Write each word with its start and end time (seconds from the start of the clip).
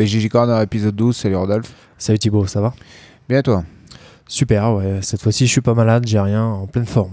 BGJ 0.00 0.30
Corner 0.30 0.58
épisode 0.62 0.96
12, 0.96 1.14
salut 1.14 1.36
Rodolphe. 1.36 1.74
Salut 1.98 2.18
Thibaut, 2.18 2.46
ça 2.46 2.62
va? 2.62 2.72
Bien 3.28 3.42
toi? 3.42 3.64
Super, 4.26 4.72
ouais. 4.72 5.00
Cette 5.02 5.20
fois-ci, 5.20 5.46
je 5.46 5.52
suis 5.52 5.60
pas 5.60 5.74
malade, 5.74 6.04
j'ai 6.06 6.18
rien, 6.18 6.42
en 6.42 6.66
pleine 6.66 6.86
forme. 6.86 7.12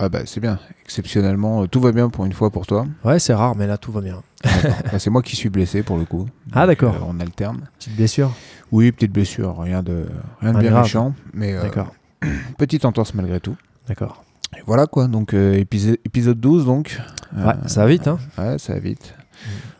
Ah 0.00 0.08
bah 0.08 0.22
c'est 0.24 0.40
bien, 0.40 0.58
exceptionnellement, 0.82 1.62
euh, 1.62 1.66
tout 1.68 1.78
va 1.80 1.92
bien 1.92 2.08
pour 2.08 2.24
une 2.24 2.32
fois 2.32 2.50
pour 2.50 2.66
toi. 2.66 2.88
Ouais, 3.04 3.20
c'est 3.20 3.34
rare, 3.34 3.54
mais 3.54 3.68
là, 3.68 3.78
tout 3.78 3.92
va 3.92 4.00
bien. 4.00 4.20
Bah, 4.90 4.98
c'est 4.98 5.10
moi 5.10 5.22
qui 5.22 5.36
suis 5.36 5.48
blessé 5.48 5.84
pour 5.84 5.96
le 5.96 6.06
coup. 6.06 6.26
Ah, 6.52 6.66
d'accord. 6.66 6.96
Euh, 6.96 7.06
on 7.08 7.20
alterne. 7.20 7.68
Petite 7.78 7.94
blessure? 7.94 8.32
Oui, 8.72 8.90
petite 8.90 9.12
blessure, 9.12 9.56
rien 9.56 9.84
de, 9.84 9.92
rien 9.92 10.02
de 10.02 10.08
Rien 10.40 10.52
de 10.54 10.58
bien 10.58 10.70
grave. 10.72 10.82
méchant, 10.82 11.14
mais 11.34 11.54
euh, 11.54 11.62
D'accord, 11.62 11.94
petite 12.58 12.84
entorse 12.84 13.14
malgré 13.14 13.38
tout. 13.38 13.54
d'accord. 13.86 14.24
Et 14.56 14.62
voilà 14.66 14.88
quoi, 14.88 15.06
donc 15.06 15.34
euh, 15.34 15.54
épisode, 15.54 15.98
épisode 16.04 16.40
12 16.40 16.66
donc. 16.66 17.00
Ouais, 17.36 17.52
ça 17.66 17.82
va 17.82 17.86
vite, 17.86 18.08
hein 18.08 18.18
Ouais, 18.36 18.58
ça 18.58 18.72
va 18.72 18.80
vite. 18.80 19.14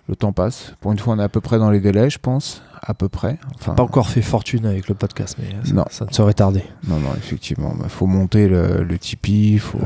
Le 0.09 0.17
temps 0.17 0.33
passe. 0.33 0.73
Pour 0.81 0.91
une 0.93 0.99
fois, 0.99 1.15
on 1.15 1.19
est 1.19 1.23
à 1.23 1.29
peu 1.29 1.41
près 1.43 1.59
dans 1.59 1.71
les 1.71 1.81
délais, 1.81 2.09
je 2.09 2.19
pense. 2.19 2.63
À 2.83 2.95
peu 2.95 3.09
près. 3.11 3.39
Enfin, 3.57 3.75
Pas 3.75 3.83
encore 3.83 4.09
fait 4.09 4.23
fortune 4.23 4.65
avec 4.65 4.89
le 4.89 4.95
podcast, 4.95 5.37
mais 5.39 5.49
ça, 5.67 5.75
Non. 5.75 5.85
ça 5.91 6.07
ne 6.07 6.13
saurait 6.13 6.33
tarder. 6.33 6.63
Non, 6.87 6.99
non, 6.99 7.11
effectivement. 7.17 7.75
Il 7.83 7.91
faut 7.91 8.07
monter 8.07 8.49
le, 8.49 8.83
le 8.85 8.99
Tipeee, 8.99 9.59
faut, 9.59 9.79
Ouais. 9.79 9.85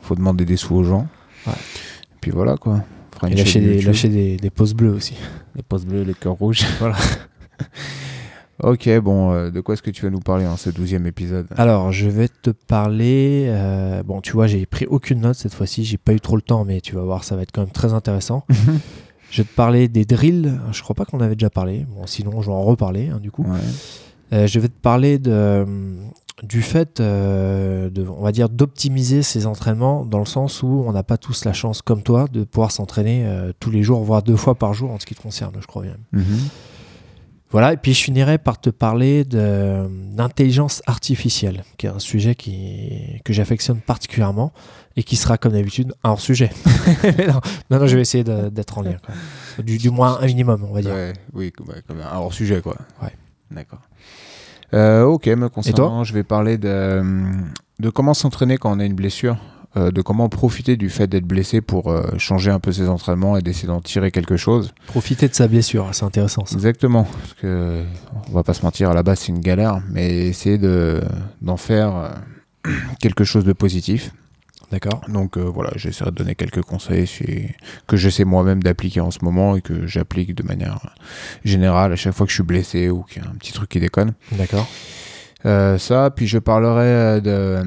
faut 0.00 0.14
demander 0.14 0.44
des 0.46 0.56
sous 0.56 0.74
aux 0.76 0.84
gens. 0.84 1.06
Ouais. 1.46 1.52
Et 1.52 2.16
puis 2.20 2.30
voilà 2.30 2.56
quoi. 2.56 2.80
Et 3.28 3.34
lâcher, 3.34 3.60
des, 3.60 3.82
lâcher 3.82 4.08
des, 4.08 4.36
des 4.38 4.48
pouces 4.50 4.72
bleus 4.72 4.92
aussi. 4.94 5.14
les 5.54 5.62
pouces 5.62 5.84
bleus, 5.84 6.04
les 6.04 6.14
cœurs 6.14 6.34
rouges. 6.34 6.64
Voilà. 6.78 6.96
ok, 8.62 8.98
bon, 9.00 9.32
euh, 9.32 9.50
de 9.50 9.60
quoi 9.60 9.74
est-ce 9.74 9.82
que 9.82 9.90
tu 9.90 10.02
vas 10.02 10.10
nous 10.10 10.20
parler 10.20 10.46
en 10.46 10.56
ce 10.56 10.70
douzième 10.70 11.06
épisode? 11.06 11.46
Alors, 11.56 11.92
je 11.92 12.08
vais 12.08 12.28
te 12.28 12.48
parler. 12.50 13.44
euh, 13.48 14.02
bon, 14.02 14.22
tu 14.22 14.32
vois, 14.32 14.46
j'ai 14.46 14.64
pris 14.64 14.86
aucune 14.86 15.20
note 15.20 15.34
cette 15.36 15.52
fois-ci. 15.52 15.84
J'ai 15.84 15.98
pas 15.98 16.14
eu 16.14 16.20
trop 16.20 16.36
le 16.36 16.42
temps, 16.42 16.64
mais 16.64 16.80
tu 16.80 16.94
vas 16.94 17.02
voir, 17.02 17.24
ça 17.24 17.36
va 17.36 17.42
être 17.42 17.52
quand 17.52 17.60
même 17.62 17.70
très 17.72 17.92
intéressant. 17.92 18.44
je 19.30 19.42
vais 19.42 19.48
te 19.48 19.54
parler 19.54 19.88
des 19.88 20.04
drills. 20.04 20.60
Je 20.72 20.82
crois 20.82 20.94
pas 20.94 21.04
qu'on 21.04 21.20
avait 21.20 21.36
déjà 21.36 21.50
parlé. 21.50 21.86
Bon, 21.88 22.06
sinon, 22.06 22.42
je 22.42 22.46
vais 22.46 22.52
en 22.52 22.62
reparler, 22.62 23.08
hein, 23.08 23.20
du 23.20 23.30
coup. 23.30 23.44
Ouais. 23.44 23.58
Euh, 24.32 24.46
je 24.46 24.60
vais 24.60 24.68
te 24.68 24.80
parler 24.80 25.18
de, 25.18 25.66
du 26.42 26.62
fait, 26.62 27.00
euh, 27.00 27.90
de, 27.90 28.06
on 28.06 28.22
va 28.22 28.32
dire, 28.32 28.48
d'optimiser 28.48 29.22
ses 29.22 29.46
entraînements 29.46 30.04
dans 30.04 30.18
le 30.18 30.24
sens 30.24 30.62
où 30.62 30.84
on 30.86 30.92
n'a 30.92 31.02
pas 31.02 31.16
tous 31.16 31.44
la 31.44 31.52
chance, 31.52 31.82
comme 31.82 32.02
toi, 32.02 32.26
de 32.32 32.44
pouvoir 32.44 32.70
s'entraîner 32.70 33.24
euh, 33.26 33.52
tous 33.58 33.70
les 33.70 33.82
jours, 33.82 34.02
voire 34.02 34.22
deux 34.22 34.36
fois 34.36 34.54
par 34.54 34.72
jour 34.72 34.90
en 34.90 34.98
ce 34.98 35.06
qui 35.06 35.14
te 35.14 35.22
concerne, 35.22 35.54
je 35.60 35.66
crois 35.66 35.82
bien. 35.82 35.96
Mhm. 36.12 36.24
Voilà, 37.50 37.72
et 37.72 37.76
puis 37.76 37.94
je 37.94 38.02
finirai 38.04 38.38
par 38.38 38.60
te 38.60 38.70
parler 38.70 39.24
de- 39.24 39.86
d'intelligence 40.14 40.82
artificielle, 40.86 41.64
qui 41.78 41.86
est 41.86 41.90
un 41.90 41.98
sujet 41.98 42.34
qui, 42.36 43.20
que 43.24 43.32
j'affectionne 43.32 43.80
particulièrement 43.80 44.52
et 44.96 45.02
qui 45.02 45.16
sera, 45.16 45.36
comme 45.36 45.52
d'habitude, 45.52 45.92
un 46.04 46.10
hors-sujet. 46.10 46.50
Non, 47.28 47.40
non, 47.70 47.78
non, 47.80 47.86
je 47.86 47.96
vais 47.96 48.02
essayer 48.02 48.22
d'être 48.24 48.78
en 48.78 48.82
lien. 48.82 48.96
quoi. 49.04 49.14
Du, 49.64 49.78
du 49.78 49.90
moins 49.90 50.18
un 50.20 50.26
minimum, 50.26 50.64
on 50.68 50.72
va 50.72 50.80
dire. 50.80 50.92
Ouais, 50.92 51.12
oui, 51.32 51.50
comme, 51.52 51.66
comme 51.88 52.00
un 52.00 52.16
hors 52.18 52.32
sujet 52.32 52.60
quoi. 52.60 52.76
Ouais. 53.02 53.12
D'accord. 53.50 53.80
Euh, 54.72 55.02
ok, 55.04 55.26
me 55.26 55.48
concernant, 55.48 56.04
je 56.04 56.14
vais 56.14 56.22
parler 56.22 56.56
de, 56.56 57.02
de 57.80 57.90
comment 57.90 58.14
s'entraîner 58.14 58.56
quand 58.58 58.70
on 58.76 58.78
a 58.78 58.84
une 58.84 58.94
blessure, 58.94 59.36
euh, 59.76 59.90
de 59.90 60.02
comment 60.02 60.28
profiter 60.28 60.76
du 60.76 60.90
fait 60.90 61.06
d'être 61.06 61.26
blessé 61.26 61.60
pour 61.60 61.90
euh, 61.90 62.02
changer 62.18 62.50
un 62.50 62.58
peu 62.58 62.72
ses 62.72 62.88
entraînements 62.88 63.36
et 63.36 63.42
d'essayer 63.42 63.68
d'en 63.68 63.80
tirer 63.80 64.10
quelque 64.10 64.36
chose. 64.36 64.72
Profiter 64.86 65.28
de 65.28 65.34
sa 65.34 65.48
blessure, 65.48 65.88
c'est 65.92 66.04
intéressant 66.04 66.44
ça. 66.44 66.56
Exactement, 66.56 67.04
parce 67.04 67.34
que 67.34 67.84
on 68.28 68.32
va 68.32 68.42
pas 68.42 68.54
se 68.54 68.62
mentir, 68.62 68.90
à 68.90 68.94
la 68.94 69.02
base 69.02 69.20
c'est 69.20 69.28
une 69.28 69.40
galère, 69.40 69.80
mais 69.88 70.26
essayer 70.26 70.58
de 70.58 71.00
d'en 71.40 71.56
faire 71.56 71.94
euh, 72.66 72.70
quelque 73.00 73.24
chose 73.24 73.44
de 73.44 73.52
positif. 73.52 74.12
D'accord 74.70 75.00
Donc 75.08 75.36
euh, 75.36 75.42
voilà, 75.42 75.70
j'essaierai 75.74 76.10
de 76.10 76.16
donner 76.16 76.36
quelques 76.36 76.62
conseils 76.62 77.08
que 77.88 77.96
j'essaie 77.96 78.24
moi-même 78.24 78.62
d'appliquer 78.62 79.00
en 79.00 79.10
ce 79.10 79.18
moment 79.24 79.56
et 79.56 79.62
que 79.62 79.86
j'applique 79.86 80.34
de 80.34 80.44
manière 80.44 80.94
générale 81.44 81.92
à 81.92 81.96
chaque 81.96 82.14
fois 82.14 82.24
que 82.24 82.30
je 82.30 82.36
suis 82.36 82.44
blessé 82.44 82.88
ou 82.88 83.02
qu'il 83.02 83.22
y 83.22 83.26
a 83.26 83.28
un 83.28 83.34
petit 83.34 83.52
truc 83.52 83.68
qui 83.68 83.80
déconne. 83.80 84.12
D'accord. 84.32 84.68
Euh, 85.44 85.76
ça, 85.78 86.10
puis 86.14 86.26
je 86.26 86.38
parlerai 86.38 87.20
de, 87.20 87.62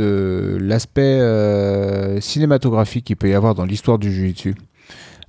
de 0.00 0.58
l'aspect 0.60 1.20
euh, 1.20 2.20
cinématographique 2.20 3.04
qu'il 3.06 3.16
peut 3.16 3.28
y 3.30 3.34
avoir 3.34 3.54
dans 3.54 3.64
l'histoire 3.64 3.98
du 3.98 4.12
Jiu-Jitsu. 4.12 4.54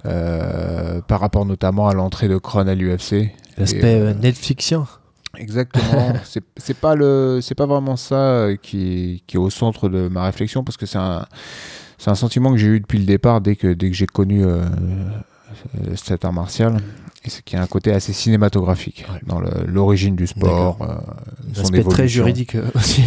euh, 0.05 0.99
par 1.01 1.19
rapport 1.19 1.45
notamment 1.45 1.87
à 1.87 1.93
l'entrée 1.93 2.27
de 2.27 2.37
Kron 2.37 2.67
à 2.67 2.73
l'UFC. 2.75 3.31
L'aspect 3.57 3.99
euh, 3.99 4.13
Netflixien. 4.15 4.87
Exactement. 5.37 6.13
c'est 6.57 6.77
pas 6.77 6.95
le, 6.95 7.39
c'est 7.41 7.55
pas 7.55 7.65
vraiment 7.67 7.95
ça 7.95 8.47
qui, 8.61 9.23
qui 9.27 9.35
est 9.37 9.39
au 9.39 9.49
centre 9.51 9.89
de 9.89 10.07
ma 10.07 10.23
réflexion 10.25 10.63
parce 10.63 10.77
que 10.77 10.85
c'est 10.87 10.97
un, 10.97 11.25
c'est 11.99 12.09
un 12.09 12.15
sentiment 12.15 12.51
que 12.51 12.57
j'ai 12.57 12.67
eu 12.67 12.79
depuis 12.79 12.97
le 12.99 13.05
départ 13.05 13.41
dès 13.41 13.55
que 13.55 13.67
dès 13.73 13.89
que 13.91 13.95
j'ai 13.95 14.07
connu 14.07 14.43
euh, 14.43 14.65
cet 15.95 16.25
art 16.25 16.33
martial. 16.33 16.77
Et 17.23 17.29
c'est 17.29 17.43
qu'il 17.43 17.55
y 17.55 17.59
a 17.59 17.63
un 17.63 17.67
côté 17.67 17.91
assez 17.93 18.13
cinématographique 18.13 19.05
Ouais. 19.07 19.19
dans 19.27 19.39
l'origine 19.67 20.15
du 20.15 20.25
sport, 20.25 20.79
euh, 20.81 20.95
son 21.53 21.71
très 21.89 22.07
juridique 22.07 22.57
aussi. 22.73 23.03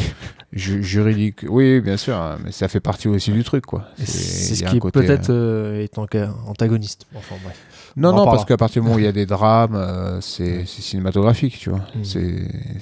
Ju- 0.55 0.83
juridique. 0.85 1.45
Oui, 1.49 1.81
bien 1.81 1.97
sûr, 1.97 2.17
hein, 2.17 2.39
mais 2.45 2.53
ça 2.53 2.69
fait 2.69 2.81
partie 2.81 3.09
aussi 3.09 3.33
du 3.33 3.43
truc, 3.45 3.67
quoi. 3.67 3.89
C'est 3.99 4.55
ce 4.55 4.65
qui 4.65 4.79
côté, 4.79 5.01
peut-être 5.01 5.31
euh, 5.31 5.79
euh, 5.79 5.83
est 5.83 5.99
antagoniste. 6.47 7.07
Enfin 7.15 7.35
bref. 7.43 7.57
Non, 7.97 8.13
non, 8.13 8.25
parce 8.25 8.45
qu'à 8.45 8.57
partir 8.57 8.83
du 8.83 8.89
moment 8.89 8.97
où 8.97 8.99
il 8.99 9.05
y 9.05 9.09
a 9.09 9.13
des 9.13 9.27
drames, 9.27 9.77
euh, 9.77 10.21
c'est 10.21 10.67
cinématographique, 10.67 11.59
tu 11.59 11.71
vois. 11.71 11.81
Mm. 11.95 12.03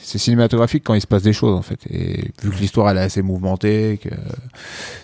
C'est 0.01 0.19
cinématographique 0.19 0.85
quand 0.85 0.95
il 0.95 1.01
se 1.01 1.07
passe 1.07 1.23
des 1.23 1.33
choses, 1.33 1.55
en 1.55 1.63
fait. 1.63 1.81
Et 1.91 2.33
vu 2.43 2.51
que 2.51 2.59
l'histoire, 2.59 2.89
elle 2.91 2.97
est 2.97 3.03
assez 3.03 3.23
mouvementée, 3.23 4.01
que 4.03 4.09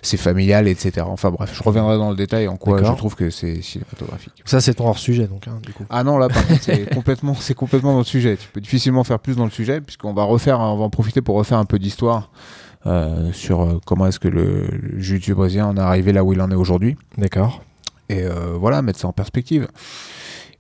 c'est 0.03 0.17
familial, 0.17 0.67
etc. 0.69 1.07
Enfin 1.09 1.31
bref, 1.31 1.53
je 1.55 1.63
reviendrai 1.63 1.99
dans 1.99 2.11
le 2.11 2.17
détail 2.17 2.49
en 2.49 2.57
quoi 2.57 2.83
je 2.83 2.93
trouve 2.93 3.15
que 3.15 3.31
c'est 3.31 3.61
cinématographique. 3.63 4.33
Ça 4.45 4.61
c'est 4.61 4.75
ton 4.75 4.89
hors 4.89 4.99
sujet 4.99 5.27
donc 5.27 5.47
hein, 5.49 5.59
du 5.65 5.73
coup. 5.73 5.85
Ah 5.91 6.05
non, 6.05 6.19
là, 6.19 6.29
par 6.29 6.47
contre, 6.47 6.63
c'est 6.63 6.95
complètement, 7.55 7.93
dans 7.93 7.99
le 7.99 8.05
sujet. 8.05 8.37
Tu 8.37 8.49
peux 8.49 8.61
difficilement 8.61 9.05
faire 9.05 9.19
plus 9.19 9.37
dans 9.37 9.45
le 9.45 9.51
sujet, 9.51 9.81
puisqu'on 9.81 10.15
va 10.15 10.25
refaire, 10.25 10.61
on 10.61 10.77
va 10.77 10.85
en 10.85 10.91
profiter 10.91 11.21
pour 11.21 11.37
refaire 11.37 11.59
un 11.59 11.65
peu 11.65 11.79
d'histoire 11.79 12.31
euh, 12.87 13.33
sur 13.33 13.63
euh, 13.63 13.81
comment 13.85 14.07
est-ce 14.07 14.19
que 14.19 14.29
le, 14.29 14.67
le 14.69 15.01
jiu-jitsu 15.01 15.35
brésilien 15.35 15.67
en 15.67 15.77
est 15.77 15.81
arrivé 15.81 16.13
là 16.13 16.25
où 16.25 16.33
il 16.33 16.41
en 16.41 16.51
est 16.51 16.55
aujourd'hui. 16.55 16.97
D'accord. 17.17 17.63
Et 18.09 18.23
euh, 18.23 18.57
voilà, 18.59 18.83
mettre 18.83 18.99
ça 18.99 19.09
en 19.09 19.13
perspective. 19.13 19.69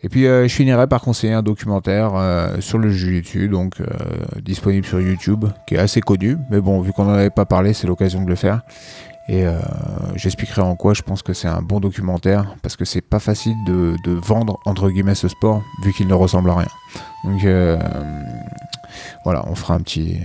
Et 0.02 0.08
puis 0.08 0.26
euh, 0.26 0.46
je 0.46 0.54
finirai 0.54 0.86
par 0.86 1.00
conseiller 1.00 1.32
un 1.32 1.42
documentaire 1.42 2.12
euh, 2.14 2.60
sur 2.60 2.78
le 2.78 2.90
jiu-jitsu, 2.90 3.48
donc 3.48 3.82
disponible 4.42 4.86
sur 4.86 5.00
YouTube, 5.00 5.46
qui 5.66 5.74
est 5.74 5.78
assez 5.78 6.00
connu. 6.00 6.36
Mais 6.50 6.60
bon, 6.60 6.80
vu 6.80 6.92
qu'on 6.92 7.04
n'en 7.04 7.14
avait 7.14 7.30
pas 7.30 7.46
parlé, 7.46 7.72
c'est 7.72 7.86
l'occasion 7.86 8.22
de 8.22 8.28
le 8.28 8.36
faire. 8.36 8.62
Et 9.30 9.44
euh, 9.46 9.58
j'expliquerai 10.16 10.62
en 10.62 10.74
quoi 10.74 10.94
je 10.94 11.02
pense 11.02 11.22
que 11.22 11.34
c'est 11.34 11.48
un 11.48 11.60
bon 11.60 11.80
documentaire, 11.80 12.54
parce 12.62 12.76
que 12.76 12.86
c'est 12.86 13.02
pas 13.02 13.18
facile 13.18 13.54
de, 13.66 13.94
de 14.02 14.12
vendre 14.12 14.58
entre 14.64 14.88
guillemets 14.88 15.14
ce 15.14 15.28
sport, 15.28 15.62
vu 15.82 15.92
qu'il 15.92 16.06
ne 16.06 16.14
ressemble 16.14 16.48
à 16.48 16.54
rien. 16.54 16.68
Donc 17.24 17.44
euh, 17.44 17.78
voilà, 19.24 19.44
on 19.46 19.54
fera 19.54 19.74
un 19.74 19.80
petit, 19.80 20.18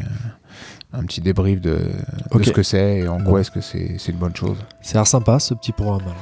un 0.93 1.03
petit 1.03 1.19
débrief 1.19 1.59
de, 1.59 1.79
de 2.33 2.43
ce 2.43 2.51
que 2.51 2.63
c'est 2.63 2.99
et 2.99 3.07
en 3.09 3.19
Bon. 3.19 3.31
quoi 3.31 3.41
est-ce 3.41 3.51
que 3.51 3.59
c'est 3.59 3.97
une 4.07 4.17
bonne 4.17 4.35
chose. 4.35 4.57
C'est 4.81 5.03
sympa 5.05 5.37
ce 5.39 5.53
petit 5.53 5.73
programme. 5.73 6.13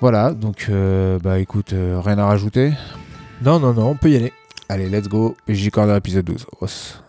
Voilà, 0.00 0.32
donc 0.32 0.66
euh, 0.68 1.18
bah 1.18 1.38
écoute, 1.38 1.72
euh, 1.72 2.00
rien 2.04 2.18
à 2.18 2.26
rajouter? 2.26 2.72
Non 3.42 3.58
non 3.58 3.72
non, 3.72 3.90
on 3.90 3.96
peut 3.96 4.10
y 4.10 4.16
aller. 4.16 4.32
Allez, 4.68 4.88
let's 4.88 5.08
go. 5.08 5.36
PJ 5.46 5.70
Corner 5.70 5.96
épisode 5.96 6.24
12. 6.24 6.46
Os. 6.60 7.02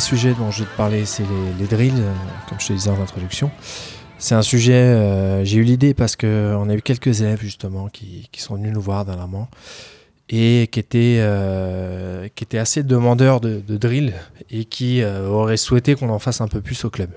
Sujet 0.00 0.34
dont 0.34 0.50
je 0.50 0.64
vais 0.64 0.70
te 0.70 0.76
parler, 0.76 1.04
c'est 1.04 1.24
les, 1.58 1.66
drills, 1.66 1.92
euh, 1.96 2.12
comme 2.48 2.58
je 2.58 2.68
te 2.68 2.72
disais 2.72 2.90
en 2.90 3.00
introduction. 3.00 3.50
C'est 4.18 4.34
un 4.34 4.42
sujet, 4.42 4.72
euh, 4.72 5.44
j'ai 5.44 5.58
eu 5.58 5.62
l'idée 5.62 5.94
parce 5.94 6.16
qu'on 6.16 6.68
a 6.68 6.74
eu 6.74 6.82
quelques 6.82 7.20
élèves 7.20 7.40
justement 7.40 7.88
qui, 7.88 8.28
sont 8.36 8.56
venus 8.56 8.72
nous 8.72 8.80
voir 8.80 9.04
dernièrement 9.04 9.48
et 10.28 10.68
qui 10.72 10.80
étaient, 10.80 11.18
euh, 11.20 12.28
assez 12.54 12.82
demandeurs 12.82 13.40
de, 13.40 13.62
drills 13.76 14.14
et 14.50 14.64
qui 14.64 15.04
auraient 15.04 15.56
souhaité 15.56 15.94
qu'on 15.94 16.10
en 16.10 16.18
fasse 16.18 16.40
un 16.40 16.48
peu 16.48 16.60
plus 16.60 16.84
au 16.84 16.90
club. 16.90 17.10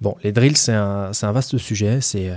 Bon, 0.00 0.16
les 0.22 0.32
drills, 0.32 0.56
c'est 0.56 0.74
un, 0.74 1.10
un, 1.20 1.32
vaste 1.32 1.56
sujet. 1.58 2.00
C'est 2.00 2.30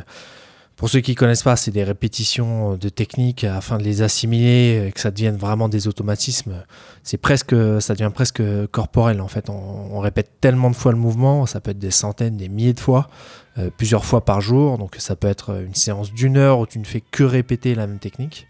pour 0.80 0.90
ceux 0.90 1.02
qui 1.02 1.12
ne 1.12 1.18
connaissent 1.18 1.44
pas, 1.44 1.58
c'est 1.58 1.72
des 1.72 1.84
répétitions 1.84 2.78
de 2.78 2.88
techniques 2.88 3.44
afin 3.44 3.78
de 3.78 3.84
les 3.84 4.02
assimiler, 4.02 4.94
que 4.96 5.02
ça 5.02 5.12
devienne 5.12 5.36
vraiment 5.36 5.68
des 5.68 5.90
automatismes. 5.90 6.64
C'est 7.04 7.18
presque, 7.18 7.54
ça 7.82 7.96
devient 7.96 8.12
presque 8.16 8.42
corporel 8.72 9.20
en 9.20 9.28
fait. 9.28 9.50
On, 9.50 10.00
répète 10.00 10.32
tellement 10.40 10.70
de 10.70 10.76
fois 10.78 10.94
le 10.94 10.98
mouvement, 10.98 11.46
ça 11.46 11.60
peut 11.60 11.72
être 11.72 11.80
des 11.80 11.92
centaines, 11.92 12.38
des 12.38 12.48
milliers 12.48 12.72
de 12.72 12.80
fois, 12.80 13.10
euh, 13.58 13.70
plusieurs 13.76 14.06
fois 14.06 14.24
par 14.24 14.40
jour. 14.40 14.78
Donc 14.78 14.96
ça 15.00 15.18
peut 15.18 15.28
être 15.28 15.62
une 15.62 15.76
séance 15.76 16.14
d'une 16.14 16.38
heure 16.38 16.60
où 16.60 16.66
tu 16.66 16.80
ne 16.80 16.86
fais 16.86 17.02
que 17.02 17.26
répéter 17.26 17.76
la 17.76 17.86
même 17.86 18.00
technique. 18.00 18.48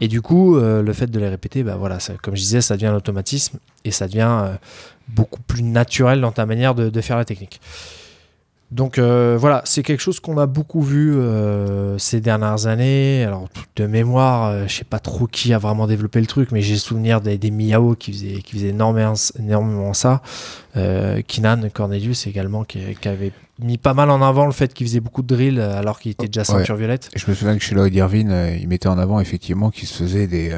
Et 0.00 0.08
du 0.08 0.22
coup, 0.22 0.56
euh, 0.56 0.80
le 0.80 0.92
fait 0.94 1.08
de 1.08 1.18
les 1.18 1.28
répéter, 1.28 1.62
bah 1.62 1.76
voilà, 1.76 1.98
comme 2.22 2.34
je 2.34 2.40
disais, 2.40 2.62
ça 2.62 2.76
devient 2.76 2.86
un 2.86 2.96
automatisme 2.96 3.58
et 3.84 3.90
ça 3.90 4.06
devient 4.06 4.40
euh, 4.42 4.54
beaucoup 5.06 5.42
plus 5.42 5.62
naturel 5.62 6.22
dans 6.22 6.32
ta 6.32 6.46
manière 6.46 6.74
de 6.74 7.00
faire 7.02 7.18
la 7.18 7.26
technique. 7.26 7.60
Donc 8.72 8.98
euh, 8.98 9.36
voilà, 9.38 9.60
c'est 9.66 9.82
quelque 9.82 10.00
chose 10.00 10.18
qu'on 10.18 10.38
a 10.38 10.46
beaucoup 10.46 10.80
vu 10.80 11.14
euh, 11.14 11.98
ces 11.98 12.22
dernières 12.22 12.66
années. 12.66 13.22
Alors 13.22 13.48
de 13.76 13.86
mémoire, 13.86 14.52
je 14.52 14.56
euh, 14.56 14.68
je 14.68 14.78
sais 14.78 14.84
pas 14.84 14.98
trop 14.98 15.26
qui 15.26 15.52
a 15.52 15.58
vraiment 15.58 15.86
développé 15.86 16.18
le 16.18 16.26
truc, 16.26 16.50
mais 16.52 16.62
j'ai 16.62 16.76
souvenir 16.76 17.20
des, 17.20 17.36
des 17.36 17.50
Miao 17.50 17.94
qui 17.94 18.12
faisaient, 18.12 18.40
qui 18.40 18.56
faisaient 18.56 18.68
énormément, 18.68 19.12
énormément 19.38 19.92
ça. 19.92 20.22
Kinan 20.74 21.68
Cornelius 21.72 22.26
également 22.26 22.64
qui, 22.64 22.80
avait 23.04 23.32
mis 23.58 23.76
pas 23.76 23.92
mal 23.92 24.10
en 24.10 24.22
avant 24.22 24.46
le 24.46 24.52
fait 24.52 24.72
qu'il 24.72 24.86
faisait 24.86 25.00
beaucoup 25.00 25.20
de 25.20 25.26
drill 25.26 25.60
alors 25.60 26.00
qu'il 26.00 26.12
était 26.12 26.28
déjà 26.28 26.44
ceinture 26.44 26.76
violette. 26.76 27.10
je 27.14 27.30
me 27.30 27.34
souviens 27.34 27.58
que 27.58 27.62
chez 27.62 27.74
Lloyd 27.74 27.94
Irvine, 27.94 28.56
il 28.58 28.66
mettait 28.68 28.88
en 28.88 28.96
avant 28.96 29.20
effectivement 29.20 29.70
qu'il 29.70 29.86
se 29.86 30.02
faisait 30.02 30.26
des 30.26 30.50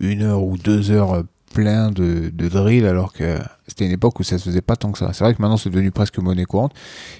une 0.00 0.22
heure 0.22 0.44
ou 0.44 0.56
deux 0.56 0.92
heures 0.92 1.24
plein 1.52 1.90
de, 1.90 2.30
de 2.32 2.48
drill 2.48 2.86
alors 2.86 3.12
que 3.12 3.38
c'était 3.68 3.86
une 3.86 3.92
époque 3.92 4.18
où 4.20 4.22
ça 4.22 4.38
se 4.38 4.44
faisait 4.44 4.60
pas 4.60 4.76
tant 4.76 4.92
que 4.92 4.98
ça. 4.98 5.12
C'est 5.12 5.24
vrai 5.24 5.34
que 5.34 5.40
maintenant 5.40 5.56
c'est 5.56 5.70
devenu 5.70 5.90
presque 5.90 6.18
monnaie 6.18 6.44
courante. 6.44 6.72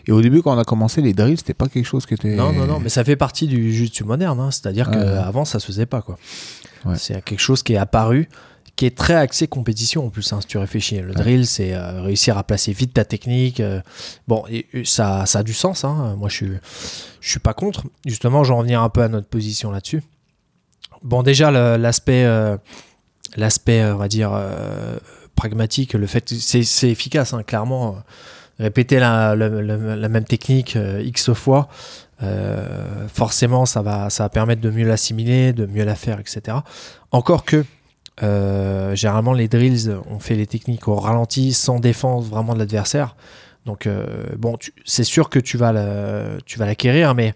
Et 0.07 0.13
au 0.13 0.21
début, 0.21 0.43
quand 0.43 0.55
on 0.55 0.59
a 0.59 0.65
commencé, 0.65 1.01
les 1.01 1.15
drills, 1.15 1.39
c'était 1.39 1.55
pas 1.55 1.69
quelque 1.69 1.87
chose 1.87 2.07
qui 2.07 2.15
était. 2.15 2.35
Non, 2.35 2.53
non, 2.53 2.67
non, 2.67 2.81
mais 2.81 2.89
ça 2.89 3.05
fait 3.05 3.17
partie 3.17 3.47
du 3.47 3.73
jiu 3.73 3.89
moderne. 4.05 4.41
Hein. 4.41 4.51
C'est-à-dire 4.51 4.91
qu'avant, 4.91 5.45
ça 5.45 5.61
se 5.61 5.67
faisait 5.67 5.87
pas. 5.87 6.03
quoi. 6.03 6.19
C'est 6.97 7.23
quelque 7.25 7.41
chose 7.41 7.63
qui 7.63 7.75
est 7.75 7.79
apparu, 7.79 8.29
qui 8.77 8.87
est 8.87 8.97
très 8.97 9.15
axé 9.15 9.47
compétition 9.47 10.07
en 10.07 10.11
plus, 10.11 10.33
hein, 10.33 10.41
si 10.41 10.47
tu 10.47 10.59
réfléchis. 10.59 11.01
Le 11.01 11.15
drill, 11.15 11.47
c'est 11.47 11.75
euh, 11.75 12.03
réussir 12.03 12.37
à 12.39 12.45
placer 12.45 12.73
vite 12.73 12.95
ta 12.95 13.05
technique. 13.05 13.61
Euh. 13.61 13.81
bon, 14.29 14.45
et, 14.51 14.67
ça, 14.85 15.27
ça 15.27 15.41
a 15.41 15.43
du 15.43 15.55
sens. 15.55 15.85
Hein. 15.85 16.17
Moi, 16.19 16.29
je 16.29 16.35
suis, 16.35 16.51
je 17.21 17.31
suis 17.31 17.41
pas 17.41 17.55
contre. 17.55 17.85
Justement, 18.07 18.45
je 18.45 18.53
vais 18.53 18.59
revenir 18.59 18.83
un 18.83 18.89
peu 18.89 19.03
à 19.03 19.09
notre 19.09 19.29
position 19.29 19.71
là-dessus. 19.71 20.03
Bon, 21.03 21.23
déjà, 21.23 21.51
l'aspect. 21.79 22.25
Euh, 22.25 22.57
l'aspect, 23.37 23.85
on 23.85 23.97
va 23.97 24.09
dire, 24.09 24.33
pragmatique, 25.35 25.95
le 25.95 26.07
fait 26.07 26.29
c'est 26.29 26.89
efficace, 26.89 27.33
hein, 27.33 27.43
clairement. 27.43 27.97
Répéter 28.59 29.01
la, 29.01 29.35
même 29.37 30.25
technique 30.25 30.77
euh, 30.77 31.03
X 31.03 31.33
fois, 31.33 31.69
euh, 32.23 33.09
forcément, 33.09 33.67
ça 33.67 33.83
va, 33.83 34.11
ça 34.11 34.25
va 34.25 34.29
permettre 34.29 34.61
de 34.61 34.71
mieux 34.71 34.87
l'assimiler, 34.87 35.53
de 35.53 35.67
mieux 35.67 35.85
la 35.85 35.97
faire, 35.97 36.21
etc. 36.21 36.59
Encore 37.11 37.45
que, 37.45 37.65
euh, 38.23 38.95
généralement, 38.95 39.33
les 39.33 39.49
drills, 39.49 39.97
on 40.09 40.21
fait 40.21 40.35
les 40.35 40.47
techniques 40.47 40.87
au 40.87 40.95
ralenti, 40.95 41.53
sans 41.53 41.81
défense 41.81 42.27
vraiment 42.27 42.55
de 42.55 42.59
l'adversaire. 42.59 43.17
Donc, 43.65 43.89
bon, 44.39 44.57
c'est 44.85 45.05
sûr 45.05 45.29
que 45.29 45.39
tu 45.39 45.57
vas 45.57 45.73
l'acquérir, 45.73 47.15
mais 47.15 47.35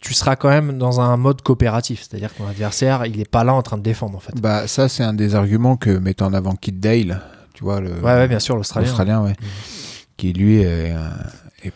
tu 0.00 0.14
seras 0.14 0.34
quand 0.34 0.48
même 0.48 0.78
dans 0.78 1.00
un 1.00 1.16
mode 1.16 1.42
coopératif, 1.42 2.00
c'est-à-dire 2.00 2.32
que 2.32 2.38
ton 2.38 2.46
adversaire, 2.46 3.04
il 3.06 3.18
n'est 3.18 3.24
pas 3.24 3.44
là 3.44 3.52
en 3.52 3.62
train 3.62 3.76
de 3.76 3.82
défendre 3.82 4.16
en 4.16 4.20
fait. 4.20 4.32
Bah 4.40 4.66
ça 4.66 4.88
c'est 4.88 5.04
un 5.04 5.12
des 5.12 5.34
arguments 5.34 5.76
que 5.76 5.90
met 5.90 6.22
en 6.22 6.32
avant 6.32 6.54
Kit 6.54 6.72
Dale, 6.72 7.20
tu 7.52 7.64
vois 7.64 7.80
le. 7.80 7.92
Ouais, 7.92 8.14
ouais 8.14 8.28
bien 8.28 8.38
sûr 8.38 8.56
l'Australien. 8.56 8.88
L'Australien, 8.88 9.22
ouais. 9.22 9.32
Mm. 9.32 9.46
Qui 10.16 10.32
lui 10.32 10.60
est, 10.60 10.94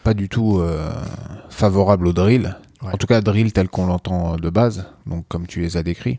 pas 0.03 0.15
du 0.15 0.29
tout 0.29 0.59
euh, 0.59 0.91
favorable 1.51 2.07
au 2.07 2.13
drill. 2.13 2.57
En 2.83 2.99
tout 2.99 3.07
cas 3.07 3.23
drill 3.23 3.53
tel 3.55 3.69
qu'on 3.71 3.87
l'entend 3.87 4.37
de 4.37 4.51
base, 4.51 4.87
donc 5.07 5.27
comme 5.29 5.47
tu 5.47 5.61
les 5.61 5.79
as 5.79 5.83
décrits, 5.83 6.19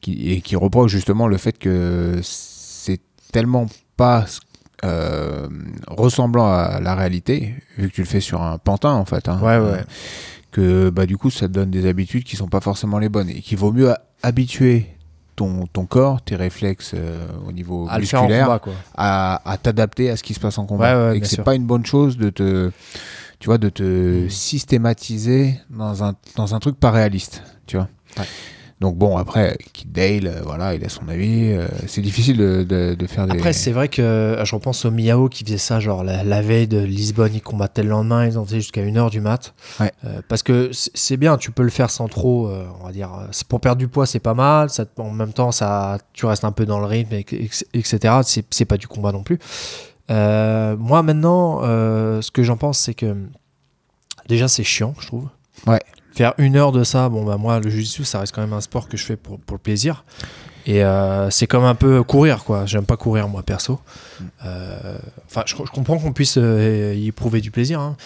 qui, 0.00 0.32
et 0.32 0.40
qui 0.40 0.56
reproche 0.56 0.90
justement 0.90 1.28
le 1.28 1.36
fait 1.36 1.56
que 1.56 2.18
c'est 2.22 3.00
tellement 3.30 3.66
pas 3.96 4.24
euh, 4.84 5.46
ressemblant 5.86 6.48
à 6.48 6.80
la 6.80 6.96
réalité, 6.96 7.54
vu 7.78 7.90
que 7.90 7.94
tu 7.94 8.00
le 8.00 8.08
fais 8.08 8.18
sur 8.18 8.42
un 8.42 8.58
pantin 8.58 8.92
en 8.92 9.04
fait. 9.04 9.28
Hein. 9.28 9.38
ouais, 9.40 9.58
ouais 9.58 9.84
que 10.54 10.88
bah, 10.88 11.04
du 11.04 11.16
coup 11.16 11.30
ça 11.30 11.48
te 11.48 11.52
donne 11.52 11.72
des 11.72 11.84
habitudes 11.84 12.22
qui 12.22 12.36
sont 12.36 12.46
pas 12.46 12.60
forcément 12.60 13.00
les 13.00 13.08
bonnes 13.08 13.28
et 13.28 13.40
qu'il 13.40 13.58
vaut 13.58 13.72
mieux 13.72 13.92
habituer 14.22 14.86
ton, 15.34 15.66
ton 15.66 15.84
corps, 15.84 16.22
tes 16.22 16.36
réflexes 16.36 16.92
euh, 16.94 17.26
au 17.44 17.50
niveau 17.50 17.88
musculaire 17.98 18.60
à, 18.96 19.58
t'adapter 19.60 20.10
à 20.10 20.16
ce 20.16 20.22
qui 20.22 20.32
se 20.32 20.38
passe 20.38 20.56
en 20.58 20.64
combat. 20.64 21.16
Et 21.16 21.20
que 21.20 21.26
c'est 21.26 21.42
pas 21.42 21.56
une 21.56 21.66
bonne 21.66 21.84
chose 21.84 22.16
de 22.16 22.30
te 22.30 22.70
tu 23.40 23.46
vois 23.46 23.58
de 23.58 23.68
te 23.68 24.26
mmh. 24.26 24.30
systématiser 24.30 25.60
dans 25.70 26.04
un, 26.04 26.14
dans 26.36 26.54
un 26.54 26.60
truc 26.60 26.78
pas 26.78 26.92
réaliste 26.92 27.42
tu 27.66 27.76
vois 27.76 27.88
donc 28.80 28.96
bon, 28.96 29.16
après, 29.16 29.56
Kid 29.72 29.92
Dale, 29.92 30.26
euh, 30.26 30.40
voilà, 30.44 30.74
il 30.74 30.84
a 30.84 30.88
son 30.88 31.08
avis. 31.08 31.52
Euh, 31.52 31.68
c'est 31.86 32.02
difficile 32.02 32.36
de, 32.36 32.64
de, 32.64 33.06
faire 33.06 33.26
des... 33.26 33.32
Après, 33.32 33.52
c'est 33.52 33.70
vrai 33.70 33.88
que 33.88 34.02
euh, 34.02 34.44
je 34.44 34.54
repense 34.54 34.84
au 34.84 34.90
Miao 34.90 35.28
qui 35.28 35.44
faisait 35.44 35.58
ça, 35.58 35.78
genre 35.78 36.02
la, 36.02 36.42
veille 36.42 36.66
de 36.66 36.78
Lisbonne, 36.78 37.32
il 37.34 37.40
combattait 37.40 37.84
le 37.84 37.90
lendemain, 37.90 38.26
ils 38.26 38.36
en 38.36 38.44
faisaient 38.44 38.60
jusqu'à 38.60 38.82
1h 38.82 39.10
du 39.10 39.20
mat. 39.20 39.54
parce 40.28 40.42
que 40.42 40.70
c'est 40.72 41.16
bien, 41.16 41.36
tu 41.36 41.52
peux 41.52 41.62
le 41.62 41.70
faire 41.70 41.90
sans 41.90 42.08
trop, 42.08 42.50
on 42.80 42.84
va 42.84 42.92
dire, 42.92 43.10
pour 43.48 43.60
perdre 43.60 43.78
du 43.78 43.88
poids, 43.88 44.06
c'est 44.06 44.18
pas 44.18 44.34
mal. 44.34 44.70
Ça, 44.70 44.84
en 44.98 45.10
même 45.10 45.32
temps, 45.32 45.52
ça, 45.52 45.98
tu 46.12 46.26
restes 46.26 46.44
un 46.44 46.52
peu 46.52 46.66
dans 46.66 46.80
le 46.80 46.86
rythme, 46.86 47.14
etc. 47.14 48.14
C'est 48.50 48.64
pas 48.64 48.76
du 48.76 48.88
combat 48.88 49.12
non 49.12 49.22
plus. 49.22 49.38
moi, 50.08 51.02
maintenant, 51.02 51.62
ce 51.62 52.30
que 52.30 52.42
j'en 52.42 52.56
pense, 52.56 52.80
c'est 52.80 52.94
que 52.94 53.16
déjà, 54.28 54.48
c'est 54.48 54.64
chiant, 54.64 54.94
je 54.98 55.06
trouve. 55.06 55.28
Ouais 55.66 55.80
faire 56.14 56.34
une 56.38 56.56
heure 56.56 56.72
de 56.72 56.84
ça, 56.84 57.08
bon 57.08 57.24
bah 57.24 57.36
moi 57.36 57.60
le 57.60 57.70
jiu-jitsu 57.70 58.04
ça 58.04 58.20
reste 58.20 58.34
quand 58.34 58.40
même 58.40 58.52
un 58.52 58.60
sport 58.60 58.88
que 58.88 58.96
je 58.96 59.04
fais 59.04 59.16
pour, 59.16 59.38
pour 59.40 59.56
le 59.56 59.60
plaisir. 59.60 60.04
Et 60.66 60.82
euh, 60.82 61.28
c'est 61.30 61.46
comme 61.46 61.64
un 61.64 61.74
peu 61.74 62.02
courir 62.02 62.44
quoi. 62.44 62.64
J'aime 62.66 62.86
pas 62.86 62.96
courir 62.96 63.28
moi 63.28 63.42
perso. 63.42 63.80
Euh, 64.44 64.98
enfin 65.26 65.42
je, 65.46 65.54
comprends 65.54 65.98
qu'on 65.98 66.12
puisse 66.12 66.38
euh, 66.38 66.94
y 66.96 67.08
éprouver 67.08 67.40
du 67.40 67.50
plaisir. 67.50 67.80
Hein. 67.80 67.96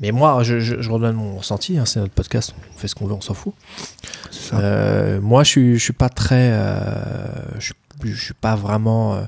Mais 0.00 0.10
moi 0.10 0.42
je, 0.42 0.58
je, 0.58 0.90
redonne 0.90 1.16
mon 1.16 1.36
ressenti. 1.36 1.78
Hein. 1.78 1.84
c'est 1.86 2.00
notre 2.00 2.12
podcast. 2.12 2.54
On 2.74 2.78
fait 2.78 2.88
ce 2.88 2.94
qu'on 2.94 3.06
veut, 3.06 3.14
on 3.14 3.20
s'en 3.20 3.34
fout. 3.34 3.54
moi 4.52 5.44
je 5.44 5.48
suis, 5.48 5.74
je 5.78 5.82
suis 5.82 5.92
pas 5.92 6.08
très. 6.08 6.50
je, 7.58 7.72
je 8.02 8.24
suis 8.24 8.34
pas 8.34 8.56
vraiment 8.56 9.20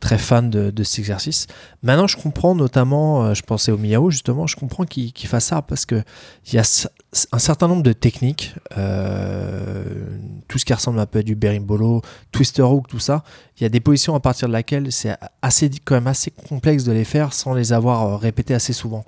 très 0.00 0.18
fan 0.18 0.50
de, 0.50 0.82
cet 0.82 0.98
exercice. 0.98 1.46
Maintenant, 1.82 2.06
je 2.06 2.16
comprends 2.16 2.54
notamment, 2.54 3.34
je 3.34 3.42
pensais 3.42 3.70
au 3.70 3.78
Miao 3.78 4.10
justement, 4.10 4.46
je 4.46 4.56
comprends 4.56 4.84
qu'il 4.84 5.12
fasse 5.26 5.46
ça 5.46 5.62
parce 5.62 5.86
que 5.86 6.02
il 6.46 6.54
y 6.54 6.58
a 6.58 6.64
un 7.32 7.38
certain 7.38 7.66
nombre 7.66 7.82
de 7.82 7.92
techniques, 7.92 8.54
euh, 8.78 9.82
tout 10.48 10.58
ce 10.58 10.64
qui 10.64 10.72
ressemble 10.72 11.00
un 11.00 11.06
peu 11.06 11.20
à 11.20 11.22
du 11.22 11.34
berimbolo, 11.34 12.02
twister 12.30 12.62
hook, 12.62 12.86
tout 12.88 13.00
ça, 13.00 13.24
il 13.58 13.64
y 13.64 13.66
a 13.66 13.68
des 13.68 13.80
positions 13.80 14.14
à 14.14 14.20
partir 14.20 14.48
de 14.48 14.52
laquelle 14.52 14.92
c'est 14.92 15.16
assez, 15.42 15.70
quand 15.84 15.96
même 15.96 16.06
assez 16.06 16.30
complexe 16.30 16.84
de 16.84 16.92
les 16.92 17.04
faire 17.04 17.32
sans 17.32 17.52
les 17.52 17.72
avoir 17.72 18.06
euh, 18.06 18.16
répétées 18.16 18.54
assez 18.54 18.72
souvent. 18.72 19.04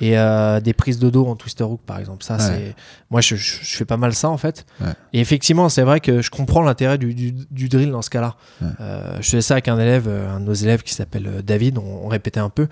Et 0.00 0.18
euh, 0.18 0.60
des 0.60 0.72
prises 0.72 0.98
de 0.98 1.10
dos 1.10 1.26
en 1.26 1.36
twister 1.36 1.64
hook, 1.64 1.80
par 1.84 1.98
exemple. 1.98 2.24
Ça, 2.24 2.38
c'est 2.38 2.74
moi, 3.10 3.20
je, 3.20 3.36
fais 3.36 3.84
pas 3.84 3.96
mal 3.98 4.14
ça 4.14 4.30
en 4.30 4.38
fait. 4.38 4.64
Et 5.12 5.20
effectivement, 5.20 5.68
c'est 5.68 5.82
vrai 5.82 6.00
que 6.00 6.22
je 6.22 6.30
comprends 6.30 6.62
l'intérêt 6.62 6.98
du, 6.98 7.14
du, 7.14 7.68
drill 7.68 7.90
dans 7.90 8.02
ce 8.02 8.10
cas-là. 8.10 8.36
Euh, 8.80 9.16
je 9.20 9.28
faisais 9.28 9.42
ça 9.42 9.54
avec 9.54 9.68
un 9.68 9.78
élève, 9.78 10.08
un 10.08 10.40
de 10.40 10.46
nos 10.46 10.54
élèves 10.54 10.82
qui 10.82 10.94
s'appelle 10.94 11.42
David. 11.44 11.78
On, 11.78 12.08
répétait 12.08 12.40
un 12.40 12.48
peu. 12.48 12.68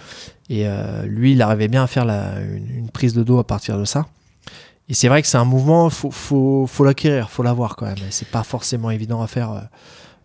Et 0.48 0.66
lui, 1.04 1.32
il 1.32 1.42
arrivait 1.42 1.68
bien 1.68 1.84
à 1.84 1.86
faire 1.86 2.04
la, 2.04 2.40
une, 2.40 2.90
prise 2.90 3.14
de 3.14 3.22
dos 3.22 3.38
à 3.38 3.46
partir 3.46 3.78
de 3.78 3.84
ça. 3.84 4.06
Et 4.88 4.94
c'est 4.94 5.08
vrai 5.08 5.22
que 5.22 5.28
c'est 5.28 5.38
un 5.38 5.44
mouvement, 5.44 5.88
faut, 5.88 6.10
faut, 6.10 6.66
faut 6.66 6.84
l'acquérir, 6.84 7.30
faut 7.30 7.42
l'avoir 7.42 7.76
quand 7.76 7.86
même. 7.86 7.96
C'est 8.10 8.28
pas 8.28 8.42
forcément 8.42 8.90
évident 8.90 9.22
à 9.22 9.26
faire. 9.26 9.68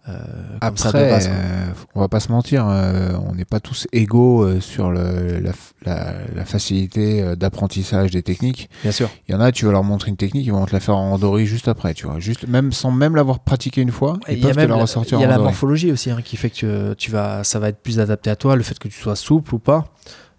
Euh, 0.07 0.13
comme 0.61 0.77
ça 0.77 0.91
base, 0.91 1.27
euh, 1.31 1.65
on 1.95 1.99
va 1.99 2.07
pas 2.07 2.19
se 2.19 2.31
mentir, 2.31 2.67
euh, 2.67 3.13
on 3.27 3.33
n'est 3.33 3.45
pas 3.45 3.59
tous 3.59 3.87
égaux 3.91 4.59
sur 4.59 4.91
le, 4.91 5.39
la, 5.39 6.13
la, 6.35 6.45
facilité 6.45 7.35
d'apprentissage 7.35 8.11
des 8.11 8.21
techniques. 8.21 8.69
Bien 8.83 8.91
sûr. 8.91 9.09
Il 9.27 9.31
y 9.33 9.35
en 9.35 9.41
a, 9.41 9.51
tu 9.51 9.65
vas 9.65 9.71
leur 9.71 9.83
montrer 9.83 10.11
une 10.11 10.17
technique, 10.17 10.45
ils 10.45 10.51
vont 10.51 10.65
te 10.65 10.73
la 10.73 10.79
faire 10.79 10.95
en 10.95 11.13
endori 11.13 11.47
juste 11.47 11.67
après, 11.67 11.95
tu 11.95 12.05
vois, 12.05 12.19
juste 12.19 12.47
même 12.47 12.71
sans 12.71 12.91
même 12.91 13.15
l'avoir 13.15 13.39
pratiqué 13.39 13.81
une 13.81 13.91
fois, 13.91 14.19
ils 14.29 14.39
peuvent 14.39 14.55
te 14.55 14.61
la 14.61 14.75
ressortir. 14.75 15.17
Il 15.17 15.21
y 15.21 15.25
a 15.25 15.29
la 15.29 15.39
morphologie 15.39 15.91
aussi 15.91 16.11
hein, 16.11 16.19
qui 16.23 16.37
fait 16.37 16.51
que 16.51 16.93
tu 16.93 17.09
vas, 17.09 17.43
ça 17.43 17.57
va 17.57 17.69
être 17.69 17.79
plus 17.79 17.99
adapté 17.99 18.29
à 18.29 18.35
toi, 18.35 18.55
le 18.55 18.63
fait 18.63 18.77
que 18.77 18.87
tu 18.87 18.99
sois 19.01 19.15
souple 19.15 19.55
ou 19.55 19.59
pas. 19.59 19.85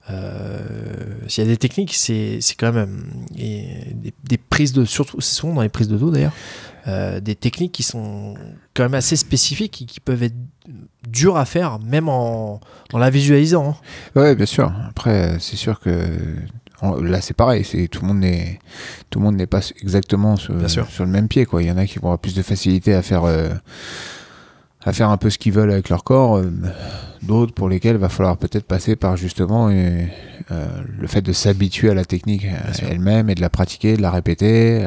Euh, 0.08 0.60
s'il 1.26 1.42
y 1.42 1.46
a 1.46 1.50
des 1.50 1.56
techniques, 1.56 1.94
c'est 1.94 2.38
quand 2.58 2.72
même 2.72 3.02
des, 3.32 4.12
des, 4.22 4.38
prises 4.38 4.72
de, 4.72 4.84
surtout 4.84 5.20
c'est 5.20 5.34
souvent 5.34 5.54
dans 5.54 5.62
les 5.62 5.68
prises 5.68 5.88
de 5.88 5.96
dos 5.96 6.10
d'ailleurs, 6.10 6.32
euh, 6.88 7.20
des 7.20 7.34
techniques 7.34 7.72
qui 7.72 7.82
sont 7.82 8.34
quand 8.74 8.84
même 8.84 8.94
assez 8.94 9.16
spécifiques 9.16 9.82
et 9.82 9.84
qui 9.86 10.00
peuvent 10.00 10.22
être 10.22 10.36
dur 11.08 11.36
à 11.36 11.44
faire, 11.44 11.78
même 11.80 12.08
en, 12.08 12.60
en 12.92 12.98
la 12.98 13.10
visualisant. 13.10 13.70
hein. 13.70 14.20
Ouais, 14.20 14.34
bien 14.34 14.46
sûr. 14.46 14.72
Après, 14.88 15.36
c'est 15.40 15.56
sûr 15.56 15.80
que 15.80 15.90
là, 17.02 17.20
c'est 17.20 17.34
pareil. 17.34 17.64
C'est 17.64 17.88
tout 17.88 18.02
le 18.02 18.08
monde 18.08 18.18
n'est 18.20 18.58
tout 19.10 19.18
le 19.18 19.24
monde 19.24 19.36
n'est 19.36 19.46
pas 19.46 19.60
exactement 19.80 20.36
sur, 20.36 20.54
sur 20.68 21.04
le 21.04 21.10
même 21.10 21.28
pied. 21.28 21.46
Quoi. 21.46 21.62
Il 21.62 21.68
y 21.68 21.70
en 21.72 21.76
a 21.78 21.86
qui 21.86 21.98
vont 21.98 22.08
avoir 22.08 22.18
plus 22.18 22.34
de 22.34 22.42
facilité 22.42 22.94
à 22.94 23.02
faire 23.02 23.24
euh, 23.24 23.48
à 24.84 24.92
faire 24.92 25.10
un 25.10 25.16
peu 25.16 25.30
ce 25.30 25.38
qu'ils 25.38 25.52
veulent 25.52 25.72
avec 25.72 25.88
leur 25.88 26.04
corps. 26.04 26.36
euh, 26.38 26.50
D'autres 27.22 27.54
pour 27.54 27.68
lesquels 27.68 27.96
il 27.96 28.00
va 28.00 28.08
falloir 28.10 28.36
peut-être 28.36 28.66
passer 28.66 28.94
par 28.94 29.16
justement 29.16 29.68
euh, 29.70 30.04
le 30.50 31.06
fait 31.08 31.22
de 31.22 31.32
s'habituer 31.32 31.90
à 31.90 31.94
la 31.94 32.04
technique 32.04 32.46
elle-même 32.88 33.30
et 33.30 33.34
de 33.34 33.40
la 33.40 33.48
pratiquer, 33.50 33.96
de 33.96 34.02
la 34.02 34.10
répéter. 34.12 34.86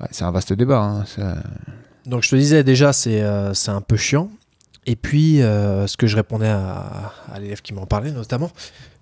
Ouais, 0.00 0.08
c'est 0.10 0.24
un 0.24 0.30
vaste 0.30 0.52
débat. 0.52 0.80
hein, 0.80 1.04
ça. 1.06 1.36
Donc 2.04 2.22
je 2.22 2.30
te 2.30 2.36
disais 2.36 2.62
déjà, 2.64 2.92
c'est 2.92 3.22
euh, 3.22 3.52
un 3.68 3.80
peu 3.80 3.96
chiant. 3.96 4.30
Et 4.86 4.94
puis, 4.94 5.42
euh, 5.42 5.86
ce 5.86 5.96
que 5.96 6.06
je 6.06 6.14
répondais 6.16 6.48
à, 6.48 7.12
à 7.32 7.38
l'élève 7.40 7.60
qui 7.60 7.74
m'en 7.74 7.86
parlait 7.86 8.12
notamment, 8.12 8.50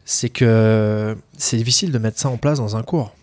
c'est 0.06 0.30
que 0.30 1.16
c'est 1.36 1.56
difficile 1.58 1.92
de 1.92 1.98
mettre 1.98 2.18
ça 2.18 2.28
en 2.30 2.38
place 2.38 2.58
dans 2.58 2.76
un 2.76 2.82
cours. 2.82 3.14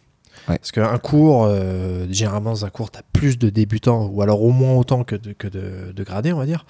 Ouais. 0.47 0.57
Parce 0.57 0.71
qu'un 0.71 0.97
cours, 0.97 1.45
euh, 1.47 2.05
généralement 2.11 2.51
dans 2.51 2.65
un 2.65 2.69
cours, 2.69 2.91
tu 2.91 2.99
as 2.99 3.03
plus 3.13 3.37
de 3.39 3.49
débutants, 3.49 4.05
ou 4.07 4.21
alors 4.21 4.41
au 4.43 4.51
moins 4.51 4.73
autant 4.75 5.03
que 5.03 5.15
de, 5.15 5.33
que 5.33 5.47
de, 5.47 5.91
de 5.91 6.03
gradés, 6.03 6.33
on 6.33 6.37
va 6.39 6.45
dire. 6.45 6.65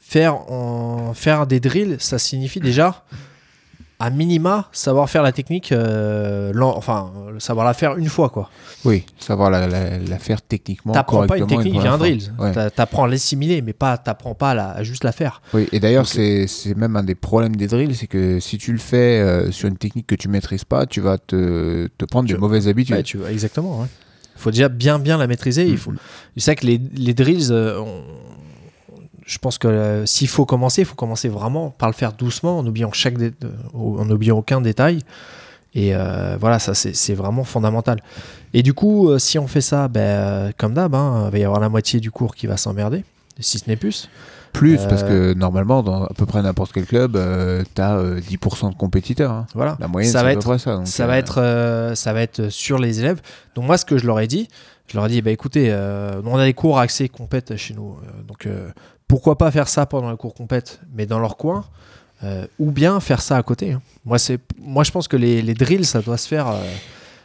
Faire, 0.00 0.50
en, 0.50 1.14
faire 1.14 1.46
des 1.46 1.60
drills, 1.60 1.96
ça 2.00 2.18
signifie 2.18 2.58
déjà, 2.58 3.04
à 4.00 4.08
minima, 4.10 4.66
savoir 4.72 5.10
faire 5.10 5.22
la 5.22 5.30
technique, 5.30 5.72
euh, 5.72 6.52
lent- 6.54 6.74
enfin, 6.76 7.12
savoir 7.38 7.66
la 7.66 7.74
faire 7.74 7.96
une 7.98 8.08
fois, 8.08 8.30
quoi. 8.30 8.48
Oui, 8.86 9.04
savoir 9.18 9.50
la, 9.50 9.66
la- 9.66 9.98
la 9.98 10.18
faire 10.18 10.40
techniquement. 10.40 10.94
T'apprends 10.94 11.26
pas 11.26 11.36
une 11.36 11.46
technique 11.46 11.78
via 11.78 11.92
un 11.92 11.98
drill. 11.98 12.22
Ouais. 12.38 12.52
T'a- 12.52 12.70
T'apprends 12.70 13.04
à 13.04 13.08
l'assimiler, 13.08 13.60
mais 13.60 13.74
pas, 13.74 13.98
t'apprends 13.98 14.34
pas 14.34 14.50
à, 14.50 14.54
la- 14.54 14.70
à 14.70 14.82
juste 14.82 15.04
la 15.04 15.12
faire. 15.12 15.42
Oui, 15.52 15.68
et 15.72 15.80
d'ailleurs, 15.80 16.06
c'est 16.06 16.46
même 16.76 16.96
un 16.96 17.02
des 17.04 17.14
problèmes 17.14 17.56
des 17.56 17.66
drills, 17.66 17.94
c'est 17.94 18.06
que 18.06 18.40
si 18.40 18.56
tu 18.58 18.72
le 18.72 18.78
fais 18.78 19.20
euh, 19.20 19.50
sur 19.52 19.68
une 19.68 19.76
technique 19.76 20.06
que 20.06 20.14
tu 20.14 20.28
maîtrises 20.28 20.64
pas, 20.64 20.86
tu 20.86 21.00
vas 21.02 21.18
te, 21.18 21.86
te 21.98 22.04
prendre 22.06 22.26
Tu- 22.26 22.34
des 22.34 22.40
mauvaises 22.40 22.68
habitudes. 22.68 22.96
Ouais, 22.96 23.02
tu 23.02 23.18
exactement. 23.30 23.86
Il 24.36 24.40
faut 24.42 24.50
déjà 24.50 24.70
bien 24.70 24.98
bien 24.98 25.18
la 25.18 25.26
maîtriser. 25.26 25.66
Il 25.66 25.76
faut. 25.76 25.90
Mhm. 25.90 25.98
C'est 26.38 26.52
vrai 26.52 26.56
que 26.56 26.66
les, 26.66 26.80
les 26.96 27.12
drills, 27.12 27.48
euh, 27.50 27.78
on- 27.78 28.02
je 29.30 29.38
pense 29.38 29.58
que 29.58 29.68
euh, 29.68 30.06
s'il 30.06 30.26
faut 30.26 30.44
commencer, 30.44 30.82
il 30.82 30.84
faut 30.84 30.96
commencer 30.96 31.28
vraiment 31.28 31.70
par 31.70 31.88
le 31.88 31.94
faire 31.94 32.12
doucement, 32.12 32.58
en 32.58 32.66
oubliant 32.66 32.90
chaque, 32.92 33.16
dé- 33.16 33.32
en 33.72 34.10
oubliant 34.10 34.36
aucun 34.36 34.60
détail. 34.60 34.98
Et 35.72 35.94
euh, 35.94 36.36
voilà, 36.40 36.58
ça 36.58 36.74
c'est 36.74 37.14
vraiment 37.14 37.44
fondamental. 37.44 38.00
Et 38.54 38.64
du 38.64 38.74
coup, 38.74 39.08
euh, 39.08 39.20
si 39.20 39.38
on 39.38 39.46
fait 39.46 39.60
ça, 39.60 39.86
ben, 39.86 40.52
comme 40.58 40.74
d'hab, 40.74 40.96
hein, 40.96 41.26
il 41.28 41.30
va 41.30 41.38
y 41.38 41.44
avoir 41.44 41.60
la 41.60 41.68
moitié 41.68 42.00
du 42.00 42.10
cours 42.10 42.34
qui 42.34 42.48
va 42.48 42.56
s'emmerder, 42.56 43.04
si 43.38 43.60
ce 43.60 43.68
n'est 43.70 43.76
plus. 43.76 44.08
Plus, 44.52 44.78
parce 44.88 45.04
que 45.04 45.32
normalement, 45.34 45.84
dans 45.84 46.06
à 46.06 46.12
peu 46.12 46.26
près 46.26 46.42
n'importe 46.42 46.72
quel 46.72 46.84
club, 46.86 47.12
tu 47.12 47.80
as 47.80 48.02
10% 48.02 48.70
de 48.70 48.74
compétiteurs. 48.74 49.30
hein. 49.30 49.46
Voilà. 49.54 49.76
La 49.78 49.86
moyenne, 49.86 50.10
ça 50.10 50.18
c'est 50.18 50.24
va 50.24 50.30
à 50.30 50.32
peu 50.32 50.38
être 50.40 50.44
près 50.48 50.58
ça. 50.58 50.74
donc, 50.76 50.88
ça 50.88 51.04
euh, 51.04 51.06
va 51.06 51.18
être 51.18 51.96
ça 51.96 52.12
va 52.12 52.20
être 52.22 52.48
sur 52.48 52.78
les 52.80 52.98
élèves 52.98 53.20
donc 53.54 53.66
moi 53.66 53.78
ce 53.78 53.84
que 53.84 53.96
je 53.96 54.06
leur 54.08 54.18
ai 54.18 54.26
dit 54.26 54.48
je 54.88 54.96
leur 54.96 55.06
ai 55.06 55.08
dit 55.08 55.22
bah 55.22 55.30
écoutez 55.30 55.72
on 56.24 56.36
a 56.36 56.44
des 56.44 56.52
cours 56.54 56.80
accès 56.80 57.08
compète 57.08 57.56
chez 57.56 57.74
nous 57.74 57.96
donc 58.26 58.48
pourquoi 59.10 59.36
pas 59.36 59.50
faire 59.50 59.68
ça 59.68 59.86
pendant 59.86 60.10
le 60.10 60.16
cours 60.16 60.34
compète 60.34 60.80
mais 60.94 61.04
dans 61.04 61.18
leur 61.18 61.36
coin 61.36 61.64
euh, 62.22 62.46
ou 62.58 62.70
bien 62.70 63.00
faire 63.00 63.20
ça 63.20 63.36
à 63.36 63.42
côté 63.42 63.72
hein. 63.72 63.82
moi 64.04 64.18
c'est 64.18 64.38
moi 64.58 64.84
je 64.84 64.92
pense 64.92 65.08
que 65.08 65.16
les, 65.16 65.42
les 65.42 65.54
drills 65.54 65.84
ça 65.84 66.00
doit 66.00 66.16
se 66.16 66.28
faire 66.28 66.46
euh, 66.48 66.62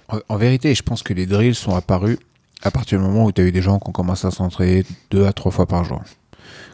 En, 0.07 0.17
en 0.29 0.37
vérité, 0.37 0.73
je 0.73 0.83
pense 0.83 1.01
que 1.03 1.13
les 1.13 1.25
drills 1.27 1.55
sont 1.65 1.75
apparus 1.75 2.17
à 2.63 2.71
partir 2.71 2.99
du 2.99 3.05
moment 3.05 3.25
où 3.25 3.31
tu 3.31 3.41
as 3.41 3.45
eu 3.45 3.51
des 3.51 3.61
gens 3.61 3.77
qui 3.79 3.89
ont 3.89 3.91
commencé 3.91 4.25
à 4.25 4.31
s'entraîner 4.31 4.83
deux 5.11 5.25
à 5.25 5.33
trois 5.33 5.51
fois 5.51 5.67
par 5.67 5.83
jour. 5.83 6.01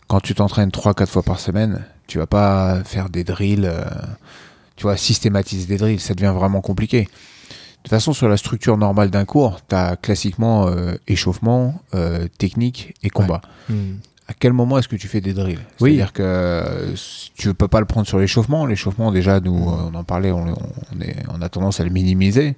Quand 0.08 0.20
tu 0.22 0.34
t'entraînes 0.36 0.72
trois, 0.72 0.94
quatre 0.94 1.12
fois 1.12 1.24
par 1.24 1.40
semaine, 1.40 1.86
tu 2.08 2.18
vas 2.20 2.28
pas 2.28 2.84
faire 2.84 3.10
des 3.10 3.24
drills, 3.24 3.66
euh, 3.66 3.84
tu 4.76 4.84
vois, 4.84 4.98
systématiser 4.98 5.66
des 5.66 5.78
drills, 5.78 6.00
ça 6.00 6.14
devient 6.14 6.34
vraiment 6.36 6.62
compliqué. 6.62 7.04
De 7.04 7.08
toute 7.84 7.90
façon, 7.90 8.14
sur 8.14 8.28
la 8.30 8.38
structure 8.38 8.78
normale 8.78 9.10
d'un 9.10 9.26
cours, 9.26 9.60
tu 9.68 9.76
as 9.76 9.96
classiquement 9.96 10.68
euh, 10.68 10.94
échauffement, 11.08 11.82
euh, 11.96 12.28
technique 12.38 12.94
et 13.04 13.10
combat. 13.10 13.42
À 14.32 14.34
quel 14.40 14.54
moment 14.54 14.78
est-ce 14.78 14.88
que 14.88 14.96
tu 14.96 15.10
fais 15.10 15.20
des 15.20 15.34
drills? 15.34 15.60
Oui. 15.82 15.92
C'est-à-dire 15.98 16.14
que 16.14 16.24
euh, 16.24 16.94
tu 17.36 17.50
ne 17.50 17.54
peux 17.54 17.68
pas 17.68 17.82
le 17.82 17.86
prendre 17.86 18.08
sur 18.08 18.18
l'échauffement. 18.18 18.66
L'échauffement, 18.66 19.12
déjà, 19.12 19.42
nous, 19.42 19.70
euh, 19.70 19.90
on 19.92 19.94
en 19.96 20.06
parlait, 20.06 20.32
on, 20.32 20.46
on 20.46 21.02
est, 21.02 21.18
on 21.34 21.42
a 21.42 21.50
tendance 21.50 21.82
à 21.82 21.84
le 21.84 21.90
minimiser. 21.90 22.56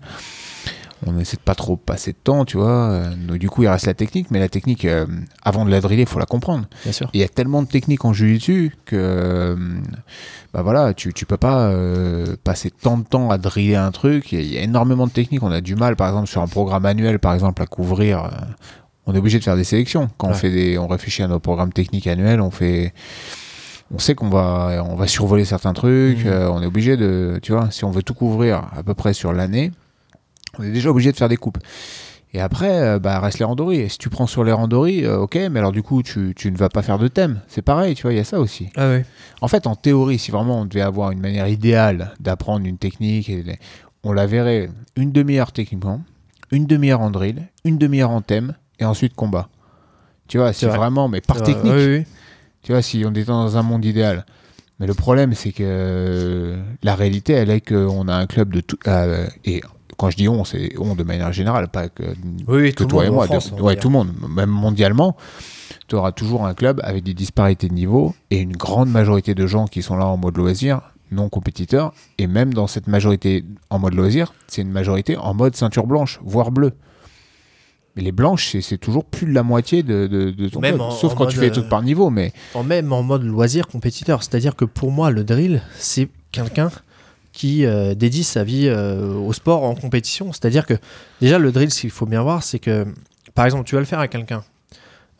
On 1.07 1.17
essaie 1.19 1.35
de 1.35 1.41
pas 1.41 1.55
trop 1.55 1.75
passer 1.75 2.11
de 2.11 2.17
temps, 2.23 2.45
tu 2.45 2.57
vois. 2.57 2.69
Euh, 2.91 3.15
donc, 3.15 3.37
du 3.37 3.49
coup, 3.49 3.63
il 3.63 3.67
reste 3.67 3.87
la 3.87 3.95
technique, 3.95 4.27
mais 4.29 4.39
la 4.39 4.49
technique, 4.49 4.85
euh, 4.85 5.07
avant 5.41 5.65
de 5.65 5.71
la 5.71 5.81
driller, 5.81 6.03
il 6.03 6.07
faut 6.07 6.19
la 6.19 6.27
comprendre. 6.27 6.65
bien 6.83 6.91
sûr 6.93 7.09
Il 7.13 7.19
y 7.19 7.23
a 7.23 7.27
tellement 7.27 7.63
de 7.63 7.67
techniques 7.67 8.05
en 8.05 8.13
jiu-jitsu 8.13 8.75
que 8.85 8.95
euh, 8.95 9.55
bah 10.53 10.61
voilà, 10.61 10.93
tu, 10.93 11.11
tu 11.11 11.25
peux 11.25 11.37
pas 11.37 11.69
euh, 11.69 12.35
passer 12.43 12.69
tant 12.71 12.97
de 12.99 13.03
temps 13.03 13.31
à 13.31 13.37
driller 13.39 13.75
un 13.77 13.91
truc. 13.91 14.31
Il 14.31 14.39
y, 14.39 14.41
a- 14.41 14.45
il 14.45 14.53
y 14.53 14.57
a 14.59 14.61
énormément 14.61 15.07
de 15.07 15.11
techniques. 15.11 15.41
On 15.43 15.51
a 15.51 15.59
du 15.59 15.75
mal, 15.75 15.95
par 15.95 16.07
exemple, 16.07 16.27
sur 16.29 16.41
un 16.43 16.47
programme 16.47 16.85
annuel, 16.85 17.17
par 17.19 17.33
exemple, 17.33 17.61
à 17.63 17.65
couvrir. 17.65 18.29
On 19.05 19.13
est 19.15 19.17
obligé 19.17 19.39
de 19.39 19.43
faire 19.43 19.55
des 19.55 19.63
sélections. 19.63 20.09
Quand 20.17 20.29
on 20.29 20.33
fait 20.33 20.49
des, 20.51 20.77
on 20.77 20.87
réfléchit 20.87 21.23
à 21.23 21.27
nos 21.27 21.39
programmes 21.39 21.73
techniques 21.73 22.07
annuels, 22.07 22.39
on 22.41 22.51
fait, 22.51 22.93
on 23.93 23.99
sait 23.99 24.15
qu'on 24.15 24.29
va, 24.29 24.83
on 24.89 24.95
va 24.95 25.07
survoler 25.07 25.45
certains 25.45 25.73
trucs. 25.73 26.19
Mhm. 26.25 26.27
euh, 26.31 26.49
on 26.51 26.61
est 26.61 26.65
obligé 26.65 26.97
de, 26.97 27.39
tu 27.41 27.51
vois, 27.51 27.69
si 27.71 27.83
on 27.85 27.91
veut 27.91 28.03
tout 28.03 28.13
couvrir 28.13 28.63
à 28.75 28.83
peu 28.83 28.93
près 28.93 29.13
sur 29.13 29.33
l'année, 29.33 29.71
on 30.59 30.63
est 30.63 30.71
déjà 30.71 30.89
obligé 30.89 31.11
de 31.11 31.17
faire 31.17 31.29
des 31.29 31.37
coupes. 31.37 31.57
Et 32.35 32.39
après, 32.41 32.79
euh, 32.81 32.97
bah, 32.99 33.19
reste 33.19 33.37
les 33.37 33.45
randories. 33.45 33.81
Et 33.81 33.89
si 33.89 33.99
tu 33.99 34.09
prends 34.09 34.25
sur 34.25 34.43
les 34.43 34.51
randories, 34.51 35.05
euh, 35.05 35.19
ok, 35.19 35.35
mais 35.51 35.59
alors 35.59 35.71
du 35.71 35.83
coup, 35.83 36.01
tu, 36.01 36.33
tu 36.35 36.51
ne 36.51 36.57
vas 36.57 36.69
pas 36.69 36.81
faire 36.81 36.97
de 36.97 37.07
thème. 37.07 37.41
C'est 37.47 37.61
pareil, 37.61 37.93
tu 37.93 38.03
vois, 38.03 38.13
il 38.13 38.17
y 38.17 38.19
a 38.19 38.23
ça 38.23 38.39
aussi. 38.39 38.69
ah 38.75 38.89
oui 38.89 39.01
En 39.41 39.47
fait, 39.47 39.67
en 39.67 39.75
théorie, 39.75 40.17
si 40.17 40.31
vraiment 40.31 40.61
on 40.61 40.65
devait 40.65 40.81
avoir 40.81 41.11
une 41.11 41.19
manière 41.19 41.47
idéale 41.47 42.13
d'apprendre 42.19 42.65
une 42.65 42.77
technique, 42.79 43.29
et 43.29 43.43
les- 43.43 43.59
on 44.03 44.13
la 44.13 44.25
verrait 44.25 44.69
une 44.95 45.11
demi-heure 45.11 45.51
techniquement, 45.51 46.01
une 46.51 46.65
demi-heure 46.65 47.01
en 47.01 47.11
drill, 47.11 47.49
une 47.65 47.77
demi-heure 47.77 48.09
en 48.11 48.21
thème, 48.21 48.55
et 48.83 48.85
ensuite 48.85 49.15
combat. 49.15 49.47
Tu 50.27 50.37
vois, 50.37 50.53
c'est 50.53 50.67
vrai. 50.67 50.77
vraiment, 50.77 51.07
mais 51.07 51.21
par 51.21 51.37
Euh, 51.37 51.41
technique. 51.41 51.73
oui, 51.73 51.85
oui. 51.99 52.05
Tu 52.61 52.71
vois, 52.71 52.81
si 52.81 53.03
on 53.05 53.11
était 53.11 53.23
dans 53.25 53.57
un 53.57 53.63
monde 53.63 53.83
idéal. 53.85 54.25
Mais 54.79 54.87
le 54.87 54.93
problème, 54.93 55.33
c'est 55.33 55.51
que 55.51 55.63
euh, 55.65 56.61
la 56.81 56.95
réalité, 56.95 57.33
elle 57.33 57.49
est 57.49 57.61
qu'on 57.61 58.07
a 58.07 58.15
un 58.15 58.25
club 58.25 58.53
de 58.53 58.61
tout. 58.61 58.77
euh, 58.87 59.27
et 59.45 59.61
quand 59.97 60.09
je 60.09 60.17
dis 60.17 60.27
on, 60.27 60.43
c'est 60.43 60.73
on 60.79 60.95
de 60.95 61.03
manière 61.03 61.31
générale, 61.31 61.67
pas 61.69 61.87
que, 61.89 62.03
Oui, 62.47 62.73
que 62.73 62.83
toi 62.83 63.05
et 63.05 63.09
moi. 63.09 63.25
France, 63.25 63.49
de- 63.49 63.53
on 63.55 63.57
va 63.57 63.63
ouais, 63.63 63.75
tout 63.75 63.89
le 63.89 63.93
monde, 63.93 64.11
même 64.29 64.49
mondialement. 64.49 65.15
Tu 65.87 65.95
auras 65.95 66.11
toujours 66.11 66.45
un 66.45 66.53
club 66.53 66.79
avec 66.83 67.03
des 67.03 67.13
disparités 67.13 67.67
de 67.67 67.73
niveau 67.73 68.13
et 68.31 68.39
une 68.39 68.55
grande 68.55 68.89
majorité 68.89 69.35
de 69.35 69.45
gens 69.45 69.67
qui 69.67 69.81
sont 69.81 69.95
là 69.97 70.05
en 70.05 70.17
mode 70.17 70.37
loisir, 70.37 70.81
non 71.11 71.29
compétiteurs. 71.29 71.93
Et 72.17 72.25
même 72.27 72.53
dans 72.53 72.67
cette 72.67 72.87
majorité 72.87 73.43
en 73.69 73.79
mode 73.79 73.93
loisir, 73.93 74.33
c'est 74.47 74.61
une 74.61 74.71
majorité 74.71 75.17
en 75.17 75.33
mode 75.33 75.55
ceinture 75.55 75.85
blanche, 75.85 76.19
voire 76.23 76.51
bleue. 76.51 76.73
Mais 77.95 78.01
les 78.01 78.11
blanches, 78.11 78.55
c'est- 78.59 78.77
toujours 78.77 79.05
plus 79.05 79.27
de 79.27 79.33
la 79.33 79.43
moitié 79.43 79.83
de, 79.83 80.07
de, 80.07 80.31
de 80.31 80.49
ton 80.49 80.59
Même 80.59 80.81
en- 80.81 80.89
Sauf 80.91 81.13
en 81.13 81.15
quand 81.15 81.25
tu 81.27 81.37
fais 81.37 81.45
des 81.47 81.51
trucs 81.51 81.65
euh, 81.65 81.69
par 81.69 81.83
niveau, 81.83 82.09
mais 82.09 82.33
En 82.55 82.63
même 82.63 82.91
en 82.91 83.03
mode 83.03 83.23
loisir 83.23 83.67
compétiteur. 83.67 84.23
C'est-à-dire 84.23 84.55
que 84.55 84.65
pour 84.65 84.91
moi, 84.91 85.11
le 85.11 85.23
drill, 85.23 85.61
c'est 85.77 86.09
quelqu'un 86.31 86.71
qui 87.31 87.65
euh, 87.65 87.93
dédie 87.95 88.23
sa 88.23 88.43
vie 88.43 88.67
euh, 88.67 89.13
au 89.15 89.31
sport 89.33 89.63
en 89.63 89.75
compétition. 89.75 90.31
C'est-à-dire 90.33 90.65
que 90.65 90.73
déjà, 91.21 91.37
le 91.37 91.51
drill, 91.51 91.71
ce 91.71 91.81
qu'il 91.81 91.89
faut 91.91 92.05
bien 92.07 92.21
voir, 92.23 92.41
c'est 92.43 92.59
que, 92.59 92.85
par 93.35 93.45
exemple, 93.45 93.65
tu 93.67 93.75
vas 93.75 93.81
le 93.81 93.85
faire 93.87 93.99
à 93.99 94.07
quelqu'un. 94.07 94.43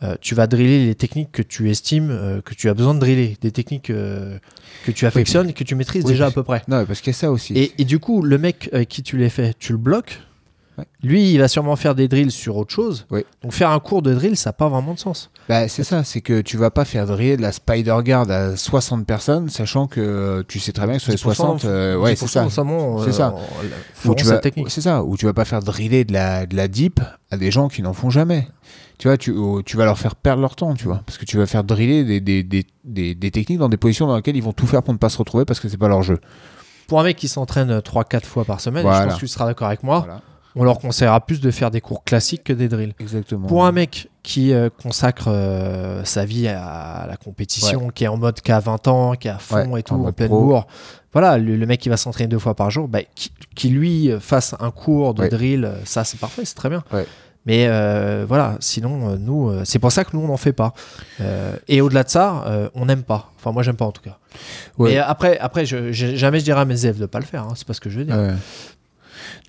Euh, 0.02 0.16
tu 0.20 0.36
vas 0.36 0.48
driller 0.48 0.86
les 0.88 0.96
techniques 0.96 1.32
que 1.32 1.42
tu 1.44 1.70
estimes 1.70 2.10
euh, 2.12 2.42
que 2.42 2.54
tu 2.56 2.68
as 2.70 2.74
besoin 2.74 2.94
de 2.94 3.00
driller, 3.00 3.38
des 3.40 3.52
techniques 3.52 3.90
euh, 3.90 4.38
que 4.86 4.92
tu 4.92 5.06
affectionnes 5.06 5.50
et 5.50 5.54
que 5.54 5.64
tu 5.64 5.76
maîtrises 5.76 6.04
Oui, 6.04 6.12
déjà 6.12 6.26
à 6.26 6.32
peu 6.32 6.44
près. 6.44 6.62
Non, 6.68 6.84
parce 6.86 7.00
qu'il 7.02 7.14
y 7.14 7.16
a 7.16 7.18
ça 7.18 7.32
aussi. 7.32 7.54
Et, 7.54 7.72
et 7.78 7.86
du 7.86 8.00
coup, 8.00 8.22
le 8.22 8.38
mec 8.38 8.70
qui 8.90 9.02
tu 9.04 9.18
les 9.18 9.30
fais, 9.30 9.54
tu 9.58 9.72
le 9.72 9.78
bloques. 9.78 10.20
Ouais. 10.78 10.86
Lui, 11.04 11.32
il 11.32 11.38
va 11.38 11.48
sûrement 11.48 11.76
faire 11.76 11.94
des 11.94 12.08
drills 12.08 12.32
sur 12.32 12.58
autre 12.58 12.74
chose. 12.74 13.06
Oui. 13.12 13.26
Donc 13.44 13.54
faire 13.54 13.70
un 13.70 13.80
cours 13.80 14.02
de 14.02 14.14
drill, 14.14 14.36
ça 14.36 14.50
n'a 14.50 14.54
pas 14.54 14.70
vraiment 14.70 14.94
de 14.94 15.00
sens. 15.00 15.30
Bah, 15.48 15.68
c'est 15.68 15.84
ça, 15.84 16.04
c'est 16.04 16.22
que 16.22 16.42
tu 16.42 16.58
vas 16.58 16.72
pas 16.72 16.86
faire 16.86 17.06
driller 17.06 17.38
de 17.38 17.42
la 17.42 17.52
spider 17.52 17.98
guard 18.04 18.30
à 18.32 18.56
60 18.56 19.06
personnes, 19.06 19.50
sachant 19.50 19.88
que 19.88 20.02
euh, 20.02 20.44
tu 20.48 20.60
sais 20.60 20.72
très 20.72 20.88
bien 20.88 20.96
que 20.96 21.02
sur 21.02 21.12
les 21.12 21.18
10% 21.18 21.22
60, 21.22 21.66
euh, 21.66 21.98
ouais, 21.98 22.16
c'est 22.16 22.26
10% 22.26 22.30
ça. 22.30 22.44
notamment, 22.44 23.00
C'est 23.04 23.10
euh, 23.10 23.12
ça. 23.12 23.36
Ou 24.06 24.16
tu 24.16 24.26
vas, 24.26 24.42
c'est 24.68 24.82
ça, 24.82 25.04
ou 25.04 25.16
tu 25.16 25.26
vas 25.26 25.34
pas 25.34 25.46
faire 25.46 25.62
driller 25.62 26.06
de 26.06 26.14
la, 26.14 26.46
de 26.48 26.56
la 26.56 26.68
deep 26.68 27.00
à 27.30 27.38
des 27.38 27.52
gens 27.52 27.68
qui 27.68 27.82
n'en 27.82 27.94
font 27.94 28.10
jamais. 28.10 28.48
Tu 28.98 29.08
vois, 29.08 29.18
tu, 29.18 29.34
vas 29.76 29.86
leur 29.86 29.98
faire 29.98 30.16
perdre 30.16 30.42
leur 30.42 30.56
temps, 30.56 30.74
tu 30.76 30.86
vois, 30.86 31.02
parce 31.06 31.18
que 31.18 31.26
tu 31.26 31.38
vas 31.38 31.46
faire 31.46 31.64
driller 31.64 32.04
des, 32.04 32.22
des, 32.22 32.44
des, 32.44 33.16
des, 33.16 33.32
techniques 33.32 33.60
dans 33.60 33.70
des 33.70 33.78
positions 33.78 34.08
dans 34.08 34.16
lesquelles 34.16 34.38
ils 34.38 34.44
vont 34.44 34.54
tout 34.54 34.68
faire 34.68 34.82
pour 34.82 34.94
ne 34.94 35.00
pas 35.00 35.10
se 35.10 35.18
retrouver 35.18 35.46
parce 35.46 35.60
que 35.60 35.68
c'est 35.68 35.78
pas 35.78 35.88
leur 35.88 36.04
jeu. 36.04 36.20
Pour 36.88 37.00
un 37.00 37.04
mec 37.04 37.18
qui 37.18 37.28
s'entraîne 37.28 37.80
3-4 37.80 38.24
fois 38.24 38.46
par 38.46 38.62
semaine, 38.62 38.84
je 38.84 39.04
pense 39.06 39.16
que 39.16 39.20
tu 39.20 39.28
seras 39.28 39.46
d'accord 39.46 39.68
avec 39.68 39.84
moi, 39.84 40.00
Voilà. 40.00 40.22
On 40.56 40.64
leur 40.64 40.80
conseillera 40.80 41.20
plus 41.26 41.42
de 41.42 41.50
faire 41.52 41.72
des 41.72 41.82
cours 41.82 42.04
classiques 42.04 42.44
que 42.44 42.54
des 42.54 42.68
drills. 42.68 42.94
Exactement. 43.00 43.48
Pour 43.48 43.66
un 43.66 43.72
mec 43.72 44.10
qui 44.22 44.54
euh, 44.54 44.70
consacre 44.70 45.26
euh, 45.28 46.04
sa 46.04 46.26
vie 46.26 46.48
à 46.48 47.06
la 47.10 47.18
compétition, 47.18 47.90
qui 47.90 48.04
est 48.04 48.08
en 48.08 48.18
mode 48.18 48.40
qui 48.42 48.52
a 48.52 48.60
20 48.60 48.88
ans, 48.88 49.14
qui 49.16 49.28
est 49.28 49.32
à 49.32 49.40
fond 49.40 49.68
Ouais, 49.72 49.80
et 49.80 49.84
tout, 49.84 49.96
en 49.96 50.06
en, 50.06 50.12
pleine 50.12 50.30
bourre, 50.30 50.68
voilà, 51.12 51.38
le, 51.38 51.56
le 51.56 51.66
mec 51.66 51.80
qui 51.82 51.90
va 51.90 51.98
s'entraîner 51.98 52.28
deux 52.28 52.40
fois 52.40 52.56
par 52.56 52.72
jour, 52.72 52.88
bah, 52.88 53.00
qui, 53.16 53.32
qui, 53.56 53.70
lui 53.70 54.12
euh, 54.12 54.20
fasse 54.20 54.56
un 54.60 54.72
cours 54.72 55.14
de 55.14 55.22
Ouais. 55.24 55.30
drill, 55.30 55.72
ça 55.86 56.04
c'est 56.04 56.20
parfait, 56.20 56.46
c'est 56.46 56.56
très 56.56 56.70
bien. 56.70 56.84
Mais 57.46 57.66
euh, 57.68 58.24
voilà, 58.26 58.56
sinon, 58.62 59.18
nous, 59.20 59.52
c'est 59.66 59.78
pour 59.80 59.92
ça 59.92 60.06
que 60.06 60.16
nous, 60.16 60.24
on 60.24 60.28
n'en 60.28 60.38
fait 60.38 60.54
pas. 60.54 60.74
Et 61.68 61.82
au-delà 61.82 62.04
de 62.04 62.10
ça, 62.10 62.70
on 62.74 62.86
n'aime 62.86 63.04
pas. 63.04 63.32
Enfin, 63.38 63.52
moi, 63.52 63.64
j'aime 63.64 63.76
pas 63.76 63.84
en 63.84 63.92
tout 63.92 64.02
cas. 64.02 64.18
Mais 64.80 64.98
après, 64.98 65.38
après 65.40 65.66
je- 65.66 65.92
jamais 65.92 66.40
je 66.40 66.46
dirais 66.46 66.62
à 66.62 66.66
mes 66.66 66.86
élèves 66.86 67.00
de 67.00 67.06
pas 67.06 67.20
le 67.20 67.26
faire. 67.26 67.44
hein, 67.44 67.52
c'est 67.56 67.68
pas 67.68 67.74
ce 67.74 67.82
que 67.82 67.90
je 67.90 68.00
veux 68.00 68.06
dire. 68.06 68.16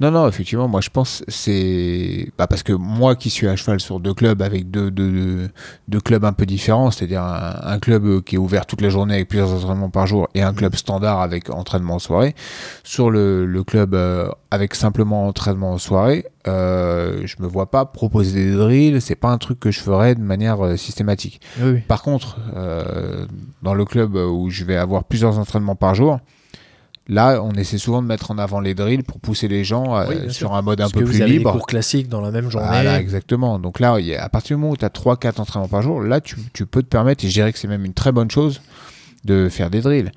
Non, 0.00 0.10
non, 0.10 0.26
effectivement, 0.26 0.66
moi 0.66 0.80
je 0.80 0.90
pense 0.90 1.22
c'est. 1.28 2.28
Bah, 2.36 2.48
parce 2.48 2.64
que 2.64 2.72
moi 2.72 3.14
qui 3.14 3.30
suis 3.30 3.46
à 3.46 3.54
cheval 3.54 3.78
sur 3.78 4.00
deux 4.00 4.12
clubs 4.12 4.42
avec 4.42 4.70
deux, 4.70 4.90
deux, 4.90 5.10
deux, 5.10 5.50
deux 5.86 6.00
clubs 6.00 6.24
un 6.24 6.32
peu 6.32 6.46
différents, 6.46 6.90
c'est-à-dire 6.90 7.22
un, 7.22 7.60
un 7.62 7.78
club 7.78 8.04
euh, 8.04 8.20
qui 8.20 8.34
est 8.34 8.38
ouvert 8.38 8.66
toute 8.66 8.80
la 8.80 8.88
journée 8.88 9.14
avec 9.14 9.28
plusieurs 9.28 9.52
entraînements 9.52 9.90
par 9.90 10.08
jour 10.08 10.28
et 10.34 10.42
un 10.42 10.52
club 10.52 10.74
standard 10.74 11.20
avec 11.20 11.48
entraînement 11.48 11.94
en 11.94 11.98
soirée. 12.00 12.34
Sur 12.82 13.10
le, 13.10 13.46
le 13.46 13.62
club 13.62 13.94
euh, 13.94 14.28
avec 14.50 14.74
simplement 14.74 15.28
entraînement 15.28 15.72
en 15.72 15.78
soirée, 15.78 16.26
euh, 16.48 17.22
je 17.24 17.36
me 17.38 17.46
vois 17.46 17.70
pas 17.70 17.84
proposer 17.84 18.46
des 18.46 18.56
drills, 18.56 19.00
c'est 19.00 19.14
pas 19.14 19.30
un 19.30 19.38
truc 19.38 19.60
que 19.60 19.70
je 19.70 19.78
ferais 19.78 20.16
de 20.16 20.22
manière 20.22 20.64
euh, 20.64 20.76
systématique. 20.76 21.40
Oui, 21.60 21.70
oui. 21.74 21.80
Par 21.86 22.02
contre, 22.02 22.38
euh, 22.56 23.26
dans 23.62 23.74
le 23.74 23.84
club 23.84 24.16
où 24.16 24.50
je 24.50 24.64
vais 24.64 24.76
avoir 24.76 25.04
plusieurs 25.04 25.38
entraînements 25.38 25.76
par 25.76 25.94
jour, 25.94 26.18
là, 27.08 27.42
on 27.42 27.52
essaie 27.52 27.78
souvent 27.78 28.00
de 28.02 28.06
mettre 28.06 28.30
en 28.30 28.38
avant 28.38 28.60
les 28.60 28.74
drills 28.74 29.02
pour 29.02 29.20
pousser 29.20 29.48
les 29.48 29.64
gens 29.64 29.96
euh, 29.96 30.06
Oui, 30.08 30.16
sur 30.24 30.32
sûr. 30.32 30.54
un 30.54 30.62
mode 30.62 30.80
un 30.80 30.88
peu 30.88 31.00
que 31.00 31.04
plus 31.04 31.16
vous 31.16 31.22
avez 31.22 31.32
libre. 31.32 31.52
des 31.52 31.58
cours 31.58 31.66
classiques 31.66 32.08
dans 32.08 32.20
la 32.20 32.30
même 32.30 32.50
journée. 32.50 32.66
Voilà, 32.68 33.00
exactement. 33.00 33.58
Donc 33.58 33.80
là, 33.80 33.96
à 34.18 34.28
partir 34.28 34.56
du 34.56 34.60
moment 34.60 34.72
où 34.72 34.76
tu 34.76 34.84
as 34.84 34.88
3-4 34.88 35.40
entraînements 35.40 35.68
par 35.68 35.82
jour, 35.82 36.00
là, 36.00 36.20
tu, 36.20 36.36
tu 36.52 36.66
peux 36.66 36.82
te 36.82 36.88
permettre, 36.88 37.24
et 37.24 37.28
je 37.28 37.32
dirais 37.34 37.52
que 37.52 37.58
c'est 37.58 37.68
même 37.68 37.84
une 37.84 37.94
très 37.94 38.12
bonne 38.12 38.30
chose, 38.30 38.60
de 39.24 39.48
faire 39.48 39.70
des 39.70 39.80
drills. 39.80 40.12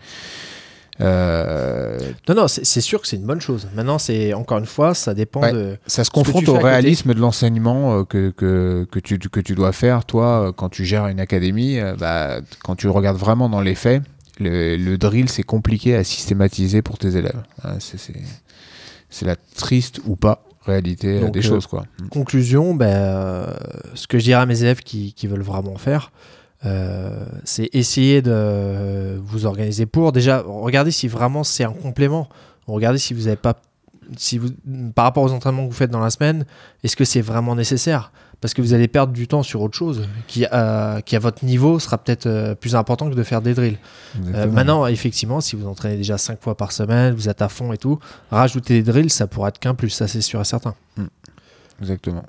Euh, 1.00 1.98
Non, 2.28 2.36
non, 2.36 2.48
c'est 2.48 2.82
sûr 2.82 3.00
que 3.02 3.08
c'est 3.08 3.18
une 3.18 3.26
bonne 3.26 3.42
chose. 3.42 3.68
Maintenant, 3.76 4.00
c'est 4.00 4.34
encore 4.34 4.58
une 4.58 4.66
fois, 4.66 4.94
ça 4.96 5.14
dépend 5.14 5.42
Ouais. 5.42 5.54
de. 5.54 5.78
ça 5.86 6.04
se 6.04 6.10
confronte 6.10 6.50
au 6.50 6.58
réalisme 6.58 7.14
de 7.14 7.20
l'enseignement 7.20 8.00
euh, 8.00 8.04
que, 8.04 8.32
que, 8.32 8.88
que, 8.92 9.00
tu, 9.00 9.20
que 9.20 9.40
tu 9.40 9.54
dois 9.54 9.72
faire, 9.74 10.06
toi, 10.06 10.52
quand 10.56 10.70
tu 10.70 10.86
gères 10.86 11.08
une 11.08 11.20
académie. 11.20 11.80
bah, 12.00 12.38
quand 12.64 12.76
tu 12.76 12.88
regardes 12.90 13.18
vraiment 13.18 13.48
dans 13.50 13.62
les 13.62 13.76
faits, 13.76 14.02
le, 14.40 14.78
le 14.78 14.98
drill, 14.98 15.30
c'est 15.30 15.44
compliqué 15.44 15.96
à 15.96 16.04
systématiser 16.04 16.82
pour 16.82 16.98
tes 16.98 17.16
élèves. 17.16 17.42
Hein, 17.64 17.78
c'est- 17.80 19.26
la 19.26 19.36
triste 19.56 20.02
ou 20.06 20.16
pas 20.16 20.44
réalité 20.64 21.18
euh, 21.18 21.22
Donc, 21.22 21.34
des 21.34 21.40
euh, 21.40 21.50
choses. 21.50 21.66
Quoi. 21.68 21.86
Conclusion, 22.12 22.74
ben, 22.76 22.88
euh, 22.88 23.54
ce 23.94 24.06
que 24.08 24.20
je 24.20 24.26
dirais 24.26 24.42
à 24.42 24.46
mes 24.46 24.62
élèves 24.62 24.82
qui, 24.82 25.14
qui 25.14 25.28
veulent 25.28 25.42
vraiment 25.42 25.78
faire, 25.78 26.12
euh, 26.66 27.26
c'est 27.46 27.70
essayer 27.74 28.22
de 28.22 29.18
vous 29.24 29.46
organiser 29.46 29.86
pour. 29.86 30.12
Déjà, 30.12 30.44
regardez 30.46 30.92
si 30.92 31.08
vraiment 31.08 31.44
c'est 31.44 31.64
un 31.64 31.72
complément. 31.72 32.28
Regardez 32.68 33.00
si 33.00 33.14
vous 33.14 33.24
n'avez 33.24 33.36
pas. 33.38 33.56
Si 34.18 34.38
vous, 34.38 34.50
par 34.96 35.06
rapport 35.06 35.24
aux 35.24 35.32
entraînements 35.34 35.64
que 35.66 35.72
vous 35.72 35.78
faites 35.78 35.92
dans 35.92 36.00
la 36.00 36.10
semaine, 36.10 36.46
est-ce 36.84 36.96
que 36.96 37.04
c'est 37.06 37.22
vraiment 37.22 37.56
nécessaire? 37.56 38.12
Parce 38.40 38.54
que 38.54 38.62
vous 38.62 38.74
allez 38.74 38.88
perdre 38.88 39.14
du 39.14 39.28
temps 39.28 39.42
sur 39.42 39.62
autre 39.62 39.76
chose 39.76 40.08
qui, 40.28 40.46
euh, 40.54 41.02
qui 41.02 41.16
à 41.16 41.20
votre 41.20 41.44
niveau, 41.44 41.80
sera 41.80 41.98
peut-être 41.98 42.28
euh, 42.28 42.54
plus 42.54 42.76
important 42.76 43.10
que 43.10 43.16
de 43.16 43.24
faire 43.24 43.42
des 43.42 43.56
drills. 43.56 43.80
Euh, 44.34 44.46
maintenant, 44.48 44.86
effectivement, 44.86 45.42
si 45.42 45.56
vous 45.56 45.68
entraînez 45.68 45.98
déjà 45.98 46.20
5 46.20 46.40
fois 46.42 46.56
par 46.56 46.72
semaine, 46.72 47.16
vous 47.16 47.30
êtes 47.30 47.42
à 47.42 47.50
fond 47.50 47.74
et 47.74 47.78
tout, 47.78 48.00
rajouter 48.30 48.76
des 48.76 48.92
drills, 48.92 49.10
ça 49.10 49.26
pourra 49.26 49.50
être 49.50 49.60
qu'un 49.60 49.74
plus, 49.74 49.90
ça 49.90 50.08
c'est 50.08 50.22
sûr 50.22 50.40
et 50.40 50.46
certain. 50.46 50.76
Exactement. 51.82 52.24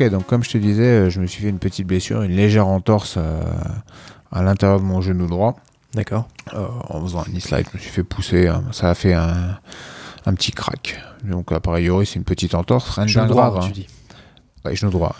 Ok, 0.00 0.08
donc 0.10 0.26
comme 0.26 0.42
je 0.42 0.50
te 0.50 0.58
disais, 0.58 0.82
euh, 0.82 1.10
je 1.10 1.20
me 1.20 1.26
suis 1.26 1.42
fait 1.42 1.48
une 1.48 1.58
petite 1.58 1.86
blessure, 1.86 2.22
une 2.22 2.32
légère 2.34 2.66
entorse 2.68 3.14
euh, 3.18 3.42
à 4.32 4.42
l'intérieur 4.42 4.80
de 4.80 4.84
mon 4.84 5.00
genou 5.00 5.26
droit. 5.26 5.56
D'accord. 5.94 6.26
Euh, 6.54 6.66
en 6.88 7.00
faisant 7.02 7.20
un 7.20 7.24
knee 7.24 7.40
slide, 7.40 7.66
je 7.72 7.76
me 7.76 7.82
suis 7.82 7.90
fait 7.90 8.04
pousser. 8.04 8.48
hein. 8.48 8.62
Ça 8.72 8.88
a 8.90 8.94
fait 8.94 9.12
un, 9.12 9.58
un 10.26 10.34
petit 10.34 10.52
crack. 10.52 11.00
Donc, 11.24 11.52
a 11.52 11.60
priori, 11.60 12.06
c'est 12.06 12.14
une 12.16 12.24
petite 12.24 12.54
entorse. 12.54 12.90
Rien 12.90 13.06
de 13.06 13.12
bien 13.12 13.26
grave. 13.26 13.56
hein. 13.58 13.60
tu 13.66 13.72
dis. 13.72 13.86
Ouais, 14.64 14.74
genou 14.76 14.90
droit. 14.90 15.14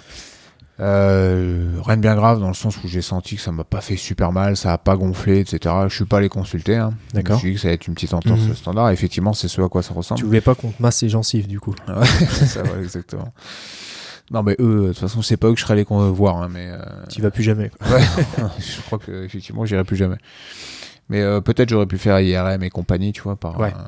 Euh, 0.78 1.72
rien 1.84 1.96
de 1.98 2.00
bien 2.02 2.14
grave 2.14 2.40
dans 2.40 2.48
le 2.48 2.54
sens 2.54 2.82
où 2.82 2.88
j'ai 2.88 3.02
senti 3.02 3.36
que 3.36 3.42
ça 3.42 3.52
m'a 3.52 3.64
pas 3.64 3.82
fait 3.82 3.96
super 3.96 4.32
mal, 4.32 4.56
ça 4.56 4.72
a 4.72 4.78
pas 4.78 4.96
gonflé, 4.96 5.40
etc. 5.40 5.74
Je 5.88 5.94
suis 5.94 6.06
pas 6.06 6.18
allé 6.18 6.30
consulter. 6.30 6.76
Hein. 6.76 6.94
D'accord. 7.12 7.32
Je 7.32 7.32
me 7.34 7.38
suis 7.40 7.48
dit 7.50 7.54
que 7.56 7.60
ça 7.60 7.68
allait 7.68 7.74
être 7.74 7.86
une 7.86 7.92
petite 7.94 8.14
entorse 8.14 8.40
Mhm. 8.40 8.54
standard. 8.54 8.88
Effectivement, 8.90 9.34
c'est 9.34 9.48
ce 9.48 9.60
à 9.60 9.68
quoi 9.68 9.82
ça 9.82 9.92
ressemble. 9.92 10.20
Tu 10.20 10.24
voulais 10.24 10.40
pas 10.40 10.54
qu'on 10.54 10.70
te 10.70 10.80
masse 10.80 11.02
les 11.02 11.10
gencives, 11.10 11.46
du 11.48 11.60
coup. 11.60 11.74
Ça 12.46 12.62
va, 12.62 12.80
exactement. 12.80 13.30
Non, 14.30 14.42
mais 14.44 14.54
eux, 14.60 14.82
de 14.82 14.88
toute 14.88 14.98
façon, 14.98 15.22
c'est 15.22 15.36
pas 15.36 15.48
eux 15.48 15.52
que 15.54 15.58
je 15.58 15.64
serais 15.64 15.74
allé 15.74 15.84
voir, 15.88 16.36
hein, 16.36 16.48
mais. 16.50 16.68
euh, 16.70 16.78
Tu 17.08 17.20
vas 17.20 17.30
plus 17.30 17.42
jamais. 17.42 17.70
quoi. 17.70 17.88
Ouais, 17.96 18.02
je 18.58 18.80
crois 18.82 18.98
que 18.98 19.24
effectivement, 19.24 19.64
j'irai 19.64 19.84
plus 19.84 19.96
jamais. 19.96 20.16
Mais 21.08 21.20
euh, 21.22 21.40
peut-être 21.40 21.68
j'aurais 21.68 21.86
pu 21.86 21.98
faire 21.98 22.20
IRM 22.20 22.62
et 22.62 22.70
compagnie, 22.70 23.12
tu 23.12 23.22
vois. 23.22 23.34
Par, 23.34 23.58
Ouais. 23.58 23.72
euh, 23.76 23.82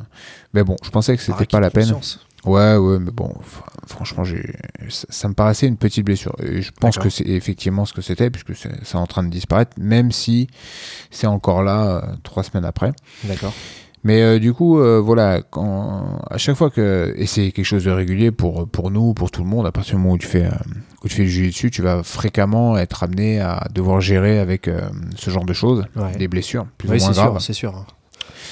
Mais 0.54 0.64
bon, 0.64 0.76
je 0.82 0.90
pensais 0.90 1.16
que 1.16 1.22
c'était 1.22 1.46
pas 1.46 1.60
la 1.60 1.70
peine. 1.70 1.82
conscience. 1.84 2.26
Ouais, 2.44 2.74
ouais, 2.74 2.98
mais 2.98 3.12
bon, 3.12 3.28
fr- 3.28 3.62
franchement, 3.86 4.24
j'ai, 4.24 4.42
ça, 4.88 5.06
ça 5.10 5.28
me 5.28 5.34
paraissait 5.34 5.68
une 5.68 5.76
petite 5.76 6.04
blessure. 6.04 6.34
Et 6.42 6.60
je 6.60 6.72
pense 6.72 6.98
que 6.98 7.08
c'est 7.08 7.22
effectivement 7.28 7.84
ce 7.84 7.92
que 7.92 8.02
c'était, 8.02 8.30
puisque 8.30 8.56
c'est, 8.56 8.96
en 8.96 9.06
train 9.06 9.22
de 9.22 9.28
disparaître, 9.28 9.70
même 9.78 10.10
si 10.10 10.48
c'est 11.12 11.28
encore 11.28 11.62
là 11.62 11.84
euh, 11.84 12.00
trois 12.24 12.42
semaines 12.42 12.64
après. 12.64 12.90
D'accord. 13.22 13.52
Mais 14.04 14.20
euh, 14.20 14.38
du 14.40 14.52
coup, 14.52 14.80
euh, 14.80 15.00
voilà, 15.00 15.42
quand, 15.42 16.18
à 16.28 16.36
chaque 16.36 16.56
fois 16.56 16.70
que, 16.70 17.14
et 17.16 17.26
c'est 17.26 17.52
quelque 17.52 17.64
chose 17.64 17.84
de 17.84 17.90
régulier 17.90 18.32
pour, 18.32 18.68
pour 18.68 18.90
nous, 18.90 19.14
pour 19.14 19.30
tout 19.30 19.42
le 19.42 19.48
monde, 19.48 19.64
à 19.66 19.70
partir 19.72 19.94
du 19.96 20.02
moment 20.02 20.14
où 20.14 20.18
tu 20.18 20.26
fais, 20.26 20.46
euh, 20.46 20.50
où 21.04 21.08
tu 21.08 21.14
fais 21.14 21.24
du 21.24 21.46
dessus, 21.48 21.70
tu 21.70 21.82
vas 21.82 22.02
fréquemment 22.02 22.76
être 22.78 23.04
amené 23.04 23.40
à 23.40 23.68
devoir 23.72 24.00
gérer 24.00 24.40
avec 24.40 24.66
euh, 24.66 24.80
ce 25.16 25.30
genre 25.30 25.44
de 25.44 25.52
choses, 25.52 25.84
Ouais. 25.94 26.16
des 26.16 26.26
blessures 26.26 26.66
plus 26.78 26.88
Oui, 26.88 26.96
ou 26.96 27.00
moins 27.00 27.12
c'est 27.12 27.20
graves. 27.20 27.32
sûr, 27.34 27.42
c'est 27.42 27.52
sûr. 27.52 27.76
hein. 27.76 27.86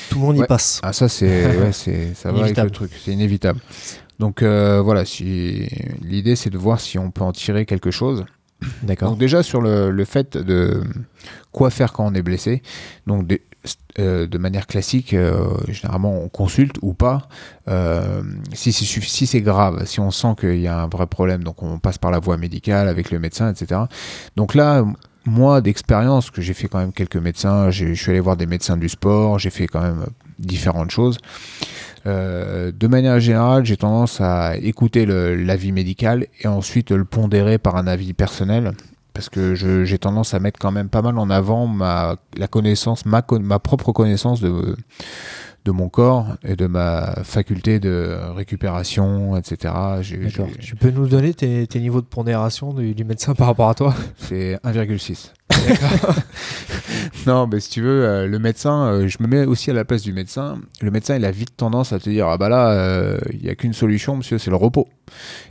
Tout 0.09 0.19
le 0.21 0.25
monde 0.25 0.37
y 0.37 0.41
Ouais. 0.41 0.47
passe. 0.47 0.81
Ah 0.85 0.93
ça 0.93 1.09
c'est 1.09 1.47
ouais, 1.59 1.73
ça 1.73 2.31
va 2.33 2.43
avec 2.45 2.57
le 2.57 2.71
truc, 2.71 2.93
c'est 3.05 3.13
inévitable. 3.13 3.61
Donc 4.21 4.43
voilà, 4.43 5.05
si 5.05 5.67
l'idée 6.03 6.37
c'est 6.37 6.51
de 6.51 6.59
voir 6.59 6.79
si 6.81 6.99
on 6.99 7.11
peut 7.11 7.23
en 7.23 7.33
tirer 7.33 7.65
quelque 7.67 7.91
chose. 7.91 8.25
D'accord. 8.83 9.11
Donc 9.11 9.19
déjà 9.19 9.43
sur 9.43 9.61
le, 9.63 9.91
le 9.91 10.05
fait 10.05 10.37
de 10.37 10.83
quoi 11.53 11.71
faire 11.71 11.93
quand 11.93 12.07
on 12.07 12.15
est 12.15 12.23
blessé. 12.23 12.63
Donc 13.07 13.27
dé- 13.27 13.43
euh, 13.99 14.27
de 14.27 14.39
manière 14.39 14.67
classique, 14.67 15.13
euh, 15.13 15.45
généralement 15.69 16.23
on 16.23 16.29
consulte 16.29 16.77
ou 16.81 16.95
pas. 16.95 17.29
Euh, 17.69 18.23
si 18.55 18.73
c'est 18.73 19.41
grave, 19.43 19.85
si 19.85 20.01
on 20.01 20.11
sent 20.11 20.35
qu'il 20.41 20.61
y 20.61 20.67
a 20.67 20.81
un 20.81 20.89
vrai 20.89 21.07
problème, 21.07 21.45
donc 21.45 21.63
on 21.63 21.79
passe 21.79 21.99
par 21.99 22.11
la 22.11 22.21
voie 22.21 22.39
médicale 22.39 22.89
avec 22.89 23.11
le 23.11 23.19
médecin, 23.19 23.53
etc. 23.53 23.83
Donc 24.37 24.55
là, 24.55 24.85
moi 25.27 25.61
d'expérience, 25.61 26.31
que 26.31 26.41
j'ai 26.41 26.55
fait 26.55 26.69
quand 26.69 26.79
même 26.79 26.93
quelques 26.93 27.17
médecins, 27.17 27.71
je 27.71 27.93
suis 27.93 28.11
allé 28.11 28.21
voir 28.21 28.37
des 28.37 28.47
médecins 28.47 28.79
du 28.79 28.89
sport, 28.89 29.39
j'ai 29.39 29.51
fait 29.51 29.67
quand 29.67 29.83
même 29.83 30.07
différentes 30.39 30.91
choses. 30.91 31.19
de 32.07 32.87
manière 32.87 33.21
générale, 33.21 33.67
j'ai 33.67 33.77
tendance 33.77 34.23
à 34.23 34.57
écouter 34.57 35.05
l'avis 35.05 35.73
médical 35.73 36.27
et 36.41 36.47
ensuite 36.47 36.93
le 36.93 37.05
pondérer 37.05 37.59
par 37.59 37.77
un 37.77 37.87
avis 37.87 38.15
personnel 38.15 38.73
parce 39.13 39.29
que 39.29 39.55
j'ai 39.55 39.99
tendance 39.99 40.35
à 40.35 40.41
mettre 40.41 40.59
quand 40.59 40.73
même 40.73 40.89
pas 40.89 41.03
mal 41.03 41.19
en 41.19 41.31
avant 41.31 41.67
ma, 41.67 42.17
la 42.37 42.49
connaissance, 42.49 43.07
ma, 43.07 43.25
ma 43.41 43.59
propre 43.59 43.93
connaissance 43.93 44.41
de, 44.41 44.77
de 45.65 45.71
mon 45.71 45.89
corps 45.89 46.37
et 46.43 46.57
de 46.57 46.67
ma 46.67 47.23
faculté 47.25 47.81
de 47.81 48.19
récupération, 48.35 49.37
etc. 49.37 49.75
Tu 50.61 50.77
peux 50.77 50.91
nous 50.91 51.07
donner 51.07 51.35
tes, 51.35 51.67
tes 51.67 51.81
niveaux 51.81 52.01
de 52.01 52.07
pondération 52.07 52.73
du, 52.73 52.95
du, 52.95 53.05
médecin 53.05 53.35
par 53.35 53.49
rapport 53.49 53.69
à 53.69 53.75
toi? 53.75 53.95
C'est 54.17 54.57
1,6. 54.65 55.33
non, 57.27 57.47
mais 57.47 57.61
si 57.61 57.71
tu 57.71 57.83
veux, 57.83 58.05
euh, 58.05 58.27
le 58.27 58.39
médecin, 58.39 58.87
euh, 58.87 59.09
je 59.09 59.19
me 59.21 59.27
mets 59.27 59.45
aussi 59.45 59.71
à 59.71 59.75
la 59.75 59.85
place 59.85 60.03
du 60.03 60.13
médecin. 60.13 60.59
Le 60.81 60.91
médecin, 60.91 61.17
il 61.17 61.25
a 61.25 61.31
vite 61.31 61.57
tendance 61.57 61.93
à 61.93 61.99
te 61.99 62.09
dire 62.09 62.29
Ah 62.29 62.39
bah 62.39 62.49
là, 62.49 62.71
euh, 62.71 63.19
il 63.33 63.43
n'y 63.43 63.49
a 63.49 63.55
qu'une 63.55 63.73
solution, 63.73 64.17
monsieur, 64.17 64.39
c'est 64.39 64.51
le 64.51 64.57
repos. 64.57 64.89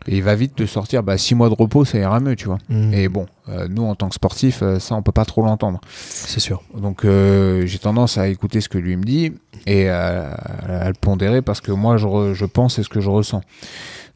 Et 0.07 0.17
il 0.17 0.23
va 0.23 0.35
vite 0.35 0.55
te 0.55 0.65
sortir 0.65 1.03
bah, 1.03 1.17
6 1.17 1.35
mois 1.35 1.49
de 1.49 1.55
repos, 1.55 1.85
ça 1.85 1.97
ira 1.97 2.19
mieux, 2.19 2.35
tu 2.35 2.45
vois. 2.45 2.59
Mmh. 2.69 2.93
Et 2.93 3.09
bon, 3.09 3.25
nous, 3.69 3.83
en 3.83 3.95
tant 3.95 4.07
que 4.07 4.15
sportif, 4.15 4.63
ça, 4.79 4.95
on 4.95 5.01
peut 5.01 5.11
pas 5.11 5.25
trop 5.25 5.41
l'entendre. 5.41 5.81
C'est 5.97 6.39
sûr. 6.39 6.63
Donc, 6.77 7.03
j'ai 7.03 7.79
tendance 7.79 8.17
à 8.17 8.29
écouter 8.29 8.61
ce 8.61 8.69
que 8.69 8.77
lui 8.77 8.95
me 8.95 9.03
dit 9.03 9.33
et 9.67 9.89
à, 9.89 10.87
le 10.87 10.93
pondérer 10.93 11.41
parce 11.41 11.59
que 11.59 11.73
moi, 11.73 11.97
je, 11.97 12.33
je 12.33 12.45
pense 12.45 12.79
et 12.79 12.83
ce 12.83 12.89
que 12.89 13.01
je 13.01 13.09
ressens. 13.09 13.41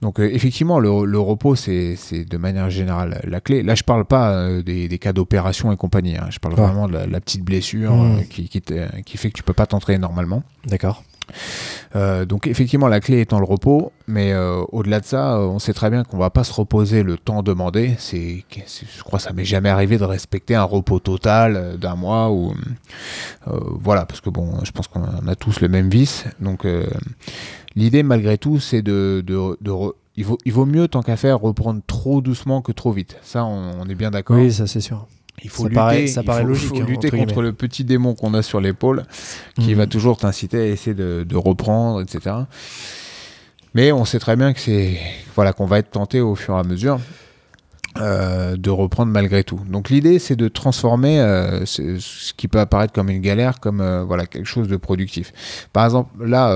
Donc 0.04 0.20
euh, 0.20 0.30
effectivement, 0.30 0.80
le, 0.80 1.20
repos, 1.20 1.56
c'est 1.56 1.96
de 2.14 2.38
manière 2.38 2.70
générale 2.70 3.22
la 3.24 3.40
clé. 3.40 3.64
Là, 3.64 3.74
je 3.74 3.84
parle 3.84 4.04
pas 4.04 4.34
euh, 4.34 4.62
des, 4.62 5.00
cas 5.00 5.14
d'opération 5.14 5.72
et 5.72 5.78
compagnie. 5.78 6.18
Hein. 6.18 6.28
Je 6.30 6.40
parle 6.40 6.56
vraiment 6.56 6.90
de 6.90 6.98
la, 6.98 7.22
petite 7.22 7.44
blessure 7.44 7.94
mmh. 7.94 8.18
euh, 8.18 8.22
qui, 8.30 8.50
qui, 8.50 9.18
fait 9.18 9.30
que 9.30 9.34
tu 9.34 9.44
peux 9.44 9.54
pas 9.54 9.66
t'entraîner 9.66 10.00
normalement. 10.00 10.44
D'accord. 10.66 11.04
donc 12.26 12.48
effectivement, 12.48 12.90
la 12.90 13.00
clé 13.00 13.22
étant 13.22 13.40
le 13.40 13.46
repos, 13.46 13.94
mais 14.08 14.36
au-delà 14.74 15.00
de 15.00 15.06
ça, 15.06 15.40
on 15.40 15.58
sait 15.60 15.74
très 15.74 15.90
bien 15.90 16.04
qu'on 16.04 16.18
va 16.18 16.30
pas 16.30 16.44
se 16.44 16.52
reposer 16.52 17.02
le 17.02 17.18
temps 17.18 17.42
demandé. 17.42 17.96
C'est, 17.98 18.44
je 18.52 19.04
crois, 19.04 19.20
que 19.20 19.24
ça 19.24 19.32
m'est 19.32 19.46
jamais 19.46 19.70
arrivé 19.70 19.98
de 19.98 20.04
respecter 20.04 20.56
un 20.56 20.64
repos 20.64 21.00
total 21.00 21.78
d'un 21.80 21.96
mois 21.96 22.30
ou 22.30 22.54
voilà, 23.46 24.06
parce 24.06 24.20
que 24.20 24.30
bon, 24.30 24.60
je 24.66 24.72
pense 24.72 24.90
qu'on 24.90 25.28
a 25.28 25.36
tous 25.36 25.62
le 25.62 25.70
même 25.70 25.90
vice. 25.90 26.26
Donc 26.42 26.66
L'idée, 27.76 28.04
malgré 28.04 28.38
tout, 28.38 28.60
c'est 28.60 28.82
de, 28.82 29.24
il, 30.16 30.26
vaut, 30.26 30.38
il 30.46 30.54
vaut 30.54 30.66
mieux, 30.66 30.88
tant 30.88 31.02
qu'à 31.02 31.18
faire, 31.18 31.40
reprendre 31.40 31.82
trop 31.88 32.22
doucement 32.22 32.62
que 32.62 32.72
trop 32.72 32.92
vite. 32.92 33.18
Ça, 33.24 33.46
on, 33.46 33.88
est 33.88 33.96
bien 33.96 34.12
d'accord. 34.12 34.38
Oui, 34.38 34.52
ça, 34.52 34.68
c'est 34.68 34.82
sûr. 34.82 35.08
Il 35.44 35.50
faut 35.50 35.68
lutter, 35.68 36.08
ça 36.08 36.22
paraît 36.24 36.44
logique, 36.44 36.70
faut 36.70 36.78
hein, 36.78 36.86
lutter 36.88 37.10
contre 37.10 37.42
le 37.42 37.54
petit 37.54 37.84
démon 37.84 38.14
qu'on 38.14 38.34
a 38.36 38.44
sur 38.44 38.62
l'épaule, 38.62 39.04
qui 39.56 39.72
mhm. 39.72 39.78
va 39.78 39.88
toujours 39.88 40.18
t'inciter 40.18 40.60
à 40.60 40.66
essayer 40.68 40.94
de, 40.94 41.26
de, 41.28 41.36
reprendre, 41.36 42.02
etc. 42.02 42.36
Mais 43.74 43.92
on 43.92 44.06
sait 44.06 44.20
très 44.20 44.36
bien 44.36 44.54
que 44.54 44.60
c'est 44.60 45.00
voilà 45.36 45.52
qu'on 45.52 45.66
va 45.66 45.80
être 45.80 45.90
tenté 45.90 46.22
au 46.22 46.36
fur 46.36 46.56
et 46.56 46.60
à 46.60 46.64
mesure. 46.64 47.00
Euh, 48.00 48.58
de 48.58 48.72
reprendre 48.72 49.12
malgré 49.12 49.44
tout. 49.44 49.62
Donc 49.70 49.92
l'idée 49.92 50.18
c'est 50.18 50.36
de 50.36 50.48
transformer 50.48 51.20
euh, 51.20 51.64
ce, 51.66 52.34
qui 52.34 52.48
peut 52.48 52.60
apparaître 52.60 52.92
comme 52.92 53.08
une 53.08 53.22
galère 53.22 53.60
comme 53.60 53.82
euh, 53.82 54.04
voilà 54.04 54.26
quelque 54.26 54.48
chose 54.48 54.68
de 54.68 54.78
productif. 54.78 55.32
Par 55.74 55.86
exemple 55.86 56.26
là 56.26 56.52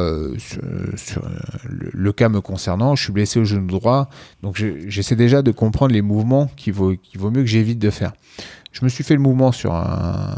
le, 1.94 2.12
cas 2.12 2.30
me 2.30 2.42
concernant, 2.42 2.96
je 2.96 3.04
suis 3.04 3.14
blessé 3.14 3.40
au 3.40 3.46
genou 3.46 3.68
droit, 3.68 4.10
donc 4.42 4.56
j'essaie 4.88 5.16
déjà 5.16 5.44
de 5.44 5.52
comprendre 5.52 5.94
les 5.94 6.02
mouvements 6.02 6.50
qu'il 6.56 6.74
vaut, 6.74 6.96
vaut 7.16 7.30
mieux 7.30 7.42
que 7.42 7.50
j'évite 7.50 7.78
de 7.78 7.92
faire. 7.92 8.14
Je 8.72 8.84
me 8.84 8.90
suis 8.90 9.04
fait 9.04 9.14
le 9.14 9.22
mouvement 9.22 9.52
sur 9.52 9.76
un, 9.76 10.36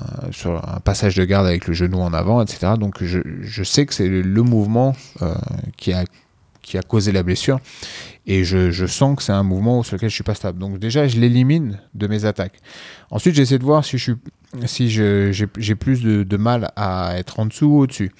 passage 0.83 1.15
de 1.15 1.23
garde 1.23 1.47
avec 1.47 1.67
le 1.67 1.73
genou 1.73 1.99
en 1.99 2.13
avant, 2.13 2.41
etc. 2.41 2.73
Donc 2.77 3.01
je, 3.01 3.63
sais 3.63 3.85
que 3.85 3.93
c'est 3.93 4.09
le, 4.09 4.43
mouvement 4.43 4.95
qui 5.77 5.93
qui 6.61 6.77
a 6.77 6.83
causé 6.83 7.11
la 7.11 7.23
blessure. 7.23 7.59
Et 8.31 8.43
je, 8.43 8.85
sens 8.85 9.17
que 9.17 9.23
c'est 9.23 9.31
un 9.31 9.41
mouvement 9.41 9.81
sur 9.81 9.95
lequel 9.95 10.09
je 10.09 10.13
suis 10.13 10.23
pas 10.23 10.35
stable. 10.35 10.59
Donc 10.59 10.77
déjà, 10.77 11.07
je 11.07 11.19
l'élimine 11.19 11.79
de 11.95 12.05
mes 12.05 12.25
attaques. 12.25 12.59
Ensuite, 13.09 13.33
j'essaie 13.33 13.57
de 13.57 13.63
voir 13.63 13.83
si 13.83 13.97
je 13.97 14.13
j'ai 15.57 15.75
plus 15.75 16.03
de, 16.03 16.21
de, 16.21 16.37
mal 16.37 16.71
à 16.75 17.17
être 17.17 17.39
en 17.39 17.47
dessous 17.47 17.65
ou 17.65 17.79
au-dessus. 17.79 18.11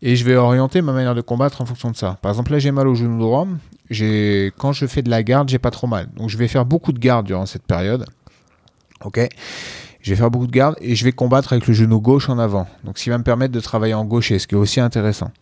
Et 0.00 0.16
je 0.16 0.24
vais 0.24 0.36
orienter 0.36 0.80
ma 0.80 0.92
manière 0.92 1.14
de 1.14 1.20
combattre 1.20 1.60
en 1.60 1.66
fonction 1.66 1.90
de 1.90 1.96
ça. 1.96 2.18
Par 2.22 2.30
exemple, 2.30 2.50
là, 2.50 2.58
j'ai 2.58 2.70
mal 2.70 2.88
au 2.88 2.94
genou 2.94 3.18
droit. 3.18 3.46
Quand 4.56 4.72
je 4.72 4.86
fais 4.86 5.02
de 5.02 5.10
la 5.10 5.22
garde, 5.22 5.50
j'ai 5.50 5.58
pas 5.58 5.70
trop 5.70 5.86
mal. 5.86 6.08
Donc 6.16 6.30
je 6.30 6.38
vais 6.38 6.48
faire 6.48 6.64
beaucoup 6.64 6.92
de 6.92 6.98
garde 6.98 7.26
durant 7.26 7.44
cette 7.44 7.64
période. 7.64 8.06
Ok 9.04 9.28
je 10.06 10.12
vais 10.12 10.16
faire 10.16 10.30
beaucoup 10.30 10.46
de 10.46 10.52
garde 10.52 10.76
et 10.80 10.94
je 10.94 11.04
vais 11.04 11.10
combattre 11.10 11.52
avec 11.52 11.66
le 11.66 11.74
genou 11.74 12.00
gauche 12.00 12.28
en 12.28 12.38
avant. 12.38 12.68
Donc, 12.84 12.96
ce 12.96 13.02
qui 13.02 13.10
va 13.10 13.18
me 13.18 13.24
permettre 13.24 13.52
de 13.52 13.58
travailler 13.58 13.94
en 13.94 14.04
gaucher, 14.04 14.38
ce 14.38 14.46
qui 14.46 14.54
est 14.54 14.58
aussi 14.58 14.78
intéressant. 14.78 15.32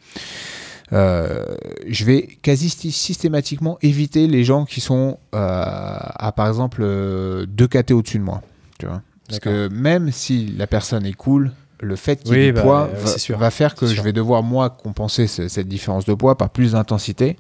Euh, 0.93 1.57
je 1.87 2.05
vais 2.05 2.23
quasi 2.43 2.69
systématiquement 2.69 3.79
éviter 3.81 4.27
les 4.27 4.45
gens 4.45 4.65
qui 4.65 4.81
sont 4.81 5.19
euh, 5.35 5.39
à 5.39 6.33
par 6.37 6.47
exemple 6.49 6.83
euh, 6.83 7.47
deux 7.47 7.67
KT 7.67 7.93
au-dessus 7.93 8.19
de 8.19 8.25
moi. 8.25 8.43
Tu 8.79 8.87
vois 8.87 9.03
Parce 9.29 9.41
que 9.41 9.69
même 9.69 10.13
si 10.13 10.47
la 10.59 10.67
personne 10.67 11.07
est 11.07 11.15
cool, 11.15 11.53
le 11.81 11.97
fait 11.97 12.23
qu'il 12.23 12.37
y 12.37 12.41
ait 12.41 12.47
du 12.47 12.53
bah, 12.53 12.63
poids 12.63 12.91
va, 13.31 13.51
faire 13.51 13.75
que 13.75 13.87
je 13.87 14.01
vais 14.03 14.13
devoir 14.13 14.43
moi 14.43 14.71
compenser 14.71 15.27
cette 15.27 15.69
différence 15.69 16.05
de 16.05 16.15
poids 16.15 16.37
par 16.37 16.51
plus 16.51 16.73
d'intensité 16.73 17.37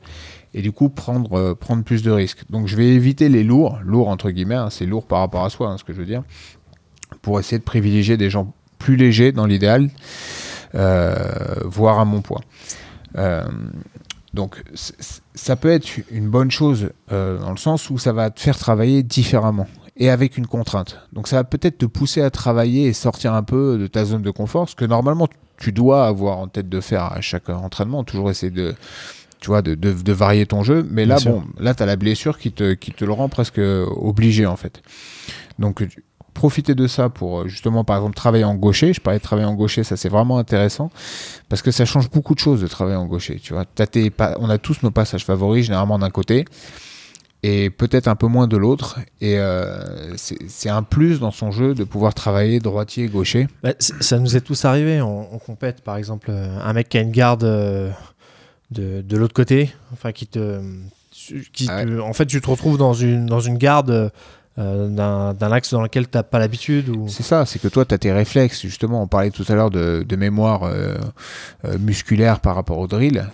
et 0.55 0.63
du 0.63 0.73
coup 0.73 0.89
prendre, 0.89 1.55
prendre 1.55 1.85
plus 1.85 2.03
de 2.03 2.11
risques. 2.11 2.45
Donc 2.51 2.67
je 2.67 2.77
vais 2.77 2.89
éviter 2.89 3.29
les 3.29 3.45
lourds, 3.45 3.79
lourds 3.85 4.09
entre 4.09 4.31
guillemets, 4.31 4.55
hein, 4.55 4.71
c'est 4.71 4.87
lourd 4.87 5.07
par 5.07 5.21
rapport 5.21 5.45
à 5.45 5.51
soi, 5.51 5.69
hein, 5.69 5.79
ce 5.79 5.85
que 5.85 5.93
je 5.93 5.99
veux 5.99 6.07
dire, 6.07 6.23
pour 7.23 7.41
essayer 7.41 7.59
de 7.59 7.65
privilégier 7.65 8.17
des 8.17 8.31
gens 8.31 8.55
plus 8.79 8.97
légers 8.97 9.33
dans 9.33 9.47
l'idéal, 9.47 9.91
voire 10.73 11.99
à 12.01 12.05
mon 12.05 12.21
poids. 12.21 12.41
Euh, 13.17 13.45
donc 14.33 14.63
ça 15.35 15.57
peut 15.57 15.71
être 15.71 15.89
une 16.11 16.29
bonne 16.29 16.51
chose 16.51 16.91
euh, 17.13 17.39
dans 17.39 17.53
le 17.53 17.57
sens 17.57 17.89
où 17.91 17.99
ça 17.99 18.13
va 18.13 18.31
te 18.31 18.41
faire 18.41 18.59
travailler 18.59 19.03
différemment 19.03 19.69
et 19.97 20.11
avec 20.11 20.37
une 20.37 20.47
contrainte. 20.47 20.99
Donc 21.13 21.29
ça 21.29 21.37
va 21.37 21.45
peut-être 21.45 21.79
te 21.79 21.87
pousser 21.87 22.21
à 22.21 22.31
travailler 22.31 22.87
et 22.87 22.93
sortir 22.93 23.33
un 23.33 23.45
peu 23.45 23.79
de 23.79 23.87
ta 23.87 24.05
zone 24.05 24.23
de 24.23 24.31
confort, 24.31 24.69
ce 24.69 24.75
que 24.75 24.85
normalement 24.85 25.29
tu 25.57 25.71
dois 25.71 26.07
avoir 26.07 26.39
en 26.39 26.49
tête 26.49 26.69
de 26.69 26.81
faire 26.81 27.05
à 27.05 27.21
chaque 27.21 27.49
entraînement, 27.49 28.03
toujours 28.03 28.29
essayer 28.29 28.51
de, 28.51 28.75
tu 29.39 29.49
vois, 29.49 29.63
de, 29.63 29.75
de, 29.75 30.13
varier 30.13 30.47
ton 30.47 30.65
jeu. 30.65 30.85
Mais 30.91 31.05
là, 31.05 31.19
bon, 31.25 31.45
là, 31.61 31.75
tu 31.75 31.83
as 31.83 31.87
la 31.87 31.97
blessure 31.97 32.39
qui 32.39 32.51
te, 32.51 32.75
qui 32.75 32.93
te 32.93 33.05
le 33.05 33.13
rend 33.13 33.29
presque 33.29 33.61
obligé, 33.61 34.47
en 34.47 34.57
fait. 34.57 34.83
Donc, 35.61 35.87
profiter 36.35 36.75
de 36.75 36.87
ça 36.87 37.09
pour 37.09 37.41
euh, 37.41 37.49
justement, 37.49 37.85
par 37.85 37.97
exemple, 37.97 38.15
travailler 38.15 38.45
en 38.45 38.55
gaucher. 38.55 38.93
Je 38.93 39.01
parlais 39.01 39.19
de 39.19 39.25
travailler 39.25 39.49
en 39.49 39.55
gaucher, 39.55 39.85
ça 39.85 39.97
c'est 39.97 40.09
vraiment 40.09 40.39
intéressant 40.39 40.91
parce 41.49 41.63
que 41.63 41.71
ça 41.71 41.85
change 41.85 42.11
beaucoup 42.11 42.35
de 42.35 42.41
choses 42.41 42.61
de 42.61 42.67
travailler 42.67 42.97
en 42.97 43.07
gaucher. 43.07 43.41
Tu 43.43 43.55
vois, 43.55 43.65
on 44.39 44.51
a 44.51 44.59
tous 44.59 44.83
nos 44.83 44.91
passages 44.91 45.25
favoris, 45.25 45.65
généralement 45.67 45.99
d'un 45.99 46.11
côté 46.11 46.45
et 47.47 47.69
peut-être 47.69 48.09
un 48.09 48.17
peu 48.17 48.27
moins 48.27 48.47
de 48.47 48.57
l'autre. 48.57 49.01
Et 49.21 49.39
euh, 49.39 50.17
c'est 50.17 50.71
un 50.71 50.83
plus 50.83 51.21
dans 51.21 51.31
son 51.31 51.51
jeu 51.51 51.75
de 51.75 51.85
pouvoir 51.85 52.15
travailler 52.15 52.59
droitier, 52.59 53.07
gaucher. 53.07 53.49
Bah, 53.63 53.75
ça 53.79 54.19
nous 54.19 54.35
est 54.35 54.41
tous 54.41 54.65
arrivé. 54.65 55.03
On, 55.03 55.39
compète, 55.39 55.83
par 55.83 55.99
exemple, 55.99 56.29
euh, 56.31 56.59
un 56.59 56.73
mec 56.73 56.89
qui 56.89 56.97
a 56.97 57.03
une 57.03 57.11
garde 57.13 57.45
de, 58.71 59.03
de 59.03 59.17
l'autre 59.19 59.35
côté, 59.35 59.75
enfin 59.93 60.13
qui 60.13 60.27
te, 60.27 60.63
qui 61.53 61.69
ah 61.69 61.85
en 62.03 62.13
fait, 62.13 62.27
tu 62.27 62.41
te 62.41 62.49
retrouves 62.49 62.79
dans 62.79 62.95
une 62.95 63.27
dans 63.27 63.41
une 63.41 63.59
garde 63.59 64.11
d'un 64.57 65.53
axe 65.53 65.73
dans 65.73 65.83
lequel 65.83 66.09
tu 66.09 66.17
n'as 66.17 66.23
pas 66.23 66.39
l'habitude 66.39 66.89
ou... 66.89 67.09
C'est 67.09 67.25
ça, 67.25 67.45
c'est 67.45 67.59
que 67.59 67.69
toi, 67.69 67.85
tu 67.85 67.95
as 67.95 67.99
tes 67.99 68.13
réflexes. 68.13 68.63
Justement, 68.63 69.03
on 69.03 69.09
parlait 69.09 69.31
tout 69.31 69.45
à 69.49 69.55
l'heure 69.55 69.71
de, 69.71 70.17
mémoire 70.17 70.63
euh, 70.63 70.95
euh, 71.65 71.79
musculaire 71.79 72.41
par 72.41 72.55
rapport 72.55 72.79
au 72.79 72.87
drill. 72.87 73.27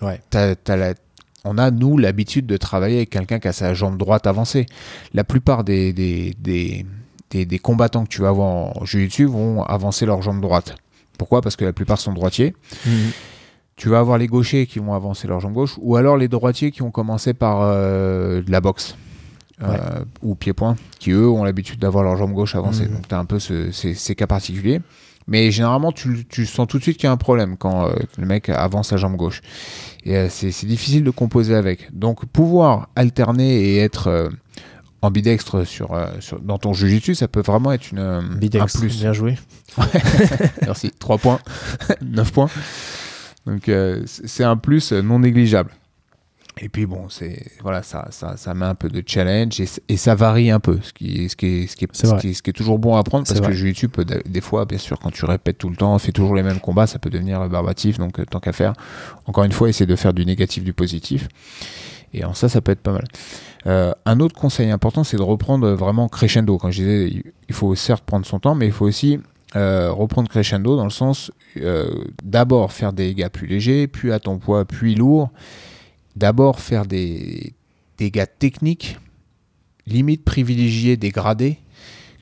on 1.45 1.59
a, 1.59 1.71
nous, 1.71 1.99
l'habitude 1.99 2.47
de 2.47 2.57
travailler 2.57 2.97
avec 2.97 3.11
quelqu'un 3.11 3.39
qui 3.39 3.49
a 3.49 3.53
sa 3.53 3.75
jambe 3.75 3.99
droite 3.99 4.27
avancée. 4.27 4.65
La 5.13 5.25
plupart 5.25 5.63
des, 5.63 5.93
des, 5.93 6.35
des, 7.31 7.59
combattants 7.59 8.05
que 8.05 8.11
tu 8.11 8.23
vas 8.23 8.33
voir 8.33 8.49
en 8.49 8.85
jiu-jitsu 8.85 9.27
vont 9.27 9.63
avancer 9.63 10.07
leur 10.07 10.23
jambe 10.23 10.41
droite. 10.41 10.75
Pourquoi? 11.19 11.43
Parce 11.43 11.57
que 11.57 11.67
la 11.67 11.75
plupart 11.75 11.99
sont 11.99 12.15
droitiers. 12.15 12.55
Mhm. 12.87 13.11
Tu 13.77 13.89
vas 13.91 13.99
avoir 13.99 14.17
les 14.17 14.27
gauchers 14.27 14.67
qui 14.67 14.79
vont 14.79 14.95
avancer 14.95 15.29
leur 15.29 15.41
jambe 15.41 15.55
gauche, 15.55 15.77
ou 15.81 15.97
alors 15.97 16.17
les 16.17 16.29
droitiers 16.29 16.71
qui 16.71 16.83
ont 16.83 16.91
commencé 16.91 17.35
par 17.35 17.61
de 17.61 18.51
la 18.51 18.61
boxe. 18.61 18.95
Euh, 19.63 20.05
ou 20.23 20.35
pied-point, 20.35 20.77
qui 20.99 21.11
eux 21.11 21.29
ont 21.29 21.45
l'habitude 21.45 21.79
d'avoir 21.79 22.03
leur 22.03 22.17
jambe 22.17 22.33
gauche 22.33 22.55
avancée. 22.55 22.87
Mhm. 22.87 22.95
Donc 22.95 23.09
tu 23.09 23.15
as 23.15 23.19
un 23.19 23.25
peu 23.25 23.39
ces, 23.39 24.15
cas 24.17 24.27
particuliers. 24.27 24.81
Mais 25.27 25.51
généralement, 25.51 25.93
tu, 25.93 26.47
sens 26.47 26.67
tout 26.67 26.79
de 26.79 26.83
suite 26.83 26.97
qu'il 26.97 27.05
y 27.05 27.09
a 27.09 27.13
un 27.13 27.19
problème 27.19 27.57
quand 27.57 27.87
euh, 27.87 27.93
le 28.19 28.27
mec 28.27 28.49
avance 28.49 28.89
sa 28.89 28.97
jambe 28.97 29.17
gauche. 29.17 29.43
Et 30.05 30.17
euh, 30.17 30.29
c'est 30.31 30.67
difficile 30.67 31.05
de 31.05 31.11
composer 31.11 31.55
avec. 31.55 31.95
Donc 31.97 32.25
pouvoir 32.27 32.89
alterner 32.97 33.61
et 33.61 33.79
être 33.79 34.31
ambidextre 35.03 35.67
sur, 35.67 35.97
sur- 36.21 36.41
dans 36.41 36.59
ton 36.59 36.73
jujitsu, 36.73 37.15
ça 37.15 37.29
peut 37.29 37.43
vraiment 37.43 37.73
être 37.73 37.93
une, 37.93 37.99
un 38.01 38.67
plus. 38.67 38.99
bien 38.99 39.13
joué. 39.13 39.39
Merci. 40.63 40.91
3 40.99 41.19
points. 41.19 41.41
9 42.03 42.33
points. 42.33 42.51
Donc, 43.47 43.69
euh, 43.69 44.03
c'est 44.07 44.45
un 44.45 44.57
plus 44.57 44.93
non 44.93 45.21
négligeable. 45.21 45.71
Et 46.59 46.69
puis, 46.69 46.85
bon, 46.85 47.09
c'est 47.09 47.43
voilà, 47.63 47.83
ça, 47.83 48.09
ça, 48.11 48.37
ça 48.37 48.53
met 48.55 48.67
un 48.67 48.75
peu 48.75 48.89
de 48.89 49.03
challenge 49.07 49.61
et, 49.61 49.97
ça 49.97 50.15
varie 50.15 50.51
un 50.51 50.61
peu, 50.61 50.79
ce 50.83 50.93
qui, 50.93 51.25
est- 51.25 51.29
ce 51.29 51.37
qui, 51.37 51.67
ce 51.69 51.77
qui, 51.77 51.85
est, 51.85 51.89
ce 51.95 52.03
qui 52.21 52.29
est- 52.29 52.35
ce 52.35 52.43
qui 52.43 52.51
est 52.51 52.55
toujours 52.55 52.79
bon 52.79 52.97
à 52.97 52.99
apprendre 52.99 53.27
C'est 53.27 53.35
parce 53.35 53.47
que 53.53 53.59
peut, 53.87 54.05
d- 54.05 54.21
des 54.27 54.41
fois, 54.41 54.65
bien 54.67 54.77
sûr, 54.77 54.99
quand 54.99 55.11
tu 55.11 55.25
répètes 55.25 55.59
tout 55.59 55.71
le 55.71 55.77
temps, 55.77 55.97
fais 55.99 56.13
toujours 56.13 56.35
les 56.35 56.43
mêmes 56.43 56.61
combats, 56.61 56.87
ça 56.87 56.99
peut 56.99 57.09
devenir 57.09 57.49
barbatif. 57.49 57.99
Donc, 57.99 58.19
euh, 58.19 58.25
tant 58.29 58.41
qu'à 58.41 58.53
faire, 58.53 58.75
encore 59.27 59.45
une 59.45 59.53
fois, 59.53 59.69
essayer 59.69 59.87
de 59.87 59.97
faire 59.97 60.13
du 60.13 60.27
négatif 60.27 60.63
du 60.65 60.73
positif. 60.73 61.29
Et 62.13 62.25
en 62.25 62.35
ça, 62.35 62.49
ça 62.49 62.61
peut 62.61 62.73
être 62.73 62.81
pas 62.83 62.93
mal. 62.93 63.05
Euh, 63.67 63.93
un 64.05 64.19
autre 64.21 64.35
conseil 64.39 64.71
important, 64.71 65.05
c'est 65.05 65.17
de 65.17 65.23
reprendre 65.23 65.71
vraiment 65.71 66.09
crescendo. 66.09 66.59
Quand 66.59 66.71
je 66.73 66.79
disais, 66.83 67.09
il- 67.09 67.23
il 67.49 67.55
faut 67.55 67.75
certes 67.77 68.05
prendre 68.05 68.27
son 68.27 68.39
temps, 68.41 68.55
mais 68.57 68.67
il 68.67 68.73
faut 68.73 68.87
aussi 68.87 69.19
euh, 69.57 69.91
reprendre 69.91 70.29
crescendo 70.29 70.77
dans 70.77 70.85
le 70.85 70.91
sens 70.91 71.33
euh, 71.57 71.89
d'abord 72.23 72.73
faire 72.73 72.93
des 72.93 73.09
dégâts 73.15 73.29
plus 73.29 73.49
légers, 73.49 73.89
puis 73.89 74.13
à 74.13 74.21
ton 74.21 74.39
poids, 74.39 74.65
puis 74.65 74.95
lourd. 74.95 75.31
D'abord 76.21 76.61
faire 76.61 76.85
des 76.85 77.55
dégâts 77.97 78.27
techniques, 78.39 78.99
limite 79.87 80.23
privilégier 80.23 80.99
des 80.99 81.09
gradés 81.09 81.59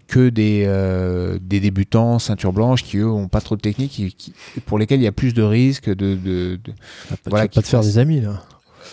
que 0.07 0.29
des, 0.29 0.63
euh, 0.67 1.39
des 1.43 1.59
débutants 1.59 2.21
ceinture 2.21 2.53
blanche 2.53 2.85
qui 2.85 2.99
eux 2.99 3.11
ont 3.11 3.27
pas 3.27 3.41
trop 3.41 3.57
de 3.57 3.61
technique 3.61 3.99
et 3.99 4.11
qui- 4.13 4.33
pour 4.67 4.79
lesquels 4.79 5.01
il 5.01 5.05
y 5.05 5.09
a 5.09 5.13
plus 5.13 5.35
de 5.35 5.43
risques 5.43 5.89
de, 5.91 6.15
de- 6.15 6.61
de- 6.65 6.73
Ah, 7.11 7.15
tu 7.17 7.31
Voilà, 7.31 7.45
vas 7.45 7.49
pas 7.49 7.49
qui 7.49 7.63
te 7.63 7.67
faire 7.67 7.81
des 7.83 7.99
amis 7.99 8.21
là. 8.21 8.41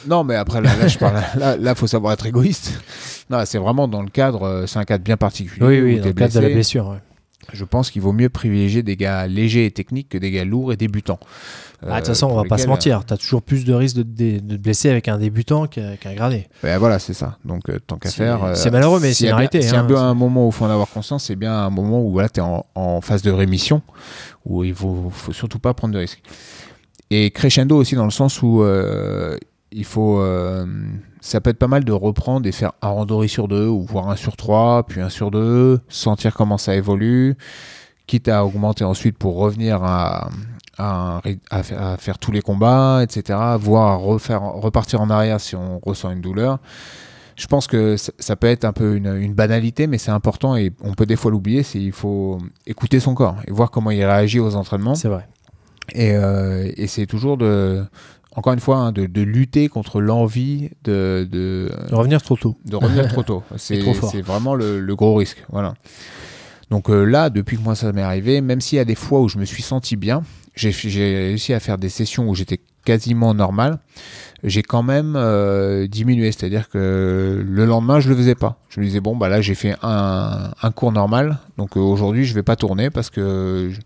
non, 0.08 0.24
mais 0.24 0.34
après, 0.36 0.60
là, 0.60 0.76
là, 0.76 0.88
je 0.88 0.98
parle. 0.98 1.22
Là, 1.38 1.56
là, 1.56 1.76
faut 1.76 1.88
savoir 1.88 2.14
être 2.14 2.26
égoïste. 2.26 2.74
Non, 3.30 3.44
c'est 3.46 3.60
vraiment 3.60 3.88
dans 3.88 4.02
le 4.02 4.10
cadre. 4.10 4.42
euh, 4.44 4.66
C'est 4.66 4.80
un 4.80 4.84
cadre 4.86 5.04
bien 5.04 5.18
particulier. 5.18 5.66
Oui, 5.66 5.80
oui, 5.82 6.00
dans 6.00 6.08
le 6.08 6.14
cadre 6.14 6.34
de 6.34 6.40
la 6.40 6.50
blessure. 6.50 6.88
ouais. 6.90 6.98
Je 7.54 7.64
pense 7.66 7.92
qu'il 7.92 8.02
vaut 8.02 8.12
mieux 8.14 8.30
privilégier 8.30 8.84
des 8.84 8.96
gars 8.98 9.28
légers 9.28 9.66
et 9.66 9.72
techniques 9.72 10.10
que 10.10 10.18
des 10.18 10.32
gars 10.32 10.46
lourds 10.46 10.74
et 10.74 10.78
débutants. 10.78 11.20
Ah, 11.82 11.86
De 11.86 11.92
Euh, 11.92 11.96
toute 11.98 12.08
façon, 12.08 12.26
on 12.28 12.30
pour 12.30 12.38
va 12.38 12.44
pas 12.44 12.58
se 12.58 12.64
lesquels, 12.64 12.70
mentir. 12.70 13.06
Tu 13.06 13.14
as 13.14 13.18
toujours 13.18 13.42
plus 13.44 13.66
de 13.66 13.74
risques 13.74 13.98
de, 13.98 14.04
de 14.04 14.40
te 14.40 14.56
blesser 14.56 14.90
avec 14.90 15.08
un 15.08 15.18
débutant 15.18 15.68
qu'un 15.68 15.96
gradé. 16.16 16.48
euh, 16.48 16.58
ben 16.64 16.78
voilà, 16.80 17.00
c'est 17.00 17.14
ça. 17.14 17.38
Donc, 17.46 17.70
euh, 17.70 17.80
tant 17.86 17.98
qu'à 17.98 18.10
C'est- 18.10 18.18
faire. 18.18 18.44
euh, 18.44 18.56
c'est 18.56 18.72
malheureux, 18.72 19.00
mais 19.00 19.14
c'est 19.14 19.28
une 19.28 19.34
réalité, 19.34 19.62
S'il 19.62 19.74
y 19.74 19.76
a 19.76 19.80
hein. 19.82 19.84
bien 19.84 19.98
un 20.02 20.14
moment 20.14 20.46
où 20.46 20.50
il 20.50 20.54
faut 20.54 20.66
en 20.66 20.70
avoir 20.70 20.88
conscience, 20.90 21.26
c'est 21.26 21.36
bien 21.36 21.54
un 21.54 21.70
moment 21.70 22.02
où 22.02 22.12
voilà, 22.12 22.30
tu 22.30 22.40
es 22.40 22.44
en, 22.44 22.66
en 22.76 23.02
phase 23.02 23.22
de 23.22 23.32
rémission, 23.32 23.82
où 24.46 24.64
il 24.64 24.74
faut, 24.74 25.10
faut 25.12 25.32
surtout 25.34 25.60
pas 25.60 25.74
prendre 25.74 25.94
de 25.94 26.00
risques. 26.00 26.22
Et 27.12 27.30
crescendo 27.32 27.76
aussi 27.78 27.96
dans 27.96 28.06
le 28.06 28.12
sens 28.12 28.42
où 28.42 28.64
euh, 28.64 29.38
il 29.76 29.84
faut. 29.86 30.20
euh, 30.20 30.66
ça 31.22 31.42
peut 31.42 31.50
être 31.50 31.60
pas 31.60 31.68
mal 31.68 31.84
de 31.84 31.92
reprendre 31.92 32.48
et 32.48 32.52
faire 32.52 32.74
un 32.82 32.90
randori 32.90 33.30
sur 33.30 33.48
deux, 33.48 33.68
ou 33.68 33.82
voire 33.82 34.10
un 34.10 34.16
sur 34.16 34.36
trois, 34.38 34.84
puis 34.88 35.02
un 35.02 35.10
sur 35.10 35.32
deux, 35.32 35.80
sentir 35.90 36.34
comment 36.36 36.58
ça 36.58 36.76
évolue, 36.76 37.36
quitte 38.08 38.28
à 38.28 38.46
augmenter 38.46 38.84
ensuite 38.84 39.18
pour 39.18 39.36
revenir 39.38 39.84
à, 39.84 40.30
à, 40.78 41.22
à 41.50 41.64
faire, 41.64 41.82
à 41.82 41.98
faire 41.98 42.20
tous 42.20 42.32
les 42.32 42.42
combats, 42.42 43.02
etc. 43.04 43.40
Voire 43.60 44.00
refaire, 44.00 44.42
repartir 44.42 45.02
en 45.02 45.10
arrière 45.10 45.42
si 45.42 45.56
on 45.56 45.80
ressent 45.80 46.12
une 46.12 46.22
douleur. 46.22 46.60
Je 47.36 47.48
pense 47.48 47.68
que 47.68 47.98
ça, 47.98 48.14
ça 48.18 48.36
peut 48.38 48.48
être 48.48 48.64
un 48.64 48.72
peu 48.72 48.96
une, 48.96 49.14
une 49.18 49.34
banalité, 49.34 49.88
mais 49.88 49.98
c'est 49.98 50.12
important 50.12 50.56
et 50.56 50.72
on 50.82 50.94
peut 50.94 51.06
des 51.06 51.18
fois 51.18 51.32
l'oublier. 51.32 51.64
C'est 51.64 51.82
il 51.82 51.92
faut 51.92 52.38
écouter 52.66 53.00
son 53.02 53.14
corps 53.14 53.38
et 53.48 53.52
voir 53.52 53.72
comment 53.72 53.92
il 53.92 54.06
réagit 54.06 54.40
aux 54.40 54.56
entraînements. 54.56 54.96
C'est 54.96 55.10
vrai. 55.10 55.28
Et, 55.94 56.14
euh, 56.16 56.72
et 56.78 56.88
c'est 56.88 57.06
toujours 57.06 57.38
de, 57.38 57.84
encore 58.36 58.54
une 58.54 58.60
fois, 58.60 58.78
hein, 58.78 58.92
de, 58.92 59.06
de 59.06 59.22
lutter 59.22 59.70
contre 59.70 60.02
l'envie 60.02 60.70
de, 60.84 61.28
de, 61.32 61.72
De 61.90 61.96
revenir 61.96 62.22
trop 62.22 62.36
tôt. 62.36 62.56
de 62.66 62.76
revenir 62.76 63.08
trop 63.08 63.24
tôt. 63.24 63.44
C'est 63.56 64.22
vraiment 64.22 64.56
le, 64.56 64.80
le 64.80 64.96
gros 64.96 65.16
risque. 65.16 65.44
Voilà. 65.50 65.74
Donc 66.70 66.90
euh, 66.90 67.04
là, 67.04 67.30
depuis 67.30 67.58
que 67.58 67.62
moi 67.62 67.76
ça 67.76 67.92
m'est 67.94 68.02
arrivé, 68.02 68.42
même 68.42 68.60
s'il 68.62 68.78
y 68.78 68.80
a 68.80 68.86
des 68.86 68.96
fois 68.96 69.22
où 69.22 69.30
je 69.30 69.38
me 69.38 69.46
suis 69.46 69.64
senti 69.64 69.96
bien, 69.96 70.24
j'ai 70.56 70.72
j'ai 70.72 71.16
réussi 71.28 71.54
à 71.54 71.60
faire 71.60 71.78
des 71.78 71.90
sessions 71.90 72.28
où 72.28 72.36
j'étais 72.36 72.60
quasiment 72.86 73.34
normal, 73.34 73.80
j'ai 74.46 74.62
quand 74.62 74.84
même 74.84 75.16
euh, 75.16 75.88
diminué. 75.88 76.32
C'est-à-dire 76.32 76.70
que 76.70 77.44
le 77.46 77.66
lendemain, 77.66 78.00
je 78.00 78.10
le 78.10 78.16
faisais 78.16 78.36
pas. 78.36 78.60
Je 78.70 78.80
me 78.80 78.86
disais, 78.86 79.00
bon, 79.00 79.16
bah 79.16 79.28
là, 79.28 79.42
j'ai 79.42 79.56
fait 79.56 79.76
un, 79.82 80.52
un 80.62 80.72
cours 80.72 80.92
normal, 80.92 81.40
donc 81.58 81.76
euh, 81.76 81.80
aujourd'hui, 81.80 82.26
je 82.26 82.34
vais 82.34 82.44
pas 82.44 82.56
tourner 82.56 82.90
parce 82.90 83.10
que 83.10 83.70
je, 83.72 83.82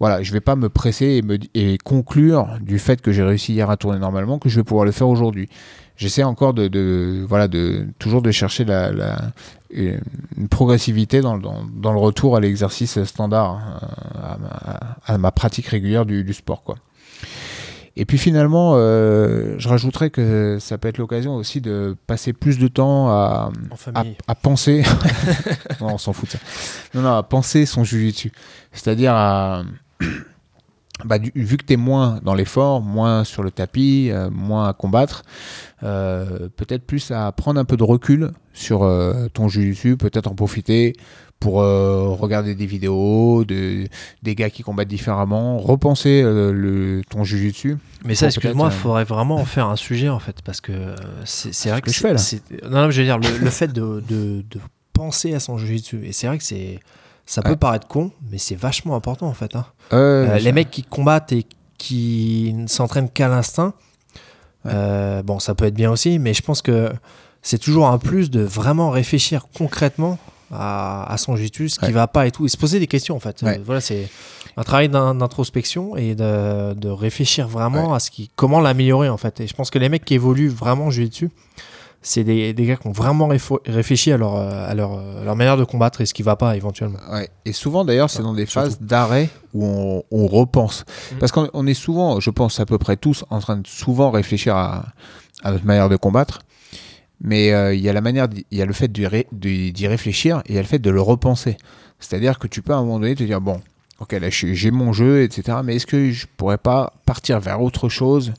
voilà, 0.00 0.20
vais 0.20 0.40
pas 0.40 0.56
me 0.56 0.68
presser 0.68 1.06
et, 1.06 1.22
me, 1.22 1.76
conclure 1.82 2.58
du 2.60 2.78
fait 2.78 3.00
que 3.00 3.12
j'ai 3.12 3.22
réussi 3.22 3.52
hier 3.52 3.70
à 3.70 3.76
tourner 3.76 3.98
normalement 3.98 4.38
que 4.38 4.48
je 4.48 4.56
vais 4.56 4.64
pouvoir 4.64 4.84
le 4.84 4.92
faire 4.92 5.08
aujourd'hui. 5.08 5.48
J'essaie 5.96 6.24
encore 6.24 6.54
de, 6.54 7.24
voilà, 7.28 7.46
de 7.46 7.86
toujours 7.98 8.22
de 8.22 8.30
chercher 8.30 8.64
la, 8.64 8.90
une 9.70 10.48
progressivité 10.48 11.20
dans, 11.20 11.36
le 11.36 11.98
retour 11.98 12.36
à 12.36 12.40
l'exercice 12.40 13.04
standard, 13.04 13.60
euh, 13.82 14.18
à, 14.18 14.38
ma, 14.38 15.14
à 15.14 15.18
ma 15.18 15.30
pratique 15.30 15.66
régulière 15.66 16.06
du, 16.06 16.24
du 16.24 16.32
sport, 16.32 16.64
quoi. 16.64 16.76
Et 18.00 18.06
puis 18.06 18.16
finalement, 18.16 18.72
euh, 18.76 19.56
je 19.58 19.68
rajouterais 19.68 20.08
que 20.08 20.56
ça 20.58 20.78
peut 20.78 20.88
être 20.88 20.96
l'occasion 20.96 21.36
aussi 21.36 21.60
de 21.60 21.94
passer 22.06 22.32
plus 22.32 22.58
de 22.58 22.66
temps 22.66 23.10
à, 23.10 23.52
penser. 24.40 24.82
non, 25.82 25.88
on 25.92 25.98
s'en 25.98 26.14
fout 26.14 26.24
de 26.24 26.32
ça. 26.32 26.38
Non, 26.94 27.02
non, 27.02 27.14
à 27.14 27.22
penser 27.22 27.66
son 27.66 27.84
jujitsu. 27.84 28.32
C'est-à-dire 28.72 29.12
à. 29.14 29.64
Bah, 31.06 31.18
du- 31.18 31.32
vu 31.34 31.56
que 31.56 31.64
tu 31.64 31.72
es 31.72 31.76
moins 31.78 32.20
dans 32.22 32.34
l'effort, 32.34 32.82
moins 32.82 33.24
sur 33.24 33.42
le 33.42 33.50
tapis, 33.50 34.10
euh, 34.10 34.28
moins 34.28 34.68
à 34.68 34.74
combattre, 34.74 35.22
euh, 35.82 36.50
peut-être 36.56 36.84
plus 36.84 37.10
à 37.10 37.32
prendre 37.32 37.58
un 37.58 37.64
peu 37.64 37.78
de 37.78 37.82
recul 37.82 38.32
sur 38.52 38.82
euh, 38.82 39.28
ton 39.32 39.48
jujitsu, 39.48 39.96
peut-être 39.96 40.26
en 40.26 40.34
profiter 40.34 40.94
pour 41.40 41.62
euh, 41.62 42.08
regarder 42.10 42.54
des 42.54 42.66
vidéos 42.66 43.44
de, 43.46 43.86
des 44.22 44.34
gars 44.34 44.50
qui 44.50 44.62
combattent 44.62 44.88
différemment, 44.88 45.56
repenser 45.58 46.20
euh, 46.22 46.52
le, 46.52 47.00
ton 47.08 47.24
jujitsu. 47.24 47.78
Mais 48.04 48.14
ça, 48.14 48.26
excuse-moi, 48.26 48.68
il 48.70 48.74
euh, 48.74 48.78
faudrait 48.78 49.04
vraiment 49.04 49.36
en 49.36 49.44
faire 49.46 49.66
un 49.68 49.76
sujet 49.76 50.10
en 50.10 50.18
fait, 50.18 50.42
parce 50.42 50.60
que 50.60 50.94
c'est 51.24 51.70
vrai 51.70 51.80
que 51.80 51.86
que 51.86 51.92
je 51.92 51.98
fais, 52.00 52.12
là. 52.12 52.18
c'est- 52.18 52.42
Non, 52.64 52.82
non, 52.82 52.90
je 52.90 52.98
veux 53.00 53.06
dire 53.06 53.18
le, 53.18 53.38
le 53.38 53.50
fait 53.50 53.72
de, 53.72 54.02
de, 54.06 54.44
de 54.50 54.60
penser 54.92 55.32
à 55.34 55.40
son 55.40 55.56
jiu-jitsu, 55.56 56.04
et 56.04 56.12
c'est 56.12 56.26
vrai 56.26 56.36
que 56.38 56.44
c'est 56.44 56.78
ça 57.24 57.42
peut 57.42 57.50
Ouais. 57.50 57.56
paraître 57.56 57.86
con, 57.88 58.10
mais 58.30 58.38
c'est 58.38 58.56
vachement 58.56 58.94
important 58.96 59.26
en 59.28 59.34
fait. 59.34 59.54
hein. 59.56 59.64
Euh, 59.92 60.36
les 60.38 60.52
mecs 60.52 60.70
qui 60.70 60.82
combattent 60.82 61.32
et 61.32 61.46
qui 61.78 62.52
ne 62.54 62.66
s'entraînent 62.66 63.08
qu'à 63.08 63.28
l'instinct, 63.28 63.72
Ouais. 64.66 65.22
bon, 65.24 65.38
ça 65.38 65.54
peut 65.54 65.64
être 65.64 65.74
bien 65.74 65.90
aussi, 65.90 66.18
mais 66.18 66.34
je 66.34 66.42
pense 66.42 66.60
que 66.60 66.92
c'est 67.40 67.56
toujours 67.58 67.86
un 67.88 67.96
plus 67.98 68.30
de 68.30 68.40
vraiment 68.42 68.90
réfléchir 68.90 69.46
concrètement 69.56 70.18
à, 70.50 71.12
à 71.12 71.16
son 71.16 71.36
jiu-jitsu, 71.36 71.68
ce 71.68 71.78
qui 71.78 71.86
Ouais. 71.86 71.92
va 71.92 72.06
pas 72.06 72.26
et 72.26 72.30
tout, 72.30 72.44
et 72.46 72.48
se 72.48 72.56
poser 72.56 72.78
des 72.80 72.86
questions 72.86 73.16
en 73.16 73.20
fait. 73.20 73.42
Ouais. 73.42 73.58
Euh, 73.58 73.62
voilà, 73.64 73.80
c'est 73.80 74.08
un 74.56 74.62
travail 74.64 74.88
d'in- 74.88 75.14
d'introspection 75.14 75.96
et 75.96 76.14
de, 76.14 76.74
de 76.74 76.88
réfléchir 76.88 77.48
vraiment 77.48 77.94
à 77.94 78.00
ce 78.00 78.10
qui, 78.10 78.30
comment 78.36 78.60
l'améliorer 78.60 79.08
en 79.08 79.16
fait. 79.16 79.40
Et 79.40 79.46
je 79.46 79.54
pense 79.54 79.70
que 79.70 79.78
les 79.78 79.88
mecs 79.88 80.04
qui 80.04 80.14
évoluent 80.14 80.48
vraiment 80.48 80.86
en 80.86 80.90
jiu-jitsu, 80.90 81.30
c'est 82.02 82.24
des, 82.24 82.54
des 82.54 82.64
gars 82.64 82.76
qui 82.76 82.86
ont 82.86 82.92
vraiment 82.92 83.28
réfléchi 83.66 84.10
à 84.10 84.16
leur, 84.16 84.34
euh, 84.36 84.70
à, 84.70 84.74
leur, 84.74 84.92
à 84.98 85.22
leur 85.24 85.36
manière 85.36 85.58
de 85.58 85.64
combattre 85.64 86.00
et 86.00 86.06
ce 86.06 86.14
qui 86.14 86.22
va 86.22 86.34
pas 86.34 86.56
éventuellement. 86.56 86.98
Ouais. 87.12 87.28
Et 87.44 87.52
souvent 87.52 87.84
d'ailleurs, 87.84 88.08
c'est 88.08 88.22
dans 88.22 88.32
des 88.32 88.46
phases 88.46 88.80
d'arrêt 88.80 89.28
où 89.52 89.66
on, 89.66 90.02
on 90.10 90.26
repense. 90.26 90.84
Mm. 91.12 91.16
Parce 91.18 91.30
qu'on 91.30 91.50
on 91.52 91.66
est 91.66 91.74
souvent, 91.74 92.18
je 92.18 92.30
pense 92.30 92.58
à 92.58 92.64
peu 92.64 92.78
près 92.78 92.96
tous, 92.96 93.24
en 93.28 93.38
train 93.40 93.58
de 93.58 93.66
souvent 93.66 94.10
réfléchir 94.10 94.56
à, 94.56 94.86
à 95.44 95.52
notre 95.52 95.66
manière 95.66 95.90
de 95.90 95.96
combattre. 95.96 96.38
Mais 97.22 97.52
euh, 97.52 97.74
il 97.74 97.80
y 97.80 97.88
a 97.88 97.92
la 97.92 98.00
manière, 98.00 98.28
il 98.50 98.58
y 98.58 98.62
a 98.62 98.66
le 98.66 98.72
fait 98.72 98.90
d'y 98.90 99.06
ré- 99.06 99.26
d'y 99.32 99.72
d'y 99.72 99.86
réfléchir 99.86 100.38
et 100.46 100.52
il 100.52 100.54
y 100.54 100.58
a 100.58 100.62
le 100.62 100.66
fait 100.66 100.78
de 100.78 100.90
le 100.90 101.00
repenser. 101.02 101.56
C'est-à-dire 101.98 102.38
que 102.38 102.46
tu 102.46 102.62
peux 102.62 102.72
à 102.72 102.76
un 102.76 102.82
moment 102.82 102.98
donné 103.00 103.14
te 103.14 103.22
dire 103.24 103.40
bon, 103.42 103.60
ok 103.98 104.12
là 104.12 104.30
j'ai 104.30 104.54
j'ai 104.54 104.70
mon 104.70 104.92
jeu, 104.94 105.22
etc. 105.22 105.58
Mais 105.62 105.76
est-ce 105.76 105.86
que 105.86 106.10
je 106.10 106.26
pourrais 106.38 106.56
pas 106.58 106.94
partir 107.04 107.38
vers 107.40 107.60
autre 107.60 107.88
chose? 107.90 108.32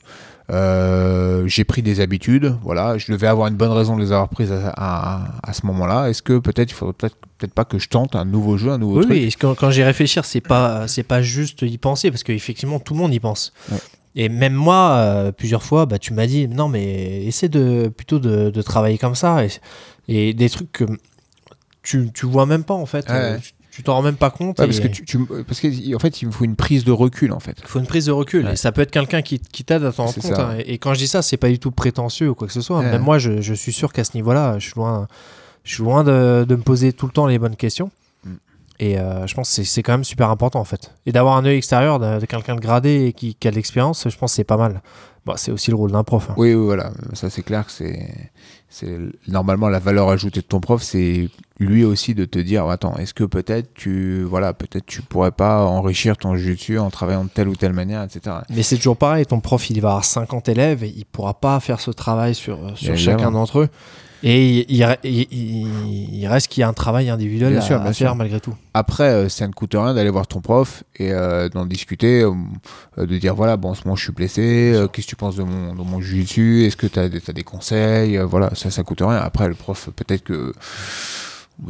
Euh, 0.50 1.46
J'ai 1.46 1.64
pris 1.64 1.82
des 1.82 2.00
habitudes, 2.00 2.56
voilà. 2.62 2.98
Je 2.98 3.10
devais 3.12 3.26
avoir 3.28 3.46
une 3.48 3.54
bonne 3.54 3.70
raison 3.70 3.96
de 3.96 4.02
les 4.02 4.10
avoir 4.12 4.28
prises 4.28 4.52
à, 4.52 4.72
à- 4.76 5.34
à 5.48 5.52
ce 5.52 5.64
moment-là. 5.66 6.08
Est-ce 6.10 6.20
que 6.22 6.38
peut-être 6.38 6.70
il 6.70 6.74
faudrait 6.74 6.92
peut-être 6.94 7.16
peut-être 7.38 7.54
pas 7.54 7.64
que 7.64 7.78
je 7.78 7.88
tente 7.88 8.16
un 8.16 8.24
nouveau 8.24 8.56
jeu, 8.58 8.70
un 8.70 8.78
nouveau 8.78 8.98
Oui, 8.98 9.04
truc? 9.04 9.12
oui, 9.16 9.24
et 9.24 9.30
quand, 9.32 9.54
quand 9.54 9.70
j'y 9.70 9.82
réfléchir, 9.82 10.24
c'est 10.24 10.40
pas, 10.40 10.86
c'est 10.88 11.02
pas 11.04 11.22
juste 11.22 11.62
y 11.62 11.78
penser, 11.78 12.10
parce 12.10 12.22
qu'effectivement, 12.24 12.78
tout 12.80 12.94
le 12.94 13.00
monde 13.00 13.14
y 13.14 13.20
pense. 13.20 13.52
Ouais. 13.70 13.78
Et 14.14 14.28
même 14.28 14.52
moi, 14.54 14.92
euh, 14.96 15.32
plusieurs 15.32 15.62
fois, 15.62 15.86
bah, 15.86 15.98
tu 15.98 16.12
m'as 16.12 16.26
dit, 16.26 16.46
non, 16.48 16.68
mais 16.68 17.24
essaie 17.24 17.48
de, 17.48 17.88
plutôt 17.88 18.18
de, 18.18 18.50
de 18.50 18.62
travailler 18.62 18.98
comme 18.98 19.14
ça. 19.14 19.44
Et, 19.44 19.50
et 20.08 20.34
des 20.34 20.50
trucs 20.50 20.70
que 20.72 20.84
tu, 21.82 22.10
tu 22.12 22.26
vois 22.26 22.46
même 22.46 22.64
pas, 22.64 22.74
en 22.74 22.86
fait. 22.86 23.08
Ouais, 23.08 23.14
Euh, 23.14 23.38
tu- 23.70 23.82
t'en 23.82 23.94
rends 23.94 24.02
même 24.02 24.16
pas 24.16 24.28
compte. 24.30 24.58
Ouais, 24.58 24.66
et 24.66 24.68
parce 24.68 24.80
que 24.80 24.88
tu, 24.88 25.04
tu- 25.06 25.18
parce 25.48 25.60
que 25.60 25.94
en 25.96 25.98
fait, 25.98 26.20
il 26.20 26.26
me 26.26 26.30
faut 26.32 26.44
une 26.44 26.56
prise 26.56 26.84
de 26.84 26.92
recul 26.92 27.32
en 27.32 27.40
fait. 27.40 27.56
Il 27.62 27.66
faut 27.66 27.78
une 27.78 27.86
prise 27.86 28.04
de 28.04 28.12
recul. 28.12 28.44
Ouais. 28.44 28.52
Et 28.52 28.56
ça 28.56 28.70
peut 28.70 28.82
être 28.82 28.90
quelqu'un 28.90 29.22
qui, 29.22 29.38
qui 29.38 29.64
t'aide 29.64 29.82
à 29.84 29.90
t'en 29.92 30.04
rendre 30.04 30.14
compte. 30.20 30.34
ça, 30.36 30.50
hein. 30.50 30.56
Et, 30.58 30.74
et 30.74 30.78
quand 30.78 30.92
je 30.92 30.98
dis 30.98 31.08
ça, 31.08 31.22
c'est 31.22 31.38
pas 31.38 31.48
du 31.48 31.58
tout 31.58 31.70
prétentieux 31.70 32.28
ou 32.28 32.34
quoi 32.34 32.46
que 32.46 32.52
ce 32.52 32.60
soit. 32.60 32.82
Même 32.82 33.00
moi, 33.02 33.18
je, 33.18 33.40
je 33.40 33.54
suis 33.54 33.72
sûr 33.72 33.94
qu'à 33.94 34.04
ce 34.04 34.10
niveau-là, 34.14 34.58
je 34.58 34.66
suis 34.66 34.74
loin, 34.76 35.08
je 35.64 35.72
suis 35.72 35.82
loin 35.82 36.04
de, 36.04 36.44
de 36.46 36.54
me 36.54 36.60
poser 36.60 36.92
tout 36.92 37.06
le 37.06 37.12
temps 37.12 37.26
les 37.26 37.38
bonnes 37.38 37.56
questions. 37.56 37.90
Et 38.78 38.98
euh, 38.98 39.26
je 39.26 39.34
pense 39.34 39.54
que 39.54 39.62
c'est 39.64 39.82
quand 39.82 39.92
même 39.92 40.02
super 40.04 40.28
important 40.30 40.58
en 40.60 40.64
fait. 40.64 40.92
Et 41.06 41.12
d'avoir 41.12 41.36
un 41.36 41.44
œil 41.44 41.56
extérieur 41.58 41.98
de, 42.00 42.18
de 42.20 42.26
quelqu'un 42.26 42.56
de 42.56 42.60
gradé 42.60 43.06
et 43.06 43.12
qui, 43.12 43.34
qui 43.34 43.46
a 43.46 43.50
de 43.50 43.56
l'expérience, 43.56 44.08
je 44.08 44.16
pense 44.16 44.32
que 44.32 44.36
c'est 44.36 44.44
pas 44.44 44.56
mal. 44.56 44.82
Bon, 45.24 45.34
c'est 45.36 45.52
aussi 45.52 45.70
le 45.70 45.76
rôle 45.76 45.92
d'un 45.92 46.02
prof. 46.02 46.30
hein. 46.30 46.34
Oui, 46.36 46.52
oui, 46.52 46.64
voilà. 46.64 46.90
Ça, 47.12 47.30
c'est 47.30 47.42
clair 47.44 47.64
que 47.64 47.70
c'est. 47.70 48.08
Normalement, 49.28 49.68
la 49.68 49.78
valeur 49.78 50.08
ajoutée 50.08 50.40
de 50.40 50.46
ton 50.46 50.58
prof, 50.58 50.82
c'est 50.82 51.28
lui 51.60 51.84
aussi 51.84 52.14
de 52.14 52.24
te 52.24 52.38
dire 52.38 52.66
Attends, 52.68 52.96
est-ce 52.96 53.14
que 53.14 53.24
peut-être 53.24 53.72
tu. 53.74 54.22
Voilà, 54.22 54.52
peut-être 54.54 54.86
tu 54.86 55.02
pourrais 55.02 55.30
pas 55.30 55.62
enrichir 55.64 56.16
ton 56.16 56.34
jiu-jitsu 56.36 56.78
en 56.78 56.90
travaillant 56.90 57.24
de 57.24 57.28
telle 57.28 57.48
ou 57.48 57.54
telle 57.56 57.72
manière, 57.74 58.02
etc. 58.02 58.36
Mais 58.50 58.62
c'est 58.62 58.76
toujours 58.76 58.96
pareil, 58.96 59.26
ton 59.26 59.40
prof 59.40 59.68
il 59.70 59.80
va 59.80 59.90
avoir 59.90 60.04
50 60.04 60.48
élèves 60.48 60.82
et 60.84 60.88
il 60.96 61.04
pourra 61.04 61.34
pas 61.34 61.60
faire 61.60 61.80
ce 61.80 61.90
travail 61.90 62.34
sur, 62.34 62.56
sur 62.76 62.94
Évidemment. 62.94 63.18
chacun 63.18 63.30
d'entre 63.30 63.60
eux. 63.60 63.68
Et 64.24 64.60
il, 64.72 64.76
il, 64.76 64.96
il- 65.04 65.26
il- 65.32 66.14
il 66.20 66.26
reste 66.28 66.48
qu'il 66.48 66.60
y 66.60 66.64
a 66.64 66.68
un 66.68 66.72
travail 66.72 67.10
individuel 67.10 67.50
Bien 67.50 67.58
à, 67.60 67.62
sûr, 67.62 67.76
à 67.76 67.78
bien 67.80 67.92
faire 67.92 68.08
sûr. 68.10 68.14
malgré 68.14 68.38
tout. 68.40 68.54
Après, 68.74 69.04
euh, 69.10 69.28
ça 69.28 69.46
ne 69.48 69.52
coûte 69.52 69.72
rien 69.74 69.94
d'aller 69.94 70.10
voir 70.10 70.26
ton 70.28 70.40
prof 70.40 70.84
et 70.96 71.12
euh, 71.12 71.48
d'en 71.48 71.66
discuter, 71.66 72.22
euh, 72.22 72.32
de 73.06 73.18
dire 73.18 73.34
voilà, 73.34 73.56
bon, 73.56 73.70
en 73.70 73.74
ce 73.74 73.82
moment 73.84 73.96
je 73.96 74.04
suis 74.04 74.12
blessé, 74.12 74.72
euh, 74.74 74.86
qu'est-ce 74.86 75.06
que 75.06 75.10
tu 75.10 75.16
penses 75.16 75.36
de 75.36 75.42
mon, 75.42 75.74
de 75.74 75.82
mon 75.82 76.00
jiu-jitsu, 76.00 76.64
est-ce 76.66 76.76
que 76.76 76.86
tu 76.86 76.98
as, 77.00 77.08
des 77.08 77.42
conseils, 77.42 78.16
voilà, 78.18 78.50
ça, 78.54 78.70
ça 78.70 78.82
coûte 78.84 79.00
rien. 79.00 79.16
Après, 79.16 79.48
le 79.48 79.54
prof, 79.54 79.88
peut-être 79.96 80.22
que. 80.22 80.52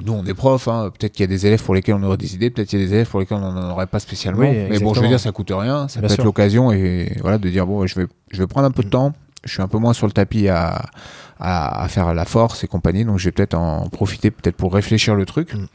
Nous, 0.07 0.13
on 0.13 0.25
est 0.25 0.33
profs, 0.35 0.69
hein, 0.69 0.91
peut-être 0.97 1.13
qu'il 1.13 1.23
y 1.23 1.25
a 1.25 1.27
des 1.27 1.47
élèves 1.47 1.63
pour 1.63 1.75
lesquels 1.75 1.97
on 1.97 2.03
aurait 2.05 2.17
des 2.17 2.35
idées, 2.35 2.51
peut-être 2.51 2.69
qu'il 2.69 2.79
y 2.79 2.83
a 2.83 2.87
des 2.87 2.93
élèves 2.95 3.09
pour 3.09 3.21
lesquels 3.21 3.37
on 3.39 3.53
n'en 3.53 3.71
aurait 3.73 3.87
pas 3.89 3.99
spécialement. 3.99 4.41
Oui, 4.49 4.67
Mais 4.71 4.79
bon, 4.79 4.95
je 4.95 5.01
veux 5.01 5.09
dire, 5.09 5.21
ça 5.21 5.33
coûte 5.33 5.51
rien, 5.53 5.89
ça 5.89 6.01
Bien 6.01 6.09
peut 6.09 6.15
sûr. 6.15 6.23
être 6.23 6.25
l'occasion 6.27 6.71
et 6.73 7.17
voilà, 7.21 7.37
de 7.39 7.49
dire 7.51 7.67
bon, 7.67 7.87
je 7.87 7.99
vais, 8.01 8.07
je 8.31 8.39
vais 8.39 8.47
prendre 8.47 8.67
un 8.67 8.71
peu 8.71 8.83
de 8.83 8.87
Mm. 8.89 8.91
temps, 8.91 9.13
je 9.45 9.53
suis 9.53 9.61
un 9.63 9.69
peu 9.69 9.79
moins 9.79 9.93
sur 9.93 10.07
le 10.07 10.13
tapis 10.13 10.49
à, 10.49 10.83
à, 11.41 11.83
à 11.83 11.89
faire 11.89 12.15
la 12.15 12.25
force 12.25 12.65
et 12.65 12.69
compagnie, 12.69 13.05
donc 13.05 13.19
je 13.19 13.25
vais 13.27 13.33
peut-être 13.33 13.55
en 13.55 13.89
profiter 13.89 14.31
peut-être 14.31 14.57
pour 14.57 14.73
réfléchir 14.75 15.15
le 15.15 15.25
truc. 15.27 15.55
Mm. 15.55 15.67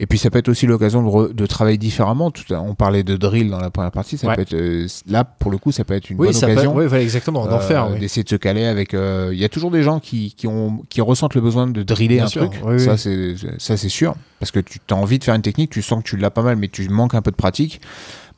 Et 0.00 0.06
puis 0.06 0.18
ça 0.18 0.28
peut 0.28 0.38
être 0.40 0.48
aussi 0.48 0.66
l'occasion 0.66 1.02
de, 1.28 1.32
de 1.32 1.46
travailler 1.46 1.78
différemment. 1.78 2.32
Tout 2.32 2.52
à- 2.52 2.58
on 2.60 2.74
parlait 2.74 3.04
de 3.04 3.16
drill 3.16 3.48
dans 3.48 3.60
la 3.60 3.70
première 3.70 3.92
partie, 3.92 4.18
ça 4.18 4.26
Ouais. 4.26 4.34
peut 4.34 4.42
être 4.42 4.52
euh, 4.54 4.88
là 5.06 5.22
pour 5.22 5.52
le 5.52 5.58
coup 5.58 5.70
ça 5.70 5.84
peut 5.84 5.94
être 5.94 6.10
une 6.10 6.18
Oui, 6.18 6.26
bonne 6.28 6.34
ça 6.34 6.46
peut, 6.46 6.52
occasion. 6.54 6.74
oui, 6.74 6.86
voilà, 6.86 7.02
exactement, 7.04 7.46
d'en 7.46 7.58
euh, 7.58 7.60
faire. 7.60 7.90
oui. 7.92 8.00
d'essayer 8.00 8.24
de 8.24 8.28
se 8.28 8.34
caler 8.34 8.64
avec 8.64 8.92
euh, 8.92 9.30
il 9.32 9.38
y 9.38 9.44
a 9.44 9.48
toujours 9.48 9.70
des 9.70 9.84
gens 9.84 10.00
qui, 10.00 10.34
qui 10.36 10.48
ont 10.48 10.82
qui 10.88 11.00
ressentent 11.00 11.34
le 11.36 11.40
besoin 11.40 11.68
de 11.68 11.82
driller 11.84 12.16
Bien 12.16 12.24
un 12.24 12.28
sûr, 12.28 12.50
truc 12.50 12.60
oui, 12.64 12.80
ça 12.80 12.92
oui. 12.94 12.98
c'est 12.98 13.36
ça 13.58 13.76
c'est 13.76 13.88
sûr 13.88 14.16
parce 14.40 14.50
que 14.50 14.58
tu 14.58 14.78
as 14.90 14.96
envie 14.96 15.20
de 15.20 15.24
faire 15.24 15.36
une 15.36 15.42
technique 15.42 15.70
tu 15.70 15.80
sens 15.80 16.02
que 16.02 16.08
tu 16.08 16.16
l'as 16.16 16.30
pas 16.30 16.42
mal 16.42 16.56
mais 16.56 16.66
tu 16.68 16.88
manques 16.88 17.14
un 17.14 17.22
peu 17.22 17.30
de 17.30 17.36
pratique 17.36 17.80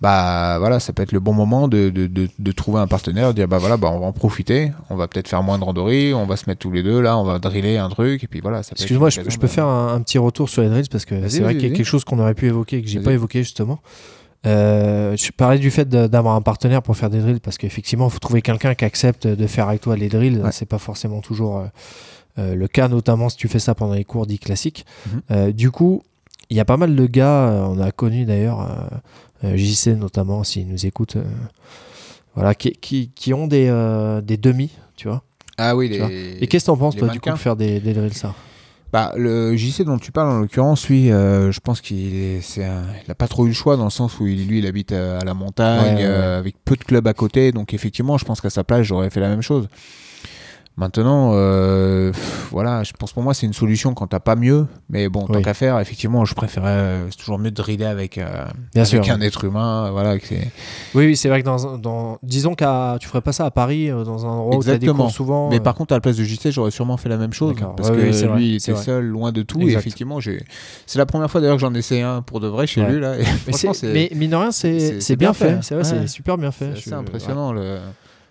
bah 0.00 0.56
voilà 0.58 0.78
ça 0.78 0.92
peut 0.92 1.02
être 1.02 1.12
le 1.12 1.20
bon 1.20 1.32
moment 1.32 1.68
de, 1.68 1.88
de, 1.88 2.06
de, 2.06 2.28
de 2.38 2.52
trouver 2.52 2.80
un 2.80 2.86
partenaire 2.86 3.32
dire 3.32 3.48
bah 3.48 3.56
voilà 3.56 3.78
bah 3.78 3.88
on 3.90 3.98
va 3.98 4.06
en 4.06 4.12
profiter 4.12 4.72
on 4.90 4.96
va 4.96 5.08
peut-être 5.08 5.26
faire 5.26 5.42
moins 5.42 5.58
de 5.58 5.64
randonnées 5.64 6.12
on 6.12 6.26
va 6.26 6.36
se 6.36 6.44
mettre 6.50 6.58
tous 6.60 6.70
les 6.70 6.82
deux 6.82 7.00
là 7.00 7.16
on 7.16 7.24
va 7.24 7.38
driller 7.38 7.78
un 7.78 7.88
truc 7.88 8.22
et 8.22 8.26
puis 8.26 8.40
voilà 8.40 8.60
Excuse-moi, 8.60 9.08
je, 9.08 9.22
peux 9.22 9.46
de- 9.46 9.46
faire 9.46 9.66
un, 9.66 9.94
un 9.94 10.00
petit 10.02 10.18
retour 10.18 10.50
sur 10.50 10.60
les 10.62 10.68
drills 10.68 10.88
parce 10.90 11.06
que 11.06 11.28
c'est 11.28 11.40
vrai 11.40 11.54
qu'il 11.56 11.68
y 11.68 11.72
a 11.72 11.74
quelque 11.74 11.86
chose 11.86 12.04
qu'on 12.04 12.18
aurait 12.18 12.34
pu 12.34 12.46
évoquer 12.46 12.76
et 12.78 12.82
que 12.82 12.88
j'ai 12.88 13.00
pas 13.00 13.12
évoqué 13.12 13.38
justement. 13.42 13.80
Euh, 14.44 15.16
je 15.16 15.32
parlais 15.32 15.58
du 15.58 15.70
fait 15.70 15.88
de- 15.88 16.06
d'avoir 16.06 16.34
un 16.36 16.42
partenaire 16.42 16.82
pour 16.82 16.96
faire 16.96 17.10
des 17.10 17.18
drills 17.20 17.40
parce 17.40 17.58
qu'effectivement, 17.58 18.06
il 18.08 18.12
faut 18.12 18.18
trouver 18.20 18.42
quelqu'un 18.42 18.74
qui 18.74 18.84
accepte 18.84 19.26
de 19.26 19.46
faire 19.46 19.68
avec 19.68 19.80
toi 19.80 19.96
les 19.96 20.08
drills. 20.08 20.40
Ouais. 20.40 20.52
C'est 20.52 20.66
pas 20.66 20.78
forcément 20.78 21.20
toujours 21.20 21.56
euh, 21.58 21.64
euh, 22.38 22.54
le 22.54 22.68
cas, 22.68 22.86
notamment 22.88 23.28
si 23.28 23.36
tu 23.38 23.48
fais 23.48 23.58
ça 23.58 23.74
pendant 23.74 23.94
les 23.94 24.04
cours 24.04 24.26
dits 24.26 24.38
classiques. 24.38 24.84
Mhm. 25.06 25.20
Euh, 25.32 25.52
du 25.52 25.70
coup, 25.72 26.02
il 26.50 26.56
y 26.56 26.60
a 26.60 26.64
pas 26.64 26.76
mal 26.76 26.94
de 26.94 27.06
gars, 27.06 27.64
on 27.68 27.80
a 27.80 27.90
connu 27.90 28.24
d'ailleurs, 28.24 28.68
JC 29.42 29.88
notamment, 29.96 30.44
s'il 30.44 30.66
nous 30.68 30.86
écoute, 30.86 31.16
euh, 31.16 31.24
voilà, 32.34 32.54
qui, 32.54 32.72
qui, 32.72 33.10
qui 33.14 33.32
ont 33.34 33.46
des, 33.46 33.68
euh, 33.68 34.20
des 34.20 34.36
demi, 34.36 34.70
tu 34.96 35.08
vois. 35.08 35.22
ah 35.58 35.74
oui 35.76 35.88
les... 35.88 36.38
Et 36.40 36.46
qu'est-ce 36.46 36.64
que 36.64 36.70
t'en 36.70 36.76
penses, 36.76 36.96
toi, 36.96 37.08
du 37.08 37.20
coup, 37.20 37.28
mannequins. 37.28 37.34
de 37.34 37.38
faire 37.42 37.56
des, 37.56 37.80
des 37.80 37.92
drills, 37.94 38.14
ça? 38.14 38.34
Bah, 38.92 39.12
le 39.16 39.56
JC 39.56 39.82
dont 39.84 39.98
tu 39.98 40.12
parles 40.12 40.30
en 40.30 40.38
l'occurrence, 40.40 40.88
lui, 40.88 41.10
euh, 41.10 41.50
je 41.52 41.60
pense 41.60 41.80
qu'il 41.80 42.14
est, 42.14 42.40
c'est 42.40 42.64
un- 42.64 42.84
il 43.04 43.10
a 43.10 43.14
pas 43.14 43.26
trop 43.28 43.44
eu 43.44 43.48
le 43.48 43.54
choix 43.54 43.76
dans 43.76 43.84
le 43.84 43.90
sens 43.90 44.20
où 44.20 44.26
il, 44.26 44.46
lui, 44.46 44.58
il 44.60 44.66
habite 44.66 44.92
euh, 44.92 45.18
à 45.20 45.24
la 45.24 45.34
montagne, 45.34 45.96
Ouais, 45.96 46.02
ouais, 46.02 46.04
euh, 46.06 46.38
avec 46.38 46.54
peu 46.64 46.76
de 46.76 46.84
clubs 46.84 47.06
à 47.06 47.12
côté, 47.12 47.52
donc 47.52 47.74
effectivement, 47.74 48.16
je 48.16 48.24
pense 48.24 48.40
qu'à 48.40 48.48
sa 48.50 48.64
place, 48.64 48.82
j'aurais 48.84 49.10
fait 49.10 49.20
la 49.20 49.28
même 49.28 49.42
chose. 49.42 49.68
Maintenant, 50.78 51.30
euh, 51.32 52.12
pff, 52.12 52.48
voilà, 52.52 52.82
je 52.82 52.92
pense 52.92 53.10
pour 53.14 53.22
moi 53.22 53.32
c'est 53.32 53.46
une 53.46 53.54
solution 53.54 53.94
quand 53.94 54.08
t'as 54.08 54.20
pas 54.20 54.36
mieux, 54.36 54.66
mais 54.90 55.08
bon, 55.08 55.26
tant 55.26 55.36
Oui. 55.36 55.42
qu'à 55.42 55.54
faire, 55.54 55.80
effectivement, 55.80 56.26
je 56.26 56.34
préférais, 56.34 56.68
euh, 56.68 57.10
c'est 57.10 57.16
toujours 57.16 57.38
mieux 57.38 57.50
de 57.50 57.56
driller 57.56 57.86
avec, 57.86 58.18
euh, 58.18 58.26
Bien 58.74 58.82
avec 58.82 59.02
sûr. 59.04 59.14
un 59.14 59.22
être 59.22 59.44
humain, 59.44 59.90
voilà, 59.90 60.18
que 60.18 60.26
Oui, 60.94 61.06
oui, 61.06 61.16
c'est 61.16 61.30
vrai 61.30 61.40
que 61.40 61.46
dans, 61.46 61.78
dans 61.78 62.18
disons 62.22 62.54
qu'à 62.54 62.98
tu 63.00 63.08
ferais 63.08 63.22
pas 63.22 63.32
ça 63.32 63.46
à 63.46 63.50
Paris, 63.50 63.88
dans 63.88 64.26
un 64.26 64.28
endroit 64.28 64.56
où 64.58 64.62
tu 64.62 64.68
as 64.68 64.72
des 64.76 64.84
Exactement. 64.84 65.08
souvent. 65.08 65.48
Mais 65.48 65.56
euh, 65.56 65.60
par 65.60 65.74
contre, 65.74 65.94
à 65.94 65.96
la 65.96 66.02
place 66.02 66.16
de 66.18 66.24
JC, 66.24 66.50
j'aurais 66.50 66.70
sûrement 66.70 66.98
fait 66.98 67.08
la 67.08 67.16
même 67.16 67.32
chose. 67.32 67.54
Parce 67.58 67.88
Ouais, 67.88 67.96
que 67.96 68.02
oui, 68.02 68.10
vrai, 68.26 68.36
lui, 68.36 68.54
il 68.56 68.60
c'est 68.60 68.72
était 68.72 68.76
vrai. 68.76 68.84
seul, 68.84 69.06
loin 69.06 69.32
de 69.32 69.40
tout. 69.40 69.62
Et 69.62 69.72
effectivement, 69.72 70.20
j'ai... 70.20 70.44
c'est 70.84 70.98
la 70.98 71.06
première 71.06 71.30
fois 71.30 71.40
d'ailleurs 71.40 71.56
que 71.56 71.62
j'en 71.62 71.72
essaie 71.72 72.02
un 72.02 72.20
pour 72.20 72.38
de 72.40 72.48
vrai 72.48 72.66
chez 72.66 72.82
Ouais. 72.82 72.92
lui. 72.92 73.00
Là. 73.00 73.14
Et 73.14 73.20
mais, 73.20 73.24
franchement, 73.24 73.72
c'est- 73.72 73.86
c'est, 73.86 73.92
mais 73.94 74.10
mine 74.14 74.30
de 74.30 74.36
rien, 74.36 74.52
c'est 74.52 74.98
bien 75.16 75.16
bien 75.16 75.32
fait. 75.32 75.54
fait. 75.54 75.58
C'est 75.62 75.74
vrai, 75.74 76.06
super 76.06 76.36
bien 76.36 76.50
fait. 76.50 76.72
c'est 76.84 76.92
impressionnant 76.92 77.50
le... 77.54 77.78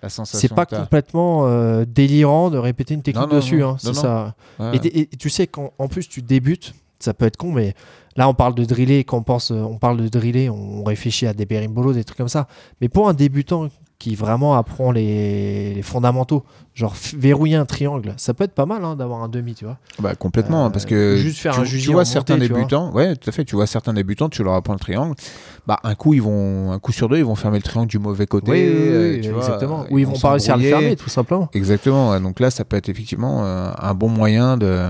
C'est 0.08 0.54
pas 0.54 0.66
complètement 0.66 1.48
euh, 1.48 1.86
délirant 1.86 2.50
de 2.50 2.58
répéter 2.58 2.94
une 2.94 3.02
technique 3.02 3.28
Non, 3.28 3.34
non, 3.34 3.36
dessus. 3.38 3.64
hein, 3.64 3.76
c'est 3.80 3.94
ça. 3.94 4.36
Ouais. 4.60 4.80
Et, 4.84 5.08
tu 5.08 5.30
sais 5.30 5.48
qu'en 5.48 5.74
en 5.78 5.88
plus 5.88 6.08
tu 6.08 6.22
débutes, 6.22 6.74
ça 7.00 7.14
peut 7.14 7.26
être 7.26 7.38
con, 7.38 7.52
mais 7.52 7.74
là 8.16 8.30
on 8.30 8.34
parle 8.34 8.56
de 8.56 8.66
driller. 8.66 9.04
Quand 9.04 9.18
on 9.18 9.24
pense, 9.24 9.52
euh, 9.52 9.56
on 9.56 9.78
parle 9.78 9.98
de 9.98 10.08
driller, 10.08 10.50
on 10.50 10.84
réfléchit 10.84 11.28
à 11.28 11.34
des 11.34 11.46
berimbolo, 11.46 11.94
des 11.94 12.04
trucs 12.04 12.18
comme 12.18 12.30
ça. 12.30 12.48
Mais 12.82 12.90
pour 12.90 13.10
un 13.10 13.14
débutant 13.14 13.68
qui 13.98 14.14
vraiment 14.16 14.58
apprend 14.58 14.92
les, 14.92 15.74
les 15.74 15.82
fondamentaux, 15.82 16.44
genre 16.74 16.94
verrouiller 17.18 17.56
un 17.56 17.66
triangle, 17.66 18.14
ça 18.18 18.34
peut 18.34 18.44
être 18.44 18.54
pas 18.54 18.66
mal 18.66 18.84
hein, 18.84 18.96
d'avoir 18.98 19.24
un 19.24 19.30
demi, 19.30 19.56
tu 19.56 19.64
vois. 19.66 19.78
Bah, 20.00 20.16
complètement, 20.16 20.66
Euh, 20.66 20.70
parce 20.70 20.86
que 20.86 21.16
juste 21.16 21.40
faire 21.40 21.54
tu, 21.54 21.60
un 21.62 21.64
tu 21.64 21.70
juillet 21.70 21.94
vois 21.94 22.04
certains 22.06 22.34
montée, 22.36 22.48
vois. 22.50 22.58
débutants, 22.58 22.92
ouais, 22.92 23.16
tout 23.16 23.30
à 23.30 23.32
fait. 23.32 23.46
Tu 23.46 23.56
vois 23.56 23.68
certains 23.68 23.94
débutants, 23.94 24.28
tu 24.28 24.44
leur 24.44 24.54
apprends 24.56 24.74
le 24.74 24.80
triangle. 24.80 25.16
Bah, 25.66 25.80
un 25.84 25.96
coup, 25.96 26.14
ils 26.14 26.22
vont, 26.22 26.74
un 26.74 26.80
coup 26.80 26.92
sur 26.92 27.08
deux, 27.08 27.18
ils 27.18 27.26
vont 27.26 27.36
fermer 27.36 27.58
le 27.58 27.64
triangle 27.64 27.88
du 27.88 27.98
mauvais 27.98 28.28
côté. 28.28 28.52
euh, 28.68 29.22
tu 29.22 29.30
vois, 29.32 29.40
exactement. 29.46 29.84
euh, 29.84 29.88
Ou 29.92 30.00
ils 30.00 30.06
vont 30.06 30.20
pas 30.20 30.32
réussir 30.32 30.56
à 30.56 30.58
le 30.58 30.64
fermer, 30.64 30.96
tout 30.98 31.10
simplement. 31.10 31.50
Exactement. 31.54 32.12
ouais. 32.12 32.20
Donc 32.20 32.42
là, 32.42 32.52
ça 32.52 32.66
peut 32.66 32.76
être 32.76 32.90
effectivement 32.90 33.46
euh, 33.46 33.72
un 33.80 33.94
bon 33.94 34.10
moyen 34.10 34.58
de, 34.58 34.90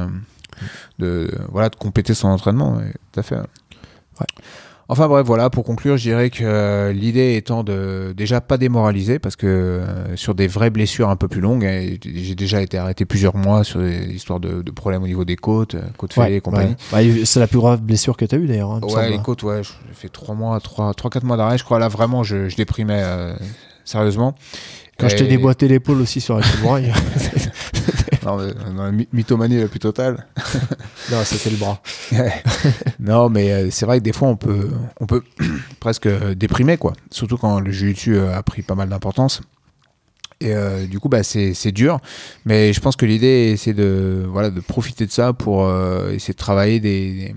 de, 0.98 1.30
voilà, 1.52 1.70
de 1.70 1.76
compléter 1.76 2.16
son 2.16 2.30
entraînement. 2.30 2.78
ouais, 2.78 2.92
tout 3.12 3.20
à 3.20 3.24
fait. 3.24 3.38
Enfin 4.88 5.08
bref, 5.08 5.26
voilà, 5.26 5.50
pour 5.50 5.64
conclure, 5.64 5.98
je 5.98 6.04
dirais 6.04 6.30
que 6.30 6.44
euh, 6.44 6.94
l'idée 6.94 7.36
étant 7.38 7.64
de 7.64 8.14
déjà 8.16 8.40
pas 8.40 8.58
démoraliser, 8.60 9.18
parce 9.18 9.36
que 9.36 9.48
euh, 9.48 10.16
sur 10.16 10.36
des 10.36 10.46
vraies 10.48 10.70
blessures 10.70 11.10
un 11.10 11.16
peu 11.16 11.28
plus 11.28 11.42
longues, 11.42 11.66
hein, 11.66 11.96
j'ai 12.04 12.36
déjà 12.36 12.62
été 12.62 12.78
arrêté 12.78 13.04
plusieurs 13.06 13.36
mois 13.36 13.64
sur 13.64 13.80
des 13.80 14.14
histoires 14.14 14.40
de, 14.40 14.62
de 14.62 14.72
problèmes 14.72 15.02
au 15.02 15.08
niveau 15.08 15.26
des 15.26 15.38
côtes, 15.38 15.74
euh, 15.74 15.82
côtes 15.98 16.14
fêlées 16.14 16.36
et 16.36 16.42
compagnie. 16.42 16.76
ouais. 16.94 17.10
Ouais, 17.10 17.26
c'est 17.26 17.40
la 17.40 17.48
plus 17.48 17.58
grave 17.58 17.82
blessure 17.82 18.16
que 18.16 18.26
tu 18.26 18.36
as 18.36 18.38
eue 18.38 18.46
d'ailleurs. 18.46 18.72
hein, 18.74 18.80
Ouais, 18.84 19.10
les 19.10 19.18
côtes, 19.24 19.42
ouais, 19.42 19.62
j'ai 19.64 19.94
fait 19.96 20.10
3 20.10 20.36
mois, 20.36 20.60
3, 20.60 20.94
4 20.94 21.24
mois 21.24 21.38
d'arrêt, 21.38 21.58
je 21.58 21.64
crois. 21.64 21.80
Là, 21.80 21.88
vraiment, 21.88 22.24
je, 22.24 22.48
je 22.48 22.56
déprimais 22.56 23.02
euh, 23.04 23.34
sérieusement. 23.86 24.36
Quand 24.98 25.10
je 25.10 25.16
t'ai 25.18 25.24
déboîté 25.28 25.68
l'épaule 25.68 26.00
aussi 26.00 26.22
sur 26.22 26.38
la. 26.38 26.46
Non, 28.26 28.38
mais, 28.38 28.54
dans 28.54 28.84
la 28.84 28.92
my- 28.92 29.08
mythomanie 29.14 29.60
la 29.60 29.68
plus 29.68 29.80
totale. 29.80 30.26
non, 31.12 31.24
c'était 31.24 31.52
le 31.52 31.58
bras. 31.58 31.82
non, 33.00 33.30
mais 33.30 33.52
euh, 33.52 33.68
c'est 33.72 33.86
vrai 33.86 34.00
que 34.00 34.04
des 34.04 34.14
fois, 34.14 34.28
on 34.30 34.36
peut, 34.36 34.70
on 35.00 35.06
peut 35.06 35.24
presque 35.80 36.08
euh, 36.08 36.34
déprimer, 36.36 36.78
quoi. 36.78 36.94
Surtout 37.12 37.38
quand 37.38 37.60
le 37.60 37.72
jiu-jitsu 37.72 38.16
euh, 38.16 38.36
a 38.36 38.42
pris 38.44 38.62
pas 38.62 38.76
mal 38.76 38.90
d'importance. 38.90 39.42
Et 40.42 40.54
euh, 40.54 40.86
du 40.86 41.00
coup, 41.00 41.08
bah, 41.08 41.24
c'est 41.24 41.54
c'est 41.54 41.72
dur. 41.72 42.00
Mais 42.46 42.74
je 42.74 42.82
pense 42.82 42.96
que 42.96 43.06
l'idée, 43.06 43.56
c'est 43.58 43.74
de, 43.74 44.26
voilà, 44.28 44.50
de 44.50 44.60
profiter 44.60 45.06
de 45.06 45.12
ça 45.12 45.32
pour 45.34 45.66
euh, 45.66 46.12
essayer 46.12 46.34
de 46.34 46.38
travailler 46.40 46.80
des, 46.80 47.14
des, 47.14 47.36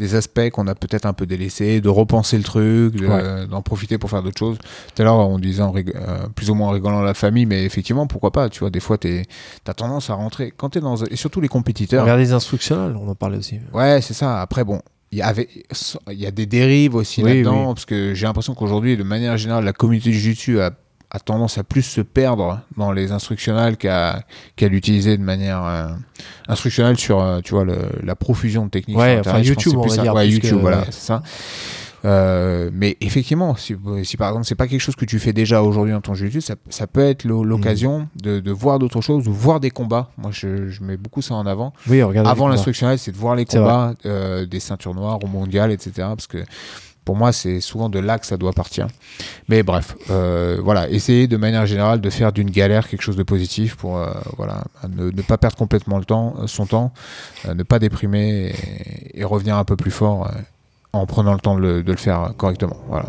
des 0.00 0.14
aspects 0.16 0.50
qu'on 0.50 0.66
a 0.66 0.74
peut-être 0.74 1.06
un 1.06 1.12
peu 1.12 1.26
délaissés, 1.26 1.80
de 1.80 1.88
repenser 1.88 2.36
le 2.36 2.42
truc, 2.42 2.96
de- 2.96 3.06
Ouais. 3.06 3.46
d'en 3.46 3.62
profiter 3.62 3.98
pour 3.98 4.10
faire 4.10 4.22
d'autres 4.22 4.38
choses. 4.38 4.58
Tout 4.58 5.02
à 5.02 5.04
l'heure, 5.04 5.16
on 5.18 5.38
disait 5.38 5.62
en 5.62 5.70
rig- 5.70 5.92
euh, 5.94 6.26
plus 6.34 6.50
ou 6.50 6.54
moins 6.54 6.68
en 6.68 6.70
rigolant 6.72 7.02
la 7.02 7.14
famille, 7.14 7.46
mais 7.46 7.64
effectivement, 7.64 8.06
pourquoi 8.08 8.32
pas 8.32 8.48
Tu 8.48 8.60
vois, 8.60 8.70
des 8.70 8.80
fois, 8.80 8.98
tu 8.98 9.22
as 9.68 9.74
tendance 9.74 10.10
à 10.10 10.14
rentrer. 10.14 10.52
Quand 10.56 10.70
tu 10.70 10.78
es 10.78 10.80
dans. 10.80 10.96
Et 11.04 11.16
surtout 11.16 11.40
les 11.40 11.48
compétiteurs. 11.48 12.02
Regardez 12.02 12.24
les 12.24 12.32
instructionnels, 12.32 12.96
on 12.96 13.08
en 13.08 13.14
parlait 13.14 13.38
aussi. 13.38 13.60
Ouais, 13.72 14.00
c'est 14.02 14.14
ça. 14.14 14.40
Après, 14.40 14.64
bon, 14.64 14.80
il 15.12 15.18
y 15.18 15.22
avait, 15.22 15.48
il 16.10 16.18
y 16.18 16.26
a 16.26 16.30
des 16.30 16.46
dérives 16.46 16.94
aussi 16.94 17.22
Oui, 17.22 17.34
là-dedans, 17.34 17.68
oui. 17.68 17.74
parce 17.74 17.84
que 17.84 18.14
j'ai 18.14 18.26
l'impression 18.26 18.54
qu'aujourd'hui, 18.54 18.96
de 18.96 19.02
manière 19.02 19.36
générale, 19.36 19.64
la 19.64 19.72
communauté 19.72 20.10
du 20.10 20.16
jiu-jitsu 20.18 20.60
a, 20.60 20.70
a 21.10 21.18
tendance 21.18 21.58
à 21.58 21.64
plus 21.64 21.82
se 21.82 22.00
perdre 22.00 22.60
dans 22.76 22.92
les 22.92 23.10
instructionnels 23.12 23.76
qu'à 23.76 24.22
qu'à 24.56 24.68
l'utiliser 24.68 25.16
de 25.18 25.22
manière 25.22 25.64
euh, 25.64 25.88
instructionnelle 26.48 26.98
sur, 26.98 27.20
euh, 27.20 27.40
tu 27.42 27.52
vois, 27.54 27.64
le- 27.64 27.90
la 28.02 28.14
profusion 28.14 28.64
de 28.66 28.70
techniques. 28.70 28.96
Ouais, 28.98 29.20
sur 29.22 29.32
enfin, 29.32 29.40
YouTube, 29.42 29.72
on 29.74 29.80
va 29.80 29.86
plus 29.86 29.96
ça. 29.96 30.02
dire, 30.02 30.14
Ouais, 30.14 30.28
YouTube, 30.28 30.50
que- 30.56 30.60
voilà, 30.60 30.78
ouais. 30.80 30.84
c'est 30.86 31.00
ça. 31.06 31.22
Euh, 32.06 32.70
mais 32.72 32.96
effectivement, 33.02 33.54
si, 33.56 33.76
si 34.04 34.16
par 34.16 34.28
exemple 34.30 34.46
c'est 34.46 34.54
pas 34.54 34.66
quelque 34.66 34.80
chose 34.80 34.96
que 34.96 35.04
tu 35.04 35.18
fais 35.18 35.34
déjà 35.34 35.62
aujourd'hui 35.62 35.92
dans 35.92 36.00
ton 36.00 36.14
jiu-jitsu, 36.14 36.40
ça, 36.40 36.54
ça 36.70 36.86
peut 36.86 37.02
être 37.02 37.24
l'o- 37.24 37.44
l'occasion 37.44 38.08
de, 38.16 38.40
de 38.40 38.50
voir 38.52 38.78
d'autres 38.78 39.02
choses, 39.02 39.24
de 39.24 39.28
voir 39.30 39.60
des 39.60 39.68
combats. 39.70 40.08
Moi, 40.16 40.30
je, 40.32 40.68
je 40.70 40.82
mets 40.82 40.96
beaucoup 40.96 41.20
ça 41.20 41.34
en 41.34 41.44
avant 41.44 41.74
Oui, 41.88 42.02
regardez. 42.02 42.30
avant 42.30 42.48
l'instructionnel, 42.48 42.98
c'est 42.98 43.12
de 43.12 43.18
voir 43.18 43.34
les 43.36 43.44
combats 43.44 43.92
euh, 44.06 44.46
des 44.46 44.60
ceintures 44.60 44.94
noires 44.94 45.18
au 45.22 45.26
mondial, 45.26 45.70
etc. 45.72 45.90
Parce 45.96 46.26
que 46.26 46.38
pour 47.04 47.16
moi, 47.16 47.32
c'est 47.32 47.60
souvent 47.60 47.88
de 47.88 47.98
là 47.98 48.18
que 48.18 48.26
ça 48.26 48.36
doit 48.36 48.52
partir. 48.52 48.86
Mais 49.48 49.62
bref, 49.62 49.96
euh, 50.10 50.58
voilà, 50.62 50.88
essayer 50.88 51.26
de 51.26 51.36
manière 51.36 51.66
générale 51.66 52.00
de 52.00 52.10
faire 52.10 52.32
d'une 52.32 52.50
galère 52.50 52.88
quelque 52.88 53.02
chose 53.02 53.16
de 53.16 53.22
positif 53.22 53.76
pour 53.76 53.98
euh, 53.98 54.12
voilà, 54.36 54.64
ne, 54.88 55.10
pas 55.22 55.38
perdre 55.38 55.56
complètement 55.56 56.00
euh, 56.08 56.46
son 56.46 56.66
temps, 56.66 56.92
ne 57.52 57.62
pas 57.62 57.78
déprimer 57.78 58.54
et, 59.14 59.24
revenir 59.24 59.56
un 59.56 59.64
peu 59.64 59.76
plus 59.76 59.90
fort 59.90 60.30
en 60.92 61.06
prenant 61.06 61.32
le 61.32 61.40
temps 61.40 61.54
de 61.54 61.60
le, 61.60 61.82
de 61.82 61.92
le 61.92 61.98
faire 61.98 62.32
correctement. 62.36 62.76
Voilà. 62.88 63.08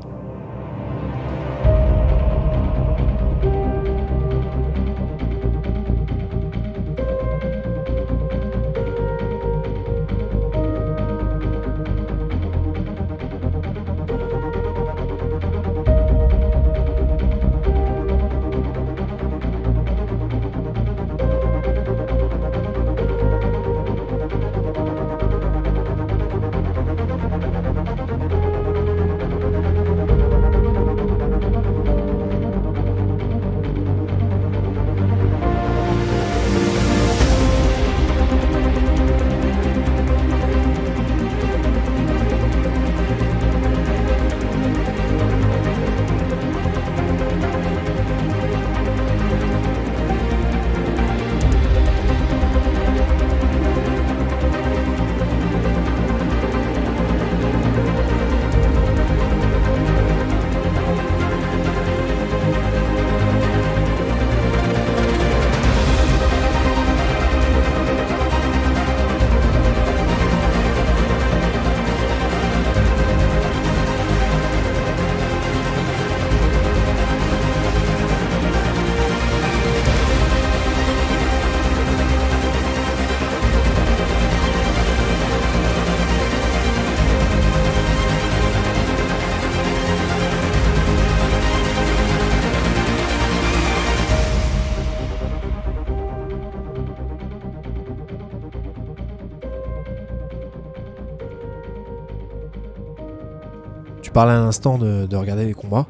Tu 104.21 104.27
parlais 104.27 104.39
à 104.39 104.45
l'instant 104.45 104.77
de, 104.77 105.07
de 105.07 105.15
regarder 105.15 105.45
les 105.45 105.55
combats. 105.55 105.87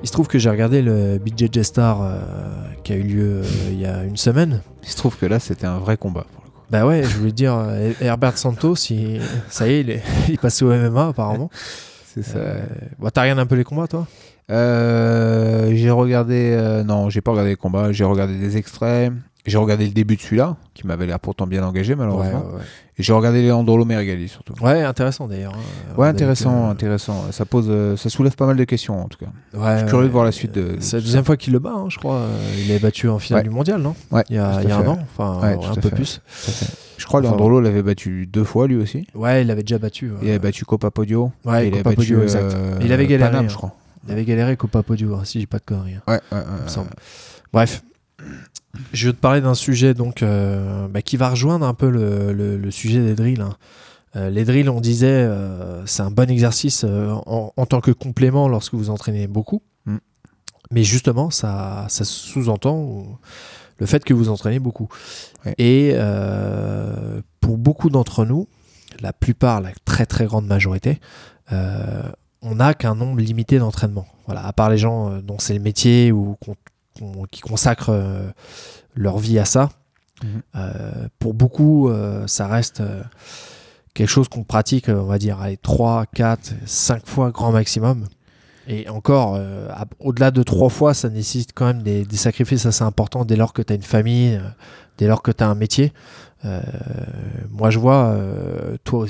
Il 0.00 0.06
se 0.06 0.12
trouve 0.12 0.28
que 0.28 0.38
j'ai 0.38 0.48
regardé 0.50 0.82
le 0.82 1.18
BJJ 1.18 1.62
Star 1.62 2.00
euh, 2.00 2.20
qui 2.84 2.92
a 2.92 2.96
eu 2.96 3.02
lieu 3.02 3.40
euh, 3.42 3.44
il 3.72 3.80
y 3.80 3.86
a 3.86 4.04
une 4.04 4.16
semaine. 4.16 4.60
Il 4.84 4.88
se 4.88 4.96
trouve 4.96 5.16
que 5.16 5.26
là, 5.26 5.40
c'était 5.40 5.66
un 5.66 5.78
vrai 5.80 5.96
combat. 5.96 6.26
Pour 6.32 6.44
le 6.44 6.50
coup. 6.50 6.60
Bah 6.70 6.86
ouais, 6.86 7.02
je 7.02 7.16
voulais 7.18 7.32
dire, 7.32 7.56
euh, 7.58 7.92
Herbert 8.00 8.38
Santos, 8.38 8.76
il- 8.90 9.20
ça 9.48 9.66
y 9.66 9.72
est, 9.72 9.80
il 9.80 9.90
est, 9.90 10.02
il 10.28 10.34
est 10.34 10.40
passé 10.40 10.64
au 10.64 10.70
MMA 10.72 11.08
apparemment. 11.08 11.50
C'est 12.14 12.22
ça. 12.22 12.38
Bah, 13.00 13.10
T'as 13.10 13.22
regardé 13.22 13.42
un 13.42 13.46
peu 13.46 13.56
les 13.56 13.64
combats 13.64 13.88
toi? 13.88 14.06
J'ai 14.48 15.90
regardé. 15.90 16.82
non, 16.86 17.10
j'ai 17.10 17.20
pas 17.20 17.32
regardé 17.32 17.50
les 17.50 17.56
combats. 17.56 17.90
J'ai 17.90 18.04
regardé 18.04 18.38
des 18.38 18.56
extraits. 18.56 19.12
J'ai 19.46 19.58
regardé 19.58 19.86
le 19.86 19.92
début 19.92 20.16
de 20.16 20.20
celui-là, 20.20 20.56
qui 20.74 20.86
m'avait 20.86 21.06
l'air 21.06 21.20
pourtant 21.20 21.46
bien 21.46 21.62
engagé, 21.64 21.94
malheureusement. 21.94 22.44
ouais, 22.46 22.56
ouais. 22.56 22.62
Et 22.98 23.02
j'ai 23.02 23.12
regardé 23.12 23.46
Leandro 23.46 23.84
Meregali 23.84 24.26
surtout. 24.28 24.54
Ouais, 24.62 24.82
intéressant 24.82 25.28
d'ailleurs. 25.28 25.52
hein. 25.54 25.94
Ouais, 25.98 26.08
intéressant, 26.08 26.66
que- 26.68 26.72
intéressant. 26.72 27.30
Ça 27.30 27.44
pose, 27.44 27.66
euh, 27.68 27.96
ça 27.96 28.08
soulève 28.08 28.34
pas 28.36 28.46
mal 28.46 28.56
de 28.56 28.64
questions 28.64 29.02
en 29.04 29.08
tout 29.08 29.18
cas. 29.18 29.26
Ouais, 29.54 29.74
Je 29.74 29.78
suis 29.80 29.88
curieux 29.88 30.06
de 30.08 30.12
voir 30.12 30.24
la 30.24 30.32
suite 30.32 30.52
de- 30.52 30.76
C'est 30.80 30.96
la 30.96 31.02
deuxième 31.02 31.24
fois 31.24 31.36
qu'il 31.36 31.52
le 31.52 31.58
bat, 31.58 31.72
hein, 31.76 31.86
je 31.90 31.98
crois. 31.98 32.16
Euh, 32.16 32.38
Il 32.58 32.70
est 32.70 32.78
battu 32.78 33.08
en 33.08 33.18
finale 33.18 33.42
du 33.44 33.50
mondial, 33.50 33.80
non? 33.82 33.94
Ouais, 34.10 34.24
Il 34.30 34.36
y 34.36 34.38
a, 34.38 34.50
tout 34.50 34.58
à 34.58 34.62
il 34.62 34.68
y 34.68 34.72
a 34.72 34.78
un 34.78 34.86
an, 34.88 34.98
enfin 35.16 35.40
un 35.42 35.74
peu 35.74 35.80
fait. 35.90 35.94
plus. 35.94 36.20
Je 36.96 37.04
crois 37.04 37.20
que 37.20 37.26
Enfin, 37.26 37.36
Leandro 37.36 37.60
l'avait 37.60 37.82
battu 37.82 38.26
deux 38.26 38.44
fois 38.44 38.66
lui 38.66 38.76
aussi. 38.76 39.06
Ouais, 39.14 39.42
il 39.42 39.50
avait 39.50 39.62
déjà 39.62 39.78
battu. 39.78 40.10
Il 40.22 40.28
avait 40.30 40.38
battu 40.38 40.64
Copa 40.64 40.90
Podio. 40.90 41.30
Ouais, 41.44 41.68
il 41.68 41.74
avait 41.74 41.82
Copa 41.82 41.90
battu, 41.90 41.96
Podio, 41.96 42.22
exact. 42.22 42.54
euh, 42.54 42.78
Il 42.82 42.90
avait 42.92 43.06
galéré, 43.06 43.30
Paname, 43.30 43.44
hein. 43.44 43.48
je 43.50 43.54
crois. 43.56 43.74
Il 44.06 44.12
avait 44.12 44.24
galéré 44.24 44.56
Copa 44.56 44.82
Podio, 44.82 45.22
si 45.24 45.38
j'ai 45.40 45.46
pas 45.46 45.58
de 45.58 45.64
conneries. 45.64 45.96
Ouais, 46.08 46.20
ouais, 46.32 46.38
ouais. 46.38 46.82
Bref, 47.52 47.82
je 48.92 49.08
vais 49.08 49.12
te 49.12 49.18
parler 49.20 49.40
d'un 49.40 49.54
sujet 49.54 49.94
donc 49.94 50.22
euh, 50.22 50.88
bah, 50.88 51.02
qui 51.02 51.16
va 51.16 51.30
rejoindre 51.30 51.66
un 51.66 51.74
peu 51.74 51.88
le, 51.90 52.32
le- 52.32 52.56
le 52.56 52.70
sujet 52.70 53.00
des 53.00 53.14
drills. 53.14 53.40
hein. 53.42 53.56
Euh, 54.14 54.30
les 54.30 54.44
drills, 54.44 54.70
on 54.70 54.80
disait, 54.80 55.06
euh, 55.08 55.84
c'est 55.86 56.02
un 56.02 56.10
bon 56.10 56.30
exercice 56.30 56.84
en, 56.84 57.52
en 57.54 57.66
tant 57.66 57.80
que 57.82 57.90
complément 57.90 58.48
lorsque 58.48 58.72
vous 58.74 58.88
entraînez 58.88 59.26
beaucoup. 59.26 59.60
Mm. 59.84 59.96
Mais 60.70 60.82
justement, 60.84 61.30
ça, 61.30 61.84
ça 61.88 62.04
sous-entend 62.04 62.76
ou- 62.78 63.18
le 63.78 63.84
fait 63.86 64.02
que 64.04 64.14
vous 64.14 64.30
entraînez 64.30 64.58
beaucoup. 64.58 64.88
Ouais. 65.44 65.54
Et 65.58 65.94
pour 67.40 67.58
beaucoup 67.58 67.90
d'entre 67.90 68.24
nous, 68.24 68.48
la 69.00 69.12
plupart, 69.12 69.60
la 69.60 69.70
très 69.84 70.06
très 70.06 70.24
grande 70.24 70.46
majorité, 70.46 70.98
on 71.50 72.54
n'a 72.54 72.72
qu'un 72.72 72.94
nombre 72.94 73.20
limité 73.20 73.58
d'entraînements. 73.58 74.06
Voilà, 74.24 74.46
à 74.46 74.52
part 74.54 74.70
les 74.70 74.78
gens 74.78 75.18
dont 75.20 75.38
c'est 75.38 75.52
le 75.54 75.60
métier 75.60 76.10
ou 76.10 76.36
qu'on- 76.42 76.56
qui 77.30 77.40
consacrent 77.40 77.90
euh, 77.90 78.28
leur 78.94 79.18
vie 79.18 79.38
à 79.38 79.44
ça. 79.44 79.68
Mhm. 80.24 80.42
Euh, 80.56 81.08
pour 81.18 81.34
beaucoup, 81.34 81.88
euh, 81.88 82.26
ça 82.26 82.46
reste 82.48 82.82
quelque 83.94 84.08
chose 84.08 84.28
qu'on 84.28 84.44
pratique, 84.44 84.88
on 84.88 85.04
va 85.04 85.18
dire, 85.18 85.40
allez, 85.40 85.56
3, 85.56 86.06
4, 86.06 86.52
5 86.66 87.06
fois 87.06 87.30
grand 87.30 87.52
maximum. 87.52 88.06
Et 88.68 88.88
encore, 88.88 89.38
au-delà 90.00 90.30
de 90.32 90.42
3 90.42 90.70
fois, 90.70 90.92
ça 90.92 91.08
nécessite 91.08 91.50
quand 91.54 91.66
même 91.66 91.82
des, 91.82 92.04
des 92.04 92.16
sacrifices 92.16 92.66
assez 92.66 92.82
importants 92.82 93.24
dès 93.24 93.36
lors 93.36 93.52
que 93.52 93.62
tu 93.62 93.72
as 93.72 93.76
une 93.76 93.82
famille, 93.82 94.40
dès 94.98 95.06
lors 95.06 95.22
que 95.22 95.30
tu 95.30 95.44
as 95.44 95.48
un 95.48 95.54
métier. 95.54 95.92
Moi, 97.50 97.70
je 97.70 97.78
vois, 97.78 98.16
toi 98.84 99.06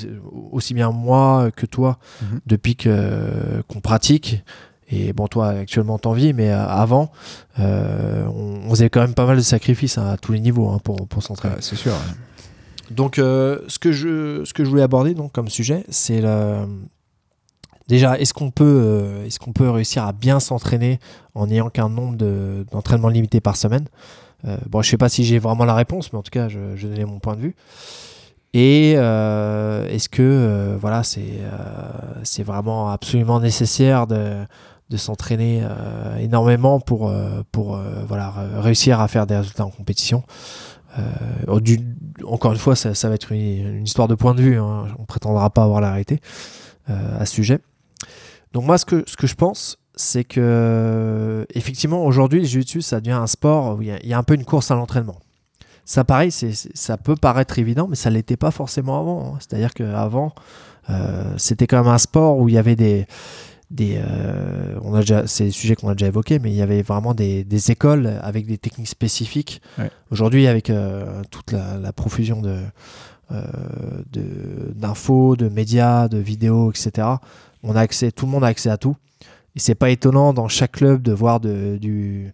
aussi- 0.52 0.74
bien 0.74 0.90
moi 0.90 1.50
que 1.56 1.66
toi, 1.66 1.98
Mhm. 2.22 2.40
depuis 2.46 2.76
qu'on 2.76 3.80
pratique. 3.80 4.44
Et 4.88 5.12
bon, 5.12 5.26
toi, 5.26 5.48
actuellement, 5.48 5.98
t'en 5.98 6.12
vis, 6.12 6.32
mais 6.32 6.50
euh, 6.50 6.64
avant, 6.64 7.10
euh, 7.58 8.24
on, 8.26 8.60
on 8.66 8.70
faisait 8.70 8.88
quand 8.88 9.00
même 9.00 9.14
pas 9.14 9.26
mal 9.26 9.36
de 9.36 9.42
sacrifices 9.42 9.98
hein, 9.98 10.06
à 10.06 10.16
tous 10.16 10.32
les 10.32 10.40
niveaux 10.40 10.68
hein, 10.68 10.78
pour, 10.82 11.08
pour 11.08 11.22
s'entraîner. 11.22 11.56
Ouais, 11.56 11.60
c'est 11.62 11.74
sûr. 11.74 11.92
ouais. 11.92 12.92
Donc, 12.92 13.18
euh, 13.18 13.58
ce, 13.66 13.80
que 13.80 13.90
je, 13.90 14.44
ce 14.44 14.54
que 14.54 14.64
je 14.64 14.70
voulais 14.70 14.82
aborder 14.82 15.14
donc, 15.14 15.32
comme 15.32 15.48
sujet, 15.48 15.84
c'est 15.88 16.20
le... 16.20 16.66
déjà, 17.88 18.16
est-ce 18.16 18.32
qu'on 18.32 18.52
peut, 18.52 19.22
est-ce 19.26 19.40
qu'on 19.40 19.52
peut 19.52 19.68
réussir 19.68 20.04
à 20.04 20.12
bien 20.12 20.38
s'entraîner 20.38 21.00
en 21.34 21.48
n'ayant 21.48 21.68
qu'un 21.68 21.88
nombre 21.88 22.16
de- 22.16 22.64
d'entraînements 22.70 23.08
limité 23.08 23.40
par 23.40 23.56
semaine? 23.56 23.86
Bon, 24.68 24.80
je 24.82 24.88
sais 24.88 24.96
pas 24.96 25.08
si 25.08 25.24
j'ai 25.24 25.40
vraiment 25.40 25.64
la 25.64 25.74
réponse, 25.74 26.12
mais 26.12 26.20
en 26.20 26.22
tout 26.22 26.30
cas, 26.30 26.48
je, 26.48 26.76
je 26.76 26.86
donnais 26.86 27.04
mon 27.04 27.18
point 27.18 27.34
de 27.34 27.40
vue. 27.40 27.56
Et 28.54 28.92
est-ce 28.92 30.08
que 30.08 30.76
voilà, 30.80 31.02
c'est 31.02 31.40
c'est 32.22 32.44
vraiment 32.44 32.90
absolument 32.90 33.40
nécessaire 33.40 34.06
de, 34.06 34.44
de 34.90 34.96
s'entraîner 34.96 35.62
euh, 35.62 36.16
énormément 36.18 36.80
pour, 36.80 37.08
euh, 37.08 37.42
pour 37.52 37.76
euh, 37.76 38.04
voilà, 38.06 38.32
réussir 38.58 39.00
à 39.00 39.08
faire 39.08 39.26
des 39.26 39.36
résultats 39.36 39.64
en 39.66 39.70
compétition 39.70 40.22
encore 42.24 42.52
une 42.52 42.58
fois, 42.58 42.76
ça, 42.76 42.94
ça 42.94 43.08
va 43.08 43.14
être 43.14 43.32
une, 43.32 43.84
histoire 43.84 44.08
de 44.08 44.14
point 44.14 44.34
de 44.34 44.42
vue. 44.42 44.58
hein. 44.58 44.86
On 44.98 45.04
prétendra 45.04 45.50
pas 45.50 45.62
avoir 45.62 45.80
la 45.80 45.94
euh, 45.94 47.20
à 47.20 47.26
ce 47.26 47.34
sujet. 47.34 47.58
Donc 48.52 48.64
moi, 48.64 48.78
ce 48.78 48.84
que, 48.84 49.04
ce 49.06 49.16
que 49.16 49.26
je 49.26 49.34
pense, 49.34 49.78
c'est 49.94 50.24
que 50.24 51.46
effectivement, 51.54 52.04
aujourd'hui, 52.04 52.40
le 52.40 52.46
jiu-jitsu, 52.46 52.82
ça 52.82 53.00
devient 53.00 53.12
un 53.12 53.26
sport 53.26 53.76
où 53.76 53.82
il 53.82 53.88
y, 53.88 54.12
a- 54.14 54.18
un 54.18 54.22
peu 54.22 54.34
une 54.34 54.44
course 54.44 54.70
à 54.70 54.74
l'entraînement. 54.74 55.16
Ça, 55.84 56.04
pareil, 56.04 56.30
ça 56.32 56.96
peut 56.96 57.14
paraître 57.16 57.58
évident, 57.58 57.86
mais 57.88 57.96
ça 57.96 58.10
l'était 58.10 58.36
pas 58.36 58.50
forcément 58.50 58.98
avant. 58.98 59.34
hein. 59.34 59.38
C'est-à-dire 59.38 59.72
qu'avant, 59.72 60.32
euh, 60.90 61.34
c'était 61.36 61.66
quand 61.66 61.78
même 61.78 61.92
un 61.92 61.98
sport 61.98 62.38
où 62.38 62.48
il 62.48 62.54
y 62.54 62.58
avait 62.58 62.76
des, 62.76 63.06
des, 63.70 63.96
euh, 63.98 64.78
on 64.82 64.94
a 64.94 65.00
déjà, 65.00 65.26
c'est 65.26 65.44
des 65.44 65.50
sujets 65.50 65.74
qu'on 65.74 65.88
a 65.88 65.94
déjà 65.94 66.06
évoqués, 66.06 66.38
mais 66.38 66.50
il 66.50 66.56
y 66.56 66.62
avait 66.62 66.82
vraiment 66.82 67.14
des, 67.14 67.42
des 67.44 67.70
écoles 67.72 68.18
avec 68.22 68.46
des 68.46 68.58
techniques 68.58 68.88
spécifiques. 68.88 69.60
Ouais. 69.78 69.90
Aujourd'hui, 70.10 70.46
avec 70.46 70.70
euh, 70.70 71.22
toute 71.30 71.50
la, 71.52 71.76
la 71.76 71.92
profusion 71.92 72.40
de, 72.42 72.60
euh, 73.32 73.42
de- 74.12 74.72
d'infos, 74.74 75.34
de, 75.36 75.48
médias, 75.48 76.06
de 76.08 76.18
vidéos, 76.18 76.70
etc., 76.70 77.08
on 77.64 77.74
a 77.74 77.80
accès, 77.80 78.12
tout 78.12 78.26
le 78.26 78.30
monde 78.32 78.44
a 78.44 78.48
accès 78.48 78.70
à 78.70 78.76
tout. 78.76 78.94
Et 79.56 79.58
c'est 79.58 79.74
pas 79.74 79.90
étonnant 79.90 80.32
dans 80.32 80.46
chaque 80.48 80.72
club 80.72 81.02
de 81.02 81.12
voir 81.12 81.40
de, 81.40 81.76
du, 81.80 82.32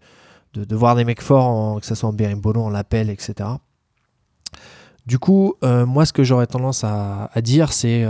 de, 0.52 0.64
de 0.64 0.76
voir 0.76 0.96
des 0.96 1.04
mecs 1.04 1.22
forts, 1.22 1.46
en- 1.46 1.80
que 1.80 1.86
ce 1.86 1.94
soit 1.94 2.10
en 2.10 2.12
berimbolo, 2.12 2.60
en 2.62 2.68
lapel, 2.68 3.08
etc. 3.08 3.48
Du 5.06 5.18
coup, 5.18 5.54
moi, 5.62 6.04
ce 6.06 6.12
que 6.12 6.22
j'aurais 6.24 6.46
tendance 6.46 6.84
à, 6.84 7.30
à 7.32 7.40
dire, 7.40 7.72
c'est 7.72 8.04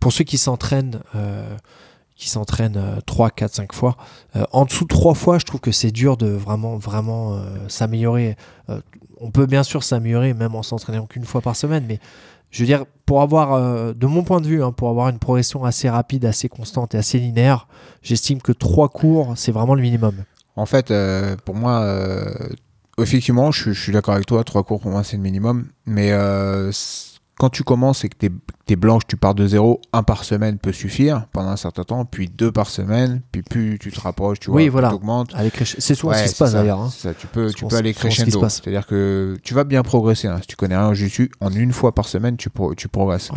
pour 0.00 0.12
ceux 0.12 0.24
qui 0.24 0.38
s'entraînent, 0.38 1.00
qui 2.20 2.28
s'entraînent 2.28 2.80
3, 3.06 3.30
4, 3.30 3.54
5 3.54 3.72
fois, 3.72 3.96
en 4.52 4.66
dessous 4.66 4.84
de 4.84 4.88
3 4.88 5.14
fois, 5.14 5.38
je 5.38 5.46
trouve 5.46 5.60
que 5.60 5.72
c'est 5.72 5.90
dur 5.90 6.16
de 6.16 6.26
vraiment, 6.26 6.76
vraiment 6.76 7.40
s'améliorer. 7.68 8.36
on 9.20 9.30
peut 9.30 9.46
bien 9.46 9.62
sûr 9.62 9.82
s'améliorer 9.82 10.34
même 10.34 10.54
en 10.54 10.62
s'entraînant 10.62 11.06
qu'une 11.06 11.24
fois 11.24 11.40
par 11.40 11.56
semaine, 11.56 11.84
mais 11.88 11.98
je 12.50 12.60
veux 12.60 12.66
dire, 12.66 12.84
pour 13.06 13.22
avoir, 13.22 13.94
de 13.94 14.06
mon 14.06 14.22
point 14.22 14.42
de 14.42 14.46
vue, 14.46 14.62
hein, 14.62 14.70
pour 14.70 14.90
avoir 14.90 15.08
une 15.08 15.18
progression 15.18 15.64
assez 15.64 15.88
rapide, 15.88 16.26
assez 16.26 16.50
constante 16.50 16.94
et 16.94 16.98
assez 16.98 17.18
linéaire, 17.18 17.66
j'estime 18.02 18.42
que 18.42 18.52
3 18.52 18.90
cours, 18.90 19.32
c'est 19.36 19.52
vraiment 19.52 19.74
le 19.74 19.82
minimum. 19.82 20.14
En 20.56 20.66
fait, 20.66 20.92
pour 21.46 21.54
moi, 21.54 21.82
effectivement, 23.02 23.50
je, 23.50 23.70
suis 23.70 23.92
d'accord 23.92 24.14
avec 24.14 24.26
toi, 24.26 24.44
trois 24.44 24.62
cours 24.62 24.80
pour 24.80 24.90
moi 24.90 25.04
c'est 25.04 25.16
le 25.16 25.22
minimum. 25.22 25.66
Mais 25.86 26.12
euh, 26.12 26.70
quand 27.40 27.48
tu 27.48 27.64
commences 27.64 28.04
et 28.04 28.10
que 28.10 28.18
tu 28.18 28.30
es, 28.68 28.76
blanche, 28.76 29.04
tu 29.08 29.16
pars 29.16 29.34
de 29.34 29.46
zéro, 29.46 29.80
un 29.94 30.02
par 30.02 30.24
semaine 30.24 30.58
peut 30.58 30.72
suffire 30.72 31.24
pendant 31.32 31.48
un 31.48 31.56
certain 31.56 31.84
temps, 31.84 32.04
puis 32.04 32.28
deux 32.28 32.52
par 32.52 32.68
semaine, 32.68 33.22
puis 33.32 33.40
plus 33.40 33.78
tu 33.78 33.90
te 33.90 33.98
rapproches, 33.98 34.40
tu 34.40 34.50
oui, 34.50 34.68
vois, 34.68 34.82
voilà. 34.82 34.94
augmentes. 34.94 35.34
C'est 35.78 35.94
souvent 35.94 36.12
ce 36.12 36.24
qui 36.24 36.28
se 36.28 36.36
passe 36.36 36.52
d'ailleurs. 36.52 36.80
Hein. 36.80 36.90
Tu 37.18 37.26
peux, 37.28 37.50
tu 37.50 37.64
peux 37.64 37.76
aller 37.76 37.94
crescendo. 37.94 38.46
C'est-à-dire 38.46 38.86
que 38.86 39.38
tu 39.42 39.54
vas 39.54 39.64
bien 39.64 39.82
progresser. 39.82 40.28
Hein. 40.28 40.36
Si 40.42 40.48
tu 40.48 40.56
connais 40.56 40.76
rien 40.76 40.88
en 40.88 41.46
en 41.46 41.50
une 41.50 41.72
fois 41.72 41.94
par 41.94 42.08
semaine, 42.08 42.36
tu, 42.36 42.50
tu 42.76 42.88
progresses. 42.88 43.30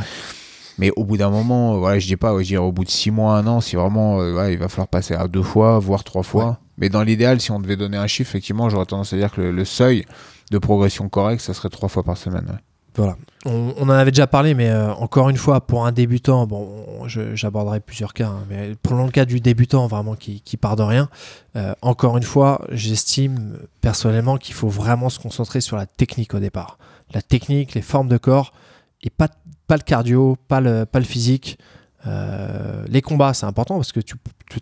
Mais 0.77 0.91
au 0.97 1.05
bout 1.05 1.15
d'un 1.15 1.29
moment, 1.29 1.77
voilà, 1.77 1.97
je 1.97 2.05
dis 2.05 2.17
pas, 2.17 2.35
je 2.43 2.57
au 2.57 2.73
bout 2.73 2.83
de 2.83 2.89
six 2.89 3.09
mois, 3.09 3.37
un 3.37 3.47
an, 3.47 3.61
si 3.61 3.77
vraiment 3.77 4.19
euh, 4.19 4.51
il 4.51 4.57
va 4.57 4.67
falloir 4.67 4.89
passer 4.89 5.13
à 5.13 5.29
deux 5.29 5.43
fois, 5.43 5.79
voire 5.79 6.03
trois 6.03 6.23
fois. 6.23 6.59
Mais 6.77 6.89
dans 6.89 7.03
l'idéal, 7.03 7.39
si 7.39 7.51
on 7.51 7.59
devait 7.61 7.77
donner 7.77 7.95
un 7.95 8.07
chiffre, 8.07 8.31
effectivement, 8.31 8.69
j'aurais 8.69 8.85
tendance 8.85 9.13
à 9.13 9.15
dire 9.15 9.31
que 9.31 9.39
le, 9.39 9.65
seuil 9.65 10.03
de 10.51 10.57
progression 10.57 11.07
correct, 11.07 11.39
ça 11.39 11.53
serait 11.53 11.69
trois 11.69 11.87
fois 11.87 12.03
par 12.03 12.17
semaine. 12.17 12.59
Voilà. 12.95 13.17
On, 13.45 13.73
en 13.81 13.89
avait 13.89 14.11
déjà 14.11 14.27
parlé, 14.27 14.53
mais 14.53 14.69
euh, 14.69 14.93
encore 14.93 15.29
une 15.29 15.37
fois, 15.37 15.61
pour 15.61 15.85
un 15.85 15.91
débutant, 15.91 16.45
bon, 16.47 16.85
j'aborderai 17.07 17.79
plusieurs 17.79 18.13
cas, 18.13 18.27
hein, 18.27 18.45
mais 18.49 18.75
pour 18.81 18.95
le 18.95 19.09
cas 19.09 19.25
du 19.25 19.39
débutant, 19.41 19.87
vraiment 19.87 20.15
qui, 20.15 20.41
qui 20.41 20.55
part 20.57 20.75
de 20.75 20.83
rien, 20.83 21.09
euh, 21.55 21.73
encore 21.81 22.15
une 22.17 22.23
fois, 22.23 22.61
j'estime 22.71 23.57
personnellement 23.81 24.37
qu'il 24.37 24.53
faut 24.53 24.69
vraiment 24.69 25.09
se 25.09 25.19
concentrer 25.19 25.59
sur 25.59 25.75
la 25.75 25.85
technique 25.85 26.33
au 26.33 26.39
départ. 26.39 26.77
La 27.13 27.21
technique, 27.21 27.73
les 27.73 27.81
formes 27.81 28.07
de 28.07 28.17
corps, 28.17 28.53
et 29.01 29.09
pas, 29.09 29.27
pas 29.67 29.75
le 29.75 29.83
cardio, 29.83 30.37
pas 30.47 30.61
le, 30.61 30.85
pas 30.85 30.99
le 30.99 31.05
physique. 31.05 31.57
Euh, 32.05 32.85
les 32.87 33.01
combats, 33.01 33.33
c'est 33.33 33.45
important 33.45 33.75
parce 33.75 33.91
que 33.91 33.99
tu 33.99 34.15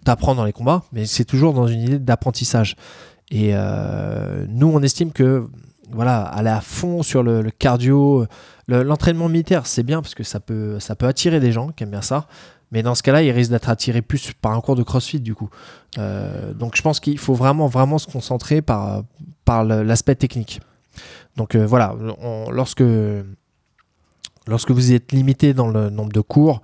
t'apprends 0.03 0.36
dans 0.36 0.45
les 0.45 0.53
combats, 0.53 0.84
mais 0.91 1.05
c'est 1.05 1.25
toujours 1.25 1.53
dans 1.53 1.67
une 1.67 1.82
idée 1.82 1.99
d'apprentissage. 1.99 2.75
Et 3.29 3.53
nous, 4.49 4.67
on 4.67 4.82
estime 4.82 5.13
que 5.13 5.47
voilà, 5.93 6.21
aller 6.21 6.49
à 6.49 6.61
fond 6.61 7.03
sur 7.03 7.23
le, 7.23 7.49
cardio, 7.51 8.25
l'entraînement 8.67 9.29
militaire, 9.29 9.65
c'est 9.65 9.83
bien 9.83 10.01
parce 10.01 10.15
que 10.15 10.23
ça 10.23 10.39
peut, 10.39 10.77
attirer 11.01 11.39
des 11.39 11.51
gens 11.51 11.69
qui 11.69 11.83
aiment 11.83 11.91
bien 11.91 12.01
ça. 12.01 12.27
Mais 12.71 12.83
dans 12.83 12.95
ce 12.95 13.03
cas-là, 13.03 13.21
il 13.21 13.31
risque 13.31 13.51
d'être 13.51 13.69
attiré 13.69 14.01
plus 14.01 14.31
par 14.33 14.53
un 14.53 14.61
cours 14.61 14.77
de 14.77 14.83
CrossFit 14.83 15.19
du 15.19 15.35
coup. 15.35 15.49
Euh, 15.97 16.53
donc 16.53 16.77
je 16.77 16.81
pense 16.81 17.01
qu'il 17.01 17.17
faut 17.17 17.33
vraiment, 17.33 17.67
vraiment 17.67 17.97
se 17.97 18.07
concentrer 18.07 18.61
par, 18.61 19.03
l'aspect 19.65 20.15
technique. 20.15 20.61
Donc 21.35 21.55
voilà, 21.55 21.95
lorsque, 22.49 22.83
lorsque 24.47 24.71
vous 24.71 24.93
êtes 24.93 25.11
limité 25.11 25.53
dans 25.53 25.67
le 25.67 25.89
nombre 25.89 26.11
de 26.11 26.21
cours, 26.21 26.61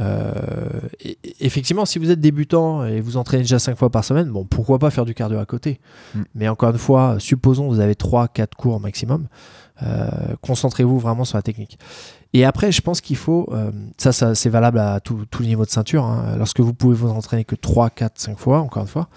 euh, 0.00 0.80
effectivement, 1.40 1.84
si 1.84 1.98
vous 1.98 2.10
êtes 2.10 2.20
débutant 2.20 2.84
et 2.84 3.00
vous 3.00 3.16
entraînez 3.16 3.42
déjà 3.42 3.58
5 3.58 3.76
fois 3.76 3.90
par 3.90 4.04
semaine, 4.04 4.30
bon, 4.30 4.44
pourquoi 4.44 4.78
pas 4.78 4.90
faire 4.90 5.04
du 5.04 5.14
cardio 5.14 5.38
à 5.38 5.46
côté 5.46 5.80
mm. 6.14 6.22
Mais 6.34 6.48
encore 6.48 6.70
une 6.70 6.78
fois, 6.78 7.16
supposons 7.18 7.68
que 7.68 7.74
vous 7.74 7.80
avez 7.80 7.94
3-4 7.94 8.54
cours 8.56 8.80
maximum, 8.80 9.26
euh, 9.82 10.08
concentrez-vous 10.40 10.98
vraiment 10.98 11.24
sur 11.24 11.38
la 11.38 11.42
technique. 11.42 11.78
Et 12.32 12.44
après, 12.44 12.70
je 12.70 12.80
pense 12.80 13.00
qu'il 13.00 13.16
faut, 13.16 13.48
euh, 13.52 13.70
ça, 13.98 14.12
ça 14.12 14.34
c'est 14.34 14.50
valable 14.50 14.78
à 14.78 15.00
tout, 15.00 15.26
tout, 15.30 15.42
le 15.42 15.48
niveau 15.48 15.64
de 15.64 15.70
ceinture, 15.70 16.04
hein. 16.04 16.36
lorsque 16.38 16.60
vous 16.60 16.72
pouvez 16.72 16.94
vous 16.94 17.08
entraîner 17.08 17.44
que 17.44 17.56
3, 17.56 17.90
4, 17.90 18.18
5 18.18 18.38
fois, 18.38 18.60
encore 18.60 18.82
une 18.82 18.88
fois, 18.88 19.08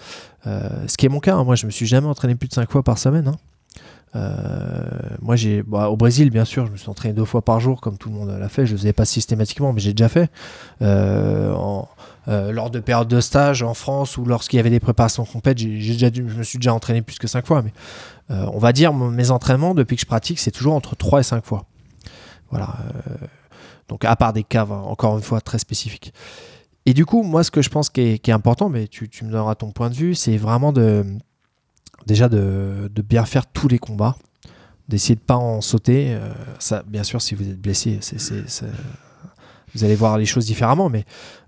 ce 0.44 0.96
qui 0.96 1.06
est 1.06 1.08
mon 1.08 1.20
cas, 1.20 1.36
hein. 1.36 1.44
moi 1.44 1.54
je 1.54 1.64
me 1.64 1.70
suis 1.70 1.86
jamais 1.86 2.08
entraîné 2.08 2.34
plus 2.34 2.48
de 2.48 2.54
5 2.54 2.70
fois 2.70 2.82
par 2.82 2.98
semaine. 2.98 3.28
Hein. 3.28 3.36
Euh, 4.16 4.84
moi, 5.20 5.36
j'ai 5.36 5.62
bah, 5.62 5.88
au 5.88 5.96
Brésil, 5.96 6.30
bien 6.30 6.44
sûr, 6.44 6.66
je 6.66 6.72
me 6.72 6.76
suis 6.76 6.88
entraîné 6.88 7.14
deux 7.14 7.24
fois 7.24 7.42
par 7.42 7.60
jour, 7.60 7.80
comme 7.80 7.98
tout 7.98 8.08
le 8.10 8.14
monde 8.14 8.36
l'a 8.38 8.48
fait. 8.48 8.66
Je 8.66 8.72
ne 8.72 8.78
faisais 8.78 8.92
pas 8.92 9.04
systématiquement, 9.04 9.72
mais 9.72 9.80
j'ai 9.80 9.92
déjà 9.92 10.08
fait. 10.08 10.30
Euh, 10.82 11.54
euh, 12.28 12.52
lors 12.52 12.70
de 12.70 12.80
périodes 12.80 13.08
de 13.08 13.20
stage 13.20 13.62
en 13.62 13.74
France 13.74 14.16
ou 14.16 14.24
lorsqu'il 14.24 14.56
y 14.56 14.60
avait 14.60 14.70
des 14.70 14.80
préparations 14.80 15.24
complètes, 15.24 15.58
j'ai 15.58 15.92
déjà 15.92 16.08
je 16.12 16.22
me 16.22 16.42
suis 16.42 16.58
déjà 16.58 16.72
entraîné 16.72 17.02
plus 17.02 17.18
que 17.18 17.26
cinq 17.26 17.46
fois. 17.46 17.62
Mais 17.62 17.72
on 18.30 18.58
va 18.58 18.72
dire, 18.72 18.92
mes 18.94 19.30
entraînements, 19.30 19.74
depuis 19.74 19.96
que 19.96 20.02
je 20.02 20.06
pratique, 20.06 20.38
c'est 20.38 20.50
toujours 20.50 20.74
entre 20.74 20.96
3 20.96 21.20
et 21.20 21.24
5 21.24 21.44
fois. 21.44 21.66
Voilà. 22.50 22.74
donc, 23.88 24.04
à 24.04 24.16
part 24.16 24.32
des 24.32 24.44
caves, 24.44 24.72
encore 24.72 25.16
une 25.18 25.22
fois, 25.22 25.42
très 25.42 25.58
spécifiques. 25.58 26.14
Et 26.86 26.94
du 26.94 27.04
coup, 27.04 27.22
moi, 27.22 27.44
ce 27.44 27.50
que 27.50 27.60
je 27.60 27.68
pense 27.68 27.90
qui 27.90 28.00
est, 28.00 28.28
important, 28.30 28.70
mais 28.70 28.86
tu, 28.88 29.10
tu 29.10 29.24
me 29.24 29.30
donneras 29.30 29.56
ton 29.56 29.72
point 29.72 29.90
de 29.90 29.94
vue, 29.94 30.14
c'est 30.14 30.38
vraiment 30.38 30.72
de 30.72 31.04
déjà 32.06 32.28
de, 32.28 32.90
bien 33.08 33.24
faire 33.24 33.46
tous 33.46 33.68
les 33.68 33.78
combats, 33.78 34.16
d'essayer 34.88 35.14
de 35.14 35.20
pas 35.20 35.36
en 35.36 35.60
sauter. 35.60 36.14
Euh, 36.14 36.32
ça, 36.58 36.82
bien 36.86 37.04
sûr, 37.04 37.22
si 37.22 37.34
vous 37.34 37.48
êtes 37.48 37.60
blessé, 37.60 38.00
vous 39.74 39.84
allez 39.84 39.96
voir 39.96 40.18
les 40.18 40.26
choses 40.26 40.46
différemment, 40.46 40.88
mais 40.88 41.04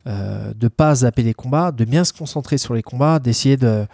euh, 0.06 0.52
de 0.54 0.68
pas 0.68 0.94
zapper 0.96 1.22
les 1.22 1.34
combats, 1.34 1.72
de 1.72 1.84
bien 1.84 2.04
se 2.04 2.12
concentrer 2.12 2.58
sur 2.58 2.74
les 2.74 2.82
combats, 2.82 3.18
d'essayer 3.18 3.56
de, 3.56 3.86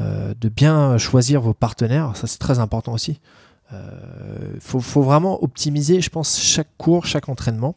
euh, 0.00 0.34
bien 0.54 0.98
choisir 0.98 1.40
vos 1.40 1.54
partenaires. 1.54 2.16
Ça, 2.16 2.26
c'est 2.26 2.38
très 2.38 2.58
important 2.58 2.92
aussi. 2.92 3.20
Il 3.70 3.76
euh, 3.76 4.60
faut, 4.60 4.80
faut, 4.80 5.02
vraiment 5.02 5.42
optimiser, 5.42 6.00
je 6.00 6.10
pense, 6.10 6.40
chaque 6.40 6.68
cours, 6.78 7.06
chaque 7.06 7.28
entraînement. 7.28 7.76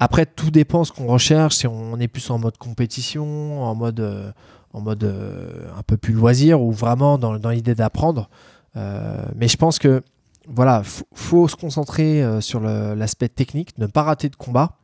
Après, 0.00 0.26
tout 0.26 0.50
dépend 0.50 0.84
ce 0.84 0.92
qu'on 0.92 1.06
recherche. 1.06 1.56
Si 1.56 1.66
on 1.66 1.98
est 1.98 2.08
plus 2.08 2.30
en 2.30 2.38
mode 2.38 2.56
compétition, 2.56 3.64
en 3.64 3.74
mode 3.74 4.34
en 4.72 4.80
mode 4.80 5.04
euh, 5.04 5.68
un 5.76 5.82
peu 5.82 5.96
plus 5.96 6.12
loisir 6.12 6.60
ou 6.60 6.72
vraiment 6.72 7.18
dans, 7.18 7.50
l'idée 7.50 7.74
d'apprendre. 7.74 8.28
Euh, 8.76 9.24
mais 9.34 9.48
je 9.48 9.56
pense 9.56 9.78
que 9.78 10.02
voilà, 10.46 10.82
faut, 11.14 11.48
se 11.48 11.56
concentrer 11.56 12.22
euh, 12.22 12.40
sur 12.40 12.60
l'aspect 12.60 13.28
technique, 13.28 13.76
ne 13.78 13.86
pas 13.86 14.02
rater 14.02 14.28
de 14.28 14.36
combat 14.36 14.78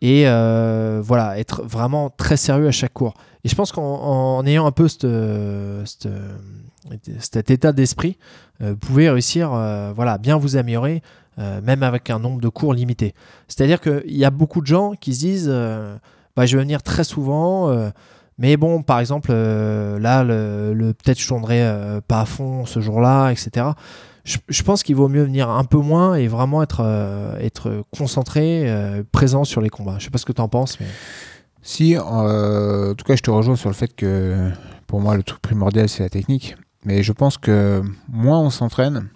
et 0.00 0.24
voilà, 0.24 1.38
être 1.38 1.62
vraiment 1.62 2.10
très 2.10 2.36
sérieux 2.36 2.68
à 2.68 2.72
chaque 2.72 2.92
cours. 2.92 3.14
Et 3.44 3.48
je 3.48 3.54
pense 3.54 3.72
qu'en 3.72 4.44
ayant 4.46 4.66
un 4.66 4.72
peu 4.72 4.86
cet 4.88 6.06
état 7.50 7.72
d'esprit, 7.72 8.16
vous 8.60 8.76
pouvez 8.76 9.10
réussir 9.10 9.50
voilà, 9.96 10.18
bien 10.18 10.36
vous 10.36 10.56
améliorer, 10.56 11.02
même 11.36 11.82
avec 11.82 12.10
un 12.10 12.20
nombre 12.20 12.40
de 12.40 12.48
cours 12.48 12.74
limité. 12.74 13.12
C'est-à-dire 13.48 13.80
qu'il 13.80 14.16
y 14.16 14.24
a 14.24 14.30
beaucoup 14.30 14.60
de 14.60 14.66
gens 14.66 14.92
qui 14.92 15.14
se 15.14 15.18
disent 15.18 15.48
bah, 15.48 16.46
je 16.46 16.56
vais 16.56 16.62
venir 16.62 16.84
très 16.84 17.02
souvent. 17.02 17.90
Mais 18.38 18.56
bon, 18.56 18.82
par 18.82 19.00
exemple, 19.00 19.30
euh, 19.32 19.98
là, 19.98 20.24
peut-être 20.24 21.18
je 21.18 21.26
tournerai 21.26 21.60
euh, 21.60 22.00
pas 22.00 22.20
à 22.20 22.24
fond 22.24 22.66
ce 22.66 22.80
jour-là, 22.80 23.30
etc. 23.30 23.66
Je, 24.24 24.62
pense 24.62 24.82
qu'il 24.82 24.94
vaut 24.94 25.08
mieux 25.08 25.24
venir 25.24 25.48
un 25.48 25.64
peu 25.64 25.78
moins 25.78 26.14
et 26.14 26.28
vraiment 26.28 26.62
être, 26.62 26.82
euh, 26.82 27.82
concentré, 27.96 28.70
présent 29.10 29.44
sur 29.44 29.60
les 29.60 29.70
combats. 29.70 29.96
Je 29.98 30.04
sais 30.04 30.10
pas 30.10 30.18
ce 30.18 30.26
que 30.26 30.32
tu 30.32 30.40
en 30.40 30.48
penses. 30.48 30.78
Si, 31.62 31.96
en 31.98 32.94
tout 32.94 33.04
cas, 33.04 33.16
je 33.16 33.22
te 33.22 33.30
rejoins 33.30 33.56
sur 33.56 33.70
le 33.70 33.74
fait 33.74 33.94
que 33.94 34.50
pour 34.86 35.00
moi, 35.00 35.16
le 35.16 35.22
truc 35.22 35.40
primordial, 35.40 35.88
c'est 35.88 36.02
la 36.02 36.10
technique. 36.10 36.56
Mais 36.84 37.02
je 37.02 37.12
pense 37.12 37.38
que 37.38 37.82
moins 38.08 38.38
on 38.38 38.50
s'entraîne, 38.50 39.08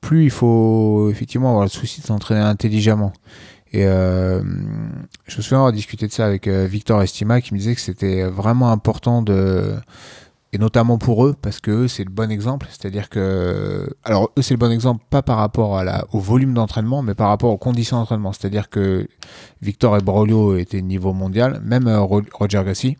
plus 0.00 0.24
il 0.24 0.30
faut 0.30 1.10
effectivement 1.10 1.48
avoir 1.48 1.64
le 1.64 1.70
souci 1.70 2.00
de 2.00 2.06
s'entraîner 2.06 2.40
intelligemment. 2.40 3.12
Et 3.72 3.86
euh, 3.86 4.42
je 5.26 5.36
me 5.38 5.42
souviens 5.42 5.58
avoir 5.58 5.72
discuté 5.72 6.06
de 6.06 6.12
ça 6.12 6.26
avec 6.26 6.46
euh, 6.46 6.66
Victor 6.66 7.02
Estima 7.02 7.40
qui 7.40 7.54
me 7.54 7.58
disait 7.58 7.74
que 7.74 7.80
c'était 7.80 8.24
vraiment 8.24 8.70
important 8.70 9.22
de 9.22 9.74
et 10.54 10.58
notamment 10.58 10.98
pour 10.98 11.24
eux 11.24 11.34
parce 11.40 11.60
que 11.60 11.70
eux 11.70 11.88
c'est 11.88 12.04
le 12.04 12.10
bon 12.10 12.30
exemple. 12.30 12.66
C'est-à-dire 12.68 13.08
que 13.08 13.88
alors 14.04 14.30
eux 14.38 14.42
c'est 14.42 14.52
le 14.52 14.58
bon 14.58 14.70
exemple 14.70 15.02
pas 15.08 15.22
par 15.22 15.38
rapport 15.38 15.78
à 15.78 15.84
la, 15.84 16.04
au 16.12 16.18
volume 16.18 16.52
d'entraînement 16.52 17.00
mais 17.00 17.14
par 17.14 17.28
rapport 17.28 17.50
aux 17.50 17.56
conditions 17.56 17.96
d'entraînement. 17.96 18.34
C'est-à-dire 18.34 18.68
que 18.68 19.08
Victor 19.62 19.96
et 19.96 20.02
Braulio 20.02 20.56
étaient 20.56 20.82
niveau 20.82 21.14
mondial 21.14 21.62
même 21.64 21.86
euh, 21.86 22.00
Roger 22.00 22.62
Gassi 22.66 22.98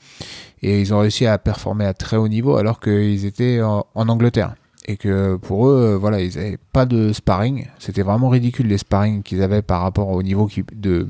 et 0.62 0.80
ils 0.80 0.94
ont 0.94 1.00
réussi 1.00 1.26
à 1.26 1.36
performer 1.36 1.84
à 1.84 1.92
très 1.92 2.16
haut 2.16 2.28
niveau 2.28 2.56
alors 2.56 2.80
qu'ils 2.80 3.26
étaient 3.26 3.60
en 3.62 4.08
Angleterre 4.08 4.54
et 4.86 4.96
que 4.96 5.36
pour 5.36 5.68
eux, 5.68 5.92
euh, 5.94 5.98
voilà, 5.98 6.20
ils 6.20 6.36
n'avaient 6.36 6.58
pas 6.72 6.86
de 6.86 7.12
sparring. 7.12 7.66
C'était 7.78 8.02
vraiment 8.02 8.28
ridicule 8.28 8.66
les 8.66 8.78
sparring 8.78 9.22
qu'ils 9.22 9.42
avaient 9.42 9.62
par 9.62 9.82
rapport 9.82 10.08
au 10.08 10.22
niveau 10.22 10.48
de 10.74 11.08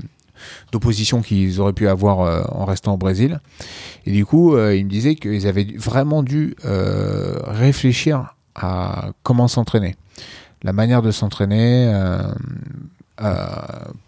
d'opposition 0.73 1.23
qu'ils 1.23 1.61
auraient 1.61 1.73
pu 1.73 1.87
avoir 1.87 2.21
euh, 2.21 2.43
en 2.51 2.65
restant 2.65 2.95
au 2.95 2.97
Brésil. 2.97 3.41
Et 4.07 4.13
du 4.13 4.27
coup, 4.27 4.57
euh, 4.57 4.75
ils 4.75 4.85
me 4.85 4.91
disaient 4.91 5.15
qu'ils 5.15 5.47
avaient 5.47 5.69
vraiment 5.77 6.23
dû 6.23 6.57
réfléchir 6.65 8.35
à 8.55 9.11
comment 9.23 9.49
s'entraîner, 9.49 9.95
la 10.63 10.73
manière 10.73 11.03
de 11.03 11.11
s'entraîner. 11.11 11.93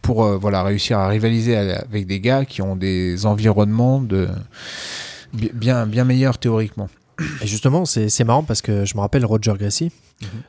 pour 0.02 0.24
voilà 0.38 0.64
réussir 0.64 0.98
à 0.98 1.08
rivaliser 1.08 1.56
avec 1.56 2.06
des 2.06 2.20
gars 2.20 2.44
qui 2.44 2.62
ont 2.62 2.74
des 2.74 3.26
environnements 3.26 4.00
de 4.00 4.28
bien 5.32 5.86
bien 5.86 6.04
meilleurs 6.04 6.38
théoriquement. 6.38 6.88
Et 7.42 7.46
justement, 7.46 7.84
c'est 7.84 8.24
marrant 8.24 8.42
parce 8.42 8.62
que 8.62 8.84
je 8.84 8.94
me 8.96 9.00
rappelle 9.00 9.24
Roger 9.24 9.54
Gracie, 9.58 9.92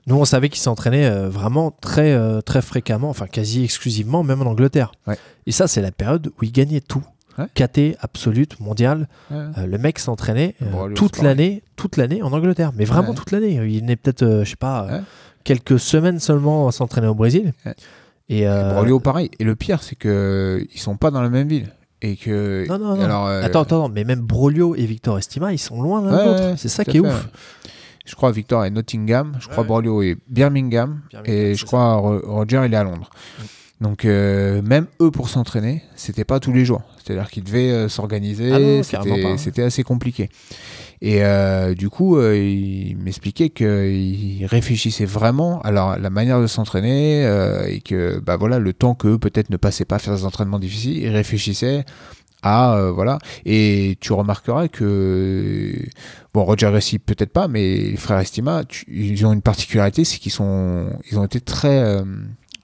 Nous, 0.08 0.16
on 0.16 0.26
savait 0.26 0.50
qu'il 0.50 0.62
s'entraînait 0.62 1.06
euh, 1.06 1.30
vraiment 1.30 1.72
très, 1.72 2.14
euh, 2.14 2.42
très 2.42 2.62
fréquemment, 2.62 3.10
enfin 3.10 3.28
quasi 3.28 3.64
exclusivement, 3.64 4.24
même 4.24 4.42
en 4.42 4.46
Angleterre. 4.46 4.92
Ouais. 5.08 5.18
Et 5.48 5.52
ça, 5.52 5.68
c'est 5.68 5.82
la 5.82 5.92
période 5.92 6.32
où 6.40 6.44
il 6.44 6.52
gagnait 6.52 6.82
tout. 6.82 7.04
Ouais. 7.38 7.48
KT, 7.54 7.98
absolute, 8.00 8.60
mondial. 8.62 9.10
Ouais. 9.30 9.38
Euh, 9.58 9.66
le 9.66 9.78
mec 9.78 10.00
s'entraînait 10.00 10.56
toute 10.96 11.22
l'année, 11.22 11.64
toute 11.76 11.98
l'année 11.98 12.24
en 12.24 12.32
Angleterre, 12.32 12.72
mais 12.74 12.86
vraiment 12.86 13.14
toute 13.14 13.32
l'année. 13.32 13.56
Il 13.56 13.82
venait 13.82 13.98
peut-être, 13.98 14.44
je 14.44 14.50
sais 14.50 14.56
pas, 14.56 15.02
quelques 15.44 15.80
semaines 15.80 16.20
seulement 16.20 16.68
à 16.68 16.72
s'entraîner 16.72 17.08
au 17.08 17.16
Brésil. 17.16 17.54
Et 18.30 18.48
euh, 18.48 18.74
Brolio, 18.74 19.00
pareil. 19.00 19.30
Et 19.40 19.44
le 19.44 19.56
pire, 19.56 19.84
c'est 19.84 19.96
que 19.96 20.66
ils 20.74 20.80
sont 20.80 20.98
pas 20.98 21.12
dans 21.12 21.22
la 21.22 21.30
même 21.30 21.48
ville. 21.48 21.72
Et 22.02 22.16
que. 22.18 22.66
non, 22.68 22.78
non, 22.78 22.96
non. 22.96 23.02
Alors, 23.04 23.28
euh, 23.28 23.42
Attends, 23.44 23.62
attends, 23.62 23.90
mais 23.90 24.04
même 24.04 24.20
Brolio 24.22 24.76
et 24.76 24.86
Victor 24.86 25.18
Estima, 25.18 25.54
ils 25.54 25.58
sont 25.58 25.82
loin 25.82 26.02
l'un 26.02 26.12
de 26.12 26.16
Ouais, 26.18 26.26
l'autre. 26.26 26.50
ouais, 26.52 26.54
c'est 26.58 26.70
ça 26.70 26.84
qui 26.86 26.98
est 26.98 27.02
fait, 27.02 27.08
ouf. 27.08 27.28
Je 28.06 28.14
crois 28.16 28.32
Victor 28.32 28.64
est 28.66 28.70
Nottingham, 28.70 29.36
je 29.40 29.48
crois 29.48 29.64
Ouais. 29.64 29.68
Brolio 29.68 30.02
est 30.04 30.18
Birmingham, 30.28 31.02
Birmingham, 31.12 31.34
et 31.52 31.56
je 31.56 31.66
crois 31.66 31.96
Ro- 31.96 32.22
Roger 32.24 32.62
il 32.66 32.74
est 32.74 32.78
à 32.78 32.84
Londres. 32.84 33.10
Donc 33.82 34.06
euh, 34.06 34.62
même 34.62 34.86
eux 35.02 35.10
pour 35.12 35.28
s'entraîner, 35.30 35.84
c'était 35.96 36.24
pas 36.24 36.40
tous 36.40 36.54
les 36.54 36.66
jours. 36.66 36.82
C'est-à-dire 37.04 37.30
qu'ils 37.32 37.44
devaient 37.44 37.72
euh, 37.72 37.90
s'organiser, 37.90 38.84
Ah 38.84 39.38
c'était 39.38 39.64
assez 39.64 39.84
compliqué. 39.84 40.30
Et 41.02 41.24
euh, 41.24 41.74
du 41.74 41.90
coup, 41.90 42.18
euh, 42.18 42.38
il 42.38 42.98
m'expliquait 42.98 43.50
qu'il 43.50 44.46
réfléchissait 44.46 45.06
vraiment 45.06 45.62
à 45.62 45.72
la 45.72 46.10
manière 46.10 46.42
de 46.42 46.48
s'entraîner 46.48 47.26
euh, 47.26 47.66
et 47.68 47.82
que 47.82 48.20
bah 48.20 48.38
voilà 48.38 48.60
le 48.60 48.74
temps 48.74 48.96
qu'eux 48.96 49.18
peut-être 49.18 49.50
ne 49.50 49.58
passaient 49.58 49.86
pas 49.86 49.96
à 49.96 50.00
faire 50.00 50.16
des 50.16 50.26
entraînements 50.26 50.60
difficiles, 50.60 50.98
ils 50.98 51.10
réfléchissaient 51.10 51.86
à 52.44 52.92
voilà. 52.94 53.18
Et 53.46 53.98
tu 54.02 54.14
remarqueras 54.14 54.68
que 54.68 55.74
bon 56.34 56.44
Roger 56.44 56.68
Racing 56.68 57.00
peut-être 57.00 57.34
pas, 57.34 57.48
mais 57.48 57.78
les 57.78 57.98
frères 57.98 58.20
Estima, 58.20 58.64
ils 58.88 59.26
ont 59.26 59.34
une 59.34 59.42
particularité, 59.42 60.06
c'est 60.06 60.20
qu'ils 60.20 60.32
sont 60.32 60.90
ils 61.12 61.18
ont 61.18 61.26
été 61.26 61.42
très 61.42 62.04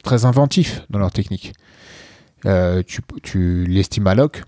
très 0.04 0.26
inventifs 0.26 0.82
dans 0.90 1.00
leur 1.00 1.12
technique. 1.12 1.54
Euh, 2.46 2.82
tu 2.86 3.02
tu 3.24 3.66
l'estima 3.66 4.16
lock, 4.16 4.44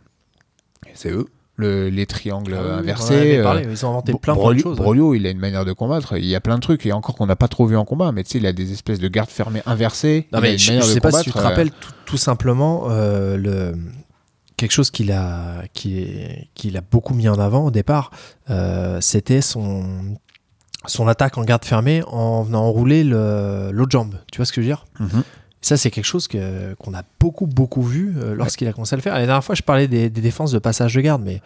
c'est 0.93 1.11
eux. 1.11 1.27
Le, 1.55 1.89
les 1.89 2.07
triangles 2.07 2.55
Ah 2.57 2.61
oui, 2.63 2.67
on 2.71 2.77
inversés. 2.79 3.37
euh, 3.37 3.61
ils 3.71 3.85
ont 3.85 3.89
inventé 3.89 4.11
plein, 4.13 4.33
plein 4.33 4.53
de 4.53 4.57
choses. 4.59 4.77
Brolio, 4.77 5.13
il 5.13 5.27
a 5.27 5.29
une 5.29 5.37
manière 5.37 5.65
de 5.65 5.71
combattre. 5.73 6.17
Il 6.17 6.25
y 6.25 6.33
a 6.35 6.41
plein 6.41 6.55
de 6.55 6.61
trucs, 6.61 6.83
et 6.87 6.91
encore 6.91 7.13
qu'on 7.15 7.27
n'a 7.27 7.35
pas 7.35 7.47
trop 7.47 7.67
vu 7.67 7.77
en 7.77 7.85
combat, 7.85 8.11
mais 8.11 8.23
tu 8.23 8.31
sais, 8.31 8.37
il 8.39 8.45
a 8.47 8.53
des 8.53 8.71
espèces 8.71 8.99
de 8.99 9.07
gardes 9.07 9.29
fermées 9.29 9.61
inversées. 9.67 10.27
Non, 10.33 10.39
mais 10.41 10.57
je, 10.57 10.73
de 10.73 10.81
sais 10.81 10.99
pas 10.99 11.11
si 11.11 11.25
tu 11.25 11.31
te 11.31 11.37
euh, 11.37 11.41
rappelles 11.43 11.69
tout, 11.69 11.91
tout 12.05 12.17
simplement 12.17 12.85
euh, 12.89 13.37
le, 13.37 13.75
quelque 14.57 14.71
chose 14.71 14.89
qu'il 14.89 15.11
a, 15.11 15.61
qu'il 15.73 16.75
a 16.75 16.81
beaucoup 16.81 17.13
mis 17.13 17.29
en 17.29 17.37
avant 17.39 17.65
au 17.65 17.71
départ. 17.71 18.09
euh, 18.49 18.97
C'était 18.99 19.41
son, 19.41 20.17
son 20.87 21.07
attaque 21.07 21.37
en 21.37 21.43
garde 21.43 21.65
fermée 21.65 22.01
en 22.07 22.41
venant 22.41 22.63
enrouler 22.63 23.03
le- 23.03 23.69
l'autre 23.71 23.91
jambe. 23.91 24.15
Tu 24.31 24.37
vois 24.37 24.45
ce 24.47 24.51
que 24.53 24.61
je 24.61 24.67
veux 24.67 24.73
dire? 24.73 24.85
Mhm. 24.99 25.23
Ça, 25.63 25.77
c'est 25.77 25.89
quelque 25.89 26.05
chose 26.05 26.27
que- 26.27 26.73
qu'on 26.75 26.93
a 26.93 27.01
beaucoup, 27.19 27.47
beaucoup 27.47 27.81
vu 27.81 28.13
euh, 28.17 28.35
lorsqu'il 28.35 28.67
a 28.67 28.73
commencé 28.73 28.93
à 28.93 28.97
le 28.97 29.01
faire. 29.01 29.13
La 29.15 29.25
dernière 29.25 29.43
fois, 29.43 29.55
je 29.55 29.63
parlais 29.63 29.87
des, 29.87 30.09
des 30.09 30.21
défenses 30.21 30.51
de 30.51 30.59
passage 30.59 30.93
de 30.93 31.01
garde, 31.01 31.23
mais 31.23 31.41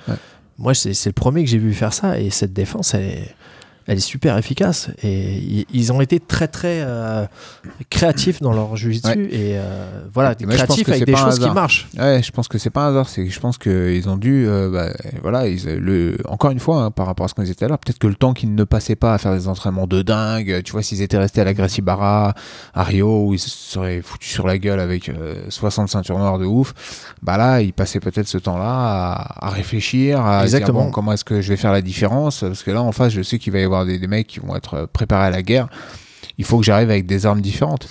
moi, 0.57 0.73
c'est 0.73 0.93
c'est 0.93 1.09
le 1.09 1.13
premier 1.13 1.43
que 1.43 1.49
j'ai 1.49 1.59
vu 1.59 1.73
faire 1.73 1.93
ça. 1.93 2.19
Et 2.19 2.29
cette 2.31 2.51
défense, 2.51 2.93
elle 2.95 3.03
est, 3.03 3.35
elle 3.87 3.97
est 3.97 4.01
super 4.01 4.37
efficace. 4.37 4.89
Et 5.01 5.65
ils, 5.71 5.93
ont 5.93 6.01
été 6.01 6.19
très, 6.19 6.49
très 6.49 6.81
euh, 6.81 7.25
créatifs 7.89 8.41
dans 8.41 8.51
leur 8.51 8.75
jiu-jitsu. 8.75 9.07
Ouais. 9.07 9.27
Et 9.31 9.57
euh, 9.57 10.01
voilà, 10.13 10.35
Et 10.37 10.45
créatifs 10.45 10.89
avec 10.89 11.05
des 11.05 11.15
choses 11.15 11.39
qui 11.39 11.49
marchent. 11.49 11.87
Ouais, 11.97 12.21
je 12.21 12.31
pense 12.31 12.49
que 12.49 12.57
c'est 12.57 12.69
pas 12.69 12.85
un 12.85 12.89
hasard. 12.89 13.07
C'est 13.07 13.27
je 13.29 13.39
pense 13.39 13.57
qu'ils 13.57 14.09
ont 14.09 14.17
dû, 14.17 14.45
euh, 14.45 14.69
bah, 14.69 14.93
voilà, 15.21 15.47
ils, 15.47 15.63
le, 15.75 16.17
encore 16.27 16.51
une 16.51 16.59
fois, 16.59 16.83
hein, 16.83 16.91
par 16.91 17.05
rapport 17.05 17.25
à 17.25 17.29
ce 17.29 17.33
qu'on 17.33 17.43
disait 17.43 17.55
tout 17.55 17.63
à 17.63 17.69
l'heure, 17.69 17.79
peut-être 17.79 17.99
que 17.99 18.07
le 18.07 18.15
temps 18.15 18.33
qu'ils 18.33 18.53
ne 18.53 18.63
passaient 18.65 18.97
pas 18.97 19.13
à 19.13 19.17
faire 19.17 19.33
des 19.33 19.47
entraînements 19.47 19.87
de 19.87 20.01
dingue, 20.01 20.61
tu 20.63 20.73
vois, 20.73 20.83
s'ils 20.83 21.01
étaient 21.01 21.17
restés 21.17 21.41
à 21.41 21.45
la 21.45 21.53
Gracie 21.53 21.81
Barra, 21.81 22.33
à 22.73 22.83
Rio, 22.83 23.27
où 23.27 23.33
ils 23.33 23.39
se 23.39 23.49
seraient 23.49 24.01
foutus 24.01 24.29
sur 24.29 24.47
la 24.47 24.57
gueule 24.57 24.81
avec 24.81 25.07
euh, 25.07 25.45
60 25.47 25.87
ceintures 25.87 26.17
noires 26.17 26.39
de 26.39 26.45
ouf, 26.45 26.73
bah 27.21 27.37
là, 27.37 27.61
ils 27.61 27.73
passaient 27.73 28.01
peut-être 28.01 28.27
ce 28.27 28.37
temps-là 28.37 28.65
à, 28.65 29.47
à 29.47 29.49
réfléchir, 29.49 30.19
à 30.19 30.43
se 30.43 30.47
dire, 30.47 30.57
Exactement. 30.57 30.85
bon, 30.85 30.91
comment 30.91 31.13
est-ce 31.13 31.25
que 31.25 31.39
je 31.39 31.49
vais 31.49 31.57
faire 31.57 31.71
la 31.71 31.81
différence, 31.81 32.41
parce 32.41 32.63
que 32.63 32.71
là, 32.71 32.81
en 32.81 32.91
face, 32.91 33.13
je 33.13 33.21
sais 33.21 33.39
qu'il 33.39 33.53
va 33.53 33.59
y 33.59 33.63
avoir 33.63 33.76
des, 33.85 33.99
mecs 34.07 34.27
qui 34.27 34.39
vont 34.39 34.55
être 34.55 34.73
euh, 34.73 34.87
préparés 34.87 35.27
à 35.27 35.29
la 35.29 35.41
guerre. 35.41 35.67
Il 36.37 36.45
faut 36.45 36.57
que 36.59 36.65
j'arrive 36.65 36.89
avec 36.89 37.05
des 37.05 37.25
armes 37.25 37.41
différentes. 37.41 37.87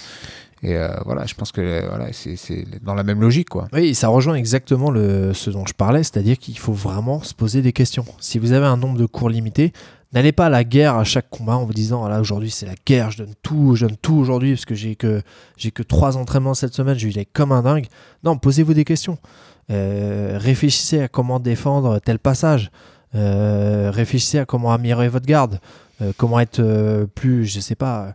Et 0.63 0.75
euh, 0.75 0.89
voilà, 1.05 1.27
je 1.27 1.35
pense 1.35 1.53
que 1.53 1.87
voilà, 1.87 2.07
c'est 2.13 2.65
dans 2.83 2.95
la 2.95 3.03
même 3.03 3.21
logique, 3.21 3.51
quoi. 3.51 3.69
Oui, 3.73 3.95
ça 3.95 4.09
rejoint 4.09 4.35
exactement 4.35 4.93
ce 4.93 5.51
dont 5.51 5.67
je 5.67 5.75
parlais, 5.75 6.03
c'est-à-dire 6.03 6.39
qu'il 6.39 6.59
faut 6.59 6.73
vraiment 6.73 7.23
se 7.23 7.35
poser 7.35 7.61
des 7.61 7.73
questions. 7.73 8.05
Si 8.21 8.39
vous 8.39 8.53
avez 8.53 8.67
un 8.67 8.77
nombre 8.77 8.99
de 8.99 9.07
cours 9.07 9.29
limité, 9.29 9.73
n'allez 10.13 10.33
pas 10.33 10.47
à 10.47 10.49
la 10.49 10.65
guerre 10.65 10.97
à 10.97 11.05
chaque 11.05 11.29
combat 11.29 11.57
en 11.57 11.65
vous 11.65 11.75
disant 11.75 12.05
ah 12.05 12.09
là 12.09 12.21
aujourd'hui 12.21 12.51
c'est 12.51 12.67
la 12.67 12.75
guerre, 12.87 13.11
je 13.11 13.19
donne 13.19 13.35
tout, 13.43 13.75
je 13.77 13.87
donne 13.87 13.97
tout 13.97 14.15
aujourd'hui 14.15 14.53
parce 14.53 14.65
que 14.65 14.75
j'ai 14.75 14.97
que 14.97 15.21
j'ai 15.57 15.71
que 15.71 15.83
trois 15.83 16.17
entraînements 16.17 16.55
cette 16.55 16.75
semaine, 16.75 16.99
je 16.99 17.07
vais 17.09 17.25
comme 17.27 17.53
un 17.53 17.63
dingue. 17.63 17.87
Non, 18.25 18.39
posez-vous 18.39 18.75
des 18.75 18.85
questions. 18.85 19.19
Euh, 19.71 20.39
réfléchissez 20.41 21.03
à 21.03 21.09
comment 21.09 21.41
défendre 21.41 21.99
tel 21.99 22.19
passage. 22.19 22.71
Euh, 23.15 23.91
réfléchissez 23.93 24.39
à 24.39 24.45
comment 24.45 24.73
améliorer 24.73 25.09
votre 25.09 25.27
garde, 25.27 25.61
Euh, 26.03 26.13
comment 26.19 26.39
être 26.41 26.61
euh, 26.61 27.07
plus, 27.07 27.47
je 27.47 27.59
sais 27.61 27.75
pas, 27.75 28.15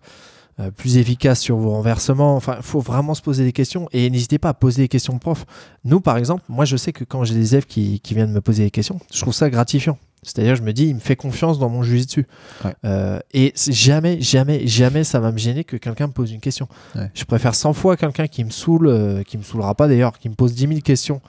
plus 0.78 0.98
efficace 0.98 1.39
sur 1.39 1.58
vos 1.58 1.72
renversements. 1.72 2.36
Enfin, 2.36 2.58
il 2.58 2.64
faut 2.64 2.82
vraiment 2.82 3.16
se 3.16 3.22
poser 3.24 3.44
des 3.44 3.52
questions 3.52 3.89
et 3.94 4.08
n'hésitez 4.12 4.38
pas 4.38 4.50
à 4.50 4.54
poser 4.54 4.84
des 4.84 4.88
questions 4.88 5.14
de 5.14 5.20
prof. 5.20 5.44
Nous, 5.86 6.02
par 6.02 6.18
exemple, 6.18 6.44
moi, 6.48 6.66
je 6.66 6.78
sais 6.78 6.92
que 6.92 7.04
quand 7.04 7.24
j'ai 7.24 7.34
des 7.34 7.56
élèves 7.56 7.66
qui, 7.66 8.00
qui 8.02 8.14
viennent 8.14 8.32
me 8.32 8.42
poser 8.42 8.66
des 8.66 8.70
questions, 8.70 9.00
je 9.12 9.20
trouve 9.22 9.34
ça 9.34 9.50
gratifiant. 9.50 9.98
C'est-à-dire, 10.24 10.56
je 10.56 10.62
me 10.62 10.72
dis, 10.72 10.86
il 10.86 10.94
me 10.94 11.00
fait 11.00 11.16
confiance 11.16 11.58
dans 11.58 11.70
mon 11.70 11.82
jujitsu. 11.82 12.28
Ouais. 12.64 12.76
Euh, 12.86 13.20
et 13.34 13.54
jamais, 13.56 14.22
jamais, 14.22 14.68
jamais 14.68 15.04
ça 15.04 15.20
va 15.20 15.32
me 15.32 15.39
gêner 15.39 15.64
que 15.64 15.78
quelqu'un 15.78 16.06
me 16.08 16.14
pose 16.14 16.32
une 16.32 16.39
question. 16.39 16.68
Ouais. 16.96 17.10
Je 17.16 17.24
préfère 17.24 17.56
100 17.56 17.74
fois 17.74 17.98
quelqu'un 17.98 18.28
qui 18.28 18.44
me 18.44 18.52
saoule, 18.52 18.88
euh, 18.88 19.24
qui 19.24 19.39
me 19.39 19.44
saoulera 19.44 19.74
pas 19.74 19.88
d'ailleurs, 19.88 20.20
qui 20.20 20.30
me 20.30 20.36
pose 20.36 20.54
10 20.54 20.68
000 20.68 20.82
questions 20.82 21.22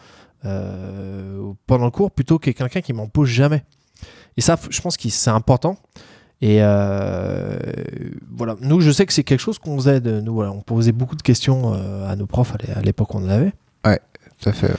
euh, 0.45 1.53
pendant 1.67 1.85
le 1.87 1.91
cours, 1.91 2.11
plutôt 2.11 2.39
que 2.39 2.51
quelqu'un 2.51 2.81
qui 2.81 2.93
m'en 2.93 3.07
pose 3.09 3.29
jamais. 3.29 3.65
Et 4.37 4.41
ça, 4.41 4.59
je 4.71 4.81
pense 4.81 4.97
que 4.97 5.09
c'est 5.09 5.31
important. 5.31 5.77
Et 6.41 6.59
euh, 6.61 7.57
voilà, 8.35 8.57
nous, 8.61 8.81
je 8.81 8.91
sais 8.91 9.07
que 9.07 9.13
c'est 9.13 9.23
quelque 9.25 9.39
chose 9.41 9.59
qu'on 9.59 9.77
faisait. 9.77 10.01
De, 10.01 10.21
nous, 10.21 10.35
voilà, 10.35 10.51
on 10.51 10.61
posait 10.61 10.91
beaucoup 10.93 11.15
de 11.17 11.23
questions 11.23 11.73
euh, 11.75 12.09
à 12.11 12.17
nos 12.17 12.27
profs 12.27 12.53
à 12.55 12.57
l'é- 12.67 12.73
à 12.75 12.81
l'époque 12.83 13.15
où 13.15 13.19
on 13.19 13.25
en 13.27 13.29
avait. 13.29 13.53
Tout 14.41 14.49
à 14.49 14.53
fait. 14.53 14.67
ouais. 14.69 14.77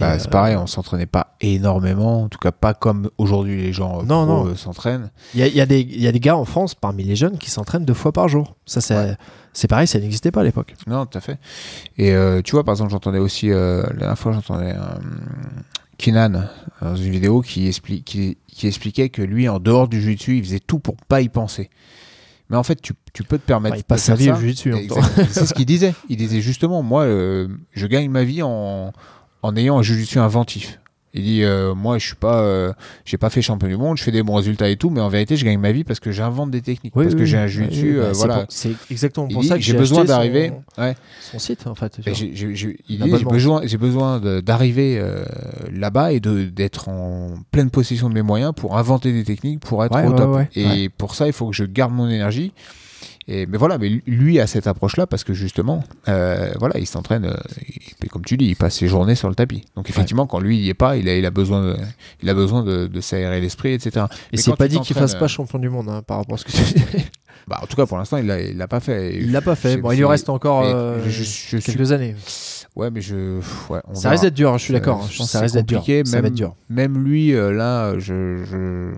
Bah, 0.00 0.12
euh, 0.12 0.18
c'est 0.18 0.30
pareil, 0.30 0.56
on 0.56 0.66
s'entraînait 0.66 1.06
pas 1.06 1.36
énormément, 1.40 2.22
en 2.22 2.28
tout 2.28 2.38
cas 2.38 2.52
pas 2.52 2.72
comme 2.74 3.10
aujourd'hui 3.18 3.60
les 3.60 3.72
gens 3.72 4.00
euh, 4.00 4.04
Non, 4.04 4.24
non. 4.26 4.46
euh, 4.46 4.54
s'entraînent. 4.56 5.10
Il 5.34 5.40
y 5.40 5.42
a, 5.42 5.48
y 5.48 5.60
a 5.60 5.66
y 5.66 6.06
a 6.06 6.12
des 6.12 6.20
gars 6.20 6.36
en 6.36 6.44
France, 6.44 6.74
parmi 6.74 7.04
les 7.04 7.16
jeunes, 7.16 7.36
qui 7.38 7.50
s'entraînent 7.50 7.84
deux 7.84 7.92
fois 7.94 8.12
par 8.12 8.28
jour. 8.28 8.56
Ça, 8.66 8.80
c'est 8.80 8.94
Ouais. 8.96 9.16
c'est 9.52 9.68
pareil, 9.68 9.86
ça 9.86 9.98
n'existait 10.00 10.30
pas 10.30 10.40
à 10.40 10.44
l'époque. 10.44 10.74
Non, 10.86 11.04
tout 11.06 11.18
à 11.18 11.20
fait. 11.20 11.38
Et 11.98 12.12
euh, 12.12 12.40
tu 12.42 12.52
vois, 12.52 12.64
par 12.64 12.72
exemple, 12.72 12.90
j'entendais 12.90 13.18
aussi, 13.18 13.50
euh, 13.50 13.82
la 13.90 13.96
dernière 13.98 14.18
fois, 14.18 14.32
j'entendais 14.32 14.72
euh, 14.72 14.80
Kinan 15.98 16.44
dans 16.80 16.96
une 16.96 17.10
vidéo 17.10 17.42
qui, 17.42 17.70
qui, 18.04 18.38
qui 18.46 18.66
expliquait 18.66 19.08
que 19.08 19.22
lui, 19.22 19.48
en 19.48 19.58
dehors 19.60 19.88
du 19.88 20.00
jiu-jitsu, 20.00 20.38
il 20.38 20.44
faisait 20.44 20.60
tout 20.60 20.78
pour 20.78 20.96
pas 21.08 21.20
y 21.20 21.28
penser. 21.28 21.70
Mais 22.50 22.56
en 22.58 22.62
fait, 22.64 22.82
tu, 22.82 22.92
tu 23.14 23.22
peux 23.22 23.38
te 23.38 23.46
permettre 23.46 23.74
Enfin, 23.74 23.78
il 23.78 23.82
de 23.82 23.86
passe 23.86 24.04
faire 24.06 24.16
sa 24.16 24.22
vie 24.22 24.30
au 24.30 24.36
jiu-jitsu. 24.36 24.74
C'est 25.30 25.46
ce 25.46 25.54
qu'il 25.54 25.64
disait. 25.64 25.94
Il 26.10 26.16
disait 26.18 26.40
justement, 26.42 26.82
moi, 26.82 27.02
euh, 27.04 27.48
je 27.72 27.86
gagne 27.86 28.10
ma 28.10 28.24
vie 28.24 28.42
en, 28.42 28.92
en 29.42 29.56
ayant 29.56 29.78
un 29.78 29.82
jiu-jitsu 29.82 30.18
inventif. 30.18 30.78
Il 31.14 31.24
dit, 31.24 31.42
euh, 31.42 31.74
moi, 31.74 31.98
je 31.98 32.06
suis 32.06 32.14
pas, 32.16 32.40
euh, 32.40 32.72
j'ai 33.04 33.18
pas 33.18 33.28
fait 33.28 33.42
champion 33.42 33.68
du 33.68 33.76
monde, 33.76 33.98
je 33.98 34.02
fais 34.02 34.10
des 34.12 34.22
bons 34.22 34.34
résultats 34.36 34.70
et 34.70 34.76
tout, 34.76 34.88
mais 34.88 35.02
en 35.02 35.10
vérité, 35.10 35.36
je 35.36 35.44
gagne 35.44 35.58
ma 35.60 35.70
vie 35.70 35.84
parce 35.84 36.00
que 36.00 36.10
j'invente 36.10 36.50
des 36.50 36.62
techniques, 36.62 36.96
Oui, 36.96 37.04
parce 37.04 37.12
oui, 37.14 37.20
que 37.20 37.26
j'ai 37.26 37.36
un 37.36 37.46
jiu-jitsu, 37.48 37.82
Oui, 37.84 37.90
oui, 37.90 37.96
bah, 37.98 38.02
euh, 38.04 38.12
voilà. 38.14 38.46
C'est 38.48 38.70
exactement 38.90 39.26
Il 39.28 39.34
pour 39.34 39.42
dit, 39.42 39.48
ça 39.48 39.56
que 39.56 39.60
j'ai 39.60 39.74
besoin 39.74 39.98
acheté 39.98 40.08
son- 40.08 40.16
d'arriver. 40.16 40.52
Ouais. 40.78 40.94
Son, 41.20 41.38
site, 41.38 41.66
en 41.66 41.74
fait. 41.74 41.98
il 42.06 42.12
dit, 42.14 42.32
j'ai 42.34 43.24
besoin, 43.26 43.60
j'ai 43.64 43.76
besoin 43.76 44.20
d'arriver 44.40 44.96
euh, 44.98 45.22
là-bas 45.70 46.12
et 46.12 46.20
de- 46.20 46.44
d'être 46.44 46.88
en 46.88 47.34
pleine 47.50 47.68
possession 47.68 48.08
de 48.08 48.14
mes 48.14 48.22
moyens 48.22 48.54
pour 48.56 48.78
inventer 48.78 49.12
des 49.12 49.24
techniques 49.24 49.60
pour 49.60 49.84
être 49.84 49.94
Ouais, 49.94 50.06
au 50.06 50.12
top. 50.12 50.34
ouais. 50.34 50.48
et 50.54 50.88
pour 50.88 51.14
ça, 51.14 51.26
il 51.26 51.34
faut 51.34 51.48
que 51.48 51.54
je 51.54 51.64
garde 51.64 51.92
mon 51.92 52.08
énergie. 52.08 52.52
Et, 53.34 53.46
mais 53.46 53.56
voilà, 53.56 53.78
mais 53.78 53.88
lui 54.06 54.38
a 54.40 54.46
cette 54.46 54.66
approche-là 54.66 55.06
parce 55.06 55.24
que 55.24 55.32
justement, 55.32 55.82
euh, 56.08 56.52
voilà, 56.58 56.78
il 56.78 56.86
s'entraîne, 56.86 57.24
euh, 57.24 58.06
comme 58.10 58.24
tu 58.24 58.36
dis, 58.36 58.44
il 58.46 58.56
passe 58.56 58.74
ses 58.76 58.88
journées 58.88 59.14
sur 59.14 59.28
le 59.30 59.34
tapis. 59.34 59.64
Donc 59.74 59.88
effectivement, 59.88 60.26
quand 60.26 60.38
lui 60.38 60.58
il 60.58 60.64
y 60.64 60.68
est 60.68 60.74
pas, 60.74 60.96
il 60.98 61.08
a, 61.08 61.16
il 61.16 61.24
a 61.24 61.30
besoin, 61.30 61.62
de, 61.64 61.76
il 62.22 62.28
a 62.28 62.34
besoin 62.34 62.62
de, 62.62 62.86
de 62.88 63.00
s'aérer 63.00 63.40
l'esprit, 63.40 63.72
etc. 63.72 64.06
Et 64.32 64.36
c'est 64.36 64.54
pas 64.54 64.68
dit 64.68 64.78
qu'il 64.80 64.94
fasse 64.96 65.14
pas 65.14 65.28
champion 65.28 65.58
du 65.58 65.70
monde 65.70 65.88
hein, 65.88 66.02
par 66.06 66.18
rapport 66.18 66.34
à 66.34 66.38
ce 66.38 66.44
que 66.44 66.52
tu 66.52 66.62
dis. 66.74 67.04
Bah, 67.48 67.58
en 67.62 67.66
tout 67.66 67.74
cas, 67.76 67.86
pour 67.86 67.96
l'instant, 67.98 68.18
il 68.18 68.26
l'a, 68.26 68.52
l'a 68.52 68.68
pas 68.68 68.80
fait. 68.80 69.16
Il 69.16 69.32
l'a 69.32 69.40
pas 69.40 69.54
fait. 69.56 69.76
Bon, 69.78 69.90
il 69.92 69.96
lui 69.98 70.04
reste 70.04 70.28
encore 70.28 70.62
euh, 70.64 70.98
je- 71.04 71.10
je- 71.10 71.22
je 71.22 71.56
suis- 71.56 71.62
quelques 71.72 71.90
années. 71.92 72.14
Ouais, 72.76 72.90
mais 72.90 73.00
je, 73.00 73.38
pff, 73.38 73.70
ouais, 73.70 73.80
on 73.88 73.94
Ça 73.94 74.02
verra. 74.02 74.10
risque 74.12 74.24
d'être 74.24 74.34
dur, 74.34 74.52
hein, 74.52 74.58
je 74.58 74.62
suis 74.64 74.72
d'accord. 74.72 75.06
je 75.10 75.18
pense 75.18 75.30
Ça 75.30 75.38
que 75.38 75.44
risque 75.44 75.54
d'être 75.56 75.66
dur. 75.66 75.84
Ça 75.84 76.16
va 76.16 76.22
même- 76.22 76.26
être 76.26 76.34
dur. 76.36 76.54
Même 76.68 77.02
lui, 77.02 77.32
là, 77.32 77.98
je- 77.98 78.92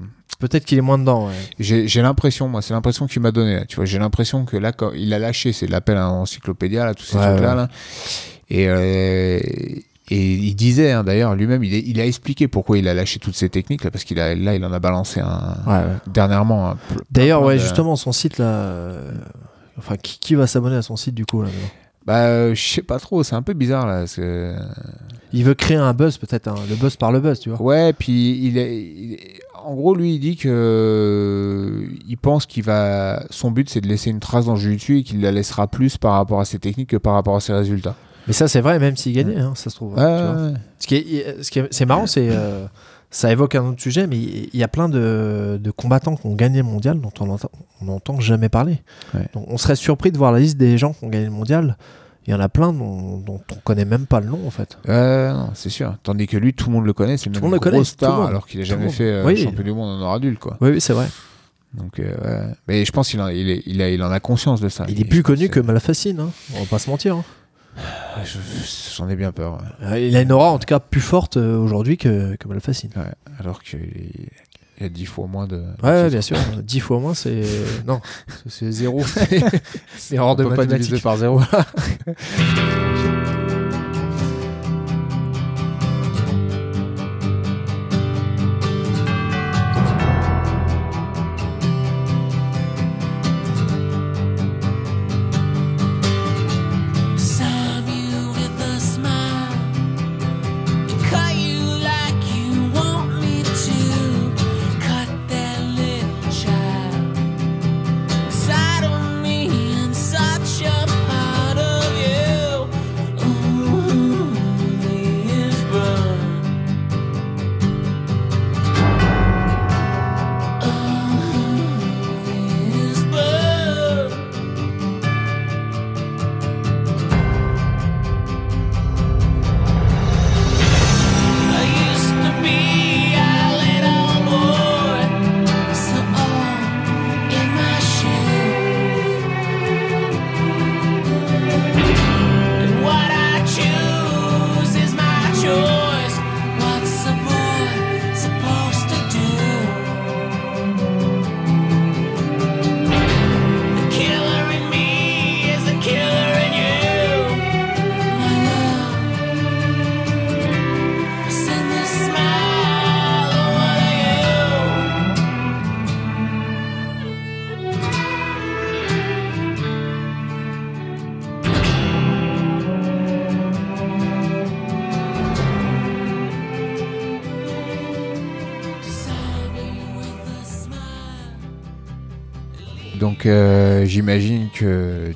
Peut-être 0.49 0.65
qu'il 0.67 0.77
est 0.77 0.83
moins 0.83 0.99
dedans. 0.99 1.29
ouais. 1.29 1.33
j'ai, 1.59 2.03
l'impression, 2.03 2.49
moi, 2.49 2.61
c'est 2.61 2.75
l'impression 2.75 3.07
qu'il 3.07 3.23
m'a 3.23 3.31
donné. 3.31 3.55
là, 3.55 3.65
Tu 3.65 3.77
vois, 3.77 3.87
j'ai 3.87 3.99
l'impression 3.99 4.45
que 4.45 4.57
là, 4.59 4.73
quand 4.73 4.93
il 4.95 5.13
a 5.15 5.19
lâché, 5.19 5.53
c'est 5.55 5.67
l'appel 5.67 5.97
à 5.97 6.03
l'encyclopédia, 6.03 6.85
là, 6.85 6.93
tous 6.95 7.05
ces 7.05 7.17
Ouais, 7.17 7.27
trucs-là, 7.31 7.51
ouais. 7.51 7.57
là. 7.57 7.69
Et 8.51 8.69
euh, 8.69 9.39
et 10.11 10.33
il 10.35 10.55
disait 10.55 10.93
hein, 10.93 11.03
d'ailleurs 11.03 11.35
lui-même, 11.35 11.65
il, 11.65 11.99
a 11.99 12.05
expliqué 12.05 12.47
pourquoi 12.47 12.77
il 12.77 12.87
a 12.89 12.93
lâché 12.93 13.19
toutes 13.19 13.37
ces 13.37 13.49
techniques 13.49 13.85
là, 13.85 13.91
parce 13.91 14.05
qu'il 14.05 14.21
a 14.21 14.35
là, 14.35 14.55
il 14.55 14.63
en 14.63 14.71
a 14.75 14.79
balancé 14.79 15.21
un 15.21 15.57
dernièrement. 16.07 16.77
D'ailleurs, 17.11 17.43
ouais, 17.43 17.55
de- 17.55 17.61
justement, 17.61 17.97
son 17.97 18.13
site 18.13 18.37
là. 18.37 18.45
euh, 18.45 19.13
Enfin, 19.79 19.97
qui, 19.97 20.19
qui 20.21 20.35
va 20.35 20.47
s'abonner 20.47 20.77
à 20.77 20.83
son 20.83 20.97
site 20.97 21.15
du 21.15 21.25
coup 21.27 21.41
là 21.43 21.49
Bah, 22.07 22.27
euh, 22.27 22.55
je 22.55 22.63
sais 22.63 22.83
pas 22.83 22.99
trop, 22.99 23.23
c'est 23.25 23.35
un 23.35 23.43
peu 23.43 23.55
bizarre 23.55 23.87
là. 23.87 24.01
parce 24.01 24.17
que- 24.17 24.55
Il 25.33 25.43
veut 25.43 25.55
créer 25.55 25.79
un 25.79 25.95
buzz, 25.95 26.17
peut-être, 26.19 26.47
hein, 26.49 26.55
le 26.69 26.77
buzz 26.77 26.95
par 26.97 27.11
le 27.11 27.19
buzz, 27.19 27.41
tu 27.41 27.49
vois. 27.51 27.61
Ouais, 27.61 27.93
puis 27.95 28.39
il 28.47 28.57
est, 28.59 28.77
il 28.77 29.13
est- 29.15 29.41
en 29.65 29.75
gros, 29.75 29.95
lui, 29.95 30.15
il 30.15 30.19
dit 30.21 30.37
que 30.37 30.49
euh, 30.49 31.87
il 32.09 32.17
pense 32.17 32.47
qu'il 32.47 32.63
va, 32.65 33.25
son 33.31 33.51
but, 33.51 33.69
c'est 33.71 33.81
de 33.81 33.89
laisser 33.89 34.11
une 34.11 34.21
trace 34.21 34.47
dans 34.47 34.55
le 34.55 34.61
jiu-jitsu 34.61 34.99
et 34.99 35.03
qu'il 35.03 35.21
la 35.21 35.33
laissera 35.33 35.67
plus 35.67 35.97
par 35.97 36.15
rapport 36.15 36.41
à 36.41 36.45
ses 36.45 36.59
techniques 36.59 36.91
que 36.91 36.97
par 36.97 37.15
rapport 37.15 37.37
à 37.37 37.41
ses 37.41 37.53
résultats. 37.53 37.95
Mais 38.27 38.33
ça, 38.33 38.49
c'est 38.49 38.61
vrai, 38.61 38.79
même 38.79 38.97
s'il 38.97 39.13
gagnait, 39.13 39.39
hein, 39.39 39.53
ça 39.55 39.71
se 39.71 39.77
trouve. 39.77 39.95
Ouais. 39.97 40.53
Ce 40.79 40.87
qui 40.87 40.95
est, 40.97 41.43
ce 41.43 41.51
qui 41.51 41.59
est- 41.59 41.69
c'est 41.71 41.85
marrant, 41.87 42.07
c'est 42.07 42.29
euh, 42.31 42.67
ça 43.11 43.31
évoque 43.31 43.55
un 43.55 43.65
autre 43.69 43.81
sujet, 43.83 44.07
mais 44.07 44.17
il 44.17 44.59
y 44.59 44.63
a 44.63 44.69
plein 44.69 44.89
de, 44.89 45.61
de 45.63 45.71
combattants 45.71 46.17
qui 46.17 46.27
ont 46.27 46.35
gagné 46.35 46.59
le 46.59 46.65
mondial 46.65 47.01
dont 47.01 47.13
on 47.21 47.29
entend, 47.31 47.51
on 47.83 47.85
n'entend 47.87 48.21
jamais 48.21 48.49
parler. 48.49 48.79
Ouais. 49.15 49.27
Donc, 49.35 49.45
on 49.49 49.59
serait 49.59 49.77
surpris 49.77 50.11
de 50.11 50.17
voir 50.19 50.33
la 50.33 50.41
liste 50.41 50.57
des 50.57 50.79
gens 50.79 50.95
qui 50.95 51.05
ont 51.05 51.09
gagné 51.09 51.27
le 51.27 51.31
mondial. 51.31 51.77
Il 52.27 52.31
y 52.31 52.35
en 52.35 52.41
a 52.41 52.49
plein 52.49 52.73
dont, 52.73 53.19
dont 53.19 53.41
on 53.53 53.55
connaît 53.57 53.85
même 53.85 54.07
pas 54.07 54.21
le 54.21 54.27
nom 54.27 54.41
en 54.47 54.51
fait. 54.51 54.79
Ouais, 54.89 55.31
non, 55.33 55.51
c'est 55.55 55.69
sûr. 55.69 55.97
Tandis 56.03 56.27
que 56.27 56.37
lui, 56.39 56.55
tout 56.55 56.67
le 56.69 56.73
monde 56.73 56.87
le 56.87 56.93
connaît, 56.95 57.17
c'est 57.19 57.29
même 57.31 57.45
une 57.45 57.59
grosse 57.59 57.89
star, 57.89 58.23
alors 58.23 58.47
qu'il 58.47 58.61
a 58.61 58.63
Tout 58.65 58.71
jamais 58.71 58.89
fait 58.89 59.05
euh, 59.11 59.25
Oui. 59.27 59.37
champion 59.37 59.63
du 59.63 59.73
monde 59.73 60.01
en 60.01 60.05
or 60.07 60.15
adulte, 60.15 60.39
quoi. 60.39 60.57
Oui, 60.63 60.71
oui, 60.71 60.81
c'est 60.81 60.95
vrai. 60.95 61.07
Donc, 61.75 61.99
euh, 61.99 62.15
ouais. 62.49 62.55
mais 62.69 62.85
je 62.85 62.93
pense 62.93 63.09
qu'il 63.11 63.21
en, 63.21 63.29
il 63.29 63.51
est- 63.51 63.63
il 63.67 63.83
a, 63.83 63.91
il 63.91 64.03
en 64.03 64.11
a 64.11 64.21
conscience 64.21 64.61
de 64.61 64.69
ça. 64.69 64.87
Il 64.89 65.01
est 65.01 65.05
plus 65.05 65.23
connu 65.23 65.49
que 65.49 65.59
Malfacine, 65.61 66.21
hein. 66.21 66.31
on 66.57 66.61
va 66.61 66.67
pas 66.67 66.79
se 66.79 66.89
mentir. 66.89 67.17
hein. 67.17 67.25
Je- 68.25 68.39
J'en 68.97 69.09
ai 69.09 69.17
bien 69.17 69.33
peur. 69.33 69.55
ouais. 69.83 69.87
Euh, 69.89 69.99
Il 69.99 70.17
a 70.17 70.21
une 70.23 70.31
aura 70.31 70.51
en 70.51 70.59
tout 70.61 70.67
cas 70.67 70.79
plus 70.79 71.01
forte 71.01 71.37
euh, 71.37 71.59
aujourd'hui 71.59 71.97
que, 71.99 72.37
que 72.37 72.47
Malfacine. 72.47 72.91
Ouais, 72.97 73.03
alors 73.41 73.61
qu'il 73.63 73.81
il 74.79 74.83
y 74.83 74.87
a 74.87 74.89
dix 74.89 75.07
fois 75.07 75.27
moins 75.27 75.47
de. 75.47 75.63
Ouais, 75.83 76.11
bien 76.11 76.21
sûr. 76.21 76.37
10 76.63 76.81
fois 76.81 76.99
moins, 76.99 77.15
c'est. 77.15 77.43
Non, 77.87 78.01
c'est- 78.49 78.71
zéro. 78.73 79.03
c'est 79.97 80.19
hors 80.19 80.35
de 80.37 80.45
mathématiques. 80.45 81.03
par 81.03 81.17
zéro. 81.17 81.41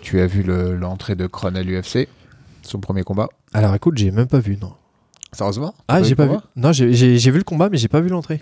tu 0.09 0.21
as 0.23 0.27
vu 0.27 0.43
le- 0.43 0.75
l'entrée 0.75 1.17
de 1.17 1.27
Kron 1.27 1.55
à 1.55 1.63
l'UFC, 1.63 2.09
son 2.63 2.81
premier 2.81 3.03
combat. 3.03 3.29
Alors 3.53 3.75
écoute, 3.75 3.99
j'ai 3.99 4.11
même 4.11 4.27
pas 4.27 4.39
vu, 4.41 4.57
non. 4.61 4.73
Sérieusement 5.33 5.75
Ah, 5.87 6.03
j'ai 6.03 6.15
pas 6.15 6.25
vu. 6.27 6.37
Non, 6.57 6.73
j'ai- 6.73 6.91
vu 7.31 7.37
le 7.37 7.45
combat, 7.45 7.69
mais 7.69 7.77
j'ai 7.77 7.89
pas 7.89 8.01
vu 8.01 8.09
l'entrée. 8.09 8.41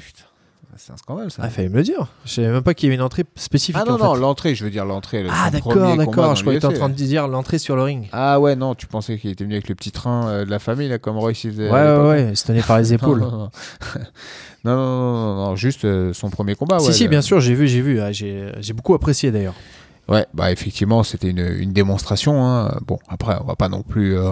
C'est 0.76 0.92
un 0.92 0.96
scandale 0.96 1.30
ça. 1.32 1.42
Ah, 1.44 1.48
fallait 1.48 1.68
me 1.70 1.74
le 1.76 1.82
dire. 1.82 2.06
Je 2.24 2.34
savais 2.34 2.48
même 2.50 2.62
pas 2.62 2.74
qu'il 2.74 2.86
y 2.86 2.88
avait 2.90 2.94
une 2.96 3.02
entrée 3.02 3.24
spécifique. 3.34 3.80
Ah 3.80 3.84
non, 3.90 3.94
en 3.94 3.98
non, 3.98 4.14
l'entrée, 4.14 4.54
je 4.54 4.62
veux 4.62 4.70
dire 4.70 4.84
l'entrée. 4.84 5.22
le- 5.24 5.30
Ah, 5.32 5.50
d'accord, 5.50 5.74
d'accord. 5.74 6.36
Je 6.36 6.42
croyais 6.42 6.60
que 6.60 6.66
tu 6.66 6.72
en 6.72 6.76
train 6.78 6.88
de 6.90 6.94
dire 6.94 7.26
l'entrée 7.26 7.58
sur 7.58 7.74
le 7.74 7.82
ring. 7.82 8.08
Ah 8.12 8.38
ouais, 8.38 8.54
non, 8.54 8.74
tu 8.76 8.86
pensais 8.86 9.18
qu'il 9.18 9.30
était 9.30 9.42
venu 9.42 9.54
avec 9.54 9.68
le 9.68 9.74
petit 9.74 9.90
train 9.90 10.28
euh, 10.28 10.44
de 10.44 10.50
la 10.50 10.58
famille, 10.60 10.88
là, 10.88 10.98
comme 10.98 11.16
Royce. 11.16 11.44
Ouais, 11.44 11.56
ouais, 11.70 11.98
ouais. 12.08 12.28
Il 12.30 12.36
se 12.36 12.44
tenait 12.44 12.62
par 12.62 12.78
les 12.78 12.92
épaules. 12.92 13.20
Non, 14.64 14.74
non, 14.74 14.76
non. 14.76 15.36
non, 15.46 15.56
juste 15.56 15.84
euh, 15.84 16.12
son 16.12 16.28
premier 16.28 16.54
combat. 16.56 16.78
si, 16.80 16.86
ouais, 16.88 16.92
si, 16.92 17.04
le- 17.04 17.08
bien 17.10 17.22
sûr, 17.22 17.40
j'ai 17.40 17.54
vu, 17.54 17.68
j'ai 17.68 17.80
vu. 17.80 18.00
Ah, 18.00 18.10
j'ai 18.12 18.72
beaucoup 18.74 18.94
apprécié 18.94 19.30
d'ailleurs. 19.30 19.54
Ouais, 20.08 20.24
bah 20.34 20.52
effectivement, 20.52 21.02
c'était 21.02 21.30
une, 21.30 21.40
une 21.58 21.72
démonstration. 21.72 22.44
hein. 22.46 22.78
Bon, 22.86 22.98
après, 23.08 23.36
on 23.40 23.44
va 23.44 23.56
pas 23.56 23.68
non 23.68 23.82
plus. 23.82 24.16
euh, 24.16 24.30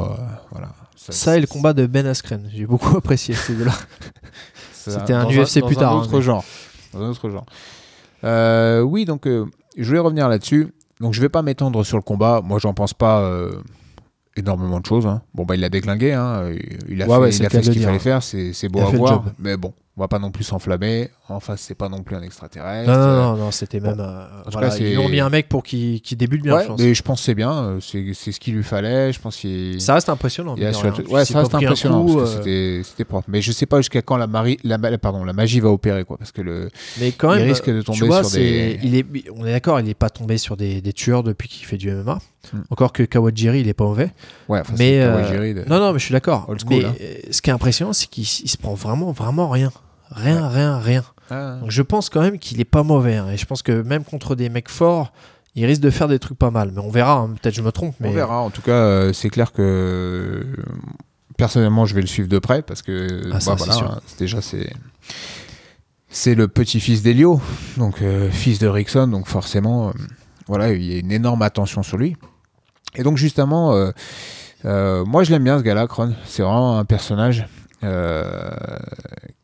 voilà. 0.52 0.68
Ça 0.96 1.36
et 1.36 1.40
le 1.40 1.46
combat 1.46 1.72
de 1.72 1.86
Ben 1.86 2.06
Askren. 2.06 2.48
J'ai 2.52 2.66
beaucoup 2.66 2.96
apprécié 2.96 3.34
ces 3.34 3.54
deux-là. 3.54 3.72
c'était 4.72 5.12
un 5.12 5.26
UFC 5.28 5.58
dans 5.60 5.66
plus 5.66 5.76
tard, 5.76 5.92
Un 5.92 5.96
hein, 5.96 6.00
autre 6.02 6.16
mais- 6.16 6.22
genre. 6.22 6.44
Dans 6.92 7.00
un 7.02 7.08
autre 7.08 7.28
genre. 7.30 7.44
Euh, 8.22 8.80
oui, 8.82 9.04
donc 9.04 9.26
euh, 9.26 9.46
je 9.76 9.84
voulais 9.84 9.98
revenir 9.98 10.28
là-dessus. 10.28 10.68
Donc 11.00 11.12
je 11.12 11.20
vais 11.20 11.28
pas 11.28 11.42
m'étendre 11.42 11.84
sur 11.84 11.96
le 11.96 12.02
combat. 12.02 12.40
Moi, 12.42 12.58
j'en 12.60 12.72
pense 12.72 12.94
pas 12.94 13.28
énormément 14.36 14.78
de 14.80 14.86
choses. 14.86 15.06
hein. 15.06 15.22
Bon, 15.34 15.44
bah 15.44 15.56
il 15.56 15.60
l'a 15.60 15.68
déglingué. 15.68 16.12
hein. 16.12 16.50
Il 16.88 17.02
a 17.02 17.06
Ouais, 17.06 17.14
fait, 17.14 17.20
ouais, 17.20 17.34
il 17.34 17.46
a 17.46 17.50
fait 17.50 17.62
ce 17.64 17.70
qu'il 17.70 17.82
fallait 17.82 17.98
faire. 17.98 18.22
C'est 18.22 18.68
beau 18.68 18.80
à 18.80 18.90
voir. 18.90 19.24
Mais 19.40 19.56
bon, 19.56 19.74
on 19.96 20.00
va 20.00 20.08
pas 20.08 20.18
non 20.18 20.30
plus 20.32 20.42
s'enflammer. 20.44 21.10
En 21.28 21.40
face, 21.40 21.60
c'est 21.62 21.74
pas 21.74 21.88
non 21.88 22.02
plus 22.02 22.16
un 22.16 22.22
extraterrestre. 22.22 22.90
Non, 22.90 22.98
non, 22.98 23.22
non, 23.32 23.36
non, 23.44 23.50
c'était 23.50 23.80
même. 23.80 23.98
euh, 24.00 24.26
voilà, 24.52 24.68
cas, 24.68 24.76
ils 24.76 24.98
ont 24.98 25.08
mis 25.08 25.20
un 25.20 25.30
mec 25.30 25.48
pour 25.48 25.62
qu'il 25.62 26.00
débute 26.16 26.42
bien, 26.42 26.56
ouais, 26.56 26.62
je 26.64 26.68
pense. 26.68 26.80
mais 26.80 26.94
je 26.94 27.02
pense 27.02 27.20
que 27.20 27.24
c'est 27.26 27.34
bien. 27.34 27.52
euh, 27.52 27.78
C'est 27.80 28.32
ce 28.32 28.40
qu'il 28.40 28.54
lui 28.56 28.62
fallait. 28.64 29.12
Je 29.12 29.20
pense 29.20 29.36
qu'il. 29.36 29.80
Ça 29.80 29.94
reste 29.94 30.08
impressionnant. 30.08 30.54
Il 30.58 30.66
a 30.66 30.70
rien. 30.70 30.92
Ouais, 31.08 31.22
Il 31.22 31.26
ça 31.26 31.38
reste 31.38 31.54
impressionnant 31.54 32.04
euh, 32.18 32.82
c'était- 32.82 33.04
propre. 33.04 33.28
Mais 33.30 33.40
je 33.40 33.52
sais 33.52 33.66
pas 33.66 33.78
jusqu'à 33.78 34.02
quand 34.02 34.16
la, 34.16 34.26
mari- 34.26 34.58
la, 34.64 34.78
pardon, 34.98 35.24
la 35.24 35.32
magie 35.32 35.60
va 35.60 35.70
opérer 35.70 36.04
quoi, 36.04 36.18
parce 36.18 36.32
que 36.32 36.42
le 36.42 36.68
Mais 37.00 37.12
quand 37.12 37.32
il 37.32 37.38
même, 37.38 37.48
risque 37.48 37.70
de 37.70 37.80
tomber 37.80 38.06
vois, 38.06 38.24
sur 38.24 38.38
des- 38.38 38.78
il 38.82 38.94
est, 38.96 39.06
on 39.34 39.46
est 39.46 39.52
d'accord, 39.52 39.78
il 39.80 39.86
n'est 39.86 39.94
pas 39.94 40.10
tombé 40.10 40.36
sur 40.38 40.56
des, 40.56 40.80
des 40.80 40.92
tueurs 40.92 41.22
depuis 41.22 41.48
qu'il 41.48 41.64
fait 41.66 41.76
du 41.78 41.90
MMA. 41.90 42.18
Hmm. 42.52 42.58
Encore 42.70 42.92
que 42.92 43.02
Kawajiri, 43.02 43.60
il 43.60 43.68
est 43.68 43.74
pas 43.74 43.84
mauvais. 43.84 44.10
ouais, 44.48 44.60
enfin, 44.60 44.74
mais 44.78 45.00
euh, 45.00 45.54
de- 45.54 45.68
non, 45.68 45.78
non, 45.78 45.92
mais 45.94 45.98
je 45.98 46.04
suis 46.04 46.12
d'accord. 46.12 46.46
Mais 46.68 46.84
hein. 46.84 46.92
ce 47.30 47.40
qui 47.40 47.48
est 47.48 47.52
impressionnant, 47.54 47.92
c'est 47.94 48.06
qu'il 48.08 48.24
il 48.24 48.48
se 48.48 48.58
prend 48.58 48.74
vraiment, 48.74 49.12
vraiment 49.12 49.48
rien, 49.48 49.72
rien, 50.10 50.48
rien, 50.48 50.78
rien. 50.78 51.04
Ah. 51.30 51.56
Donc 51.60 51.70
je 51.70 51.82
pense 51.82 52.08
quand 52.10 52.20
même 52.20 52.38
qu'il 52.38 52.60
est 52.60 52.64
pas 52.66 52.82
mauvais. 52.82 53.16
hein. 53.16 53.28
Et 53.32 53.36
je 53.36 53.46
pense 53.46 53.62
que 53.62 53.82
même 53.82 54.04
contre 54.04 54.34
des 54.34 54.48
mecs 54.48 54.68
forts, 54.68 55.12
il 55.54 55.64
risque 55.66 55.80
de 55.82 55.90
faire 55.90 56.08
des 56.08 56.18
trucs 56.18 56.38
pas 56.38 56.50
mal. 56.50 56.70
Mais 56.72 56.80
on 56.80 56.90
verra. 56.90 57.14
hein. 57.20 57.34
Peut-être 57.40 57.54
je 57.54 57.62
me 57.62 57.72
trompe. 57.72 57.94
Mais 58.00 58.08
On 58.08 58.12
verra. 58.12 58.40
En 58.40 58.50
tout 58.50 58.62
cas, 58.62 58.72
euh, 58.72 59.12
c'est 59.12 59.30
clair 59.30 59.52
que 59.52 60.44
personnellement, 61.36 61.86
je 61.86 61.94
vais 61.94 62.00
le 62.00 62.06
suivre 62.06 62.28
de 62.28 62.38
près 62.38 62.62
parce 62.62 62.82
que 62.82 63.30
Ah, 63.32 63.38
bah, 63.44 63.54
voilà, 63.56 63.74
hein, 63.76 64.00
déjà 64.18 64.40
c'est 64.40 64.70
c'est 66.08 66.34
le 66.36 66.46
petit-fils 66.46 67.02
d'Elio, 67.02 67.40
donc 67.76 68.00
euh, 68.00 68.30
fils 68.30 68.60
de 68.60 68.68
Rickson, 68.68 69.08
donc 69.08 69.26
forcément, 69.26 69.88
euh, 69.88 69.92
voilà, 70.46 70.72
il 70.72 70.84
y 70.84 70.94
a 70.94 70.98
une 71.00 71.10
énorme 71.10 71.42
attention 71.42 71.82
sur 71.82 71.96
lui. 71.96 72.16
Et 72.94 73.02
donc 73.02 73.16
justement, 73.16 73.70
moi 74.62 75.24
je 75.24 75.30
l'aime 75.32 75.42
bien 75.44 75.58
ce 75.58 75.64
gars-là, 75.64 75.88
Kron. 75.88 76.14
C'est 76.24 76.42
vraiment 76.42 76.78
un 76.78 76.84
personnage 76.84 77.48
euh, 77.84 78.50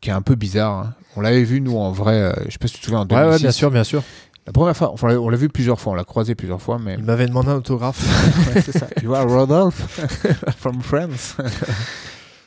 qui 0.01 0.09
est 0.09 0.13
un 0.13 0.21
peu 0.21 0.35
bizarre. 0.35 0.71
hein. 0.79 0.93
On 1.15 1.21
l'avait 1.21 1.43
vu 1.43 1.61
nous 1.61 1.77
en 1.77 1.91
vrai, 1.91 2.13
euh, 2.15 2.33
je 2.47 2.51
sais 2.51 2.57
pas 2.57 2.67
si 2.67 2.73
tu 2.75 2.79
te 2.81 2.85
souviens 2.85 2.99
en 2.99 3.03
Ouais, 3.03 3.07
2006. 3.07 3.31
ouais, 3.33 3.39
bien 3.39 3.51
sûr, 3.51 3.71
bien 3.71 3.83
sûr. 3.83 4.03
La 4.47 4.53
première 4.53 4.75
fois, 4.75 4.91
enfin, 4.91 5.15
on 5.17 5.29
l'a 5.29 5.37
vu 5.37 5.49
plusieurs 5.49 5.79
fois, 5.79 5.93
on 5.93 5.95
l'a 5.95 6.03
croisé 6.03 6.33
plusieurs 6.35 6.61
fois, 6.61 6.79
mais 6.83 6.95
Il 6.97 7.03
m'avait 7.03 7.27
demandé 7.27 7.49
un 7.49 7.55
autographe. 7.55 8.01
Ouais, 8.55 8.61
c'est 8.61 8.77
ça. 8.77 8.87
You 9.03 9.13
are 9.13 9.27
Rodolphe? 9.29 9.81
From 10.57 10.81
France. 10.81 11.35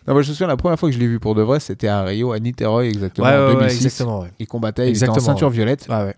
Non, 0.06 0.12
moi, 0.14 0.22
je 0.22 0.28
me 0.28 0.34
souviens, 0.34 0.48
la 0.48 0.56
première 0.56 0.78
fois 0.78 0.88
que 0.90 0.94
je 0.94 0.98
l'ai 1.00 1.06
vu 1.06 1.18
pour 1.20 1.34
de 1.34 1.42
vrai, 1.42 1.60
c'était 1.60 1.88
à 1.88 2.02
Rio, 2.02 2.32
à 2.32 2.38
Niteroi, 2.40 2.84
exactement, 2.86 3.26
Ouais, 3.28 3.34
en 3.34 3.38
ouais, 3.40 3.46
ouais, 3.46 3.54
2006. 3.68 3.84
exactement. 3.86 4.20
Ouais. 4.20 4.32
Il 4.38 4.46
combattait, 4.46 4.88
il 4.90 4.96
était 4.96 5.04
en 5.08 5.12
Exactement, 5.12 5.26
ceinture 5.34 5.48
ouais. 5.48 5.54
violette. 5.54 5.86
Ouais. 5.88 6.14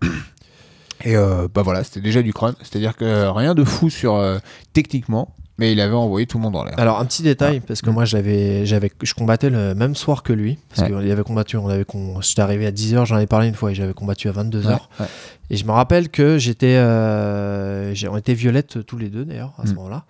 Et 1.05 1.15
euh, 1.15 1.47
bah 1.53 1.61
voilà, 1.61 1.83
c'était 1.83 2.01
déjà 2.01 2.21
du 2.23 2.33
crâne. 2.33 2.55
C'est-à-dire 2.61 2.95
que 2.97 3.27
rien 3.29 3.53
de 3.53 3.63
fou 3.63 3.89
sur 3.91 4.15
euh, 4.15 4.39
techniquement, 4.73 5.35
mais 5.57 5.71
il 5.71 5.81
avait 5.81 5.95
envoyé 5.95 6.27
tout 6.27 6.37
le 6.37 6.43
monde 6.43 6.55
en 6.55 6.63
l'air. 6.63 6.75
Alors 6.77 6.99
un 6.99 7.05
petit 7.05 7.23
détail 7.23 7.59
parce 7.61 7.81
que 7.81 7.89
moi 7.89 8.05
j'avais 8.05 8.65
j'avais 8.65 8.91
je 9.01 9.13
combattais 9.13 9.49
le 9.49 9.73
même 9.75 9.95
soir 9.95 10.21
que 10.23 10.33
lui 10.33 10.57
parce 10.69 10.89
Ouais. 10.89 10.95
qu'il 11.01 11.11
avait 11.11 11.23
combattu 11.23 11.57
on 11.57 11.67
avait 11.69 11.85
con- 11.85 12.21
j'étais 12.21 12.41
arrivé 12.41 12.65
à 12.67 12.71
10h 12.71 13.05
j'en 13.05 13.15
avais 13.15 13.27
parlé 13.27 13.47
une 13.47 13.55
fois 13.55 13.71
et 13.71 13.75
j'avais 13.75 13.93
combattu 13.93 14.29
à 14.29 14.31
22h 14.33 14.65
Ouais, 14.67 14.73
ouais. 14.99 15.05
et 15.49 15.57
je 15.57 15.65
me 15.65 15.71
rappelle 15.71 16.09
que 16.09 16.37
j'étais 16.37 16.75
euh, 16.77 17.93
on 18.09 18.17
était 18.17 18.33
violettes 18.33 18.85
tous 18.85 18.97
les 18.97 19.09
deux 19.09 19.25
d'ailleurs 19.25 19.53
à 19.57 19.65
ce 19.65 19.71
Mm. 19.71 19.75
moment-là 19.75 20.05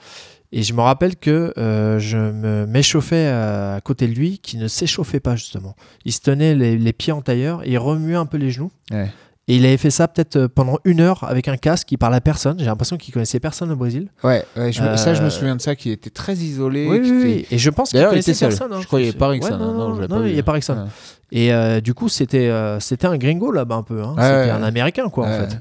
et 0.53 0.63
je 0.63 0.73
me 0.73 0.81
rappelle 0.81 1.17
que 1.17 1.53
euh, 1.57 1.99
je 1.99 2.17
me 2.17 2.65
m'échauffais 2.65 3.27
à, 3.27 3.75
à 3.75 3.81
côté 3.81 4.07
de 4.07 4.13
lui 4.13 4.39
qui 4.39 4.57
ne 4.57 4.67
s'échauffait 4.67 5.19
pas 5.19 5.35
justement 5.35 5.75
il 6.05 6.11
se 6.13 6.21
tenait 6.21 6.55
les, 6.55 6.77
les 6.77 6.93
pieds 6.93 7.13
en 7.13 7.21
tailleur 7.21 7.63
et 7.65 7.71
il 7.71 7.77
remuait 7.77 8.15
un 8.15 8.25
peu 8.25 8.37
les 8.37 8.51
genoux 8.51 8.71
Ouais. 8.91 9.09
Et 9.49 9.55
il 9.55 9.65
avait 9.65 9.77
fait 9.77 9.89
ça 9.91 10.07
peut-être 10.07 10.35
euh, 10.35 10.47
pendant 10.47 10.77
une 10.83 10.99
heure 10.99 11.23
avec 11.23 11.47
un 11.47 11.55
casque 11.57 11.91
il 11.91 11.97
parlait 11.97 12.17
à 12.17 12.21
personne 12.21 12.57
j'ai 12.59 12.65
l'impression 12.65 12.97
qu'il 12.97 13.13
connaissait 13.13 13.39
personne 13.39 13.71
au 13.71 13.75
Brésil 13.75 14.09
Ouais, 14.23 14.43
ouais, 14.57 14.71
je 14.73 14.81
me- 14.83 14.97
ça, 14.97 15.13
je 15.13 15.21
me 15.21 15.27
Euh, 15.27 15.29
souviens 15.29 15.55
de 15.55 15.61
ça, 15.61 15.75
qui 15.75 15.91
était 15.91 16.09
très 16.09 16.33
isolé. 16.35 16.87
oui, 16.89 16.99
oui, 17.01 17.11
oui. 17.23 17.45
Et 17.51 17.57
je 17.57 17.69
pense 17.69 17.91
qu'il 17.91 18.01
connaissait 18.03 18.31
était 18.31 18.39
seul. 18.39 18.49
personne. 18.49 18.73
hein. 18.73 18.79
Je 18.81 18.87
crois 18.87 18.99
qu'il 18.99 19.05
y 19.07 19.09
avait 19.09 19.17
pas 19.17 19.27
Ouais, 19.29 19.33
Rickson, 19.35 19.57
non, 19.57 19.99
hein. 20.01 20.07
Non, 20.09 20.25
il 20.25 20.33
n'y 20.33 20.39
a 20.39 20.43
pas 20.43 20.51
Rickson. 20.53 20.73
Ouais. 20.75 20.89
Et 21.31 21.53
euh, 21.53 21.81
du 21.81 21.93
coup, 21.93 22.09
c'était 22.09 22.47
euh, 22.49 22.79
c'était 22.79 23.07
un 23.07 23.17
gringo 23.17 23.51
là-bas 23.51 23.75
un 23.75 23.83
peu. 23.83 24.01
hein. 24.01 24.15
C'était 24.17 24.49
un 24.51 24.63
américain, 24.63 25.09
quoi, 25.09 25.27
en 25.27 25.31
fait. 25.31 25.57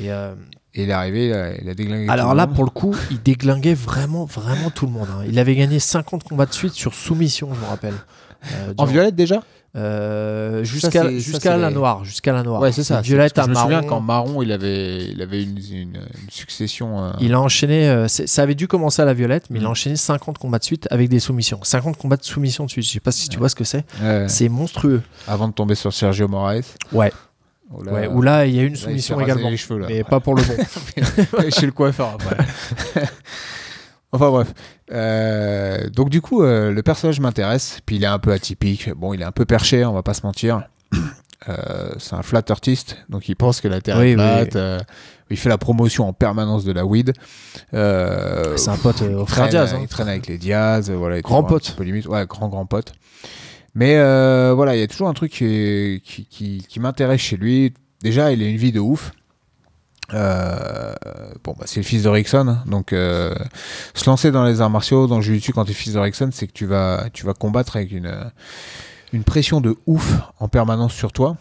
Et, 0.00 0.06
Et 0.74 0.82
il 0.84 0.90
est 0.90 0.92
arrivé, 0.92 1.26
il 1.62 1.68
a, 1.68 1.74
déglingué. 1.74 2.06
tout 2.06 2.12
alors 2.12 2.32
le 2.32 2.36
là, 2.36 2.46
monde. 2.46 2.54
pour 2.54 2.64
le 2.64 2.70
coup, 2.70 2.94
il 3.10 3.20
déglinguait 3.22 3.74
vraiment, 3.74 4.24
vraiment 4.26 4.70
tout 4.70 4.86
le 4.86 4.92
monde. 4.92 5.08
hein. 5.10 5.24
Il 5.28 5.38
avait 5.38 5.54
gagné 5.56 5.78
50 5.80 6.22
combats 6.24 6.46
de 6.46 6.52
suite 6.54 6.72
sur 6.74 6.94
soumission, 6.94 7.48
je 7.54 7.60
me 7.60 7.66
rappelle. 7.66 7.94
En 8.76 8.84
violette 8.84 9.16
déjà? 9.16 9.42
Euh, 9.76 10.64
jusqu'à 10.64 11.10
jusqu'à 11.18 11.56
la 11.56 11.70
noire, 11.70 12.04
jusqu'à 12.04 12.32
la 12.32 12.42
noire. 12.42 12.60
Ouais, 12.60 12.72
c'est 12.72 12.82
ça. 12.84 13.00
Violette 13.02 13.38
à 13.38 13.44
Je 13.44 13.48
me 13.50 13.54
souviens 13.54 13.76
marron. 13.82 13.86
qu'en 13.88 14.00
marron, 14.00 14.42
il 14.42 14.50
avait, 14.50 15.04
il 15.10 15.20
avait 15.22 15.42
une, 15.42 15.58
une- 15.58 15.94
une 15.96 16.30
succession. 16.30 17.04
euh, 17.04 17.10
Il 17.20 17.34
a 17.34 17.40
enchaîné, 17.40 17.88
euh, 17.88 18.08
ça 18.08 18.42
avait 18.42 18.54
dû 18.54 18.66
commencer 18.66 19.02
à 19.02 19.04
la 19.04 19.14
violette, 19.14 19.44
mais 19.50 19.58
il 19.58 19.64
a 19.64 19.68
Mm. 19.68 19.72
enchaîné 19.72 19.96
50 19.96 20.38
combats 20.38 20.58
de 20.58 20.64
suite 20.64 20.88
avec 20.90 21.08
des 21.10 21.20
soumissions. 21.20 21.60
50 21.62 21.96
combats 21.98 22.16
de 22.16 22.24
soumission 22.24 22.64
de 22.64 22.70
suite. 22.70 22.84
Je 22.86 22.90
sais 22.92 23.00
pas 23.00 23.12
si 23.12 23.28
tu 23.28 23.38
vois 23.38 23.48
ce 23.50 23.54
que 23.54 23.64
c'est. 23.64 23.84
ouais, 24.02 24.26
C'est 24.28 24.48
monstrueux. 24.48 25.02
avant 25.26 25.48
de 25.48 25.52
tomber 25.52 25.74
sur 25.74 25.92
Sergio 25.92 26.28
Moraes. 26.28 26.62
Ouais. 26.92 27.12
Oh 27.70 27.82
là, 27.84 27.92
Ouais, 27.92 28.06
où 28.08 28.22
là, 28.22 28.46
il 28.46 28.54
y 28.56 28.60
a 28.60 28.62
une 28.62 28.72
là, 28.72 28.78
soumission 28.80 29.20
également. 29.20 29.54
cheveux, 29.54 29.78
là. 29.80 29.86
mais 29.90 30.02
pas 30.02 30.20
pour 30.20 30.34
le 30.34 30.42
bon. 30.42 31.50
chez 31.50 31.66
le 31.66 31.72
coiffeur 31.72 32.14
après. 32.14 32.36
enfin 34.12 34.30
bref. 34.30 34.48
Euh, 34.90 35.88
donc 35.90 36.10
du 36.10 36.20
coup, 36.20 36.42
euh, 36.42 36.70
le 36.72 36.82
personnage 36.82 37.20
m'intéresse. 37.20 37.80
Puis 37.86 37.96
il 37.96 38.04
est 38.04 38.06
un 38.08 38.18
peu 38.18 38.32
atypique. 38.32 38.90
Bon, 38.96 39.12
il 39.14 39.20
est 39.22 39.24
un 39.24 39.32
peu 39.32 39.44
perché, 39.44 39.84
on 39.84 39.92
va 39.92 40.02
pas 40.02 40.14
se 40.14 40.24
mentir. 40.24 40.62
Euh, 41.48 41.92
c'est 41.98 42.16
un 42.16 42.22
flat 42.22 42.42
artiste, 42.48 42.96
donc 43.08 43.28
il 43.28 43.36
pense 43.36 43.60
que 43.60 43.68
la 43.68 43.80
Terre 43.80 43.98
Oui, 43.98 44.08
est 44.08 44.14
plate. 44.16 44.54
oui. 44.56 44.84
il 45.30 45.36
fait 45.36 45.48
la 45.48 45.56
promotion 45.56 46.08
en 46.08 46.12
permanence 46.12 46.64
de 46.64 46.72
la 46.72 46.84
weed. 46.84 47.12
C'est 47.70 47.78
un 48.68 48.76
pote 48.82 49.02
au 49.02 49.24
frère 49.24 49.48
Diaz. 49.48 49.72
hein. 49.72 49.78
Il 49.80 49.86
traîne 49.86 50.08
avec 50.08 50.26
les 50.26 50.36
Diaz, 50.36 50.90
voilà. 50.90 51.20
Grand 51.20 51.44
pote. 51.44 51.74
peu 51.76 51.84
limite. 51.84 52.06
Ouais, 52.06 52.26
grand 52.26 52.48
grand 52.48 52.66
pote. 52.66 52.92
Mais 53.76 53.94
voilà, 54.52 54.74
il 54.74 54.80
y 54.80 54.82
a 54.82 54.88
toujours 54.88 55.08
un 55.08 55.14
truc 55.14 55.30
qui, 55.30 56.02
qui, 56.04 56.26
qui- 56.26 56.66
qui 56.68 56.80
m'intéresse 56.80 57.20
chez 57.20 57.36
lui. 57.36 57.72
Déjà, 58.02 58.32
il 58.32 58.42
a 58.42 58.46
une 58.46 58.56
vie 58.56 58.72
de 58.72 58.80
ouf. 58.80 59.12
Euh, 60.14 60.94
bon, 61.44 61.54
bah, 61.58 61.64
c'est 61.66 61.80
le 61.80 61.84
fils 61.84 62.04
de 62.04 62.08
Rickson, 62.08 62.48
hein. 62.48 62.62
donc 62.66 62.92
euh, 62.92 63.34
se 63.92 64.08
lancer 64.08 64.30
dans 64.30 64.44
les 64.44 64.62
arts 64.62 64.70
martiaux, 64.70 65.06
dans 65.06 65.16
le 65.16 65.22
jiu-jitsu 65.22 65.52
quand 65.52 65.66
tu 65.66 65.72
es 65.72 65.74
fils 65.74 65.92
de 65.92 65.98
Rickson, 65.98 66.30
c'est 66.32 66.46
que 66.46 66.52
tu 66.52 66.64
vas, 66.64 67.08
tu 67.12 67.26
vas 67.26 67.34
combattre 67.34 67.76
avec 67.76 67.92
une, 67.92 68.06
euh, 68.06 68.24
une 69.12 69.22
pression 69.22 69.60
de 69.60 69.76
ouf 69.86 70.14
en 70.40 70.48
permanence 70.48 70.94
sur 70.94 71.12
toi. 71.12 71.36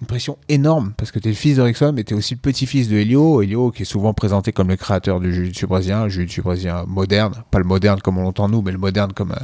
Une 0.00 0.06
pression 0.06 0.38
énorme 0.48 0.94
parce 0.96 1.10
que 1.10 1.18
tu 1.18 1.28
es 1.28 1.32
le 1.32 1.36
fils 1.36 1.56
de 1.56 1.62
Rickson, 1.62 1.92
mais 1.94 2.02
tu 2.02 2.14
es 2.14 2.16
aussi 2.16 2.32
le 2.32 2.40
petit-fils 2.40 2.88
de 2.88 2.96
Helio. 2.96 3.42
Helio 3.42 3.70
qui 3.70 3.82
est 3.82 3.84
souvent 3.84 4.14
présenté 4.14 4.52
comme 4.52 4.68
le 4.68 4.76
créateur 4.76 5.20
du 5.20 5.34
jiu-jitsu 5.34 5.66
brésilien, 5.66 6.08
jiu-jitsu 6.08 6.40
brésilien 6.40 6.84
moderne, 6.86 7.34
pas 7.50 7.58
le 7.58 7.66
moderne 7.66 8.00
comme 8.00 8.16
on 8.16 8.22
l'entend 8.22 8.48
nous, 8.48 8.62
mais 8.62 8.72
le 8.72 8.78
moderne 8.78 9.12
comme, 9.12 9.34